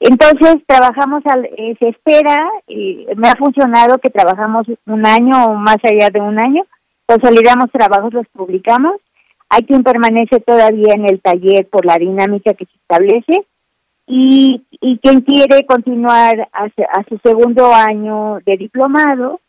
Entonces 0.00 0.56
trabajamos, 0.66 1.22
al, 1.26 1.44
eh, 1.44 1.76
se 1.78 1.88
espera, 1.90 2.36
y 2.66 3.06
me 3.16 3.28
ha 3.28 3.36
funcionado 3.36 3.98
que 3.98 4.10
trabajamos 4.10 4.66
un 4.86 5.06
año 5.06 5.44
o 5.44 5.54
más 5.54 5.76
allá 5.84 6.08
de 6.12 6.20
un 6.20 6.38
año, 6.38 6.64
consolidamos 7.06 7.70
trabajos, 7.70 8.12
los 8.12 8.26
publicamos, 8.28 8.96
hay 9.48 9.62
quien 9.62 9.84
permanece 9.84 10.40
todavía 10.40 10.94
en 10.94 11.04
el 11.08 11.20
taller 11.20 11.68
por 11.68 11.86
la 11.86 11.98
dinámica 11.98 12.54
que 12.54 12.64
se 12.64 12.76
establece 12.76 13.46
y, 14.06 14.62
y 14.80 14.98
quien 14.98 15.20
quiere 15.20 15.64
continuar 15.64 16.48
a, 16.52 16.68
su 17.08 17.18
segundo 17.22 17.72
año 17.72 18.38
de 18.44 18.56
diplomado, 18.56 19.40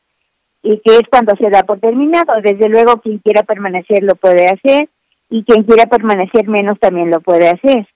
y 0.61 0.79
que 0.79 0.95
es 0.95 1.03
cuando 1.09 1.35
se 1.35 1.49
da 1.49 1.63
por 1.63 1.79
terminado. 1.79 2.41
Desde 2.41 2.69
luego, 2.69 3.01
quien 3.01 3.17
quiera 3.19 3.43
permanecer 3.43 4.03
lo 4.03 4.15
puede 4.15 4.47
hacer 4.47 4.89
y 5.29 5.43
quien 5.43 5.63
quiera 5.63 5.87
permanecer 5.87 6.47
menos 6.47 6.79
también 6.79 7.09
lo 7.09 7.19
puede 7.19 7.49
hacer. 7.49 7.87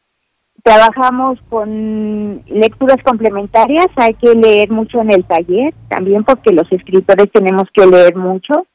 Trabajamos 0.64 1.40
con 1.50 2.44
lecturas 2.48 2.98
complementarias, 3.04 3.88
hay 3.96 4.16
que 4.16 4.34
leer 4.34 4.70
mucho 4.70 5.00
en 5.00 5.14
el 5.14 5.24
taller, 5.24 5.74
también 5.88 6.24
porque 6.24 6.52
los 6.52 6.70
escritores 6.72 7.32
tenemos 7.32 7.66
que 7.74 7.86
leer 7.86 8.16
mucho. 8.16 8.66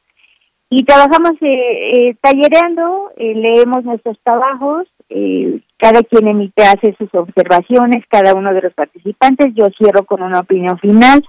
Y 0.70 0.84
trabajamos 0.84 1.32
eh, 1.42 2.08
eh 2.08 2.16
tallereando, 2.22 3.10
eh, 3.16 3.34
leemos 3.34 3.84
nuestros 3.84 4.16
trabajos, 4.22 4.86
eh, 5.14 5.60
cada 5.78 6.02
quien 6.02 6.28
emite, 6.28 6.62
hace 6.64 6.94
sus 6.98 7.12
observaciones, 7.14 8.04
cada 8.08 8.34
uno 8.34 8.52
de 8.54 8.62
los 8.62 8.74
participantes, 8.74 9.54
yo 9.54 9.66
cierro 9.78 10.04
con 10.04 10.22
una 10.22 10.40
opinión 10.40 10.78
final 10.78 11.22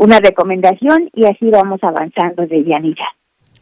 una 0.00 0.18
recomendación 0.18 1.10
y 1.14 1.26
así 1.26 1.50
vamos 1.50 1.78
avanzando 1.82 2.46
de 2.46 2.64
Yanira. 2.64 3.04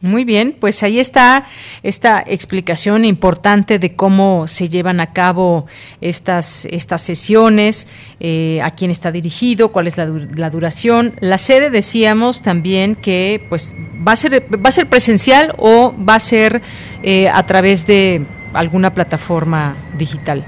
Muy 0.01 0.23
bien, 0.23 0.55
pues 0.57 0.81
ahí 0.83 0.97
está 0.97 1.45
esta 1.83 2.23
explicación 2.25 3.03
importante 3.03 3.79
de 3.79 3.97
cómo 3.97 4.47
se 4.47 4.69
llevan 4.69 5.01
a 5.01 5.11
cabo 5.11 5.65
estas, 5.99 6.65
estas 6.67 7.01
sesiones, 7.01 7.91
eh, 8.21 8.59
a 8.63 8.71
quién 8.71 8.91
está 8.91 9.11
dirigido, 9.11 9.73
cuál 9.73 9.87
es 9.87 9.97
la, 9.97 10.05
duración. 10.49 11.11
La 11.19 11.37
sede 11.37 11.69
decíamos 11.69 12.41
también 12.41 12.95
que 12.95 13.45
pues 13.49 13.75
va 14.07 14.13
a 14.13 14.15
ser 14.15 14.41
va 14.55 14.69
a 14.69 14.71
ser 14.71 14.87
presencial 14.87 15.53
o 15.57 15.93
va 15.97 16.15
a 16.15 16.19
ser 16.21 16.61
eh, 17.03 17.27
a 17.27 17.45
través 17.45 17.85
de 17.85 18.25
alguna 18.53 18.93
plataforma 18.93 19.75
digital. 19.97 20.45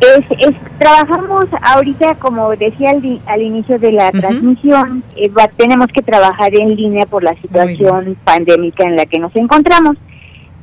Es, 0.00 0.54
trabajamos 0.78 1.46
ahorita, 1.62 2.16
como 2.16 2.50
decía 2.56 2.90
al, 3.26 3.42
inicio 3.42 3.78
de 3.78 3.92
la 3.92 4.10
transmisión, 4.10 5.02
eh, 5.16 5.30
tenemos 5.56 5.86
que 5.88 6.02
trabajar 6.02 6.54
en 6.54 6.76
línea 6.76 7.06
por 7.06 7.22
la 7.22 7.34
situación 7.40 8.16
pandémica 8.24 8.84
en 8.84 8.96
la 8.96 9.06
que 9.06 9.18
nos 9.18 9.34
encontramos, 9.36 9.96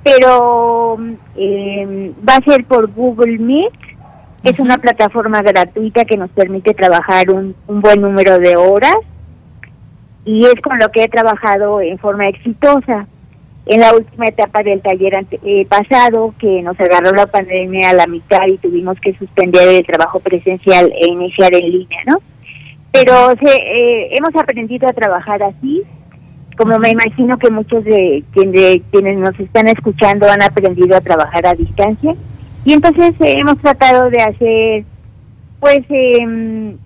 pero 0.04 0.98
eh, 1.36 2.14
va 2.28 2.36
a 2.36 2.44
ser 2.44 2.66
por 2.66 2.92
Google 2.92 3.40
Meet, 3.40 3.74
es 4.44 4.60
una 4.60 4.78
plataforma 4.78 5.42
gratuita 5.42 6.06
que 6.06 6.18
nos 6.18 6.30
permite 6.32 6.74
trabajar 6.74 7.32
un, 7.32 7.56
un 7.68 7.82
buen 7.82 8.02
número 8.02 8.38
de 8.38 8.56
horas 8.58 8.96
y 10.26 10.46
es 10.46 10.56
con 10.62 10.78
lo 10.78 10.90
que 10.90 11.04
he 11.04 11.08
trabajado 11.08 11.82
en 11.82 11.98
forma 11.98 12.26
exitosa 12.26 13.08
en 13.66 13.80
la 13.80 13.94
última 13.94 14.28
etapa 14.28 14.64
del 14.64 14.82
taller 14.82 15.26
eh, 15.44 15.66
pasado, 15.68 16.34
que 16.40 16.62
nos 16.62 16.80
agarró 16.80 17.12
la 17.12 17.28
pandemia 17.28 17.92
a 17.92 17.94
la 17.94 18.08
mitad 18.08 18.48
y 18.48 18.58
tuvimos 18.58 19.00
que 19.00 19.14
suspender 19.18 19.68
el 19.70 19.86
trabajo 19.86 20.20
presencial 20.20 20.92
e 21.00 21.08
iniciar 21.08 21.54
en 21.54 21.72
línea, 21.72 22.00
¿no? 22.08 22.18
Pero 22.92 23.32
eh, 23.32 24.10
hemos 24.18 24.36
aprendido 24.36 24.90
a 24.90 24.94
trabajar 24.94 25.44
así, 25.44 25.84
como 26.58 26.78
me 26.80 26.90
imagino 26.90 27.38
que 27.38 27.52
muchos 27.52 27.84
de, 27.86 28.24
quienes 28.34 29.18
nos 29.18 29.40
están 29.40 29.68
escuchando 29.68 30.30
han 30.30 30.42
aprendido 30.42 30.98
a 30.98 31.02
trabajar 31.02 31.46
a 31.46 31.54
distancia. 31.54 32.16
Y 32.66 32.74
entonces 32.74 33.14
eh, 33.22 33.36
hemos 33.38 33.58
tratado 33.60 34.10
de 34.10 34.22
hacer, 34.22 34.84
pues, 35.60 35.80
em, 35.90 36.78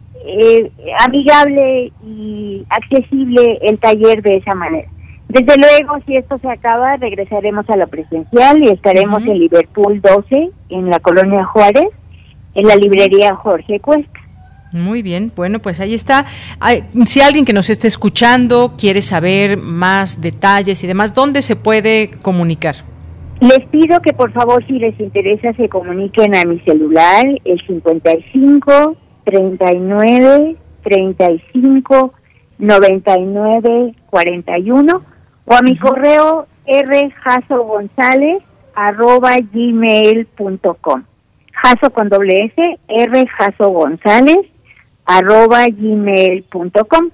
amigable 1.00 1.92
y 2.06 2.66
accesible 2.70 3.60
el 3.62 3.80
taller 3.80 4.22
de 4.22 4.38
esa 4.38 4.54
manera. 4.56 4.90
Desde 5.28 5.56
luego, 5.58 5.98
si 6.06 6.16
esto 6.16 6.38
se 6.38 6.50
acaba, 6.50 6.98
regresaremos 6.98 7.68
a 7.70 7.78
lo 7.78 7.88
presencial 7.88 8.64
y 8.64 8.70
estaremos 8.70 9.22
en 9.24 9.40
Liverpool 9.40 10.00
12, 10.00 10.52
en 10.70 10.90
la 10.90 11.00
colonia 11.00 11.44
Juárez, 11.46 11.88
en 12.54 12.68
la 12.68 12.76
librería 12.76 13.36
Jorge 13.36 13.80
Cuesta. 13.80 14.20
Muy 14.72 15.02
bien, 15.02 15.32
bueno, 15.36 15.60
pues 15.60 15.80
ahí 15.80 15.94
está. 15.94 16.26
Si 17.06 17.22
alguien 17.22 17.46
que 17.46 17.54
nos 17.54 17.70
esté 17.70 17.88
escuchando 17.88 18.74
quiere 18.78 19.02
saber 19.02 19.58
más 19.58 20.22
detalles 20.22 20.84
y 20.84 20.88
demás, 20.88 21.14
¿dónde 21.14 21.42
se 21.42 21.56
puede 21.56 22.12
comunicar? 22.22 22.76
Les 23.40 23.66
pido 23.70 24.00
que 24.02 24.14
por 24.14 24.32
favor, 24.32 24.66
si 24.68 24.74
les 24.80 25.00
interesa, 25.00 25.54
se 25.54 25.70
comuniquen 25.70 26.36
a 26.36 26.44
mi 26.44 26.60
celular, 26.60 27.26
el 27.46 27.62
55 27.66 28.96
39 29.24 30.56
35 30.84 32.14
99 32.60 33.96
41 34.10 35.15
o 35.46 35.54
a 35.54 35.62
mi 35.62 35.78
correo 35.78 36.48
rjasogonzález 36.68 38.44
arroba 38.76 39.38
gmail.com. 39.38 41.04
Jaso 41.64 41.90
con 41.92 42.10
doble 42.10 42.52
S, 42.56 42.80
rjasogonzález 42.90 44.46
arroba 45.06 45.68
gmail.com. 45.70 47.12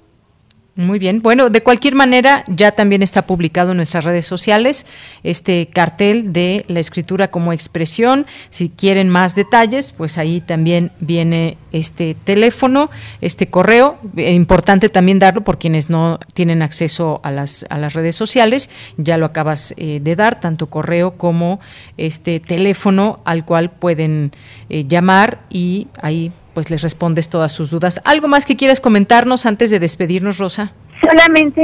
Muy 0.82 0.98
bien. 0.98 1.22
Bueno, 1.22 1.50
de 1.50 1.62
cualquier 1.62 1.94
manera, 1.94 2.44
ya 2.48 2.72
también 2.72 3.04
está 3.04 3.28
publicado 3.28 3.72
en 3.72 3.78
nuestras 3.78 4.04
redes 4.04 4.26
sociales 4.26 4.88
este 5.24 5.68
cartel 5.68 6.34
de 6.34 6.66
la 6.68 6.80
escritura 6.80 7.30
como 7.30 7.54
expresión. 7.54 8.26
Si 8.50 8.70
quieren 8.70 9.08
más 9.08 9.36
detalles, 9.36 9.92
pues 9.92 10.18
ahí 10.18 10.42
también 10.42 10.92
viene 11.00 11.58
este 11.72 12.16
teléfono, 12.16 12.90
este 13.22 13.48
correo. 13.48 14.00
Eh, 14.18 14.34
importante 14.34 14.90
también 14.90 15.20
darlo 15.20 15.44
por 15.44 15.60
quienes 15.60 15.90
no 15.90 16.20
tienen 16.34 16.64
acceso 16.64 17.22
a 17.24 17.30
las, 17.30 17.66
a 17.70 17.78
las 17.78 17.94
redes 17.94 18.16
sociales. 18.16 18.72
Ya 18.98 19.18
lo 19.18 19.28
acabas 19.28 19.76
eh, 19.78 20.00
de 20.02 20.16
dar, 20.16 20.40
tanto 20.40 20.66
correo 20.68 21.12
como 21.12 21.60
este 21.98 22.40
teléfono 22.40 23.22
al 23.24 23.46
cual 23.46 23.70
pueden 23.70 24.32
eh, 24.70 24.86
llamar 24.88 25.42
y 25.50 25.88
ahí 26.02 26.32
pues 26.54 26.70
les 26.70 26.82
respondes 26.82 27.30
todas 27.30 27.52
sus 27.52 27.72
dudas. 27.72 28.02
¿Algo 28.06 28.28
más 28.28 28.46
que 28.46 28.58
quieras 28.58 28.82
comentarnos 28.82 29.46
antes 29.46 29.70
de 29.70 29.80
despedirnos, 29.80 30.38
Rosa? 30.38 30.74
Solamente 31.02 31.62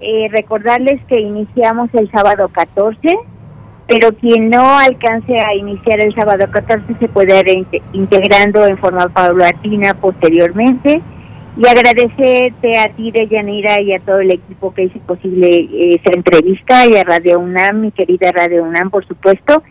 eh, 0.00 0.28
recordarles 0.30 1.00
que 1.08 1.20
iniciamos 1.20 1.88
el 1.94 2.10
sábado 2.10 2.48
14, 2.48 2.98
pero 3.86 4.12
quien 4.12 4.50
no 4.50 4.78
alcance 4.78 5.36
a 5.38 5.54
iniciar 5.54 6.00
el 6.00 6.14
sábado 6.14 6.44
14 6.50 6.84
se 7.00 7.08
puede 7.08 7.38
ir 7.40 7.82
integrando 7.92 8.66
en 8.66 8.78
forma 8.78 9.08
paulatina 9.08 9.94
posteriormente. 9.94 11.00
Y 11.56 11.68
agradecerte 11.68 12.78
a 12.78 12.92
ti, 12.96 13.12
Deyanira, 13.12 13.80
y 13.80 13.92
a 13.92 14.00
todo 14.00 14.18
el 14.18 14.32
equipo 14.32 14.74
que 14.74 14.84
hizo 14.84 14.98
posible 15.00 15.68
esta 15.94 16.12
entrevista, 16.12 16.84
y 16.84 16.96
a 16.96 17.04
Radio 17.04 17.38
UNAM, 17.38 17.80
mi 17.80 17.92
querida 17.92 18.32
Radio 18.32 18.64
UNAM, 18.64 18.90
por 18.90 19.06
supuesto, 19.06 19.62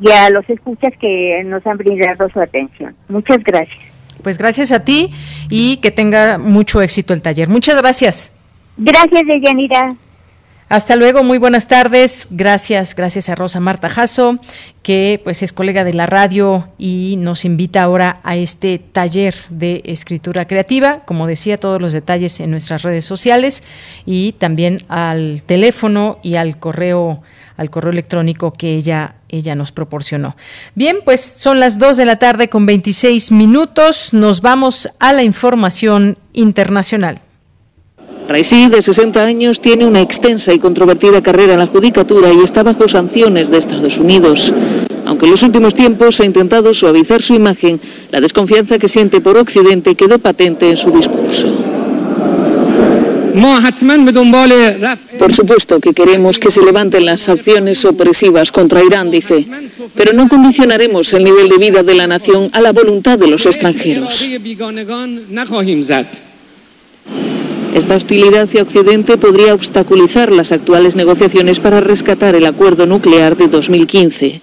y 0.00 0.10
a 0.10 0.28
los 0.28 0.48
escuchas 0.50 0.92
que 1.00 1.42
nos 1.44 1.66
han 1.66 1.78
brindado 1.78 2.28
su 2.28 2.40
atención. 2.40 2.94
Muchas 3.08 3.38
gracias. 3.42 3.89
Pues 4.22 4.38
gracias 4.38 4.72
a 4.72 4.84
ti 4.84 5.12
y 5.48 5.78
que 5.78 5.90
tenga 5.90 6.38
mucho 6.38 6.82
éxito 6.82 7.14
el 7.14 7.22
taller. 7.22 7.48
Muchas 7.48 7.76
gracias. 7.76 8.32
Gracias, 8.76 9.22
Deyanira. 9.26 9.96
Hasta 10.70 10.94
luego, 10.94 11.24
muy 11.24 11.38
buenas 11.38 11.66
tardes. 11.66 12.28
Gracias, 12.30 12.94
gracias 12.94 13.28
a 13.28 13.34
Rosa 13.34 13.58
Marta 13.58 13.88
Jasso, 13.88 14.38
que 14.84 15.20
pues 15.24 15.42
es 15.42 15.52
colega 15.52 15.82
de 15.82 15.94
la 15.94 16.06
radio 16.06 16.68
y 16.78 17.16
nos 17.18 17.44
invita 17.44 17.82
ahora 17.82 18.20
a 18.22 18.36
este 18.36 18.78
taller 18.78 19.34
de 19.50 19.82
escritura 19.84 20.46
creativa. 20.46 21.00
Como 21.06 21.26
decía, 21.26 21.58
todos 21.58 21.82
los 21.82 21.92
detalles 21.92 22.38
en 22.38 22.52
nuestras 22.52 22.82
redes 22.82 23.04
sociales 23.04 23.64
y 24.06 24.30
también 24.34 24.82
al 24.88 25.42
teléfono 25.44 26.20
y 26.22 26.36
al 26.36 26.56
correo 26.60 27.20
al 27.60 27.68
correo 27.68 27.92
electrónico 27.92 28.54
que 28.54 28.74
ella, 28.74 29.16
ella 29.28 29.54
nos 29.54 29.70
proporcionó. 29.70 30.34
Bien, 30.74 31.00
pues 31.04 31.20
son 31.20 31.60
las 31.60 31.78
2 31.78 31.98
de 31.98 32.06
la 32.06 32.16
tarde 32.16 32.48
con 32.48 32.64
26 32.64 33.32
minutos. 33.32 34.14
Nos 34.14 34.40
vamos 34.40 34.88
a 34.98 35.12
la 35.12 35.24
información 35.24 36.16
internacional. 36.32 37.20
Raisi, 38.26 38.68
de 38.70 38.80
60 38.80 39.22
años, 39.22 39.60
tiene 39.60 39.84
una 39.84 40.00
extensa 40.00 40.54
y 40.54 40.58
controvertida 40.58 41.22
carrera 41.22 41.52
en 41.52 41.58
la 41.58 41.66
judicatura 41.66 42.32
y 42.32 42.38
está 42.38 42.62
bajo 42.62 42.88
sanciones 42.88 43.50
de 43.50 43.58
Estados 43.58 43.98
Unidos. 43.98 44.54
Aunque 45.04 45.26
en 45.26 45.32
los 45.32 45.42
últimos 45.42 45.74
tiempos 45.74 46.18
ha 46.20 46.24
intentado 46.24 46.72
suavizar 46.72 47.20
su 47.20 47.34
imagen, 47.34 47.78
la 48.10 48.22
desconfianza 48.22 48.78
que 48.78 48.88
siente 48.88 49.20
por 49.20 49.36
Occidente 49.36 49.94
quedó 49.96 50.18
patente 50.18 50.70
en 50.70 50.78
su 50.78 50.90
discurso. 50.90 51.69
Por 55.18 55.32
supuesto 55.32 55.80
que 55.80 55.92
queremos 55.92 56.38
que 56.38 56.50
se 56.50 56.62
levanten 56.62 57.04
las 57.04 57.22
sanciones 57.22 57.84
opresivas 57.84 58.52
contra 58.52 58.82
Irán, 58.82 59.10
dice, 59.10 59.46
pero 59.94 60.12
no 60.12 60.28
condicionaremos 60.28 61.12
el 61.14 61.24
nivel 61.24 61.48
de 61.48 61.58
vida 61.58 61.82
de 61.82 61.94
la 61.94 62.06
nación 62.06 62.50
a 62.52 62.60
la 62.60 62.72
voluntad 62.72 63.18
de 63.18 63.28
los 63.28 63.46
extranjeros. 63.46 64.28
Esta 67.74 67.94
hostilidad 67.94 68.42
hacia 68.42 68.62
Occidente 68.62 69.16
podría 69.16 69.54
obstaculizar 69.54 70.32
las 70.32 70.50
actuales 70.50 70.96
negociaciones 70.96 71.60
para 71.60 71.80
rescatar 71.80 72.34
el 72.34 72.46
acuerdo 72.46 72.84
nuclear 72.84 73.36
de 73.36 73.48
2015. 73.48 74.40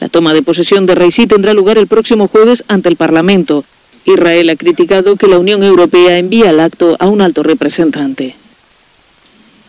La 0.00 0.08
toma 0.08 0.32
de 0.32 0.42
posesión 0.42 0.86
de 0.86 0.94
Raisi 0.94 1.26
tendrá 1.26 1.54
lugar 1.54 1.76
el 1.76 1.88
próximo 1.88 2.28
jueves 2.28 2.64
ante 2.68 2.88
el 2.88 2.96
Parlamento. 2.96 3.64
Israel 4.12 4.50
ha 4.50 4.56
criticado 4.56 5.16
que 5.16 5.26
la 5.26 5.38
Unión 5.38 5.62
Europea 5.62 6.18
envíe 6.18 6.44
al 6.44 6.60
acto 6.60 6.96
a 6.98 7.06
un 7.06 7.20
alto 7.20 7.42
representante. 7.42 8.34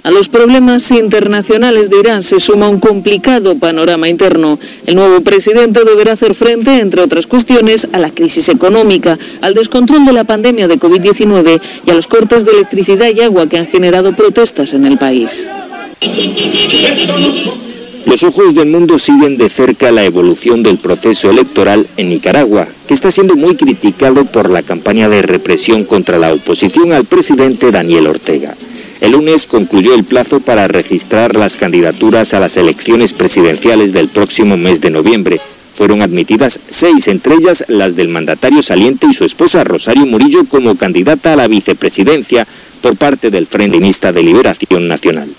A 0.03 0.11
los 0.11 0.29
problemas 0.29 0.91
internacionales 0.91 1.89
de 1.89 1.99
Irán 1.99 2.23
se 2.23 2.39
suma 2.39 2.69
un 2.69 2.79
complicado 2.79 3.57
panorama 3.59 4.07
interno. 4.07 4.57
El 4.85 4.95
nuevo 4.95 5.21
presidente 5.21 5.83
deberá 5.83 6.13
hacer 6.13 6.35
frente, 6.35 6.79
entre 6.79 7.01
otras 7.01 7.27
cuestiones, 7.27 7.89
a 7.91 7.99
la 7.99 8.09
crisis 8.09 8.47
económica, 8.47 9.17
al 9.41 9.53
descontrol 9.53 10.05
de 10.05 10.13
la 10.13 10.23
pandemia 10.23 10.69
de 10.69 10.79
COVID-19 10.79 11.61
y 11.85 11.91
a 11.91 11.93
los 11.93 12.07
cortes 12.07 12.45
de 12.45 12.53
electricidad 12.53 13.09
y 13.13 13.19
agua 13.19 13.47
que 13.49 13.57
han 13.57 13.67
generado 13.67 14.15
protestas 14.15 14.73
en 14.73 14.85
el 14.85 14.97
país. 14.97 15.49
Los 18.05 18.23
ojos 18.23 18.55
del 18.55 18.69
mundo 18.69 18.97
siguen 18.97 19.37
de 19.37 19.49
cerca 19.49 19.91
la 19.91 20.03
evolución 20.03 20.63
del 20.63 20.77
proceso 20.77 21.29
electoral 21.29 21.85
en 21.97 22.09
Nicaragua, 22.09 22.67
que 22.87 22.93
está 22.93 23.11
siendo 23.11 23.35
muy 23.35 23.55
criticado 23.55 24.25
por 24.25 24.49
la 24.49 24.63
campaña 24.63 25.09
de 25.09 25.21
represión 25.21 25.83
contra 25.83 26.17
la 26.17 26.33
oposición 26.33 26.91
al 26.93 27.05
presidente 27.05 27.71
Daniel 27.71 28.07
Ortega. 28.07 28.55
El 29.01 29.11
lunes 29.11 29.45
concluyó 29.45 29.93
el 29.93 30.03
plazo 30.05 30.39
para 30.39 30.67
registrar 30.67 31.35
las 31.35 31.55
candidaturas 31.55 32.33
a 32.33 32.39
las 32.39 32.57
elecciones 32.57 33.13
presidenciales 33.13 33.93
del 33.93 34.07
próximo 34.07 34.57
mes 34.57 34.81
de 34.81 34.89
noviembre. 34.89 35.39
Fueron 35.73 36.01
admitidas 36.01 36.59
seis, 36.69 37.07
entre 37.07 37.35
ellas 37.35 37.63
las 37.67 37.95
del 37.95 38.09
mandatario 38.09 38.61
saliente 38.61 39.07
y 39.09 39.13
su 39.13 39.23
esposa 39.23 39.63
Rosario 39.63 40.05
Murillo 40.05 40.45
como 40.45 40.75
candidata 40.75 41.33
a 41.33 41.35
la 41.35 41.47
vicepresidencia 41.47 42.47
por 42.81 42.97
parte 42.97 43.29
del 43.29 43.45
Frente 43.45 43.79
de 44.11 44.23
Liberación 44.23 44.87
Nacional. 44.87 45.29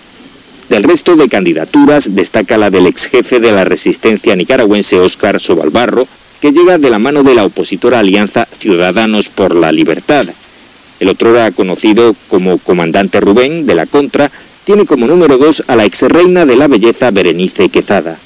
Del 0.71 0.85
resto 0.85 1.17
de 1.17 1.29
candidaturas 1.29 2.15
destaca 2.15 2.57
la 2.57 2.71
del 2.71 2.87
ex 2.87 3.09
jefe 3.09 3.41
de 3.41 3.51
la 3.51 3.65
resistencia 3.65 4.37
nicaragüense 4.37 5.01
Óscar 5.01 5.41
Sobalbarro, 5.41 6.07
que 6.41 6.53
llega 6.53 6.79
de 6.79 6.91
la 6.91 7.01
mano 7.01 7.25
de 7.25 7.35
la 7.35 7.45
opositora 7.45 7.99
alianza 7.99 8.47
Ciudadanos 8.57 9.31
por 9.31 9.57
la 9.57 9.73
Libertad. 9.73 10.27
El 11.01 11.09
otro 11.09 11.31
era 11.31 11.51
conocido 11.51 12.15
como 12.29 12.59
comandante 12.59 13.19
Rubén 13.19 13.67
de 13.67 13.75
la 13.75 13.87
Contra 13.87 14.31
tiene 14.63 14.87
como 14.87 15.09
número 15.09 15.39
dos 15.39 15.65
a 15.67 15.75
la 15.75 15.85
ex 15.85 16.03
reina 16.03 16.47
de 16.47 16.55
la 16.55 16.69
belleza 16.69 17.11
Berenice 17.11 17.69
Quezada. 17.69 18.17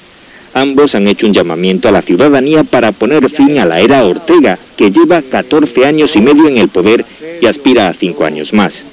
Ambos 0.52 0.94
han 0.94 1.08
hecho 1.08 1.26
un 1.26 1.32
llamamiento 1.32 1.88
a 1.88 1.92
la 1.92 2.02
ciudadanía 2.02 2.62
para 2.62 2.92
poner 2.92 3.30
fin 3.30 3.58
a 3.58 3.64
la 3.64 3.80
era 3.80 4.04
Ortega, 4.04 4.58
que 4.76 4.90
lleva 4.92 5.22
14 5.22 5.86
años 5.86 6.14
y 6.14 6.20
medio 6.20 6.46
en 6.46 6.58
el 6.58 6.68
poder 6.68 7.06
y 7.40 7.46
aspira 7.46 7.88
a 7.88 7.94
5 7.94 8.22
años 8.26 8.52
más. 8.52 8.84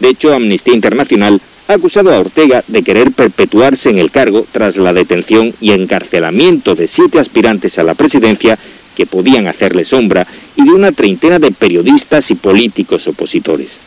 De 0.00 0.10
hecho, 0.10 0.34
Amnistía 0.34 0.74
Internacional 0.74 1.40
ha 1.66 1.74
acusado 1.74 2.12
a 2.12 2.18
Ortega 2.18 2.62
de 2.68 2.82
querer 2.82 3.12
perpetuarse 3.12 3.90
en 3.90 3.98
el 3.98 4.10
cargo 4.10 4.46
tras 4.52 4.76
la 4.76 4.92
detención 4.92 5.54
y 5.60 5.72
encarcelamiento 5.72 6.74
de 6.74 6.86
siete 6.86 7.18
aspirantes 7.18 7.78
a 7.78 7.82
la 7.82 7.94
presidencia 7.94 8.58
que 8.94 9.06
podían 9.06 9.46
hacerle 9.46 9.84
sombra 9.84 10.26
y 10.56 10.64
de 10.64 10.70
una 10.70 10.92
treintena 10.92 11.38
de 11.38 11.50
periodistas 11.50 12.30
y 12.30 12.34
políticos 12.34 13.08
opositores. 13.08 13.80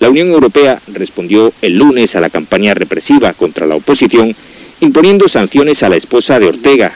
La 0.00 0.10
Unión 0.10 0.28
Europea 0.28 0.80
respondió 0.92 1.52
el 1.62 1.78
lunes 1.78 2.14
a 2.14 2.20
la 2.20 2.30
campaña 2.30 2.74
represiva 2.74 3.32
contra 3.32 3.66
la 3.66 3.76
oposición, 3.76 4.34
imponiendo 4.80 5.28
sanciones 5.28 5.82
a 5.82 5.88
la 5.88 5.96
esposa 5.96 6.38
de 6.38 6.48
Ortega 6.48 6.92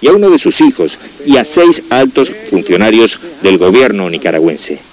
y 0.00 0.08
a 0.08 0.12
uno 0.12 0.30
de 0.30 0.38
sus 0.38 0.60
hijos 0.60 0.98
y 1.26 1.36
a 1.38 1.44
seis 1.44 1.82
altos 1.90 2.32
funcionarios 2.50 3.18
del 3.42 3.58
gobierno 3.58 4.08
nicaragüense. 4.08 4.91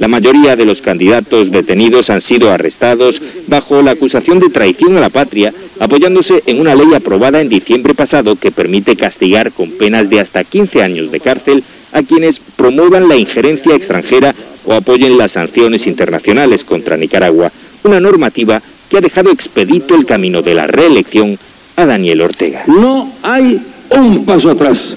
La 0.00 0.08
mayoría 0.08 0.56
de 0.56 0.64
los 0.64 0.80
candidatos 0.80 1.50
detenidos 1.50 2.08
han 2.08 2.22
sido 2.22 2.50
arrestados 2.50 3.20
bajo 3.48 3.82
la 3.82 3.90
acusación 3.90 4.38
de 4.38 4.48
traición 4.48 4.96
a 4.96 5.00
la 5.00 5.10
patria, 5.10 5.52
apoyándose 5.78 6.42
en 6.46 6.58
una 6.58 6.74
ley 6.74 6.94
aprobada 6.94 7.42
en 7.42 7.50
diciembre 7.50 7.92
pasado 7.92 8.34
que 8.34 8.50
permite 8.50 8.96
castigar 8.96 9.52
con 9.52 9.70
penas 9.72 10.08
de 10.08 10.18
hasta 10.18 10.42
15 10.42 10.82
años 10.82 11.10
de 11.10 11.20
cárcel 11.20 11.62
a 11.92 12.02
quienes 12.02 12.40
promuevan 12.40 13.08
la 13.08 13.16
injerencia 13.16 13.74
extranjera 13.74 14.34
o 14.64 14.72
apoyen 14.72 15.18
las 15.18 15.32
sanciones 15.32 15.86
internacionales 15.86 16.64
contra 16.64 16.96
Nicaragua, 16.96 17.52
una 17.84 18.00
normativa 18.00 18.62
que 18.88 18.96
ha 18.96 19.00
dejado 19.02 19.30
expedito 19.30 19.94
el 19.94 20.06
camino 20.06 20.40
de 20.40 20.54
la 20.54 20.66
reelección 20.66 21.38
a 21.76 21.84
Daniel 21.84 22.22
Ortega. 22.22 22.64
No 22.66 23.12
hay 23.22 23.60
un 23.90 24.24
paso 24.24 24.48
atrás. 24.48 24.96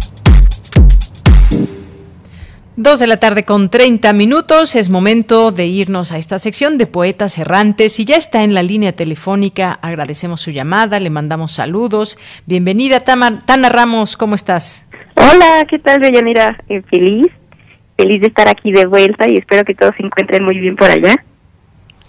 Dos 2.83 2.99
de 2.99 3.05
la 3.05 3.17
tarde 3.17 3.43
con 3.43 3.69
30 3.69 4.11
minutos. 4.11 4.75
Es 4.75 4.89
momento 4.89 5.51
de 5.51 5.67
irnos 5.67 6.11
a 6.11 6.17
esta 6.17 6.39
sección 6.39 6.79
de 6.79 6.87
poetas 6.87 7.37
errantes 7.37 7.99
y 7.99 8.05
ya 8.05 8.15
está 8.15 8.43
en 8.43 8.55
la 8.55 8.63
línea 8.63 8.91
telefónica. 8.93 9.77
Agradecemos 9.83 10.41
su 10.41 10.49
llamada, 10.49 10.99
le 10.99 11.11
mandamos 11.11 11.51
saludos. 11.51 12.17
Bienvenida, 12.47 13.01
Tana 13.01 13.69
Ramos, 13.69 14.17
¿cómo 14.17 14.33
estás? 14.33 14.89
Hola, 15.13 15.63
¿qué 15.69 15.77
tal, 15.77 15.99
Bellanira? 15.99 16.57
Eh, 16.69 16.81
feliz, 16.89 17.27
feliz 17.97 18.19
de 18.19 18.29
estar 18.29 18.49
aquí 18.49 18.71
de 18.71 18.87
vuelta 18.87 19.29
y 19.29 19.37
espero 19.37 19.63
que 19.63 19.75
todos 19.75 19.93
se 19.95 20.03
encuentren 20.03 20.43
muy 20.43 20.57
bien 20.57 20.75
por 20.75 20.89
allá. 20.89 21.23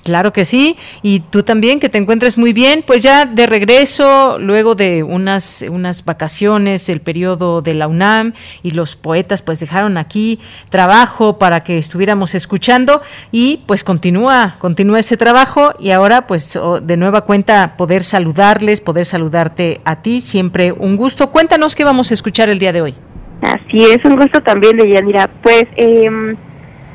Claro 0.02 0.32
que 0.32 0.44
sí, 0.44 0.76
y 1.02 1.20
tú 1.20 1.44
también, 1.44 1.78
que 1.78 1.88
te 1.88 1.96
encuentres 1.96 2.36
muy 2.36 2.52
bien, 2.52 2.82
pues 2.84 3.02
ya 3.02 3.24
de 3.24 3.46
regreso, 3.46 4.36
luego 4.38 4.74
de 4.74 5.04
unas, 5.04 5.64
unas 5.68 6.04
vacaciones, 6.04 6.88
el 6.88 7.00
periodo 7.00 7.62
de 7.62 7.74
la 7.74 7.86
UNAM 7.86 8.32
y 8.64 8.72
los 8.72 8.96
poetas 8.96 9.42
pues 9.42 9.60
dejaron 9.60 9.96
aquí 9.98 10.40
trabajo 10.70 11.38
para 11.38 11.62
que 11.62 11.78
estuviéramos 11.78 12.34
escuchando 12.34 13.00
y 13.30 13.60
pues 13.66 13.84
continúa, 13.84 14.56
continúa 14.58 14.98
ese 14.98 15.16
trabajo 15.16 15.72
y 15.78 15.92
ahora 15.92 16.26
pues 16.26 16.58
de 16.82 16.96
nueva 16.96 17.20
cuenta 17.20 17.76
poder 17.76 18.02
saludarles, 18.02 18.80
poder 18.80 19.06
saludarte 19.06 19.78
a 19.84 20.02
ti, 20.02 20.20
siempre 20.20 20.72
un 20.72 20.96
gusto. 20.96 21.30
Cuéntanos 21.30 21.76
qué 21.76 21.84
vamos 21.84 22.10
a 22.10 22.14
escuchar 22.14 22.48
el 22.48 22.58
día 22.58 22.72
de 22.72 22.82
hoy. 22.82 22.94
Así 23.42 23.84
es, 23.84 24.04
un 24.04 24.16
gusto 24.16 24.40
también 24.40 24.76
de 24.78 24.90
Yanira. 24.90 25.30
Pues... 25.42 25.64
Eh, 25.76 26.10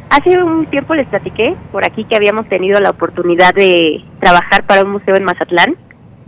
Hace 0.10 0.42
un 0.42 0.66
tiempo 0.68 0.96
les 0.96 1.08
platiqué 1.08 1.56
por 1.72 1.86
aquí 1.86 2.06
que 2.06 2.16
habíamos 2.16 2.48
tenido 2.48 2.80
la 2.80 2.92
oportunidad 2.92 3.54
de 3.54 4.04
trabajar 4.20 4.66
para 4.66 4.84
un 4.84 4.92
museo 4.92 5.16
en 5.16 5.24
Mazatlán. 5.24 5.76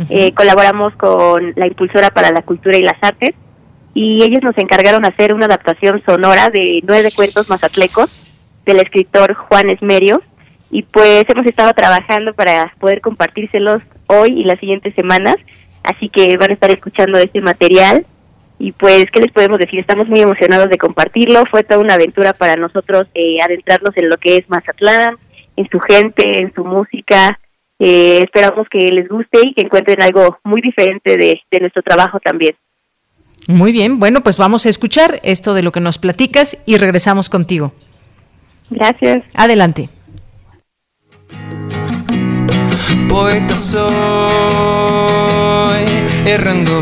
Eh, 0.09 0.33
colaboramos 0.33 0.95
con 0.95 1.53
la 1.55 1.67
Impulsora 1.67 2.09
para 2.09 2.31
la 2.31 2.41
Cultura 2.41 2.77
y 2.77 2.81
las 2.81 3.01
Artes 3.01 3.35
y 3.93 4.23
ellos 4.23 4.41
nos 4.43 4.57
encargaron 4.57 5.05
hacer 5.05 5.33
una 5.33 5.45
adaptación 5.45 6.01
sonora 6.05 6.47
de 6.53 6.81
nueve 6.87 7.09
cuentos 7.13 7.49
mazatlecos 7.49 8.29
del 8.65 8.77
escritor 8.77 9.33
Juan 9.33 9.69
Esmerio 9.69 10.21
y 10.71 10.83
pues 10.83 11.25
hemos 11.27 11.45
estado 11.45 11.71
trabajando 11.73 12.33
para 12.33 12.73
poder 12.79 13.01
compartírselos 13.01 13.81
hoy 14.07 14.39
y 14.39 14.43
las 14.43 14.59
siguientes 14.59 14.93
semanas, 14.95 15.35
así 15.83 16.09
que 16.09 16.37
van 16.37 16.51
a 16.51 16.53
estar 16.53 16.71
escuchando 16.71 17.17
este 17.17 17.41
material 17.41 18.05
y 18.59 18.73
pues, 18.73 19.05
¿qué 19.11 19.21
les 19.21 19.31
podemos 19.31 19.57
decir? 19.57 19.79
Estamos 19.79 20.07
muy 20.09 20.19
emocionados 20.19 20.69
de 20.69 20.77
compartirlo. 20.77 21.45
Fue 21.49 21.63
toda 21.63 21.79
una 21.79 21.93
aventura 21.93 22.33
para 22.33 22.57
nosotros 22.57 23.07
eh, 23.15 23.37
adentrarnos 23.41 23.95
en 23.95 24.09
lo 24.09 24.17
que 24.17 24.35
es 24.35 24.49
Mazatlán, 24.49 25.15
en 25.55 25.69
su 25.71 25.79
gente, 25.79 26.41
en 26.41 26.53
su 26.53 26.65
música. 26.65 27.39
Eh, 27.79 28.19
esperamos 28.21 28.67
que 28.69 28.89
les 28.91 29.07
guste 29.07 29.39
y 29.41 29.53
que 29.53 29.63
encuentren 29.63 30.03
algo 30.03 30.39
muy 30.43 30.59
diferente 30.61 31.15
de, 31.15 31.41
de 31.49 31.59
nuestro 31.61 31.81
trabajo 31.81 32.19
también. 32.19 32.55
Muy 33.47 33.71
bien, 33.71 33.97
bueno, 33.97 34.21
pues 34.21 34.37
vamos 34.37 34.65
a 34.65 34.69
escuchar 34.69 35.21
esto 35.23 35.53
de 35.53 35.63
lo 35.63 35.71
que 35.71 35.79
nos 35.79 35.97
platicas 35.97 36.61
y 36.65 36.75
regresamos 36.75 37.29
contigo. 37.29 37.71
Gracias. 38.69 39.23
Adelante. 39.35 39.87
Poeta 43.07 43.55
soy, 43.55 43.79
errando 46.25 46.81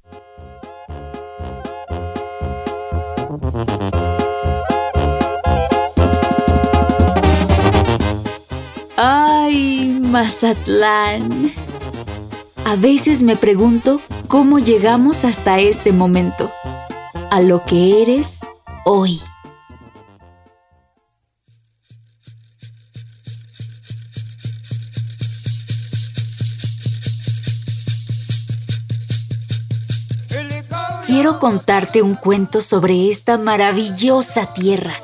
Mazatlán. 10.11 11.53
A 12.65 12.75
veces 12.75 13.23
me 13.23 13.37
pregunto 13.37 14.01
cómo 14.27 14.59
llegamos 14.59 15.23
hasta 15.23 15.59
este 15.59 15.93
momento, 15.93 16.51
a 17.29 17.39
lo 17.39 17.63
que 17.63 18.01
eres 18.01 18.41
hoy. 18.83 19.21
Quiero 31.05 31.39
contarte 31.39 32.01
un 32.01 32.15
cuento 32.15 32.61
sobre 32.61 33.09
esta 33.09 33.37
maravillosa 33.37 34.53
tierra. 34.53 34.95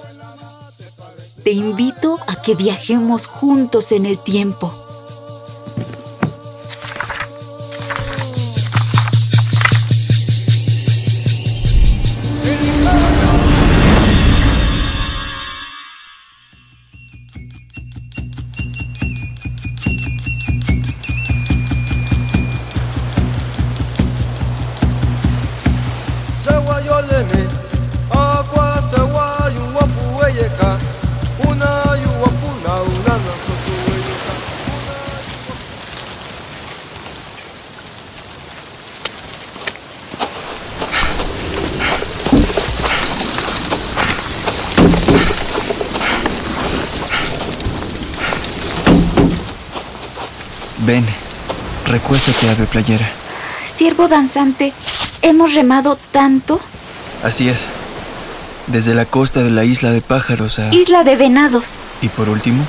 Te 1.46 1.52
invito 1.52 2.20
a 2.28 2.42
que 2.42 2.56
viajemos 2.56 3.26
juntos 3.26 3.94
en 3.94 4.06
el 4.06 4.20
tiempo 4.20 4.87
playera. 52.78 53.10
Siervo 53.66 54.08
danzante, 54.08 54.72
¿hemos 55.24 55.56
remado 55.56 55.98
tanto? 56.12 56.60
Así 57.24 57.50
es. 57.50 57.66
Desde 58.68 58.94
la 58.94 59.06
costa 59.06 59.42
de 59.42 59.50
la 59.50 59.66
isla 59.66 59.92
de 59.92 60.02
pájaros 60.02 60.60
a... 60.60 60.72
Isla 60.74 61.04
de 61.04 61.16
venados. 61.16 61.74
Y 62.02 62.10
por 62.10 62.30
último, 62.30 62.64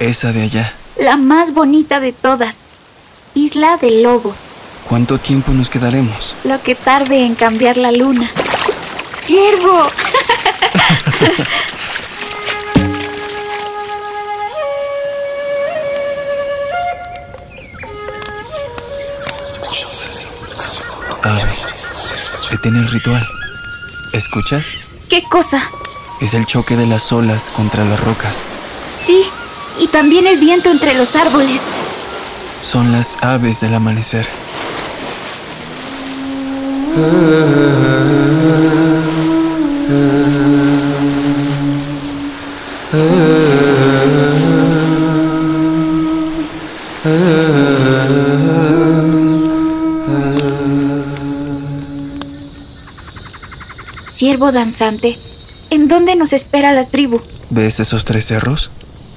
esa 0.00 0.32
de 0.32 0.42
allá. 0.42 0.74
La 0.98 1.16
más 1.16 1.54
bonita 1.54 2.00
de 2.00 2.12
todas. 2.12 2.66
Isla 3.34 3.76
de 3.76 4.02
lobos. 4.02 4.48
¿Cuánto 4.88 5.18
tiempo 5.18 5.52
nos 5.52 5.70
quedaremos? 5.70 6.34
Lo 6.42 6.60
que 6.60 6.74
tarde 6.74 7.24
en 7.24 7.36
cambiar 7.36 7.76
la 7.76 7.92
luna. 7.92 8.28
¡Siervo! 9.12 9.86
Detén 22.50 22.76
el 22.76 22.88
ritual. 22.88 23.26
¿Escuchas? 24.12 24.72
¿Qué 25.08 25.22
cosa? 25.30 25.62
Es 26.20 26.34
el 26.34 26.46
choque 26.46 26.76
de 26.76 26.86
las 26.86 27.12
olas 27.12 27.50
contra 27.50 27.84
las 27.84 28.00
rocas. 28.00 28.42
Sí, 28.94 29.22
y 29.80 29.86
también 29.86 30.26
el 30.26 30.38
viento 30.38 30.70
entre 30.70 30.94
los 30.94 31.14
árboles. 31.14 31.62
Son 32.60 32.92
las 32.92 33.18
aves 33.20 33.60
del 33.60 33.74
amanecer. 33.74 34.28
Danzante, 54.50 55.16
¿en 55.70 55.86
dónde 55.86 56.16
nos 56.16 56.32
espera 56.32 56.72
la 56.72 56.84
tribu? 56.84 57.20
¿Ves 57.50 57.78
esos 57.78 58.04
tres 58.04 58.26
cerros? 58.26 58.70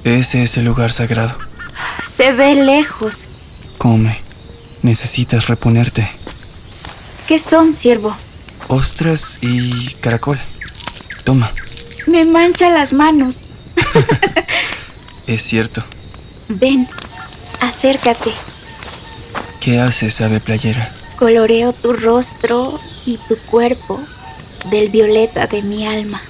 Ese 0.04 0.42
es 0.42 0.56
el 0.56 0.66
lugar 0.66 0.92
sagrado. 0.92 1.34
Se 2.04 2.32
ve 2.32 2.54
lejos. 2.54 3.26
Come. 3.78 4.20
Necesitas 4.82 5.48
reponerte. 5.48 6.08
¿Qué 7.26 7.38
son, 7.40 7.74
siervo? 7.74 8.16
Ostras 8.68 9.38
y 9.40 9.94
caracol. 9.94 10.38
Toma. 11.24 11.50
Me 12.06 12.24
mancha 12.24 12.70
las 12.70 12.92
manos. 12.92 13.40
es 15.26 15.42
cierto. 15.42 15.82
Ven, 16.48 16.86
acércate. 17.60 18.30
¿Qué 19.60 19.80
haces, 19.80 20.20
ave 20.20 20.38
playera? 20.38 20.88
Coloreo 21.16 21.72
tu 21.72 21.92
rostro 21.94 22.78
y 23.06 23.16
tu 23.28 23.36
cuerpo 23.50 23.98
del 24.70 24.88
violeta 24.88 25.46
de 25.46 25.62
mi 25.62 25.86
alma. 25.86 26.20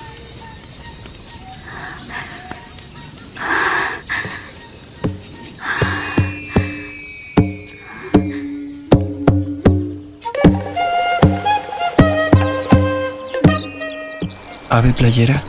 Ave 14.69 14.93
playera, 14.93 15.43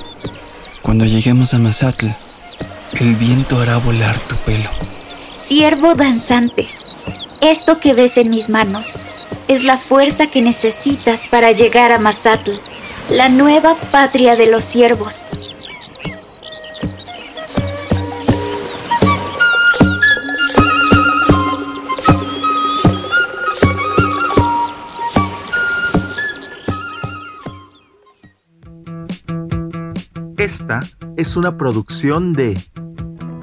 cuando 0.81 1.03
lleguemos 1.03 1.53
a 1.53 1.59
Mazatl, 1.59 2.07
el 2.93 3.15
viento 3.15 3.59
hará 3.59 3.77
volar 3.77 4.17
tu 4.21 4.35
pelo. 4.37 4.69
Siervo 5.35 5.95
danzante, 5.95 6.67
esto 7.41 7.79
que 7.79 7.93
ves 7.93 8.17
en 8.17 8.29
mis 8.29 8.47
manos 8.47 8.95
es 9.49 9.65
la 9.65 9.77
fuerza 9.77 10.27
que 10.27 10.41
necesitas 10.41 11.25
para 11.25 11.51
llegar 11.51 11.91
a 11.91 11.99
Mazatl 11.99 12.51
la 13.09 13.29
nueva 13.29 13.75
patria 13.91 14.35
de 14.35 14.51
los 14.51 14.63
siervos. 14.63 15.25
Esta 30.37 30.81
es 31.17 31.35
una 31.35 31.57
producción 31.57 32.33
de 32.33 32.57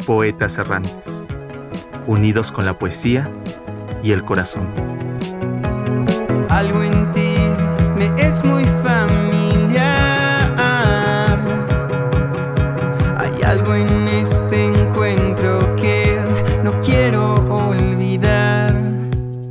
Poetas 0.07 0.59
Errantes, 0.59 1.27
unidos 2.07 2.53
con 2.53 2.67
la 2.67 2.79
poesía 2.79 3.31
y 4.03 4.13
el 4.13 4.25
corazón. 4.25 4.71
Algo 6.49 6.83
en 6.83 7.11
ti 7.13 7.35
me 7.97 8.13
es 8.17 8.45
muy 8.45 8.65
familiar. 8.83 9.44
Algo 13.45 13.75
en 13.75 14.09
este 14.09 14.65
encuentro 14.65 15.77
que 15.77 16.19
no 16.63 16.79
quiero 16.81 17.35
olvidar. 17.35 18.75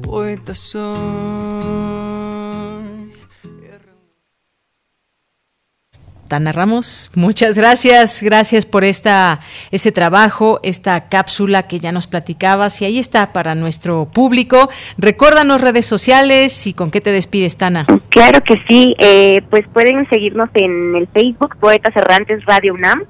Poeta 0.02 0.54
narramos. 6.40 7.12
Muchas 7.16 7.58
gracias, 7.58 8.22
gracias 8.24 8.66
por 8.66 8.84
esta 8.84 9.40
ese 9.72 9.92
trabajo, 9.92 10.60
esta 10.64 11.10
cápsula 11.10 11.68
que 11.68 11.80
ya 11.80 11.92
nos 11.92 12.08
platicabas 12.08 12.82
y 12.82 12.86
ahí 12.86 13.00
está 13.00 13.34
para 13.34 13.56
nuestro 13.56 14.06
público. 14.06 14.70
Recuérdanos 14.98 15.62
redes 15.62 15.86
sociales 15.86 16.68
y 16.68 16.74
con 16.74 16.92
qué 16.92 17.02
te 17.02 17.12
despides, 17.12 17.58
Tana. 17.58 17.86
Claro 18.10 18.42
que 18.42 18.56
sí, 18.68 18.96
eh, 19.00 19.42
pues 19.50 19.64
pueden 19.74 20.08
seguirnos 20.10 20.50
en 20.56 20.96
el 20.96 21.08
Facebook 21.08 21.58
Poetas 21.60 21.96
Errantes 21.96 22.44
Radio 22.46 22.74
UNAM 22.74 23.04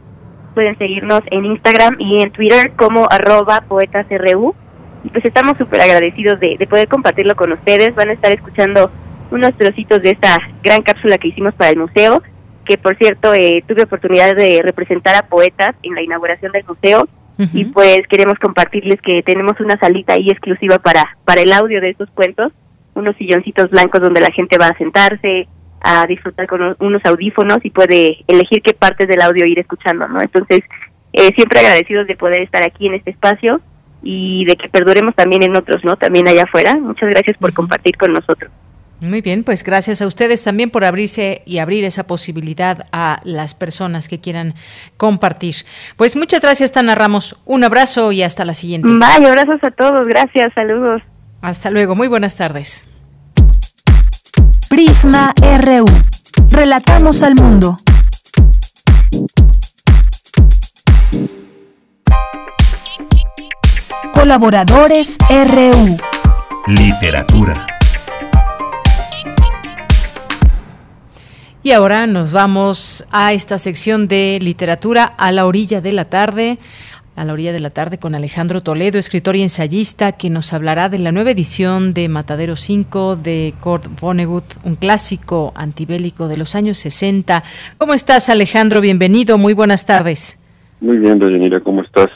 pueden 0.53 0.77
seguirnos 0.77 1.21
en 1.31 1.45
Instagram 1.45 1.95
y 1.99 2.21
en 2.21 2.31
Twitter 2.31 2.71
como 2.75 3.07
arroba 3.09 3.61
poetasru. 3.67 4.55
Y 5.03 5.09
pues 5.09 5.25
estamos 5.25 5.57
súper 5.57 5.81
agradecidos 5.81 6.39
de, 6.39 6.65
poder 6.69 6.87
compartirlo 6.87 7.35
con 7.35 7.51
ustedes. 7.51 7.93
Van 7.95 8.09
a 8.09 8.13
estar 8.13 8.31
escuchando 8.31 8.89
unos 9.31 9.53
trocitos 9.57 10.01
de 10.01 10.11
esta 10.11 10.37
gran 10.63 10.81
cápsula 10.81 11.17
que 11.17 11.27
hicimos 11.27 11.53
para 11.55 11.71
el 11.71 11.77
museo, 11.77 12.21
que 12.65 12.77
por 12.77 12.95
cierto 12.97 13.33
eh, 13.33 13.63
tuve 13.67 13.83
oportunidad 13.83 14.35
de 14.35 14.61
representar 14.63 15.15
a 15.15 15.27
poetas 15.27 15.71
en 15.83 15.95
la 15.95 16.01
inauguración 16.01 16.51
del 16.51 16.65
museo. 16.65 17.07
Y 17.51 17.65
pues 17.65 18.01
queremos 18.07 18.35
compartirles 18.39 19.01
que 19.01 19.23
tenemos 19.23 19.59
una 19.59 19.75
salita 19.77 20.13
ahí 20.13 20.29
exclusiva 20.29 20.77
para, 20.77 21.17
para 21.25 21.41
el 21.41 21.51
audio 21.51 21.81
de 21.81 21.89
estos 21.89 22.09
cuentos, 22.11 22.53
unos 22.93 23.17
silloncitos 23.17 23.71
blancos 23.71 24.01
donde 24.01 24.21
la 24.21 24.31
gente 24.31 24.57
va 24.57 24.67
a 24.67 24.77
sentarse, 24.77 25.47
a 25.83 26.05
disfrutar 26.07 26.47
con 26.47 26.75
unos 26.79 27.05
audífonos 27.05 27.59
y 27.63 27.69
puede 27.69 28.23
elegir 28.27 28.61
qué 28.61 28.73
partes 28.73 29.07
del 29.07 29.21
audio 29.21 29.45
ir 29.45 29.59
escuchando, 29.59 30.07
¿no? 30.07 30.21
Entonces, 30.21 30.61
eh, 31.11 31.29
siempre 31.35 31.59
agradecidos 31.59 32.07
de 32.07 32.15
poder 32.15 32.41
estar 32.41 32.63
aquí 32.63 32.87
en 32.87 32.95
este 32.95 33.11
espacio 33.11 33.61
y 34.01 34.45
de 34.45 34.55
que 34.55 34.69
perduremos 34.69 35.13
también 35.15 35.43
en 35.43 35.55
otros, 35.55 35.83
¿no? 35.83 35.97
También 35.97 36.27
allá 36.27 36.43
afuera. 36.43 36.75
Muchas 36.75 37.09
gracias 37.09 37.37
por 37.37 37.53
compartir 37.53 37.97
con 37.97 38.13
nosotros. 38.13 38.51
Muy 39.01 39.21
bien, 39.21 39.43
pues 39.43 39.63
gracias 39.63 40.01
a 40.01 40.07
ustedes 40.07 40.45
también 40.45 40.69
por 40.69 40.85
abrirse 40.85 41.41
y 41.45 41.57
abrir 41.57 41.83
esa 41.83 42.07
posibilidad 42.07 42.85
a 42.93 43.19
las 43.25 43.53
personas 43.53 44.07
que 44.07 44.21
quieran 44.21 44.53
compartir. 44.95 45.55
Pues 45.97 46.15
muchas 46.15 46.41
gracias, 46.41 46.71
Tana 46.71 46.95
Ramos. 46.95 47.37
Un 47.45 47.65
abrazo 47.65 48.13
y 48.13 48.23
hasta 48.23 48.45
la 48.45 48.53
siguiente. 48.53 48.87
Bye, 48.87 49.27
abrazos 49.27 49.61
a 49.61 49.71
todos. 49.71 50.07
Gracias, 50.07 50.53
saludos. 50.53 51.01
Hasta 51.41 51.69
luego, 51.69 51.95
muy 51.95 52.07
buenas 52.07 52.37
tardes. 52.37 52.87
Prisma 54.73 55.35
RU. 55.37 55.85
Relatamos 56.49 57.21
al 57.21 57.35
mundo. 57.35 57.77
Colaboradores 64.15 65.19
RU. 65.29 65.97
Literatura. 66.65 67.67
Y 71.61 71.71
ahora 71.73 72.07
nos 72.07 72.31
vamos 72.31 73.05
a 73.11 73.31
esta 73.33 73.59
sección 73.59 74.07
de 74.07 74.39
literatura 74.41 75.03
a 75.03 75.31
la 75.31 75.45
orilla 75.45 75.81
de 75.81 75.93
la 75.93 76.05
tarde 76.05 76.57
a 77.15 77.25
la 77.25 77.33
orilla 77.33 77.53
de 77.53 77.59
la 77.59 77.69
tarde 77.69 77.97
con 77.97 78.15
Alejandro 78.15 78.61
Toledo, 78.61 78.97
escritor 78.97 79.35
y 79.35 79.41
ensayista, 79.41 80.13
que 80.13 80.29
nos 80.29 80.53
hablará 80.53 80.89
de 80.89 80.99
la 80.99 81.11
nueva 81.11 81.31
edición 81.31 81.93
de 81.93 82.09
Matadero 82.09 82.55
5 82.55 83.15
de 83.17 83.53
Kurt 83.61 83.85
Vonnegut, 83.99 84.45
un 84.63 84.75
clásico 84.75 85.51
antibélico 85.55 86.27
de 86.27 86.37
los 86.37 86.55
años 86.55 86.77
60. 86.79 87.43
¿Cómo 87.77 87.93
estás, 87.93 88.29
Alejandro? 88.29 88.81
Bienvenido, 88.81 89.37
muy 89.37 89.53
buenas 89.53 89.85
tardes. 89.85 90.39
Muy 90.81 90.97
bien, 90.97 91.19
Deyanira, 91.19 91.59
¿cómo 91.59 91.83
estás? 91.83 92.09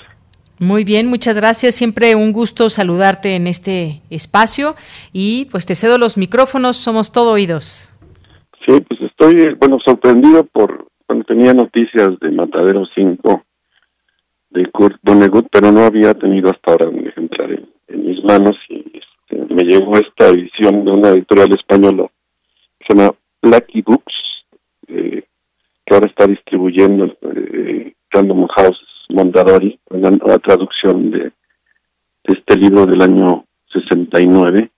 Muy 0.59 0.83
bien, 0.83 1.07
muchas 1.07 1.35
gracias. 1.35 1.75
Siempre 1.75 2.15
un 2.15 2.33
gusto 2.33 2.69
saludarte 2.69 3.35
en 3.35 3.45
este 3.45 4.01
espacio 4.09 4.75
y 5.13 5.45
pues 5.51 5.67
te 5.67 5.75
cedo 5.75 5.99
los 5.99 6.17
micrófonos, 6.17 6.75
somos 6.75 7.11
todo 7.11 7.33
oídos. 7.33 7.93
Sí, 8.65 8.73
pues 8.87 8.99
estoy, 9.01 9.53
bueno, 9.59 9.77
sorprendido 9.85 10.43
por 10.45 10.87
cuando 11.05 11.23
tenía 11.25 11.53
noticias 11.53 12.19
de 12.19 12.31
Matadero 12.31 12.83
5 12.95 13.43
de 14.57 14.65
Kurt 14.71 14.97
Vonnegut, 15.03 15.47
pero 15.51 15.71
no 15.71 15.81
había 15.81 16.13
tenido 16.13 16.49
hasta 16.49 16.71
ahora 16.71 16.89
un 16.89 17.07
ejemplar 17.07 17.51
en, 17.51 17.67
mis 18.05 18.23
manos 18.23 18.55
y 18.69 18.83
este, 18.93 19.53
me 19.53 19.63
llegó 19.63 19.93
esta 19.93 20.29
edición 20.29 20.85
de 20.85 20.93
una 20.93 21.09
editorial 21.09 21.53
española 21.53 22.09
que 22.79 22.85
se 22.87 22.93
llama 22.93 23.15
Lucky 23.41 23.81
Books, 23.81 24.13
eh, 24.87 25.23
que 25.85 25.93
ahora 25.93 26.07
está 26.07 26.25
distribuyendo 26.25 27.15
eh, 27.21 27.93
Random 28.11 28.47
House 28.47 28.81
Mondadori, 29.09 29.79
una 29.89 30.37
traducción 30.39 31.11
de, 31.11 31.31
este 32.23 32.57
libro 32.57 32.85
del 32.85 33.01
año 33.01 33.45
69. 33.71 34.69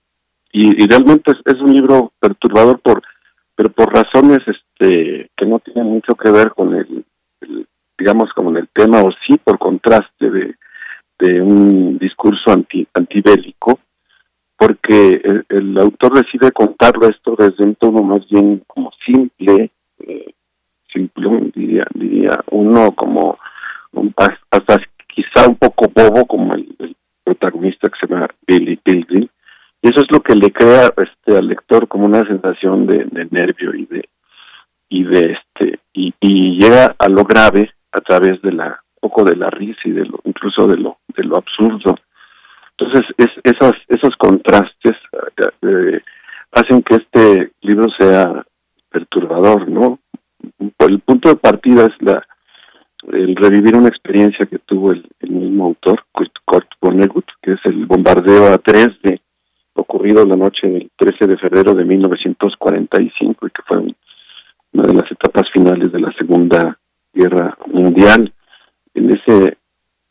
Y, 0.52 0.84
y 0.84 0.88
realmente 0.88 1.32
es, 1.46 1.62
un 1.62 1.74
libro 1.74 2.12
perturbador 2.20 2.80
por 2.80 3.02
pero 3.56 3.70
por 3.72 3.94
razones 3.94 4.40
este 4.48 5.30
que 5.36 5.46
no 5.46 5.60
tienen 5.60 5.86
mucho 5.86 6.16
que 6.16 6.32
ver 6.32 6.52
con 6.52 6.74
el 6.76 7.04
digamos, 8.00 8.32
como 8.34 8.50
en 8.52 8.58
el 8.58 8.70
tema, 8.70 9.02
o 9.02 9.12
sí 9.26 9.38
por 9.38 9.60
contraste 9.60 10.30
de, 10.30 10.56
un 11.42 11.98
discurso 11.98 12.52
anti, 12.52 12.88
antibélico, 12.94 13.80
porque 14.58 15.22
el, 15.50 15.78
autor 15.78 16.24
decide 16.24 16.52
contarlo 16.52 17.10
esto 17.10 17.36
desde 17.38 17.64
un 17.66 17.76
tono 17.76 18.02
más 18.02 18.28
bien 18.30 18.64
como 18.66 18.92
simple, 19.06 19.70
eh, 20.00 20.34
simple, 20.92 21.52
diría, 21.54 21.86
diría 21.94 22.40
uno 22.52 22.92
como 22.94 23.38
hasta 24.52 24.78
quizá 25.08 25.48
un 25.48 25.56
poco 25.56 25.88
bobo 25.94 26.26
como 26.26 26.54
el, 26.54 26.96
protagonista 27.24 27.90
que 27.90 28.00
se 28.00 28.12
llama 28.12 28.28
Billy 28.48 28.78
Pilgrim, 28.78 29.28
y 29.82 29.88
eso 29.88 30.00
es 30.00 30.12
lo 30.12 30.20
que 30.22 30.36
le 30.36 30.52
crea 30.52 30.92
este 30.98 31.38
al 31.38 31.48
lector 31.48 31.88
como 31.88 32.06
una 32.06 32.22
sensación 32.26 32.88
de, 32.88 33.06
nervio 33.30 33.76
y 33.76 33.86
de 33.86 34.10
y 34.90 35.04
de 35.04 35.38
este 35.38 35.80
y 35.94 36.14
llega 36.60 36.96
a 36.98 37.08
lo 37.08 37.24
grave 37.24 37.72
a 37.92 38.02
través 38.02 38.42
de 38.42 38.52
la 38.52 38.80
poco 39.00 39.24
de 39.24 39.36
la 39.36 39.48
risa 39.48 39.82
y 39.86 39.92
de 39.92 40.06
lo 40.06 40.20
incluso 40.24 40.68
de 40.68 40.78
lo 40.78 40.98
de 41.16 41.24
lo 41.24 41.38
absurdo. 41.38 41.96
Entonces 42.78 43.14
es, 43.18 43.30
esos 43.44 43.74
esos 43.88 44.16
contrastes 44.18 44.96
eh, 45.62 46.02
hacen 46.52 46.82
que 46.84 46.96
este 46.96 47.52
libro 47.62 47.88
sea 47.98 48.44
perturbador 48.90 49.70
no 49.70 50.00
el 50.80 51.00
punto 51.00 51.30
de 51.30 51.36
partida 51.36 51.86
es 51.86 52.02
la 52.02 52.26
el 53.12 53.36
revivir 53.36 53.76
una 53.78 53.88
experiencia 53.88 54.46
que 54.46 54.60
tuvo 54.60 54.92
el, 54.92 55.08
mismo 55.22 55.66
autor 55.68 56.04
Kurt, 56.12 56.68
Vonnegut 56.82 57.26
que 57.42 57.54
es 57.54 57.60
el 57.66 57.86
bombardeo 57.86 58.54
a 58.54 58.58
3 58.58 59.02
de 59.04 59.22
ocurrido 59.74 60.26
la 60.26 60.36
noche 60.36 60.68
del 60.68 60.92
13 60.98 61.28
de 61.28 61.38
febrero 61.38 61.74
de 61.74 61.86
1945 61.86 63.48
y 63.48 63.52
que 63.52 63.62
fue 63.66 63.78
una 63.78 64.84
de 64.84 64.94
las 64.94 65.12
etapas 65.12 65.50
finales 65.52 65.92
de 65.92 66.00
la 66.00 66.12
Segunda 66.14 66.78
Guerra 67.20 67.58
Mundial. 67.68 68.34
En 68.94 69.12
ese 69.12 69.58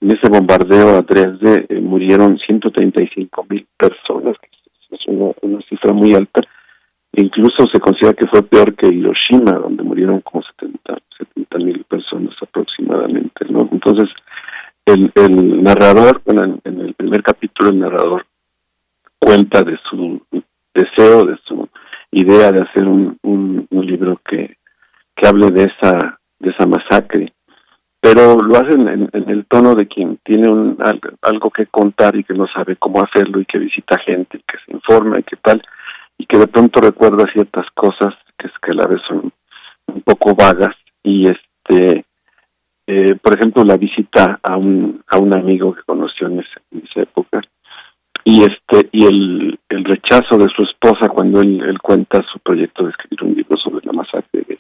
en 0.01 0.12
ese 0.12 0.28
bombardeo 0.28 0.97
a 0.97 1.02
Dresde 1.02 1.66
eh, 1.68 1.80
murieron 1.80 2.39
135 2.39 3.47
mil 3.51 3.66
personas, 3.76 4.36
que 4.39 4.48
es 4.94 5.06
una, 5.09 5.60
cifra 5.68 5.93
muy 5.93 6.14
alta. 6.14 6.40
Incluso 7.12 7.66
se 7.72 7.80
considera 7.80 8.14
que 8.14 8.28
fue 8.28 8.43
peor 8.44 8.74
que 8.74 8.86
Hiroshima, 8.86 9.52
donde 9.52 9.82
murieron 9.82 10.20
como 10.20 10.44
70 10.60 11.59
mil 11.59 11.85
personas 11.85 12.35
aproximadamente. 12.40 13.44
¿no? 13.51 13.68
Entonces, 13.72 14.09
el, 14.86 15.10
el 15.16 15.62
narrador, 15.64 16.22
en, 16.26 16.60
en 16.62 16.80
el 16.80 16.94
primer 16.94 17.22
capítulo, 17.22 17.70
el 17.70 17.80
narrador 17.80 18.24
cuenta 19.18 19.62
de 19.62 19.76
su 19.90 20.22
deseo, 20.72 21.24
de 21.24 21.36
su 21.44 21.68
idea 22.12 22.52
de 22.52 22.62
hacer 22.62 22.86
un, 22.86 23.18
un, 23.22 23.66
un 23.68 23.86
libro 23.86 24.20
que, 24.24 24.56
que 25.16 25.26
hable 25.26 25.51
de 25.51 25.64
esa 25.64 26.18
de 26.39 26.51
esa 26.51 26.66
masacre, 26.66 27.32
pero 28.01 28.36
lo 28.36 28.56
hacen 28.56 28.89
en, 28.89 29.28
el 29.28 29.44
tono 29.47 29.74
de 29.74 29.89
quien 29.89 30.19
tiene 30.23 30.48
un, 30.48 30.78
algo, 31.23 31.51
que 31.51 31.66
contar 31.66 32.15
y 32.16 32.24
que 32.24 32.35
no 32.35 32.47
sabe 32.47 32.77
cómo 32.77 33.02
hacerlo 33.02 33.40
y 33.40 33.44
que 33.44 33.59
visita 33.59 33.98
gente 33.98 34.39
y 34.39 34.43
que 34.43 34.59
se 34.65 34.73
informa 34.73 35.19
y 35.19 35.24
que 35.24 35.36
tal, 35.36 35.62
y 36.16 36.27
que 36.27 36.39
de 36.39 36.47
pronto 36.47 36.81
recuerda 36.81 37.31
ciertas 37.32 37.66
cosas 37.74 38.15
que, 38.36 38.47
es 38.47 38.52
que 38.62 38.70
a 38.70 38.74
la 38.74 38.86
vez 38.86 39.01
son 39.06 39.32
un 39.86 40.02
poco 40.02 40.35
vagas. 40.35 40.77
Y 41.02 41.28
este 41.28 42.05
eh, 42.86 43.15
por 43.16 43.35
ejemplo 43.35 43.65
la 43.65 43.77
visita 43.77 44.39
a 44.43 44.56
un 44.56 45.02
a 45.09 45.19
un 45.19 45.36
amigo 45.36 45.74
que 45.74 45.82
conoció 45.82 46.28
en, 46.28 46.40
esa 46.40 47.01
época. 47.01 47.40
Y 48.24 48.43
este 48.43 48.89
y 48.93 49.06
el, 49.06 49.59
el 49.69 49.85
rechazo 49.85 50.39
de 50.39 50.48
su 50.55 50.62
esposa 50.62 51.09
cuando 51.09 51.40
él, 51.40 51.60
él 51.62 51.81
cuenta 51.81 52.24
su 52.31 52.39
proyecto 52.39 52.85
de 52.85 52.90
escribir 52.90 53.24
un 53.24 53.35
libro 53.35 53.56
sobre 53.56 53.85
la 53.85 53.93
masacre 53.93 54.44
de, 54.47 54.59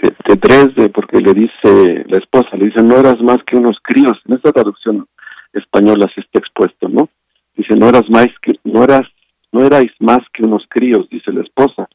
de, 0.00 0.36
Dresde, 0.36 0.88
porque 0.90 1.20
le 1.20 1.32
dice 1.32 2.04
la 2.08 2.18
esposa, 2.18 2.56
le 2.56 2.66
dice, 2.66 2.82
no 2.82 2.96
eras 2.96 3.20
más 3.20 3.38
que 3.46 3.56
unos 3.56 3.78
críos. 3.82 4.18
En 4.26 4.34
esta 4.34 4.52
traducción 4.52 5.06
española 5.52 6.10
se 6.14 6.20
está 6.20 6.38
expuesto, 6.38 6.88
¿no? 6.88 7.08
Dice, 7.56 7.76
no 7.76 7.88
eras 7.88 8.08
más 8.08 8.26
que, 8.42 8.58
no 8.64 8.82
eras, 8.82 9.06
no 9.52 9.64
erais 9.64 9.92
más 10.00 10.20
que 10.32 10.42
unos 10.42 10.64
críos, 10.68 11.08
dice 11.10 11.32
la 11.32 11.42
esposa. 11.42 11.88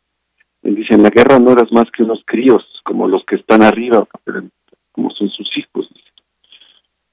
Y 0.64 0.72
dice, 0.72 0.94
en 0.94 1.04
la 1.04 1.10
guerra 1.10 1.40
no 1.40 1.52
eras 1.52 1.72
más 1.72 1.90
que 1.92 2.04
unos 2.04 2.22
críos, 2.26 2.64
como 2.84 3.08
los 3.08 3.24
que 3.26 3.36
están 3.36 3.64
arriba, 3.64 4.08
como 4.92 5.10
son 5.12 5.30
sus 5.30 5.50
hijos. 5.58 5.90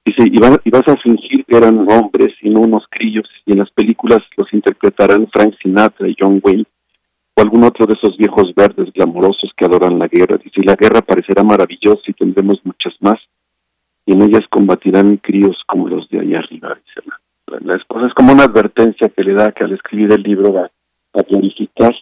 Dice, 0.05 0.23
y, 0.23 0.35
y 0.35 0.69
vas 0.69 0.87
a 0.87 0.95
fingir 0.97 1.43
que 1.45 1.57
eran 1.57 1.85
hombres 1.89 2.33
y 2.41 2.49
no 2.49 2.61
unos 2.61 2.85
críos, 2.89 3.27
y 3.45 3.51
en 3.51 3.59
las 3.59 3.71
películas 3.71 4.19
los 4.37 4.51
interpretarán 4.53 5.27
Frank 5.33 5.53
Sinatra 5.61 6.07
y 6.07 6.15
John 6.17 6.39
Wayne 6.41 6.65
o 7.37 7.41
algún 7.41 7.63
otro 7.63 7.85
de 7.85 7.93
esos 7.93 8.17
viejos 8.17 8.53
verdes 8.55 8.91
glamorosos 8.93 9.51
que 9.55 9.65
adoran 9.65 9.99
la 9.99 10.07
guerra. 10.07 10.37
Dice, 10.43 10.61
la 10.65 10.75
guerra 10.75 11.01
parecerá 11.01 11.43
maravillosa 11.43 12.01
y 12.07 12.13
tendremos 12.13 12.59
muchas 12.63 12.93
más, 12.99 13.19
y 14.07 14.13
en 14.13 14.23
ellas 14.23 14.41
combatirán 14.49 15.17
críos 15.17 15.61
como 15.67 15.87
los 15.87 16.09
de 16.09 16.19
allá 16.19 16.39
arriba. 16.39 16.75
Dice 16.83 17.07
la, 17.61 17.75
esposa 17.75 18.07
es 18.07 18.13
como 18.15 18.33
una 18.33 18.43
advertencia 18.43 19.09
que 19.09 19.23
le 19.23 19.33
da 19.33 19.51
que 19.51 19.63
al 19.63 19.71
escribir 19.71 20.11
el 20.11 20.23
libro 20.23 20.51
va 20.51 20.71
a 21.13 21.21
glorificar 21.29 21.95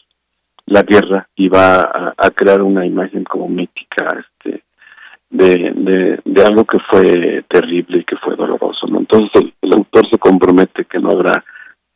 la 0.68 0.82
guerra 0.82 1.28
y 1.36 1.50
va 1.50 1.82
a, 2.18 2.30
crear 2.32 2.62
una 2.62 2.86
imagen 2.86 3.24
como 3.26 3.48
mítica 3.50 4.08
este 4.20 4.64
de, 5.30 6.20
de, 6.24 6.44
algo 6.44 6.66
que 6.66 6.80
fue 6.90 7.44
terrible 7.50 8.00
y 8.00 8.04
que 8.06 8.16
fue 8.18 8.36
doloroso. 8.36 8.88
¿no? 8.88 9.00
Entonces 9.00 9.52
el, 9.62 9.74
autor 9.74 10.10
se 10.10 10.18
compromete 10.18 10.86
que 10.86 11.00
no 11.00 11.12
habrá 11.12 11.44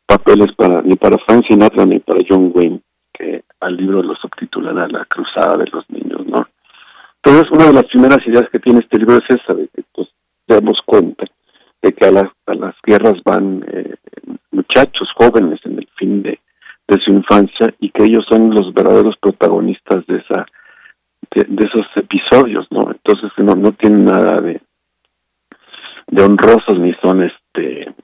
papeles 0.06 0.52
para 0.56 0.82
ni 0.82 0.94
para 0.94 1.18
Frank 1.26 1.46
Sinatra 1.48 1.86
ni 1.86 1.98
para 1.98 2.20
John 2.28 2.52
Wayne 2.54 2.80
al 3.60 3.76
libro 3.76 4.02
lo 4.02 4.14
subtitulará 4.16 4.88
La 4.88 5.04
Cruzada 5.04 5.56
de 5.58 5.70
los 5.70 5.88
Niños, 5.90 6.26
¿no? 6.26 6.48
Entonces, 7.22 7.50
una 7.50 7.66
de 7.66 7.74
las 7.74 7.84
primeras 7.84 8.26
ideas 8.26 8.48
que 8.50 8.58
tiene 8.58 8.80
este 8.80 8.98
libro 8.98 9.16
es 9.16 9.28
esa, 9.28 9.54
de 9.54 9.68
que 9.68 9.82
pues, 9.92 10.08
demos 10.46 10.80
cuenta 10.86 11.26
de 11.82 11.92
que 11.92 12.06
a, 12.06 12.32
a 12.46 12.54
las 12.54 12.74
guerras 12.82 13.14
van 13.24 13.64
eh, 13.72 13.94
muchachos 14.50 15.10
jóvenes 15.14 15.60
en 15.64 15.78
el 15.78 15.88
fin 15.96 16.22
de, 16.22 16.40
de 16.88 16.98
su 17.04 17.10
infancia 17.10 17.72
y 17.78 17.90
que 17.90 18.04
ellos 18.04 18.24
son 18.28 18.54
los 18.54 18.72
verdaderos 18.74 19.16
protagonistas 19.18 20.06
de 20.06 20.18
esa 20.18 20.46
de, 21.30 21.64
esos 21.64 21.86
episodios, 21.94 22.66
¿no? 22.70 22.90
Entonces 22.90 23.30
no, 23.38 23.54
no 23.54 23.72
tienen 23.72 24.04
nada 24.04 24.36
de, 24.38 24.60
de 26.08 26.22
honrosos 26.22 26.78
ni 26.78 26.92
son 26.94 27.22
este 27.22 27.94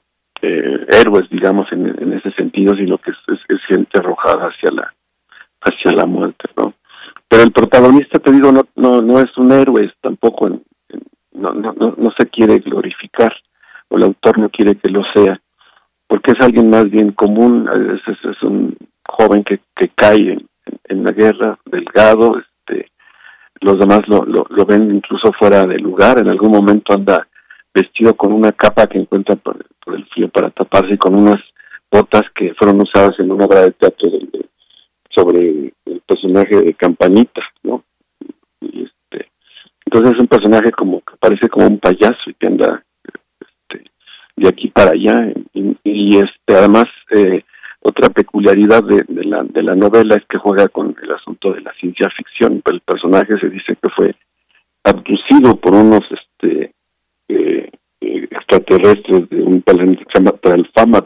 eh, 0.41 0.85
héroes, 0.89 1.29
digamos, 1.29 1.69
en, 1.71 2.13
ese 2.13 2.31
sentido, 2.31 2.75
sino 2.75 2.97
que 2.99 3.11
es, 3.11 3.61
gente 3.67 3.99
arrojada 3.99 4.47
hacia 4.47 4.71
la 4.71 4.93
hacia 5.67 5.91
la 5.91 6.05
muerte, 6.05 6.49
¿no? 6.55 6.73
Pero 7.27 7.43
el 7.43 7.51
protagonista, 7.51 8.19
te 8.19 8.31
digo, 8.31 8.51
no 8.51 8.63
no, 8.75 9.01
no 9.01 9.19
es 9.19 9.37
un 9.37 9.51
héroe, 9.51 9.91
tampoco 10.01 10.49
no, 11.33 11.53
no, 11.53 11.73
no, 11.73 12.13
se 12.17 12.25
quiere 12.27 12.59
glorificar, 12.59 13.33
o 13.89 13.97
el 13.97 14.03
autor 14.03 14.39
no 14.39 14.49
quiere 14.49 14.75
que 14.75 14.89
lo 14.89 15.03
sea, 15.13 15.39
porque 16.07 16.31
es 16.31 16.41
alguien 16.41 16.69
más 16.69 16.89
bien 16.89 17.11
común, 17.11 17.69
es, 18.07 18.17
es 18.25 18.43
un 18.43 18.75
joven 19.05 19.43
que, 19.43 19.59
que 19.75 19.89
cae 19.89 20.33
en, 20.33 20.47
en 20.85 21.03
la 21.03 21.11
guerra, 21.11 21.59
delgado, 21.65 22.39
este, 22.39 22.91
los 23.61 23.79
demás 23.79 24.01
lo, 24.07 24.25
lo, 24.25 24.65
ven 24.65 24.95
incluso 24.95 25.31
fuera 25.33 25.65
de 25.65 25.77
lugar, 25.77 26.19
en 26.19 26.27
algún 26.27 26.51
momento 26.51 26.93
anda 26.93 27.27
vestido 27.73 28.15
con 28.15 28.33
una 28.33 28.51
capa 28.51 28.87
que 28.87 28.99
encuentra 28.99 29.35
por, 29.35 29.65
el 29.87 30.05
frío 30.07 30.29
para 30.29 30.49
taparse 30.49 30.95
y 30.95 30.97
con 30.97 31.15
unas 31.15 31.41
botas 31.89 32.23
que 32.35 32.53
fueron 32.55 32.81
usadas 32.81 33.17
en 33.19 33.31
una 33.31 33.45
obra 33.45 33.61
de 33.61 33.71
teatro 33.71 34.09
sobre 35.17 35.73
el 35.85 36.01
personaje 36.05 36.61
de 36.61 36.73
Campanita, 36.75 37.41
¿no? 37.63 37.83
Y 38.61 38.83
este, 38.83 39.31
entonces 39.85 40.13
es 40.13 40.19
un 40.19 40.27
personaje 40.27 40.71
como 40.71 41.01
que 41.01 41.15
parece 41.19 41.49
como 41.49 41.65
un 41.65 41.79
payaso 41.79 42.29
y 42.29 42.35
que 42.35 42.47
anda 42.47 42.83
este, 43.39 43.85
de 44.35 44.47
aquí 44.47 44.67
para 44.69 44.91
allá 44.91 45.33
y, 45.53 46.17
este 46.17 46.55
además 46.55 46.85
eh, 47.11 47.43
otra 47.81 48.09
peculiaridad 48.09 48.83
de, 48.83 49.05
la, 49.25 49.43
de 49.43 49.63
la 49.63 49.75
novela 49.75 50.15
es 50.15 50.25
que 50.27 50.37
juega 50.37 50.67
con 50.67 50.95
el 51.01 51.11
asunto 51.11 51.53
de 51.53 51.61
la 51.61 51.73
ciencia 51.73 52.09
ficción. 52.09 52.61
El 52.65 52.81
personaje 52.81 53.37
se 53.39 53.49
dice 53.49 53.77
que 53.81 53.89
fue 53.95 54.15
abducido 54.83 55.55
por 55.55 55.73
unos 55.73 56.01
este, 56.11 56.73
eh, 57.29 57.69
eh, 58.01 58.27
extraterrestres 58.29 59.29
de 59.29 59.41
un 59.41 59.61
planeta 59.61 60.03
que 60.03 60.11
se 60.11 60.19
llama. 60.19 61.01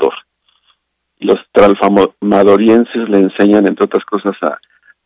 Los 1.22 1.40
tralfamadorienses 1.52 3.10
le 3.10 3.20
enseñan, 3.20 3.68
entre 3.68 3.86
otras 3.86 4.06
cosas, 4.06 4.34
a, 4.42 4.60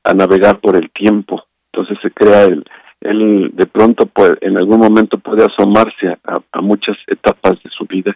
a 0.03 0.13
navegar 0.13 0.59
por 0.59 0.75
el 0.75 0.89
tiempo. 0.91 1.45
Entonces 1.71 1.97
se 2.01 2.11
crea 2.11 2.45
el, 2.45 2.65
él 3.01 3.51
de 3.53 3.65
pronto 3.67 4.05
puede, 4.07 4.37
en 4.41 4.57
algún 4.57 4.79
momento 4.79 5.17
puede 5.17 5.45
asomarse 5.45 6.17
a 6.23 6.61
muchas 6.61 6.97
etapas 7.07 7.61
de 7.63 7.69
su 7.69 7.85
vida. 7.85 8.15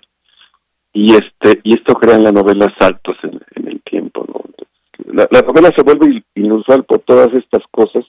Y 0.94 1.14
este 1.14 1.60
y 1.64 1.76
esto 1.76 1.94
crea 1.94 2.16
en 2.16 2.24
la 2.24 2.32
novela 2.32 2.74
saltos 2.80 3.18
en, 3.24 3.68
el 3.68 3.80
tiempo 3.82 4.26
la, 5.06 5.28
novela 5.32 5.72
se 5.76 5.84
vuelve 5.84 6.24
inusual 6.36 6.84
por 6.84 7.00
todas 7.00 7.30
estas 7.34 7.64
cosas 7.72 8.06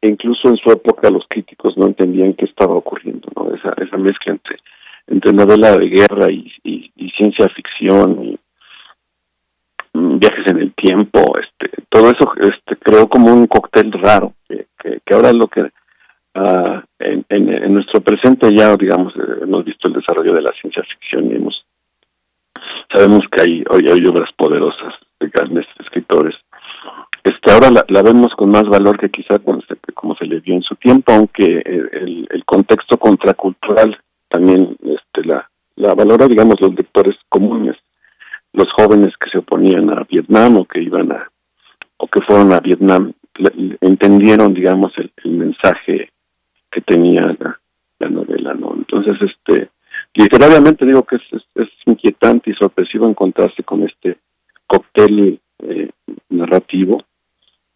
e 0.00 0.08
incluso 0.08 0.48
en 0.48 0.56
su 0.56 0.70
época 0.70 1.10
los 1.10 1.24
críticos 1.28 1.76
no 1.76 1.86
entendían 1.86 2.34
qué 2.34 2.46
estaba 2.46 2.74
ocurriendo 2.74 3.28
no 3.36 3.54
esa 3.54 3.72
esa 3.82 3.96
mezcla 3.96 4.32
entre 4.32 4.56
entre 5.06 5.32
novela 5.32 5.76
de 5.76 5.88
guerra 5.88 6.30
y, 6.30 6.52
ciencia 7.16 7.48
ficción 7.48 8.24
y 8.24 8.38
viajes 10.18 10.46
en 10.46 10.58
el 10.58 10.72
tiempo 10.74 11.20
este 11.40 11.70
todo 11.88 12.10
eso 12.10 12.32
este 12.40 12.76
creó 12.76 13.08
como 13.08 13.32
un 13.32 13.46
cóctel 13.46 13.92
raro 13.92 14.34
que, 14.48 14.66
que, 15.04 15.14
ahora 15.14 15.32
lo 15.32 15.46
que 15.48 15.70
ah, 16.34 16.82
en, 16.98 17.24
en, 17.28 17.74
nuestro 17.74 18.00
presente 18.00 18.48
ya 18.56 18.76
digamos 18.76 19.14
eh, 19.16 19.42
hemos 19.42 19.64
visto 19.64 19.88
el 19.88 19.94
desarrollo 19.94 20.32
de 20.34 20.42
la 20.42 20.52
ciencia 20.60 20.82
ficción 20.82 21.30
y 21.30 21.36
hemos 21.36 21.64
sabemos 22.92 23.22
que 23.30 23.42
hay, 23.42 23.64
hoy 23.70 23.88
hay 23.88 24.04
obras 24.06 24.30
poderosas 24.36 24.94
de 25.18 25.28
grandes 25.28 25.66
escritores. 25.78 26.34
Este, 27.22 27.52
ahora 27.52 27.70
la, 27.70 28.02
vemos 28.02 28.34
con 28.34 28.50
más 28.50 28.64
valor 28.64 28.98
que 28.98 29.10
quizá 29.10 29.38
como 29.38 29.60
se, 29.62 29.76
como 29.94 30.16
se 30.16 30.26
le 30.26 30.40
dio 30.40 30.54
en 30.54 30.62
su 30.62 30.74
tiempo, 30.76 31.12
aunque 31.12 31.62
el, 31.64 32.26
el 32.30 32.44
contexto 32.44 32.96
contracultural 32.98 33.98
también 34.28 34.76
este, 34.82 35.26
la, 35.26 35.48
la 35.76 35.94
valora, 35.94 36.26
digamos, 36.26 36.60
los 36.60 36.74
lectores 36.74 37.16
los 38.52 38.66
jóvenes 38.72 39.14
que 39.18 39.30
se 39.30 39.38
oponían 39.38 39.90
a 39.90 40.04
Vietnam 40.08 40.58
o 40.58 40.64
que 40.64 40.82
iban 40.82 41.12
a, 41.12 41.30
o 41.96 42.06
que 42.06 42.20
fueron 42.22 42.52
a 42.52 42.60
Vietnam, 42.60 43.12
entendieron, 43.80 44.54
digamos, 44.54 44.92
el, 44.98 45.10
mensaje 45.30 46.10
que 46.70 46.80
tenía 46.80 47.22
la, 47.38 47.60
la 47.98 48.08
novela, 48.08 48.54
¿no? 48.54 48.74
Entonces, 48.76 49.16
este, 49.20 49.70
literariamente 50.14 50.84
digo 50.84 51.04
que 51.04 51.16
es, 51.16 51.22
es, 51.54 51.68
inquietante 51.86 52.50
y 52.50 52.54
sorpresivo 52.54 53.08
encontrarse 53.08 53.62
con 53.62 53.82
este 53.82 54.18
cóctel 54.66 55.40
eh, 55.62 55.90
narrativo. 56.28 57.02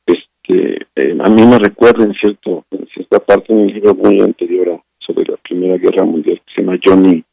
Este, 0.07 0.87
eh, 0.95 1.19
a 1.19 1.31
mí 1.31 1.47
me 1.47 1.59
recuerda 1.59 2.05
en 2.05 2.15
cierto, 2.15 2.65
en 2.71 2.87
cierta 2.89 3.19
parte 3.19 3.53
un 3.53 3.67
libro 3.67 3.95
muy 3.95 4.21
anterior 4.21 4.81
sobre 4.99 5.25
la 5.31 5.37
Primera 5.39 5.77
Guerra 5.77 6.05
Mundial 6.05 6.41
que 6.45 6.55
se 6.55 6.63
llama 6.63 6.79
Johnny 6.85 7.25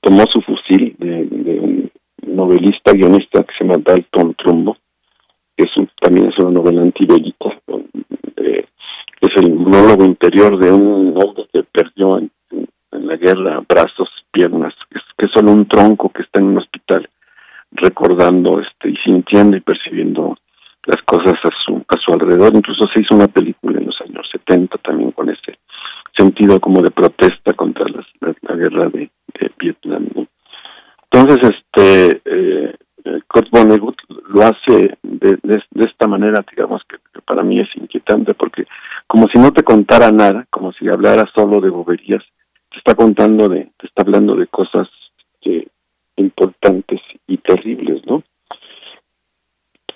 tomó 0.00 0.24
su 0.32 0.40
fusil 0.42 0.94
de, 0.98 1.60
un 1.60 1.90
novelista 2.38 2.92
guionista 2.92 3.42
que 3.42 3.54
se 3.56 3.64
llama 3.64 3.82
Dalton 3.84 4.34
Trumbo 4.34 4.76
que 5.56 5.66
también 6.00 6.28
es 6.28 6.38
una 6.38 6.52
novela 6.52 6.82
antibélica 6.82 7.50
eh, 8.36 8.64
es 9.20 9.36
el 9.36 9.52
monólogo 9.54 10.04
interior 10.04 10.58
de 10.58 10.70
un 10.72 11.14
hombre 11.16 11.48
que 11.52 11.64
perdió 11.64 12.18
en 12.18 12.30
la 12.90 13.16
guerra, 13.16 13.62
brazos, 13.68 14.08
piernas, 14.30 14.74
que 14.90 15.26
es 15.26 15.32
solo 15.32 15.52
un 15.52 15.66
tronco 15.66 16.10
que 16.10 16.22
está 16.22 16.40
en 16.40 16.46
un 16.46 16.58
hospital 16.58 17.08
recordando 17.72 18.60
este 18.60 18.90
y 18.90 18.96
sintiendo 18.96 19.56
y 19.56 19.60
percibiendo 19.60 20.36
las 20.84 21.02
cosas 21.02 21.34
a 21.42 21.50
su 21.64 21.84
a 21.88 21.96
su 21.98 22.12
alrededor. 22.12 22.54
Incluso 22.54 22.86
se 22.92 23.00
hizo 23.00 23.14
una 23.14 23.28
película 23.28 23.78
en 23.78 23.86
los 23.86 24.00
años 24.00 24.28
70 24.30 24.78
también 24.78 25.12
con 25.12 25.28
ese 25.28 25.58
sentido 26.16 26.60
como 26.60 26.82
de 26.82 26.90
protesta 26.90 27.52
contra 27.54 27.86
la, 27.88 28.54
guerra 28.54 28.88
de, 28.88 29.10
Vietnam. 29.58 30.07
Entonces, 31.10 31.50
este 31.50 32.22
eh, 32.24 32.74
Kurt 33.26 33.50
Vonnegut 33.50 33.96
lo 34.28 34.42
hace 34.42 34.98
de, 35.02 35.38
de, 35.42 35.84
esta 35.84 36.06
manera, 36.06 36.44
digamos 36.50 36.82
que, 36.88 36.96
para 37.24 37.42
mí 37.42 37.60
es 37.60 37.68
inquietante 37.76 38.34
porque 38.34 38.66
como 39.06 39.26
si 39.28 39.38
no 39.38 39.52
te 39.52 39.62
contara 39.62 40.10
nada, 40.10 40.46
como 40.50 40.72
si 40.72 40.88
hablara 40.88 41.24
solo 41.34 41.60
de 41.60 41.70
boberías, 41.70 42.22
te 42.70 42.78
está 42.78 42.94
contando 42.94 43.48
de, 43.48 43.70
te 43.78 43.86
está 43.86 44.02
hablando 44.02 44.34
de 44.34 44.46
cosas 44.46 44.88
eh, 45.42 45.66
importantes 46.16 47.00
y 47.26 47.38
terribles, 47.38 48.02
¿no? 48.06 48.22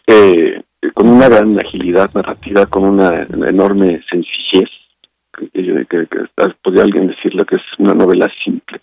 Eh, 0.06 0.62
con 0.94 1.08
una 1.08 1.28
gran 1.28 1.58
agilidad 1.58 2.12
narrativa, 2.14 2.66
con 2.66 2.84
una, 2.84 3.22
enorme 3.22 4.02
sencillez, 4.10 4.68
que, 5.32 5.86
que, 5.86 6.08
podría 6.62 6.82
alguien 6.82 7.06
decirle 7.08 7.44
que 7.44 7.56
es 7.56 7.62
una 7.78 7.94
novela 7.94 8.30
simple, 8.44 8.80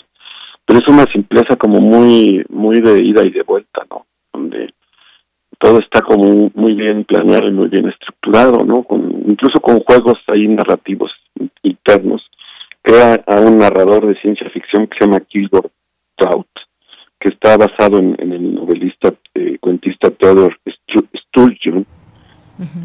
pero 0.69 0.81
es 0.81 0.87
una 0.87 1.11
simpleza 1.11 1.55
como 1.55 1.81
muy, 1.81 2.45
muy 2.47 2.79
de 2.79 2.99
ida 2.99 3.25
y 3.25 3.31
de 3.31 3.41
vuelta, 3.41 3.87
¿no? 3.89 4.05
Donde 4.31 4.71
todo 5.57 5.79
está 5.79 6.01
como 6.01 6.51
muy 6.53 6.75
bien 6.75 7.05
planeado 7.05 7.47
y 7.47 7.51
muy 7.51 7.69
bien 7.69 7.89
estructurado, 7.89 8.63
¿no? 8.63 8.83
Con, 8.83 9.23
incluso 9.27 9.59
con 9.61 9.79
juegos 9.79 10.19
ahí 10.27 10.47
narrativos 10.47 11.11
internos 11.63 12.21
crea 12.83 13.19
a 13.25 13.39
un 13.39 13.57
narrador 13.57 14.05
de 14.05 14.21
ciencia 14.21 14.47
ficción 14.51 14.85
que 14.85 14.99
se 14.99 15.05
llama 15.05 15.23
Gilbert 15.27 15.71
Trout, 16.15 16.45
que 17.19 17.29
está 17.29 17.57
basado 17.57 17.97
en, 17.97 18.15
el 18.19 18.53
novelista 18.53 19.11
eh, 19.33 19.57
cuentista 19.59 20.11
Theodore 20.11 20.55
Sturgeon, 21.17 21.83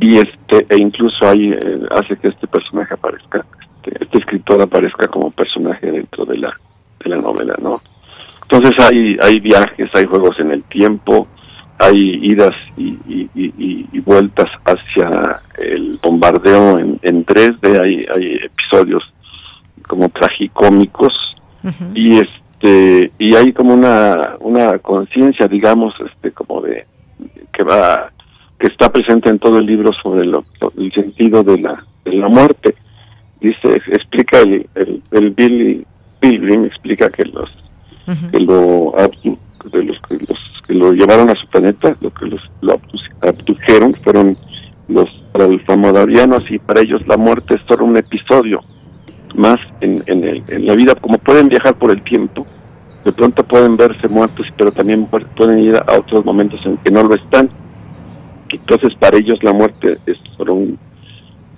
y 0.00 0.16
este 0.16 0.64
e 0.70 0.78
incluso 0.78 1.28
ahí 1.28 1.52
eh, 1.52 1.80
hace 1.90 2.16
que 2.16 2.28
este 2.28 2.46
personaje 2.46 2.94
aparezca, 2.94 3.44
este, 3.60 4.04
este, 4.04 4.18
escritor 4.20 4.62
aparezca 4.62 5.06
como 5.08 5.30
personaje 5.30 5.92
dentro 5.92 6.24
de 6.24 6.38
la. 6.38 6.58
Entonces 8.54 8.86
hay 8.88 9.16
hay 9.20 9.40
viajes, 9.40 9.90
hay 9.94 10.04
juegos 10.04 10.38
en 10.38 10.52
el 10.52 10.62
tiempo, 10.64 11.26
hay 11.80 11.98
idas 12.22 12.52
y, 12.76 12.96
y, 13.34 14.00
vueltas 14.00 14.50
hacia 14.64 15.40
el 15.58 15.98
bombardeo 16.00 16.78
en, 16.78 17.00
en 17.02 17.24
3D, 17.24 17.82
hay, 17.82 18.06
hay 18.14 18.38
episodios 18.44 19.02
como 19.88 20.08
tragicómicos 20.10 21.12
y 21.94 22.18
este 22.18 23.10
y 23.18 23.34
hay 23.34 23.52
como 23.52 23.74
una 23.74 24.36
una 24.40 24.78
conciencia 24.78 25.48
digamos 25.48 25.94
este 26.06 26.30
como 26.32 26.60
de 26.60 26.86
que 27.50 27.64
va 27.64 28.12
que 28.58 28.66
está 28.68 28.92
presente 28.92 29.30
en 29.30 29.38
todo 29.38 29.58
el 29.58 29.66
libro 29.66 29.90
sobre 30.00 30.26
lo, 30.26 30.44
el 30.76 30.92
sentido 30.92 31.42
de 31.42 31.58
la 31.58 31.84
de 32.04 32.12
la 32.12 32.28
muerte. 32.28 32.76
Dice 33.40 33.80
explica 33.88 34.38
el 34.40 34.68
el, 34.74 35.02
el 35.10 35.30
Billy 35.30 35.84
Pilgrim 36.20 36.66
explica 36.66 37.08
que 37.08 37.24
los 37.24 37.63
que 38.04 38.40
lo 38.40 38.92
de 39.72 39.82
los 39.82 40.00
que 40.02 40.18
los 40.18 40.38
que 40.66 40.74
lo 40.74 40.92
llevaron 40.92 41.30
a 41.30 41.34
su 41.34 41.46
planeta 41.48 41.96
lo 42.00 42.12
que 42.12 42.26
los 42.26 42.40
lo 42.60 42.80
abdujeron 43.22 43.94
fueron 44.02 44.36
los 44.88 45.08
alfamodarianos 45.32 46.44
y 46.50 46.58
para 46.58 46.82
ellos 46.82 47.06
la 47.06 47.16
muerte 47.16 47.54
es 47.54 47.60
solo 47.68 47.84
un 47.84 47.96
episodio 47.96 48.60
más 49.34 49.58
en, 49.80 50.02
en, 50.06 50.66
la 50.66 50.74
vida, 50.74 50.94
como 50.94 51.18
pueden 51.18 51.48
viajar 51.48 51.74
por 51.74 51.90
el 51.90 52.02
tiempo, 52.02 52.46
de 53.04 53.12
pronto 53.12 53.42
pueden 53.44 53.76
verse 53.76 54.08
muertos, 54.08 54.46
pero 54.56 54.72
también 54.72 55.06
pueden 55.06 55.58
ir 55.58 55.76
a 55.76 55.98
otros 55.98 56.24
momentos 56.24 56.60
en 56.64 56.76
que 56.78 56.90
no 56.90 57.02
lo 57.02 57.14
están. 57.14 57.50
Entonces 58.48 58.94
para 58.98 59.18
ellos 59.18 59.42
la 59.42 59.52
muerte 59.52 59.98
es 60.06 60.16
solo 60.36 60.54
un, 60.54 60.78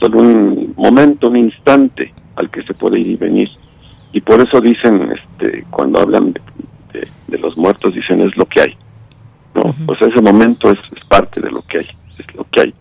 solo 0.01 0.19
un 0.19 0.75
momento, 0.77 1.29
un 1.29 1.37
instante 1.37 2.13
al 2.37 2.51
que 2.51 2.63
se 2.63 2.75
puede 2.75 3.01
ir 3.01 3.09
y 3.09 3.17
venir. 3.17 3.51
Y 4.13 4.21
por 4.21 4.41
eso 4.41 4.61
dicen, 4.61 5.13
este, 5.13 5.65
cuando 5.71 6.01
hablan 6.01 6.33
de, 6.93 7.09
de, 7.29 7.39
los 7.39 7.57
muertos 7.57 7.95
dicen 7.95 8.21
es 8.21 8.37
lo 8.37 8.47
que 8.47 8.63
hay. 8.63 8.77
¿no? 9.55 9.75
Pues 9.87 10.01
ese 10.03 10.21
momento 10.21 10.71
es, 10.71 10.79
parte 11.09 11.41
de 11.41 11.51
lo 11.51 11.63
que 11.63 11.79
hay, 11.79 11.89
es 12.19 12.35
lo 12.35 12.45
que 12.51 12.61
hay. 12.63 12.75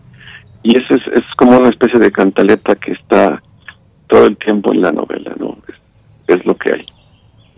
Y 0.62 0.80
eso 0.80 0.94
es, 0.94 1.06
es 1.08 1.24
como 1.36 1.58
una 1.58 1.68
especie 1.68 1.98
de 1.98 2.10
cantaleta 2.10 2.74
que 2.74 2.92
está 2.92 3.42
todo 4.08 4.26
el 4.26 4.36
tiempo 4.36 4.72
en 4.72 4.82
la 4.82 4.92
novela, 4.92 5.34
¿no? 5.38 5.56
Es, 6.26 6.44
lo 6.44 6.56
que 6.56 6.72
hay. 6.72 6.86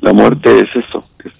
La 0.01 0.13
muerte 0.13 0.61
es 0.61 0.85
eso, 0.85 1.05
es, 1.25 1.33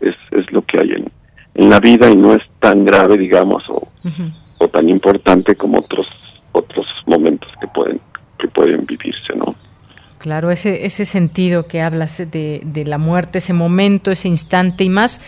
es, 0.00 0.16
es, 0.30 0.52
lo 0.52 0.62
que 0.62 0.80
hay 0.80 0.90
en, 0.92 1.10
en 1.54 1.70
la 1.70 1.80
vida 1.80 2.08
y 2.10 2.16
no 2.16 2.32
es 2.34 2.42
tan 2.60 2.84
grave, 2.84 3.18
digamos, 3.18 3.62
o, 3.68 3.88
o 4.58 4.68
tan 4.68 4.88
importante 4.88 5.54
como 5.56 5.78
otros 5.78 6.06
otros 6.52 6.86
momentos 7.06 7.50
que 7.60 7.66
pueden 7.68 8.00
que 8.38 8.48
pueden 8.48 8.84
vivirse, 8.86 9.34
¿no? 9.36 9.54
Claro, 10.22 10.52
ese, 10.52 10.86
ese 10.86 11.04
sentido 11.04 11.66
que 11.66 11.82
hablas 11.82 12.18
de, 12.30 12.60
de 12.64 12.84
la 12.84 12.96
muerte, 12.96 13.38
ese 13.38 13.54
momento, 13.54 14.12
ese 14.12 14.28
instante 14.28 14.84
y 14.84 14.88
más, 14.88 15.20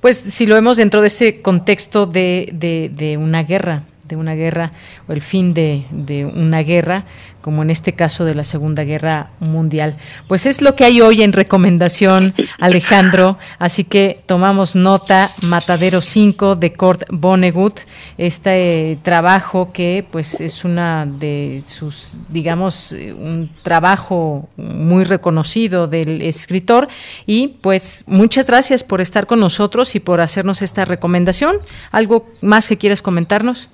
pues 0.00 0.16
si 0.16 0.44
lo 0.44 0.56
vemos 0.56 0.76
dentro 0.76 1.00
de 1.02 1.06
ese 1.06 1.40
contexto 1.40 2.06
de, 2.06 2.50
de, 2.52 2.90
de 2.92 3.16
una 3.16 3.44
guerra, 3.44 3.84
de 4.10 4.16
una 4.16 4.34
guerra 4.34 4.72
o 5.08 5.12
el 5.12 5.20
fin 5.20 5.54
de, 5.54 5.86
una 6.34 6.62
guerra, 6.62 7.04
como 7.40 7.62
en 7.62 7.70
este 7.70 7.94
caso 7.94 8.26
de 8.26 8.34
la 8.34 8.44
Segunda 8.44 8.84
Guerra 8.84 9.30
Mundial. 9.40 9.96
Pues 10.28 10.44
es 10.44 10.60
lo 10.60 10.74
que 10.74 10.84
hay 10.84 11.00
hoy 11.00 11.22
en 11.22 11.32
recomendación, 11.32 12.34
Alejandro, 12.58 13.38
así 13.58 13.84
que 13.84 14.20
tomamos 14.26 14.76
nota, 14.76 15.30
Matadero 15.42 16.02
5 16.02 16.56
de 16.56 16.72
Kurt 16.74 17.04
Vonnegut, 17.08 17.80
este 18.18 18.98
trabajo 19.02 19.72
que 19.72 20.04
pues 20.10 20.40
es 20.40 20.64
una 20.64 21.06
de 21.06 21.62
sus, 21.64 22.18
digamos, 22.28 22.92
un 22.92 23.50
trabajo 23.62 24.48
muy 24.56 25.04
reconocido 25.04 25.86
del 25.86 26.20
escritor 26.20 26.88
y 27.26 27.48
pues 27.48 28.04
muchas 28.06 28.46
gracias 28.46 28.84
por 28.84 29.00
estar 29.00 29.26
con 29.26 29.40
nosotros 29.40 29.94
y 29.94 30.00
por 30.00 30.20
hacernos 30.20 30.62
esta 30.62 30.84
recomendación. 30.84 31.56
¿Algo 31.92 32.28
más 32.40 32.68
que 32.68 32.76
quieres 32.76 33.02
comentarnos? 33.02 33.68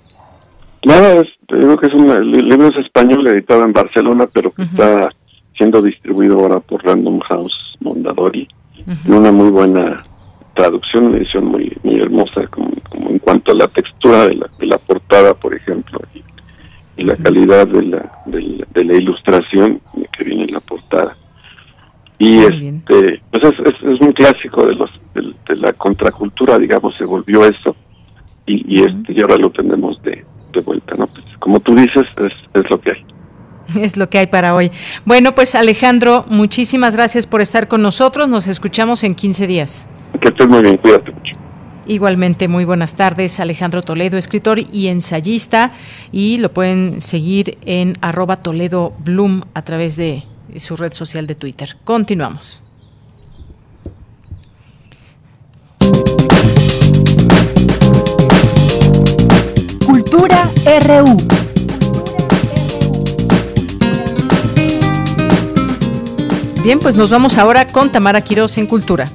Nada, 0.85 1.23
creo 1.48 1.77
que 1.77 1.86
es 1.86 1.94
un 1.94 2.31
libro 2.31 2.69
es 2.69 2.77
español 2.85 3.27
editado 3.27 3.65
en 3.65 3.73
Barcelona, 3.73 4.28
pero 4.32 4.53
que 4.53 4.62
está 4.62 5.11
siendo 5.57 5.82
distribuido 5.82 6.39
ahora 6.39 6.61
por 6.61 6.85
Random 6.85 7.19
House 7.20 7.77
Mondadori. 7.81 8.47
en 8.86 9.12
una 9.12 9.32
muy 9.32 9.51
buena 9.51 9.97
traducción, 10.55 11.07
una 11.07 11.19
edición 11.19 11.47
muy 11.47 11.77
muy 11.82 11.97
hermosa, 11.97 12.47
como, 12.48 12.70
en 13.09 13.19
cuanto 13.19 13.53
a 13.53 13.57
la 13.57 13.69
textura 13.69 14.27
de 14.27 14.36
la, 14.36 14.47
de 14.59 14.66
la 14.66 14.78
portada, 14.78 15.35
por 15.35 15.55
ejemplo, 15.55 16.01
y, 16.15 16.23
la 17.03 17.16
calidad 17.16 17.69
de 17.69 17.82
la, 17.82 18.23
de 18.27 18.85
la, 18.85 18.94
ilustración 18.94 19.81
que 20.16 20.24
viene 20.24 20.44
en 20.44 20.55
la 20.55 20.61
portada. 20.61 21.16
Y 22.19 22.39
este, 22.39 23.20
pues 23.31 23.53
es, 23.53 23.74
es, 23.82 24.01
un 24.01 24.12
clásico 24.12 24.66
de 24.66 24.74
los 24.74 24.90
de, 25.15 25.57
la 25.57 25.73
contracultura, 25.74 26.59
digamos, 26.59 26.97
se 26.97 27.05
volvió 27.05 27.44
eso, 27.44 27.77
y, 28.47 28.81
y, 28.81 28.82
este, 28.82 29.12
y 29.12 29.20
ahora 29.20 29.36
lo 29.36 29.51
tenemos 29.51 30.03
de, 30.03 30.24
de 30.56 30.62
vuelta, 30.62 30.96
¿no? 30.96 31.06
Pues, 31.06 31.24
como 31.38 31.60
tú 31.60 31.74
dices, 31.74 32.04
es, 32.16 32.32
es 32.54 32.70
lo 32.70 32.80
que 32.80 32.92
hay. 32.92 33.06
Es 33.80 33.96
lo 33.96 34.08
que 34.08 34.18
hay 34.18 34.26
para 34.26 34.54
hoy. 34.54 34.70
Bueno, 35.04 35.34
pues 35.34 35.54
Alejandro, 35.54 36.24
muchísimas 36.28 36.94
gracias 36.94 37.26
por 37.26 37.40
estar 37.40 37.68
con 37.68 37.82
nosotros. 37.82 38.28
Nos 38.28 38.46
escuchamos 38.46 39.02
en 39.04 39.14
15 39.14 39.46
días. 39.46 39.88
Que 40.20 40.28
estés 40.28 40.48
muy 40.48 40.62
bien, 40.62 40.76
cuídate 40.78 41.10
mucho. 41.12 41.32
Igualmente, 41.88 42.48
muy 42.48 42.64
buenas 42.64 42.96
tardes, 42.96 43.38
Alejandro 43.38 43.80
Toledo, 43.82 44.18
escritor 44.18 44.58
y 44.58 44.88
ensayista, 44.88 45.72
y 46.10 46.38
lo 46.38 46.52
pueden 46.52 47.00
seguir 47.00 47.58
en 47.64 47.92
arroba 48.00 48.36
Toledo 48.36 48.92
Bloom 49.04 49.42
a 49.54 49.62
través 49.62 49.96
de 49.96 50.24
su 50.56 50.76
red 50.76 50.92
social 50.92 51.28
de 51.28 51.36
Twitter. 51.36 51.76
Continuamos. 51.84 52.62
RU. 60.66 61.16
Bien, 66.64 66.80
pues 66.80 66.97
nos 66.97 67.09
vamos 67.10 67.38
ahora 67.38 67.68
con 67.68 67.93
Tamara 67.93 68.20
Quiroz 68.22 68.59
en 68.59 68.66
Cultura. 68.66 69.06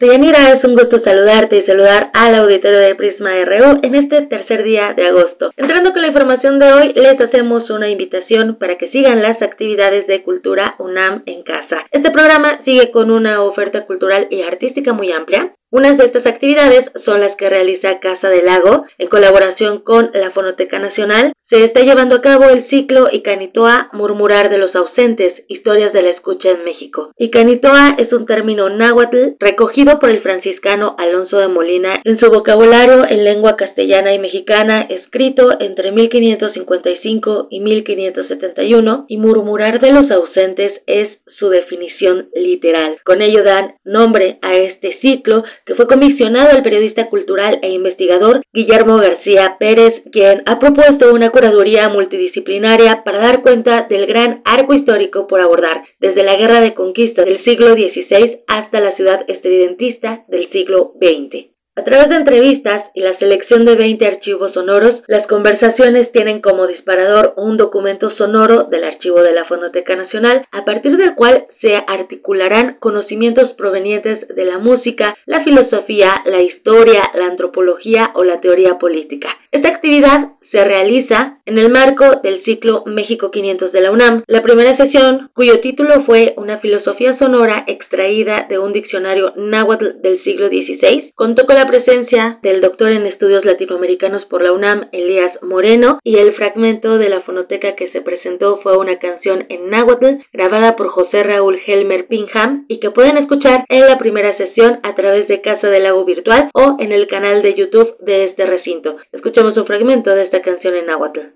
Deyanira, 0.00 0.50
es 0.50 0.68
un 0.68 0.74
gusto 0.74 1.00
saludarte 1.04 1.56
y 1.56 1.66
saludar 1.66 2.10
al 2.12 2.34
auditorio 2.34 2.80
de 2.80 2.94
Prisma 2.96 3.30
RU 3.44 3.80
en 3.82 3.94
este 3.94 4.26
tercer 4.26 4.62
día 4.64 4.92
de 4.94 5.04
agosto. 5.04 5.52
Entrando 5.56 5.92
con 5.92 6.02
la 6.02 6.08
información 6.08 6.58
de 6.58 6.72
hoy, 6.72 6.92
les 6.94 7.14
hacemos 7.14 7.70
una 7.70 7.88
invitación 7.88 8.56
para 8.56 8.76
que 8.76 8.90
sigan 8.90 9.22
las 9.22 9.40
actividades 9.40 10.06
de 10.06 10.22
cultura 10.22 10.74
UNAM 10.80 11.22
en 11.24 11.42
casa. 11.44 11.86
Este 11.92 12.10
programa 12.10 12.60
sigue 12.66 12.90
con 12.90 13.10
una 13.10 13.42
oferta 13.42 13.86
cultural 13.86 14.26
y 14.30 14.42
artística 14.42 14.92
muy 14.92 15.10
amplia, 15.12 15.54
unas 15.70 15.96
de 15.98 16.04
estas 16.04 16.22
actividades 16.28 16.82
son 17.04 17.20
las 17.20 17.36
que 17.36 17.50
realiza 17.50 17.98
Casa 17.98 18.28
del 18.28 18.44
Lago 18.44 18.86
en 18.98 19.08
colaboración 19.08 19.80
con 19.80 20.10
la 20.14 20.30
Fonoteca 20.30 20.78
Nacional. 20.78 21.32
Se 21.50 21.62
está 21.64 21.82
llevando 21.82 22.16
a 22.16 22.22
cabo 22.22 22.44
el 22.44 22.68
ciclo 22.70 23.06
Icanitoa 23.10 23.90
Murmurar 23.92 24.48
de 24.48 24.58
los 24.58 24.74
ausentes, 24.74 25.44
historias 25.48 25.92
de 25.92 26.02
la 26.02 26.10
escucha 26.10 26.50
en 26.50 26.64
México. 26.64 27.10
Icanitoa 27.18 27.96
es 27.98 28.12
un 28.12 28.26
término 28.26 28.68
náhuatl 28.68 29.34
recogido 29.40 29.98
por 29.98 30.10
el 30.14 30.22
franciscano 30.22 30.94
Alonso 30.98 31.36
de 31.36 31.48
Molina 31.48 31.92
en 32.04 32.20
su 32.20 32.30
vocabulario 32.30 33.02
en 33.08 33.24
lengua 33.24 33.56
castellana 33.56 34.14
y 34.14 34.18
mexicana 34.18 34.86
escrito 34.88 35.48
entre 35.58 35.90
1555 35.90 37.48
y 37.50 37.60
1571 37.60 39.06
y 39.08 39.16
murmurar 39.16 39.80
de 39.80 39.92
los 39.92 40.10
ausentes 40.10 40.80
es 40.86 41.10
su 41.38 41.48
definición 41.48 42.28
literal. 42.34 42.98
Con 43.04 43.22
ello 43.22 43.42
dan 43.44 43.74
nombre 43.84 44.38
a 44.42 44.52
este 44.52 44.98
ciclo 45.00 45.44
que 45.66 45.74
fue 45.74 45.86
comisionado 45.86 46.56
al 46.56 46.62
periodista 46.62 47.08
cultural 47.10 47.58
e 47.60 47.70
investigador 47.70 48.40
Guillermo 48.52 48.96
García 48.98 49.56
Pérez, 49.58 50.02
quien 50.12 50.42
ha 50.46 50.60
propuesto 50.60 51.12
una 51.12 51.28
curaduría 51.30 51.88
multidisciplinaria 51.88 53.02
para 53.04 53.18
dar 53.18 53.42
cuenta 53.42 53.86
del 53.90 54.06
gran 54.06 54.42
arco 54.44 54.74
histórico 54.74 55.26
por 55.26 55.42
abordar, 55.42 55.82
desde 55.98 56.24
la 56.24 56.36
guerra 56.36 56.60
de 56.60 56.74
conquista 56.74 57.24
del 57.24 57.44
siglo 57.44 57.66
XVI 57.72 58.42
hasta 58.46 58.82
la 58.82 58.94
ciudad 58.94 59.24
estridentista 59.28 60.24
del 60.28 60.48
siglo 60.52 60.94
XX. 61.00 61.55
A 61.78 61.84
través 61.84 62.08
de 62.08 62.16
entrevistas 62.16 62.86
y 62.94 63.00
la 63.00 63.18
selección 63.18 63.66
de 63.66 63.76
20 63.76 64.08
archivos 64.08 64.54
sonoros, 64.54 65.02
las 65.08 65.26
conversaciones 65.26 66.10
tienen 66.10 66.40
como 66.40 66.66
disparador 66.66 67.34
un 67.36 67.58
documento 67.58 68.10
sonoro 68.16 68.64
del 68.70 68.82
archivo 68.82 69.20
de 69.20 69.34
la 69.34 69.44
Fonoteca 69.44 69.94
Nacional, 69.94 70.46
a 70.52 70.64
partir 70.64 70.96
del 70.96 71.14
cual 71.14 71.46
se 71.60 71.72
articularán 71.86 72.78
conocimientos 72.80 73.52
provenientes 73.58 74.26
de 74.34 74.44
la 74.46 74.58
música, 74.58 75.14
la 75.26 75.44
filosofía, 75.44 76.14
la 76.24 76.42
historia, 76.42 77.02
la 77.14 77.26
antropología 77.26 78.10
o 78.14 78.24
la 78.24 78.40
teoría 78.40 78.78
política. 78.78 79.28
Esta 79.52 79.68
actividad 79.68 80.30
se 80.50 80.64
realiza 80.64 81.35
en 81.46 81.58
el 81.58 81.70
marco 81.70 82.04
del 82.22 82.42
ciclo 82.44 82.82
México 82.86 83.30
500 83.30 83.72
de 83.72 83.80
la 83.80 83.92
UNAM. 83.92 84.24
La 84.26 84.40
primera 84.40 84.76
sesión, 84.76 85.30
cuyo 85.32 85.54
título 85.62 86.04
fue 86.04 86.34
Una 86.36 86.58
filosofía 86.58 87.16
sonora 87.20 87.64
extraída 87.66 88.34
de 88.48 88.58
un 88.58 88.72
diccionario 88.72 89.32
náhuatl 89.36 90.02
del 90.02 90.22
siglo 90.24 90.48
XVI, 90.48 91.12
contó 91.14 91.46
con 91.46 91.56
la 91.56 91.64
presencia 91.64 92.38
del 92.42 92.60
doctor 92.60 92.92
en 92.92 93.06
estudios 93.06 93.44
latinoamericanos 93.44 94.24
por 94.26 94.44
la 94.44 94.52
UNAM, 94.52 94.88
Elías 94.92 95.40
Moreno, 95.42 96.00
y 96.02 96.18
el 96.18 96.34
fragmento 96.34 96.98
de 96.98 97.08
la 97.08 97.22
fonoteca 97.22 97.76
que 97.76 97.90
se 97.92 98.00
presentó 98.00 98.60
fue 98.62 98.76
una 98.76 98.98
canción 98.98 99.46
en 99.48 99.70
náhuatl 99.70 100.24
grabada 100.32 100.74
por 100.76 100.88
José 100.88 101.22
Raúl 101.22 101.60
Helmer 101.64 102.06
Pinham 102.08 102.66
y 102.68 102.80
que 102.80 102.90
pueden 102.90 103.16
escuchar 103.16 103.64
en 103.68 103.86
la 103.86 103.98
primera 103.98 104.36
sesión 104.36 104.80
a 104.82 104.94
través 104.94 105.28
de 105.28 105.40
Casa 105.40 105.68
del 105.68 105.84
Lago 105.84 106.04
Virtual 106.04 106.50
o 106.54 106.76
en 106.80 106.90
el 106.90 107.06
canal 107.06 107.42
de 107.42 107.54
YouTube 107.54 107.96
de 108.00 108.26
este 108.26 108.46
recinto. 108.46 108.96
Escuchemos 109.12 109.56
un 109.56 109.66
fragmento 109.66 110.14
de 110.14 110.24
esta 110.24 110.42
canción 110.42 110.74
en 110.74 110.86
náhuatl. 110.86 111.35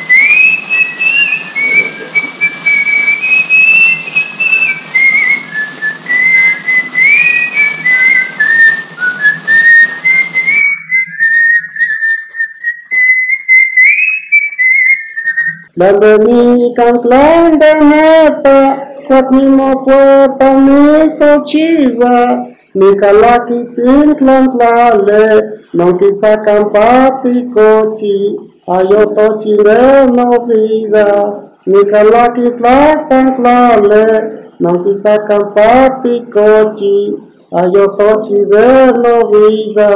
kangklang 16.77 17.57
danata 17.61 18.59
Kwat 19.07 19.27
ni 19.33 19.45
mo 19.49 19.71
po 19.85 19.99
mi 20.65 21.09
so 21.19 21.31
chiva 21.49 22.17
Mi 22.73 22.89
kalaki 23.01 23.59
pin 23.75 24.15
klang 24.19 24.47
klale 24.55 25.23
Nong 25.73 25.97
kisa 25.99 26.31
kampati 26.45 27.49
kochi 27.53 28.17
Ayo 28.69 29.01
to 29.15 29.27
chire 29.41 30.07
no 30.15 30.29
vida 30.47 31.51
Nikalaki 31.67 32.57
tlasan 32.57 33.37
tlale, 33.37 34.05
nantisakan 34.57 35.53
papi 35.53 36.25
kochi, 36.33 37.13
ayo 37.53 37.85
tochi 38.01 38.41
verlo 38.49 39.29
vida. 39.29 39.93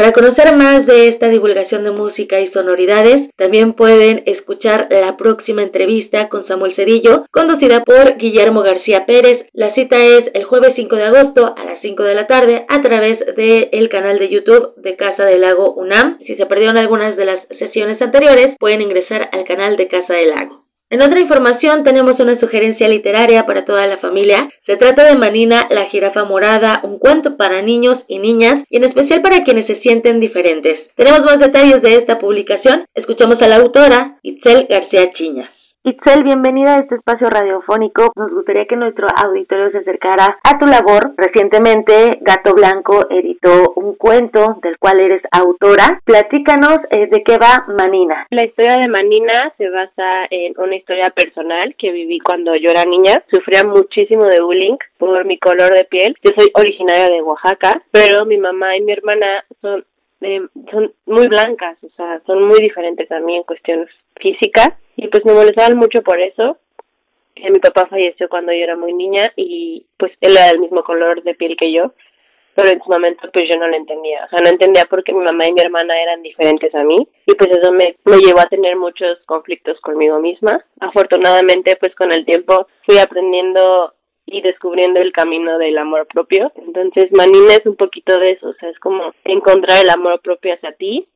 Para 0.00 0.12
conocer 0.12 0.56
más 0.56 0.86
de 0.86 1.08
esta 1.08 1.28
divulgación 1.28 1.84
de 1.84 1.90
música 1.90 2.40
y 2.40 2.50
sonoridades, 2.52 3.28
también 3.36 3.74
pueden 3.74 4.22
escuchar 4.24 4.88
la 4.88 5.18
próxima 5.18 5.62
entrevista 5.62 6.30
con 6.30 6.48
Samuel 6.48 6.74
Cerillo, 6.74 7.26
conducida 7.30 7.84
por 7.84 8.16
Guillermo 8.16 8.62
García 8.62 9.04
Pérez. 9.04 9.50
La 9.52 9.74
cita 9.74 9.98
es 9.98 10.22
el 10.32 10.44
jueves 10.44 10.72
5 10.74 10.96
de 10.96 11.04
agosto 11.04 11.52
a 11.54 11.64
las 11.66 11.82
5 11.82 12.02
de 12.02 12.14
la 12.14 12.26
tarde 12.26 12.64
a 12.66 12.80
través 12.80 13.18
del 13.36 13.90
canal 13.90 14.18
de 14.18 14.30
YouTube 14.30 14.72
de 14.76 14.96
Casa 14.96 15.26
del 15.26 15.42
Lago 15.42 15.74
UNAM. 15.74 16.18
Si 16.26 16.34
se 16.34 16.46
perdieron 16.46 16.78
algunas 16.78 17.14
de 17.18 17.26
las 17.26 17.46
sesiones 17.58 18.00
anteriores, 18.00 18.56
pueden 18.58 18.80
ingresar 18.80 19.28
al 19.30 19.44
canal 19.44 19.76
de 19.76 19.86
Casa 19.86 20.14
del 20.14 20.30
Lago. 20.30 20.69
En 20.90 21.00
otra 21.00 21.20
información 21.20 21.84
tenemos 21.84 22.14
una 22.18 22.38
sugerencia 22.40 22.88
literaria 22.88 23.46
para 23.46 23.64
toda 23.64 23.86
la 23.86 23.98
familia. 23.98 24.50
Se 24.66 24.76
trata 24.76 25.04
de 25.04 25.16
Manina, 25.16 25.62
la 25.70 25.88
jirafa 25.88 26.24
morada, 26.24 26.80
un 26.82 26.98
cuento 26.98 27.36
para 27.36 27.62
niños 27.62 27.94
y 28.08 28.18
niñas 28.18 28.64
y 28.68 28.78
en 28.78 28.90
especial 28.90 29.22
para 29.22 29.44
quienes 29.44 29.68
se 29.68 29.80
sienten 29.82 30.18
diferentes. 30.18 30.88
Tenemos 30.96 31.20
más 31.20 31.38
detalles 31.38 31.80
de 31.82 31.94
esta 31.94 32.18
publicación. 32.18 32.86
Escuchamos 32.92 33.36
a 33.40 33.48
la 33.48 33.56
autora 33.58 34.18
Itzel 34.22 34.66
García 34.68 35.12
Chiñas. 35.12 35.59
Itzel, 35.82 36.24
bienvenida 36.24 36.76
a 36.76 36.80
este 36.80 36.96
espacio 36.96 37.30
radiofónico. 37.30 38.12
Nos 38.14 38.30
gustaría 38.32 38.66
que 38.66 38.76
nuestro 38.76 39.06
auditorio 39.24 39.70
se 39.70 39.78
acercara 39.78 40.38
a 40.44 40.58
tu 40.58 40.66
labor. 40.66 41.14
Recientemente, 41.16 42.18
Gato 42.20 42.52
Blanco 42.52 43.06
editó 43.08 43.72
un 43.76 43.94
cuento 43.94 44.58
del 44.62 44.76
cual 44.78 45.00
eres 45.00 45.22
autora. 45.32 46.02
Platícanos 46.04 46.80
eh, 46.90 47.06
de 47.06 47.22
qué 47.24 47.38
va 47.38 47.64
Manina. 47.78 48.26
La 48.28 48.44
historia 48.44 48.76
de 48.76 48.88
Manina 48.88 49.54
se 49.56 49.70
basa 49.70 50.26
en 50.28 50.52
una 50.58 50.76
historia 50.76 51.08
personal 51.16 51.74
que 51.78 51.92
viví 51.92 52.18
cuando 52.18 52.54
yo 52.56 52.68
era 52.68 52.84
niña. 52.84 53.24
Sufría 53.32 53.64
muchísimo 53.64 54.26
de 54.26 54.42
bullying 54.42 54.76
por 54.98 55.24
mi 55.24 55.38
color 55.38 55.72
de 55.72 55.84
piel. 55.84 56.14
Yo 56.22 56.32
soy 56.36 56.50
originaria 56.56 57.06
de 57.06 57.22
Oaxaca, 57.22 57.80
pero 57.90 58.26
mi 58.26 58.36
mamá 58.36 58.76
y 58.76 58.82
mi 58.82 58.92
hermana 58.92 59.46
son 59.62 59.82
eh, 60.20 60.42
son 60.70 60.92
muy 61.06 61.28
blancas, 61.28 61.78
o 61.82 61.88
sea, 61.96 62.20
son 62.26 62.46
muy 62.46 62.58
diferentes 62.60 63.10
a 63.10 63.20
mí 63.20 63.36
en 63.36 63.42
cuestiones 63.44 63.88
físicas 64.20 64.68
y 64.96 65.08
pues 65.08 65.24
me 65.24 65.34
molestaban 65.34 65.76
mucho 65.76 66.02
por 66.02 66.20
eso. 66.20 66.58
mi 67.36 67.58
papá 67.58 67.86
falleció 67.88 68.28
cuando 68.28 68.52
yo 68.52 68.62
era 68.64 68.76
muy 68.76 68.92
niña 68.92 69.32
y 69.36 69.86
pues 69.98 70.12
él 70.20 70.32
era 70.32 70.48
del 70.48 70.60
mismo 70.60 70.82
color 70.84 71.22
de 71.22 71.34
piel 71.34 71.56
que 71.56 71.72
yo, 71.72 71.92
pero 72.54 72.68
en 72.68 72.82
su 72.82 72.90
momento 72.90 73.28
pues 73.32 73.48
yo 73.50 73.58
no 73.58 73.68
lo 73.68 73.76
entendía, 73.76 74.24
o 74.24 74.28
sea, 74.28 74.38
no 74.44 74.50
entendía 74.50 74.84
por 74.84 75.02
qué 75.02 75.14
mi 75.14 75.24
mamá 75.24 75.46
y 75.46 75.52
mi 75.52 75.60
hermana 75.60 76.00
eran 76.00 76.22
diferentes 76.22 76.74
a 76.74 76.84
mí 76.84 76.98
y 77.26 77.34
pues 77.34 77.50
eso 77.50 77.72
me, 77.72 77.96
me 78.04 78.18
llevó 78.18 78.40
a 78.40 78.48
tener 78.48 78.76
muchos 78.76 79.18
conflictos 79.26 79.80
conmigo 79.80 80.20
misma. 80.20 80.64
Afortunadamente 80.80 81.76
pues 81.76 81.94
con 81.94 82.12
el 82.12 82.24
tiempo 82.24 82.66
fui 82.86 82.98
aprendiendo 82.98 83.94
y 84.30 84.42
descubriendo 84.42 85.00
el 85.00 85.12
camino 85.12 85.58
del 85.58 85.76
amor 85.76 86.06
propio. 86.06 86.52
Entonces, 86.54 87.10
Manina 87.10 87.54
es 87.54 87.66
un 87.66 87.76
poquito 87.76 88.16
de 88.16 88.32
eso, 88.32 88.50
o 88.50 88.54
sea, 88.54 88.68
es 88.68 88.78
como 88.78 89.12
encontrar 89.24 89.82
el 89.82 89.90
amor 89.90 90.20
propio 90.20 90.54
hacia 90.54 90.72
ti, 90.72 91.08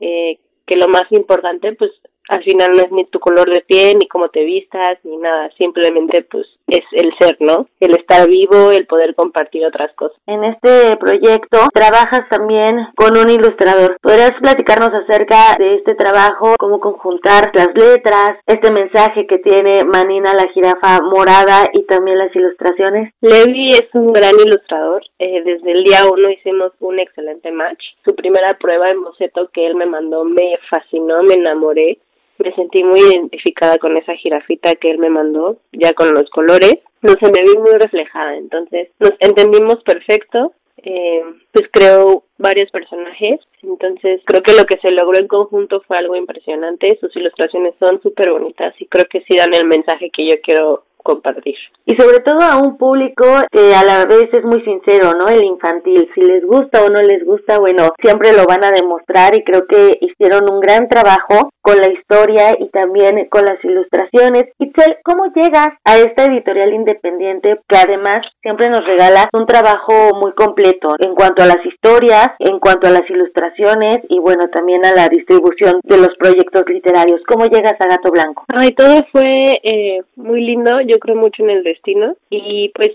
eh, 0.00 0.38
que 0.66 0.76
lo 0.76 0.88
más 0.88 1.10
importante, 1.10 1.74
pues 1.74 1.90
al 2.28 2.42
final 2.44 2.72
no 2.72 2.82
es 2.82 2.92
ni 2.92 3.04
tu 3.06 3.18
color 3.18 3.50
de 3.50 3.62
piel, 3.62 3.98
ni 3.98 4.08
cómo 4.08 4.28
te 4.28 4.44
vistas, 4.44 4.98
ni 5.04 5.16
nada, 5.16 5.50
simplemente 5.58 6.22
pues 6.22 6.46
es 6.72 6.84
el 6.92 7.12
ser, 7.18 7.36
¿no? 7.40 7.66
El 7.80 7.92
estar 7.92 8.26
vivo, 8.26 8.70
el 8.70 8.86
poder 8.86 9.14
compartir 9.14 9.64
otras 9.66 9.92
cosas. 9.94 10.16
En 10.26 10.44
este 10.44 10.96
proyecto 10.96 11.58
trabajas 11.72 12.22
también 12.30 12.88
con 12.96 13.16
un 13.16 13.28
ilustrador. 13.28 13.96
¿Podrías 14.00 14.32
platicarnos 14.40 14.90
acerca 14.94 15.56
de 15.58 15.76
este 15.76 15.94
trabajo, 15.94 16.54
cómo 16.58 16.80
conjuntar 16.80 17.50
las 17.54 17.68
letras, 17.74 18.38
este 18.46 18.72
mensaje 18.72 19.26
que 19.26 19.38
tiene 19.38 19.84
Manina 19.84 20.34
la 20.34 20.48
jirafa 20.52 21.00
morada 21.02 21.66
y 21.72 21.82
también 21.84 22.18
las 22.18 22.34
ilustraciones? 22.34 23.12
Levi 23.20 23.68
es 23.74 23.88
un 23.92 24.12
gran 24.12 24.34
ilustrador. 24.34 25.02
Eh, 25.18 25.42
desde 25.44 25.72
el 25.72 25.84
día 25.84 26.08
uno 26.10 26.30
hicimos 26.30 26.72
un 26.80 26.98
excelente 26.98 27.50
match. 27.52 27.82
Su 28.04 28.14
primera 28.14 28.56
prueba 28.58 28.90
en 28.90 29.02
boceto 29.02 29.50
que 29.52 29.66
él 29.66 29.74
me 29.74 29.86
mandó 29.86 30.24
me 30.24 30.58
fascinó, 30.70 31.22
me 31.22 31.34
enamoré 31.34 31.98
me 32.44 32.54
sentí 32.54 32.82
muy 32.82 33.00
identificada 33.00 33.78
con 33.78 33.96
esa 33.96 34.14
jirafita 34.14 34.74
que 34.74 34.88
él 34.88 34.98
me 34.98 35.10
mandó, 35.10 35.58
ya 35.72 35.92
con 35.92 36.10
los 36.12 36.28
colores, 36.30 36.78
no 37.02 37.12
se 37.20 37.26
me 37.26 37.42
vi 37.42 37.58
muy 37.58 37.72
reflejada, 37.78 38.36
entonces 38.36 38.88
nos 38.98 39.12
entendimos 39.20 39.82
perfecto, 39.82 40.52
eh, 40.84 41.22
pues 41.52 41.68
creo 41.72 42.24
varios 42.38 42.70
personajes, 42.70 43.36
entonces 43.62 44.20
creo 44.24 44.42
que 44.42 44.54
lo 44.54 44.64
que 44.64 44.78
se 44.78 44.90
logró 44.90 45.18
en 45.18 45.28
conjunto 45.28 45.80
fue 45.86 45.96
algo 45.98 46.16
impresionante, 46.16 46.98
sus 47.00 47.14
ilustraciones 47.16 47.74
son 47.80 48.02
súper 48.02 48.32
bonitas 48.32 48.74
y 48.80 48.86
creo 48.86 49.04
que 49.10 49.20
sí 49.20 49.36
dan 49.36 49.54
el 49.54 49.66
mensaje 49.66 50.10
que 50.10 50.28
yo 50.28 50.34
quiero 50.42 50.84
compartir. 51.02 51.56
Y 51.84 51.96
sobre 51.96 52.20
todo 52.20 52.40
a 52.40 52.58
un 52.58 52.76
público 52.76 53.24
que 53.50 53.74
a 53.74 53.84
la 53.84 54.04
vez 54.04 54.28
es 54.32 54.44
muy 54.44 54.62
sincero, 54.62 55.12
¿no? 55.18 55.28
El 55.28 55.44
infantil, 55.44 56.08
si 56.14 56.20
les 56.20 56.44
gusta 56.44 56.82
o 56.84 56.88
no 56.88 57.00
les 57.02 57.24
gusta, 57.24 57.58
bueno, 57.58 57.90
siempre 58.00 58.32
lo 58.32 58.44
van 58.44 58.64
a 58.64 58.70
demostrar 58.70 59.34
y 59.34 59.44
creo 59.44 59.66
que 59.66 59.98
hicieron 60.00 60.50
un 60.50 60.60
gran 60.60 60.88
trabajo 60.88 61.50
con 61.60 61.76
la 61.76 61.88
historia 61.88 62.56
y 62.58 62.68
también 62.68 63.28
con 63.30 63.44
las 63.44 63.62
ilustraciones. 63.64 64.44
Itzel, 64.58 64.96
¿cómo 65.04 65.26
llegas 65.34 65.68
a 65.84 65.98
esta 65.98 66.24
editorial 66.24 66.74
independiente 66.74 67.60
que 67.68 67.76
además 67.76 68.26
siempre 68.42 68.68
nos 68.68 68.84
regala 68.84 69.28
un 69.32 69.46
trabajo 69.46 70.10
muy 70.20 70.32
completo 70.32 70.94
en 70.98 71.14
cuanto 71.14 71.42
a 71.42 71.46
las 71.46 71.64
historias, 71.64 72.30
en 72.38 72.58
cuanto 72.58 72.88
a 72.88 72.90
las 72.90 73.08
ilustraciones 73.08 74.00
y 74.08 74.18
bueno, 74.18 74.44
también 74.52 74.84
a 74.84 74.92
la 74.92 75.08
distribución 75.08 75.80
de 75.84 75.98
los 75.98 76.10
proyectos 76.18 76.64
literarios? 76.68 77.20
¿Cómo 77.26 77.46
llegas 77.46 77.74
a 77.78 77.88
Gato 77.88 78.10
Blanco? 78.10 78.44
Ay, 78.54 78.70
todo 78.70 79.00
fue 79.12 79.60
eh, 79.62 80.02
muy 80.16 80.44
lindo 80.44 80.80
yo 80.80 80.91
creo 80.98 81.16
mucho 81.16 81.42
en 81.42 81.50
el 81.50 81.64
destino 81.64 82.16
y 82.30 82.70
pues 82.74 82.90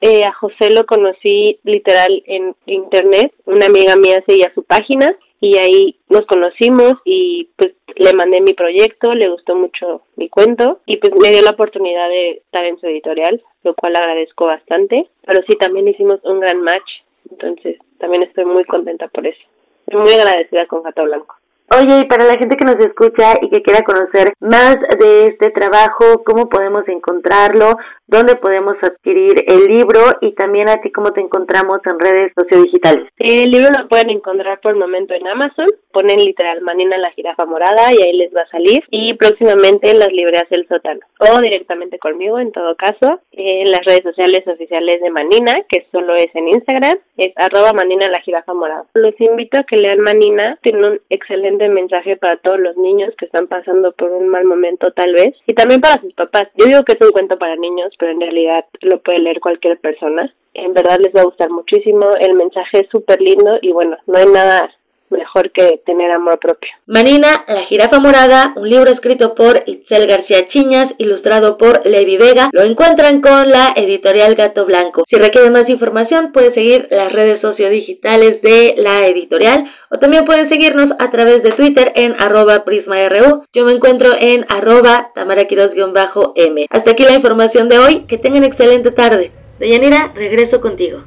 eh, 0.00 0.24
a 0.24 0.32
José 0.32 0.70
lo 0.74 0.84
conocí 0.84 1.58
literal 1.62 2.22
en 2.26 2.56
internet, 2.66 3.32
una 3.46 3.66
amiga 3.66 3.94
mía 3.96 4.22
seguía 4.26 4.52
su 4.54 4.64
página 4.64 5.16
y 5.40 5.56
ahí 5.56 5.96
nos 6.08 6.22
conocimos 6.26 6.94
y 7.04 7.48
pues 7.56 7.74
le 7.96 8.12
mandé 8.14 8.40
mi 8.40 8.52
proyecto, 8.52 9.14
le 9.14 9.28
gustó 9.28 9.54
mucho 9.54 10.02
mi 10.16 10.28
cuento 10.28 10.80
y 10.86 10.96
pues 10.98 11.12
me 11.20 11.30
dio 11.30 11.42
la 11.42 11.50
oportunidad 11.50 12.08
de 12.08 12.30
estar 12.32 12.64
en 12.64 12.78
su 12.78 12.86
editorial, 12.86 13.42
lo 13.64 13.74
cual 13.74 13.96
agradezco 13.96 14.46
bastante, 14.46 15.08
pero 15.26 15.40
sí 15.48 15.56
también 15.56 15.88
hicimos 15.88 16.20
un 16.24 16.40
gran 16.40 16.60
match, 16.62 16.90
entonces 17.30 17.78
también 17.98 18.22
estoy 18.24 18.44
muy 18.44 18.64
contenta 18.64 19.08
por 19.08 19.26
eso. 19.26 19.40
Estoy 19.86 20.00
muy 20.00 20.12
agradecida 20.12 20.66
con 20.66 20.82
Gato 20.82 21.04
Blanco. 21.04 21.36
Oye, 21.74 22.00
y 22.02 22.04
para 22.06 22.26
la 22.26 22.34
gente 22.34 22.56
que 22.56 22.66
nos 22.66 22.76
escucha 22.84 23.32
y 23.40 23.48
que 23.48 23.62
quiera 23.62 23.80
conocer 23.80 24.34
más 24.40 24.76
de 24.98 25.24
este 25.28 25.48
trabajo, 25.50 26.22
¿cómo 26.22 26.50
podemos 26.50 26.86
encontrarlo? 26.86 27.78
¿Dónde 28.06 28.36
podemos 28.36 28.76
adquirir 28.82 29.42
el 29.46 29.64
libro? 29.72 30.00
Y 30.20 30.32
también 30.32 30.68
a 30.68 30.82
ti, 30.82 30.92
¿cómo 30.92 31.12
te 31.12 31.22
encontramos 31.22 31.78
en 31.90 31.98
redes 31.98 32.32
sociodigitales? 32.38 33.08
El 33.16 33.50
libro 33.50 33.70
lo 33.72 33.88
pueden 33.88 34.10
encontrar 34.10 34.60
por 34.60 34.72
el 34.72 34.78
momento 34.78 35.14
en 35.14 35.26
Amazon. 35.26 35.64
Ponen 35.92 36.18
literal 36.18 36.60
Manina 36.60 36.98
la 36.98 37.10
jirafa 37.12 37.46
morada 37.46 37.90
y 37.90 38.02
ahí 38.02 38.12
les 38.18 38.30
va 38.34 38.42
a 38.42 38.50
salir. 38.50 38.84
Y 38.90 39.14
próximamente 39.14 39.90
en 39.90 39.98
las 39.98 40.12
librerías 40.12 40.50
del 40.50 40.68
sótano. 40.68 41.00
O 41.20 41.40
directamente 41.40 41.98
conmigo, 41.98 42.38
en 42.38 42.52
todo 42.52 42.76
caso. 42.76 43.20
En 43.32 43.70
las 43.70 43.80
redes 43.86 44.02
sociales 44.02 44.46
oficiales 44.46 45.00
de 45.00 45.10
Manina, 45.10 45.62
que 45.70 45.86
solo 45.90 46.14
es 46.14 46.28
en 46.34 46.48
Instagram, 46.48 46.98
es 47.16 47.32
arroba 47.36 47.72
Manina 47.72 48.10
la 48.10 48.20
jirafa 48.20 48.52
morada. 48.52 48.84
Los 48.92 49.18
invito 49.20 49.58
a 49.58 49.64
que 49.64 49.78
lean 49.78 50.00
Manina. 50.00 50.58
Tiene 50.60 50.86
un 50.86 51.00
excelente 51.08 51.61
mensaje 51.70 52.16
para 52.16 52.36
todos 52.38 52.60
los 52.60 52.76
niños 52.76 53.14
que 53.18 53.26
están 53.26 53.46
pasando 53.46 53.92
por 53.92 54.10
un 54.10 54.28
mal 54.28 54.44
momento 54.44 54.92
tal 54.92 55.12
vez. 55.12 55.34
Y 55.46 55.54
también 55.54 55.80
para 55.80 56.00
sus 56.00 56.12
papás. 56.14 56.48
Yo 56.56 56.66
digo 56.66 56.82
que 56.84 56.92
es 56.92 57.06
un 57.06 57.12
cuento 57.12 57.38
para 57.38 57.56
niños, 57.56 57.92
pero 57.98 58.12
en 58.12 58.20
realidad 58.20 58.64
lo 58.80 59.00
puede 59.00 59.20
leer 59.20 59.40
cualquier 59.40 59.78
persona. 59.78 60.32
En 60.54 60.74
verdad 60.74 60.98
les 61.00 61.14
va 61.14 61.22
a 61.22 61.24
gustar 61.24 61.50
muchísimo, 61.50 62.10
el 62.20 62.34
mensaje 62.34 62.80
es 62.80 62.88
súper 62.90 63.20
lindo 63.20 63.58
y 63.62 63.72
bueno, 63.72 63.96
no 64.06 64.18
hay 64.18 64.26
nada 64.26 64.70
mejor 65.12 65.52
que 65.52 65.80
tener 65.86 66.10
amor 66.10 66.38
propio. 66.38 66.70
Manina, 66.86 67.44
La 67.46 67.66
jirafa 67.66 68.00
morada, 68.00 68.52
un 68.56 68.68
libro 68.68 68.90
escrito 68.90 69.34
por 69.34 69.62
Itzel 69.66 70.06
García 70.06 70.48
Chiñas, 70.52 70.86
ilustrado 70.98 71.56
por 71.56 71.86
Levi 71.86 72.16
Vega, 72.16 72.48
lo 72.52 72.62
encuentran 72.62 73.20
con 73.20 73.48
la 73.48 73.68
editorial 73.76 74.34
Gato 74.34 74.64
Blanco. 74.66 75.04
Si 75.08 75.16
requieren 75.20 75.52
más 75.52 75.68
información, 75.68 76.32
pueden 76.32 76.54
seguir 76.54 76.88
las 76.90 77.12
redes 77.12 77.40
sociodigitales 77.40 78.42
de 78.42 78.74
la 78.78 79.06
editorial 79.06 79.64
o 79.90 79.98
también 79.98 80.24
pueden 80.24 80.50
seguirnos 80.50 80.88
a 80.98 81.10
través 81.10 81.42
de 81.42 81.50
Twitter 81.50 81.92
en 81.94 82.14
arroba 82.20 82.64
prisma.ru. 82.64 83.44
Yo 83.52 83.64
me 83.64 83.72
encuentro 83.72 84.10
en 84.20 84.44
arroba 84.54 85.10
tamaraquiros-m. 85.14 86.66
Hasta 86.70 86.90
aquí 86.90 87.04
la 87.04 87.14
información 87.14 87.68
de 87.68 87.78
hoy. 87.78 88.04
Que 88.08 88.18
tengan 88.18 88.44
excelente 88.44 88.90
tarde. 88.90 89.30
Deyanira, 89.58 90.12
regreso 90.14 90.60
contigo. 90.60 91.02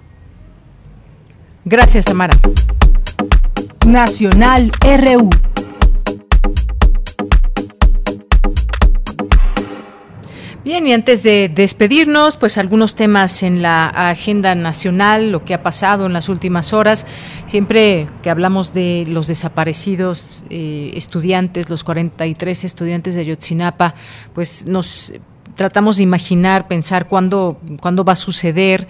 Gracias, 1.65 2.05
Tamara. 2.05 2.33
Nacional 3.85 4.71
RU. 4.81 5.29
Bien, 10.63 10.87
y 10.87 10.93
antes 10.93 11.21
de 11.21 11.51
despedirnos, 11.53 12.37
pues 12.37 12.57
algunos 12.57 12.95
temas 12.95 13.43
en 13.43 13.61
la 13.61 13.85
agenda 13.85 14.55
nacional, 14.55 15.31
lo 15.31 15.45
que 15.45 15.53
ha 15.53 15.61
pasado 15.61 16.07
en 16.07 16.13
las 16.13 16.27
últimas 16.27 16.73
horas. 16.73 17.05
Siempre 17.45 18.07
que 18.23 18.31
hablamos 18.31 18.73
de 18.73 19.05
los 19.07 19.27
desaparecidos 19.27 20.43
eh, 20.49 20.91
estudiantes, 20.95 21.69
los 21.69 21.83
43 21.83 22.63
estudiantes 22.63 23.13
de 23.13 23.21
Ayotzinapa, 23.21 23.93
pues 24.33 24.65
nos 24.65 25.13
tratamos 25.55 25.97
de 25.97 26.03
imaginar, 26.03 26.67
pensar 26.67 27.07
cuándo, 27.07 27.59
cuándo 27.81 28.03
va 28.03 28.13
a 28.13 28.17
suceder. 28.17 28.87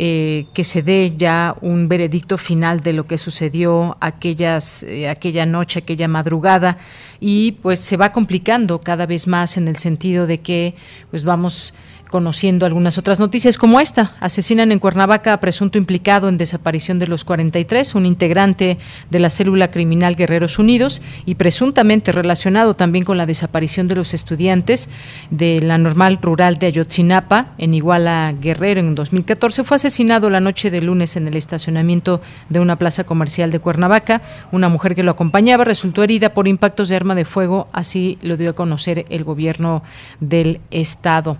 Eh, 0.00 0.46
que 0.54 0.62
se 0.62 0.82
dé 0.82 1.14
ya 1.16 1.56
un 1.60 1.88
veredicto 1.88 2.38
final 2.38 2.82
de 2.82 2.92
lo 2.92 3.08
que 3.08 3.18
sucedió 3.18 3.96
aquellas, 4.00 4.84
eh, 4.84 5.08
aquella 5.08 5.44
noche, 5.44 5.80
aquella 5.80 6.06
madrugada, 6.06 6.78
y 7.18 7.52
pues 7.52 7.80
se 7.80 7.96
va 7.96 8.12
complicando 8.12 8.80
cada 8.80 9.06
vez 9.06 9.26
más 9.26 9.56
en 9.56 9.66
el 9.66 9.74
sentido 9.74 10.28
de 10.28 10.38
que 10.38 10.76
pues 11.10 11.24
vamos 11.24 11.74
conociendo 12.10 12.66
algunas 12.66 12.98
otras 12.98 13.20
noticias 13.20 13.58
como 13.58 13.80
esta. 13.80 14.16
Asesinan 14.20 14.72
en 14.72 14.78
Cuernavaca 14.78 15.32
a 15.32 15.40
presunto 15.40 15.78
implicado 15.78 16.28
en 16.28 16.38
desaparición 16.38 16.98
de 16.98 17.06
los 17.06 17.24
43, 17.24 17.94
un 17.94 18.06
integrante 18.06 18.78
de 19.10 19.20
la 19.20 19.30
célula 19.30 19.70
criminal 19.70 20.16
Guerreros 20.16 20.58
Unidos 20.58 21.02
y 21.26 21.36
presuntamente 21.36 22.12
relacionado 22.12 22.74
también 22.74 23.04
con 23.04 23.16
la 23.16 23.26
desaparición 23.26 23.88
de 23.88 23.96
los 23.96 24.14
estudiantes 24.14 24.88
de 25.30 25.60
la 25.62 25.78
normal 25.78 26.18
rural 26.20 26.56
de 26.56 26.66
Ayotzinapa 26.66 27.54
en 27.58 27.74
Iguala 27.74 28.34
Guerrero 28.40 28.80
en 28.80 28.94
2014. 28.94 29.64
Fue 29.64 29.76
asesinado 29.76 30.30
la 30.30 30.40
noche 30.40 30.70
de 30.70 30.82
lunes 30.82 31.16
en 31.16 31.28
el 31.28 31.36
estacionamiento 31.36 32.20
de 32.48 32.60
una 32.60 32.76
plaza 32.76 33.04
comercial 33.04 33.50
de 33.50 33.60
Cuernavaca. 33.60 34.22
Una 34.52 34.68
mujer 34.68 34.94
que 34.94 35.02
lo 35.02 35.10
acompañaba 35.10 35.64
resultó 35.64 36.02
herida 36.02 36.34
por 36.34 36.48
impactos 36.48 36.88
de 36.88 36.96
arma 36.96 37.14
de 37.14 37.24
fuego, 37.24 37.66
así 37.72 38.18
lo 38.22 38.36
dio 38.36 38.50
a 38.50 38.54
conocer 38.54 39.04
el 39.10 39.24
gobierno 39.24 39.82
del 40.20 40.60
estado. 40.70 41.38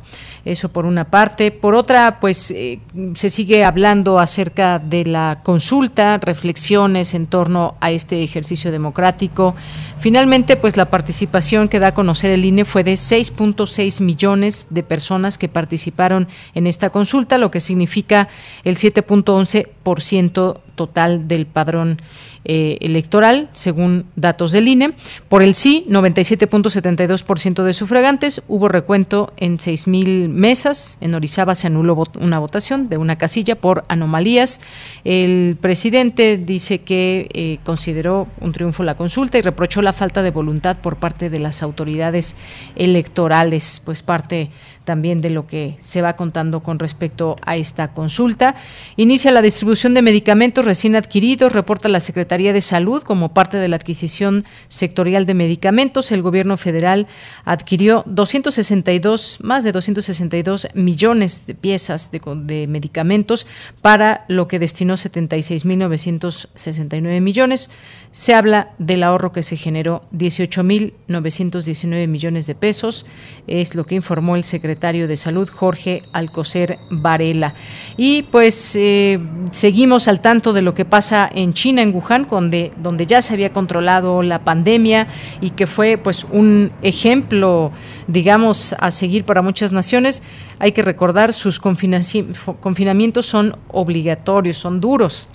Por 0.66 0.86
una 0.86 1.04
parte. 1.04 1.52
Por 1.52 1.76
otra, 1.76 2.18
pues 2.18 2.50
eh, 2.50 2.80
se 3.14 3.30
sigue 3.30 3.64
hablando 3.64 4.18
acerca 4.18 4.80
de 4.80 5.04
la 5.04 5.40
consulta, 5.44 6.18
reflexiones 6.18 7.14
en 7.14 7.28
torno 7.28 7.76
a 7.80 7.92
este 7.92 8.24
ejercicio 8.24 8.72
democrático. 8.72 9.54
Finalmente, 9.98 10.56
pues 10.56 10.76
la 10.76 10.86
participación 10.86 11.68
que 11.68 11.78
da 11.78 11.88
a 11.88 11.94
conocer 11.94 12.32
el 12.32 12.44
INE 12.44 12.64
fue 12.64 12.82
de 12.82 12.94
6.6 12.94 14.00
millones 14.00 14.66
de 14.70 14.82
personas 14.82 15.38
que 15.38 15.48
participaron 15.48 16.26
en 16.54 16.66
esta 16.66 16.90
consulta, 16.90 17.38
lo 17.38 17.52
que 17.52 17.60
significa 17.60 18.28
el 18.64 18.76
7.11% 18.76 20.60
total 20.74 21.28
del 21.28 21.46
padrón 21.46 22.00
eh, 22.44 22.78
electoral, 22.80 23.48
según 23.52 24.06
datos 24.16 24.52
del 24.52 24.68
INE. 24.68 24.92
Por 25.28 25.42
el 25.42 25.54
sí, 25.54 25.84
97.72% 25.88 27.62
de 27.62 27.74
sufragantes. 27.74 28.42
Hubo 28.48 28.68
recuento 28.68 29.32
en 29.36 29.58
6.000 29.58 30.28
mesas. 30.28 30.98
En 31.00 31.14
Orizaba 31.14 31.54
se 31.54 31.66
anuló 31.66 32.04
una 32.20 32.38
votación 32.38 32.88
de 32.88 32.96
una 32.96 33.18
casilla 33.18 33.56
por 33.56 33.84
anomalías. 33.88 34.60
El 35.04 35.56
presidente 35.60 36.36
dice 36.36 36.78
que 36.80 37.28
eh, 37.32 37.58
consideró 37.64 38.28
un 38.40 38.52
triunfo 38.52 38.82
la 38.82 38.96
consulta 38.96 39.38
y 39.38 39.42
reprochó 39.42 39.82
la 39.82 39.92
falta 39.92 40.22
de 40.22 40.30
voluntad 40.30 40.78
por 40.78 40.96
parte 40.96 41.30
de 41.30 41.40
las 41.40 41.62
autoridades 41.62 42.36
electorales, 42.76 43.82
pues 43.84 44.02
parte 44.02 44.50
también 44.88 45.20
de 45.20 45.28
lo 45.28 45.46
que 45.46 45.76
se 45.80 46.00
va 46.00 46.16
contando 46.16 46.62
con 46.62 46.78
respecto 46.78 47.36
a 47.44 47.58
esta 47.58 47.88
consulta. 47.88 48.54
Inicia 48.96 49.30
la 49.30 49.42
distribución 49.42 49.92
de 49.92 50.00
medicamentos 50.00 50.64
recién 50.64 50.96
adquiridos, 50.96 51.52
reporta 51.52 51.90
la 51.90 52.00
Secretaría 52.00 52.54
de 52.54 52.62
Salud 52.62 53.02
como 53.02 53.34
parte 53.34 53.58
de 53.58 53.68
la 53.68 53.76
adquisición 53.76 54.46
sectorial 54.68 55.26
de 55.26 55.34
medicamentos. 55.34 56.10
El 56.10 56.22
gobierno 56.22 56.56
federal 56.56 57.06
adquirió 57.44 58.02
262, 58.06 59.40
más 59.42 59.62
de 59.62 59.72
262 59.72 60.68
millones 60.72 61.46
de 61.46 61.54
piezas 61.54 62.10
de, 62.10 62.22
de 62.46 62.66
medicamentos 62.66 63.46
para 63.82 64.24
lo 64.28 64.48
que 64.48 64.58
destinó 64.58 64.94
76.969 64.94 67.20
millones. 67.20 67.70
Se 68.10 68.34
habla 68.34 68.70
del 68.78 69.02
ahorro 69.02 69.32
que 69.32 69.42
se 69.42 69.56
generó 69.56 70.02
18.919 70.16 72.08
millones 72.08 72.46
de 72.46 72.54
pesos, 72.54 73.04
es 73.46 73.74
lo 73.74 73.84
que 73.84 73.96
informó 73.96 74.34
el 74.34 74.44
secretario 74.44 75.06
de 75.06 75.16
Salud, 75.16 75.48
Jorge 75.48 76.02
Alcocer 76.12 76.78
Varela. 76.90 77.54
Y 77.96 78.22
pues 78.22 78.74
eh, 78.76 79.20
seguimos 79.50 80.08
al 80.08 80.20
tanto 80.20 80.54
de 80.54 80.62
lo 80.62 80.74
que 80.74 80.86
pasa 80.86 81.30
en 81.32 81.52
China, 81.52 81.82
en 81.82 81.94
Wuhan, 81.94 82.26
donde, 82.30 82.72
donde 82.78 83.04
ya 83.06 83.20
se 83.20 83.34
había 83.34 83.52
controlado 83.52 84.22
la 84.22 84.42
pandemia 84.42 85.08
y 85.42 85.50
que 85.50 85.66
fue 85.66 85.98
pues 85.98 86.24
un 86.24 86.72
ejemplo, 86.82 87.72
digamos, 88.06 88.74
a 88.78 88.90
seguir 88.90 89.24
para 89.24 89.42
muchas 89.42 89.70
naciones. 89.70 90.22
Hay 90.58 90.72
que 90.72 90.82
recordar, 90.82 91.32
sus 91.34 91.60
confinamientos 91.60 93.26
son 93.26 93.56
obligatorios, 93.68 94.56
son 94.56 94.80
duros 94.80 95.28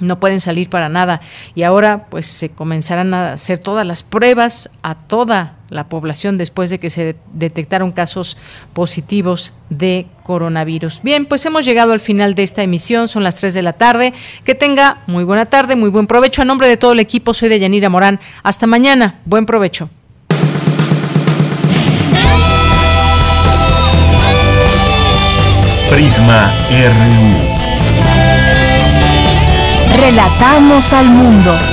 no 0.00 0.20
pueden 0.20 0.40
salir 0.40 0.68
para 0.68 0.88
nada 0.88 1.20
y 1.54 1.62
ahora 1.62 2.06
pues 2.10 2.26
se 2.26 2.50
comenzarán 2.50 3.14
a 3.14 3.34
hacer 3.34 3.58
todas 3.58 3.86
las 3.86 4.02
pruebas 4.02 4.70
a 4.82 4.94
toda 4.94 5.56
la 5.70 5.88
población 5.88 6.36
después 6.36 6.68
de 6.68 6.78
que 6.78 6.90
se 6.90 7.16
detectaron 7.32 7.92
casos 7.92 8.36
positivos 8.72 9.54
de 9.70 10.06
coronavirus. 10.24 11.00
Bien, 11.02 11.26
pues 11.26 11.46
hemos 11.46 11.64
llegado 11.64 11.92
al 11.92 12.00
final 12.00 12.34
de 12.34 12.42
esta 12.42 12.62
emisión, 12.62 13.08
son 13.08 13.22
las 13.22 13.36
3 13.36 13.54
de 13.54 13.62
la 13.62 13.72
tarde. 13.74 14.12
Que 14.44 14.54
tenga 14.54 14.98
muy 15.06 15.24
buena 15.24 15.46
tarde, 15.46 15.76
muy 15.76 15.90
buen 15.90 16.06
provecho. 16.06 16.42
A 16.42 16.44
nombre 16.44 16.68
de 16.68 16.76
todo 16.76 16.92
el 16.92 17.00
equipo, 17.00 17.34
soy 17.34 17.48
de 17.48 17.60
Yanira 17.60 17.88
Morán. 17.88 18.20
Hasta 18.42 18.66
mañana, 18.66 19.20
buen 19.24 19.46
provecho. 19.46 19.88
Prisma 25.90 26.54
RU. 26.70 27.49
Relatamos 29.96 30.92
al 30.92 31.08
mundo. 31.10 31.69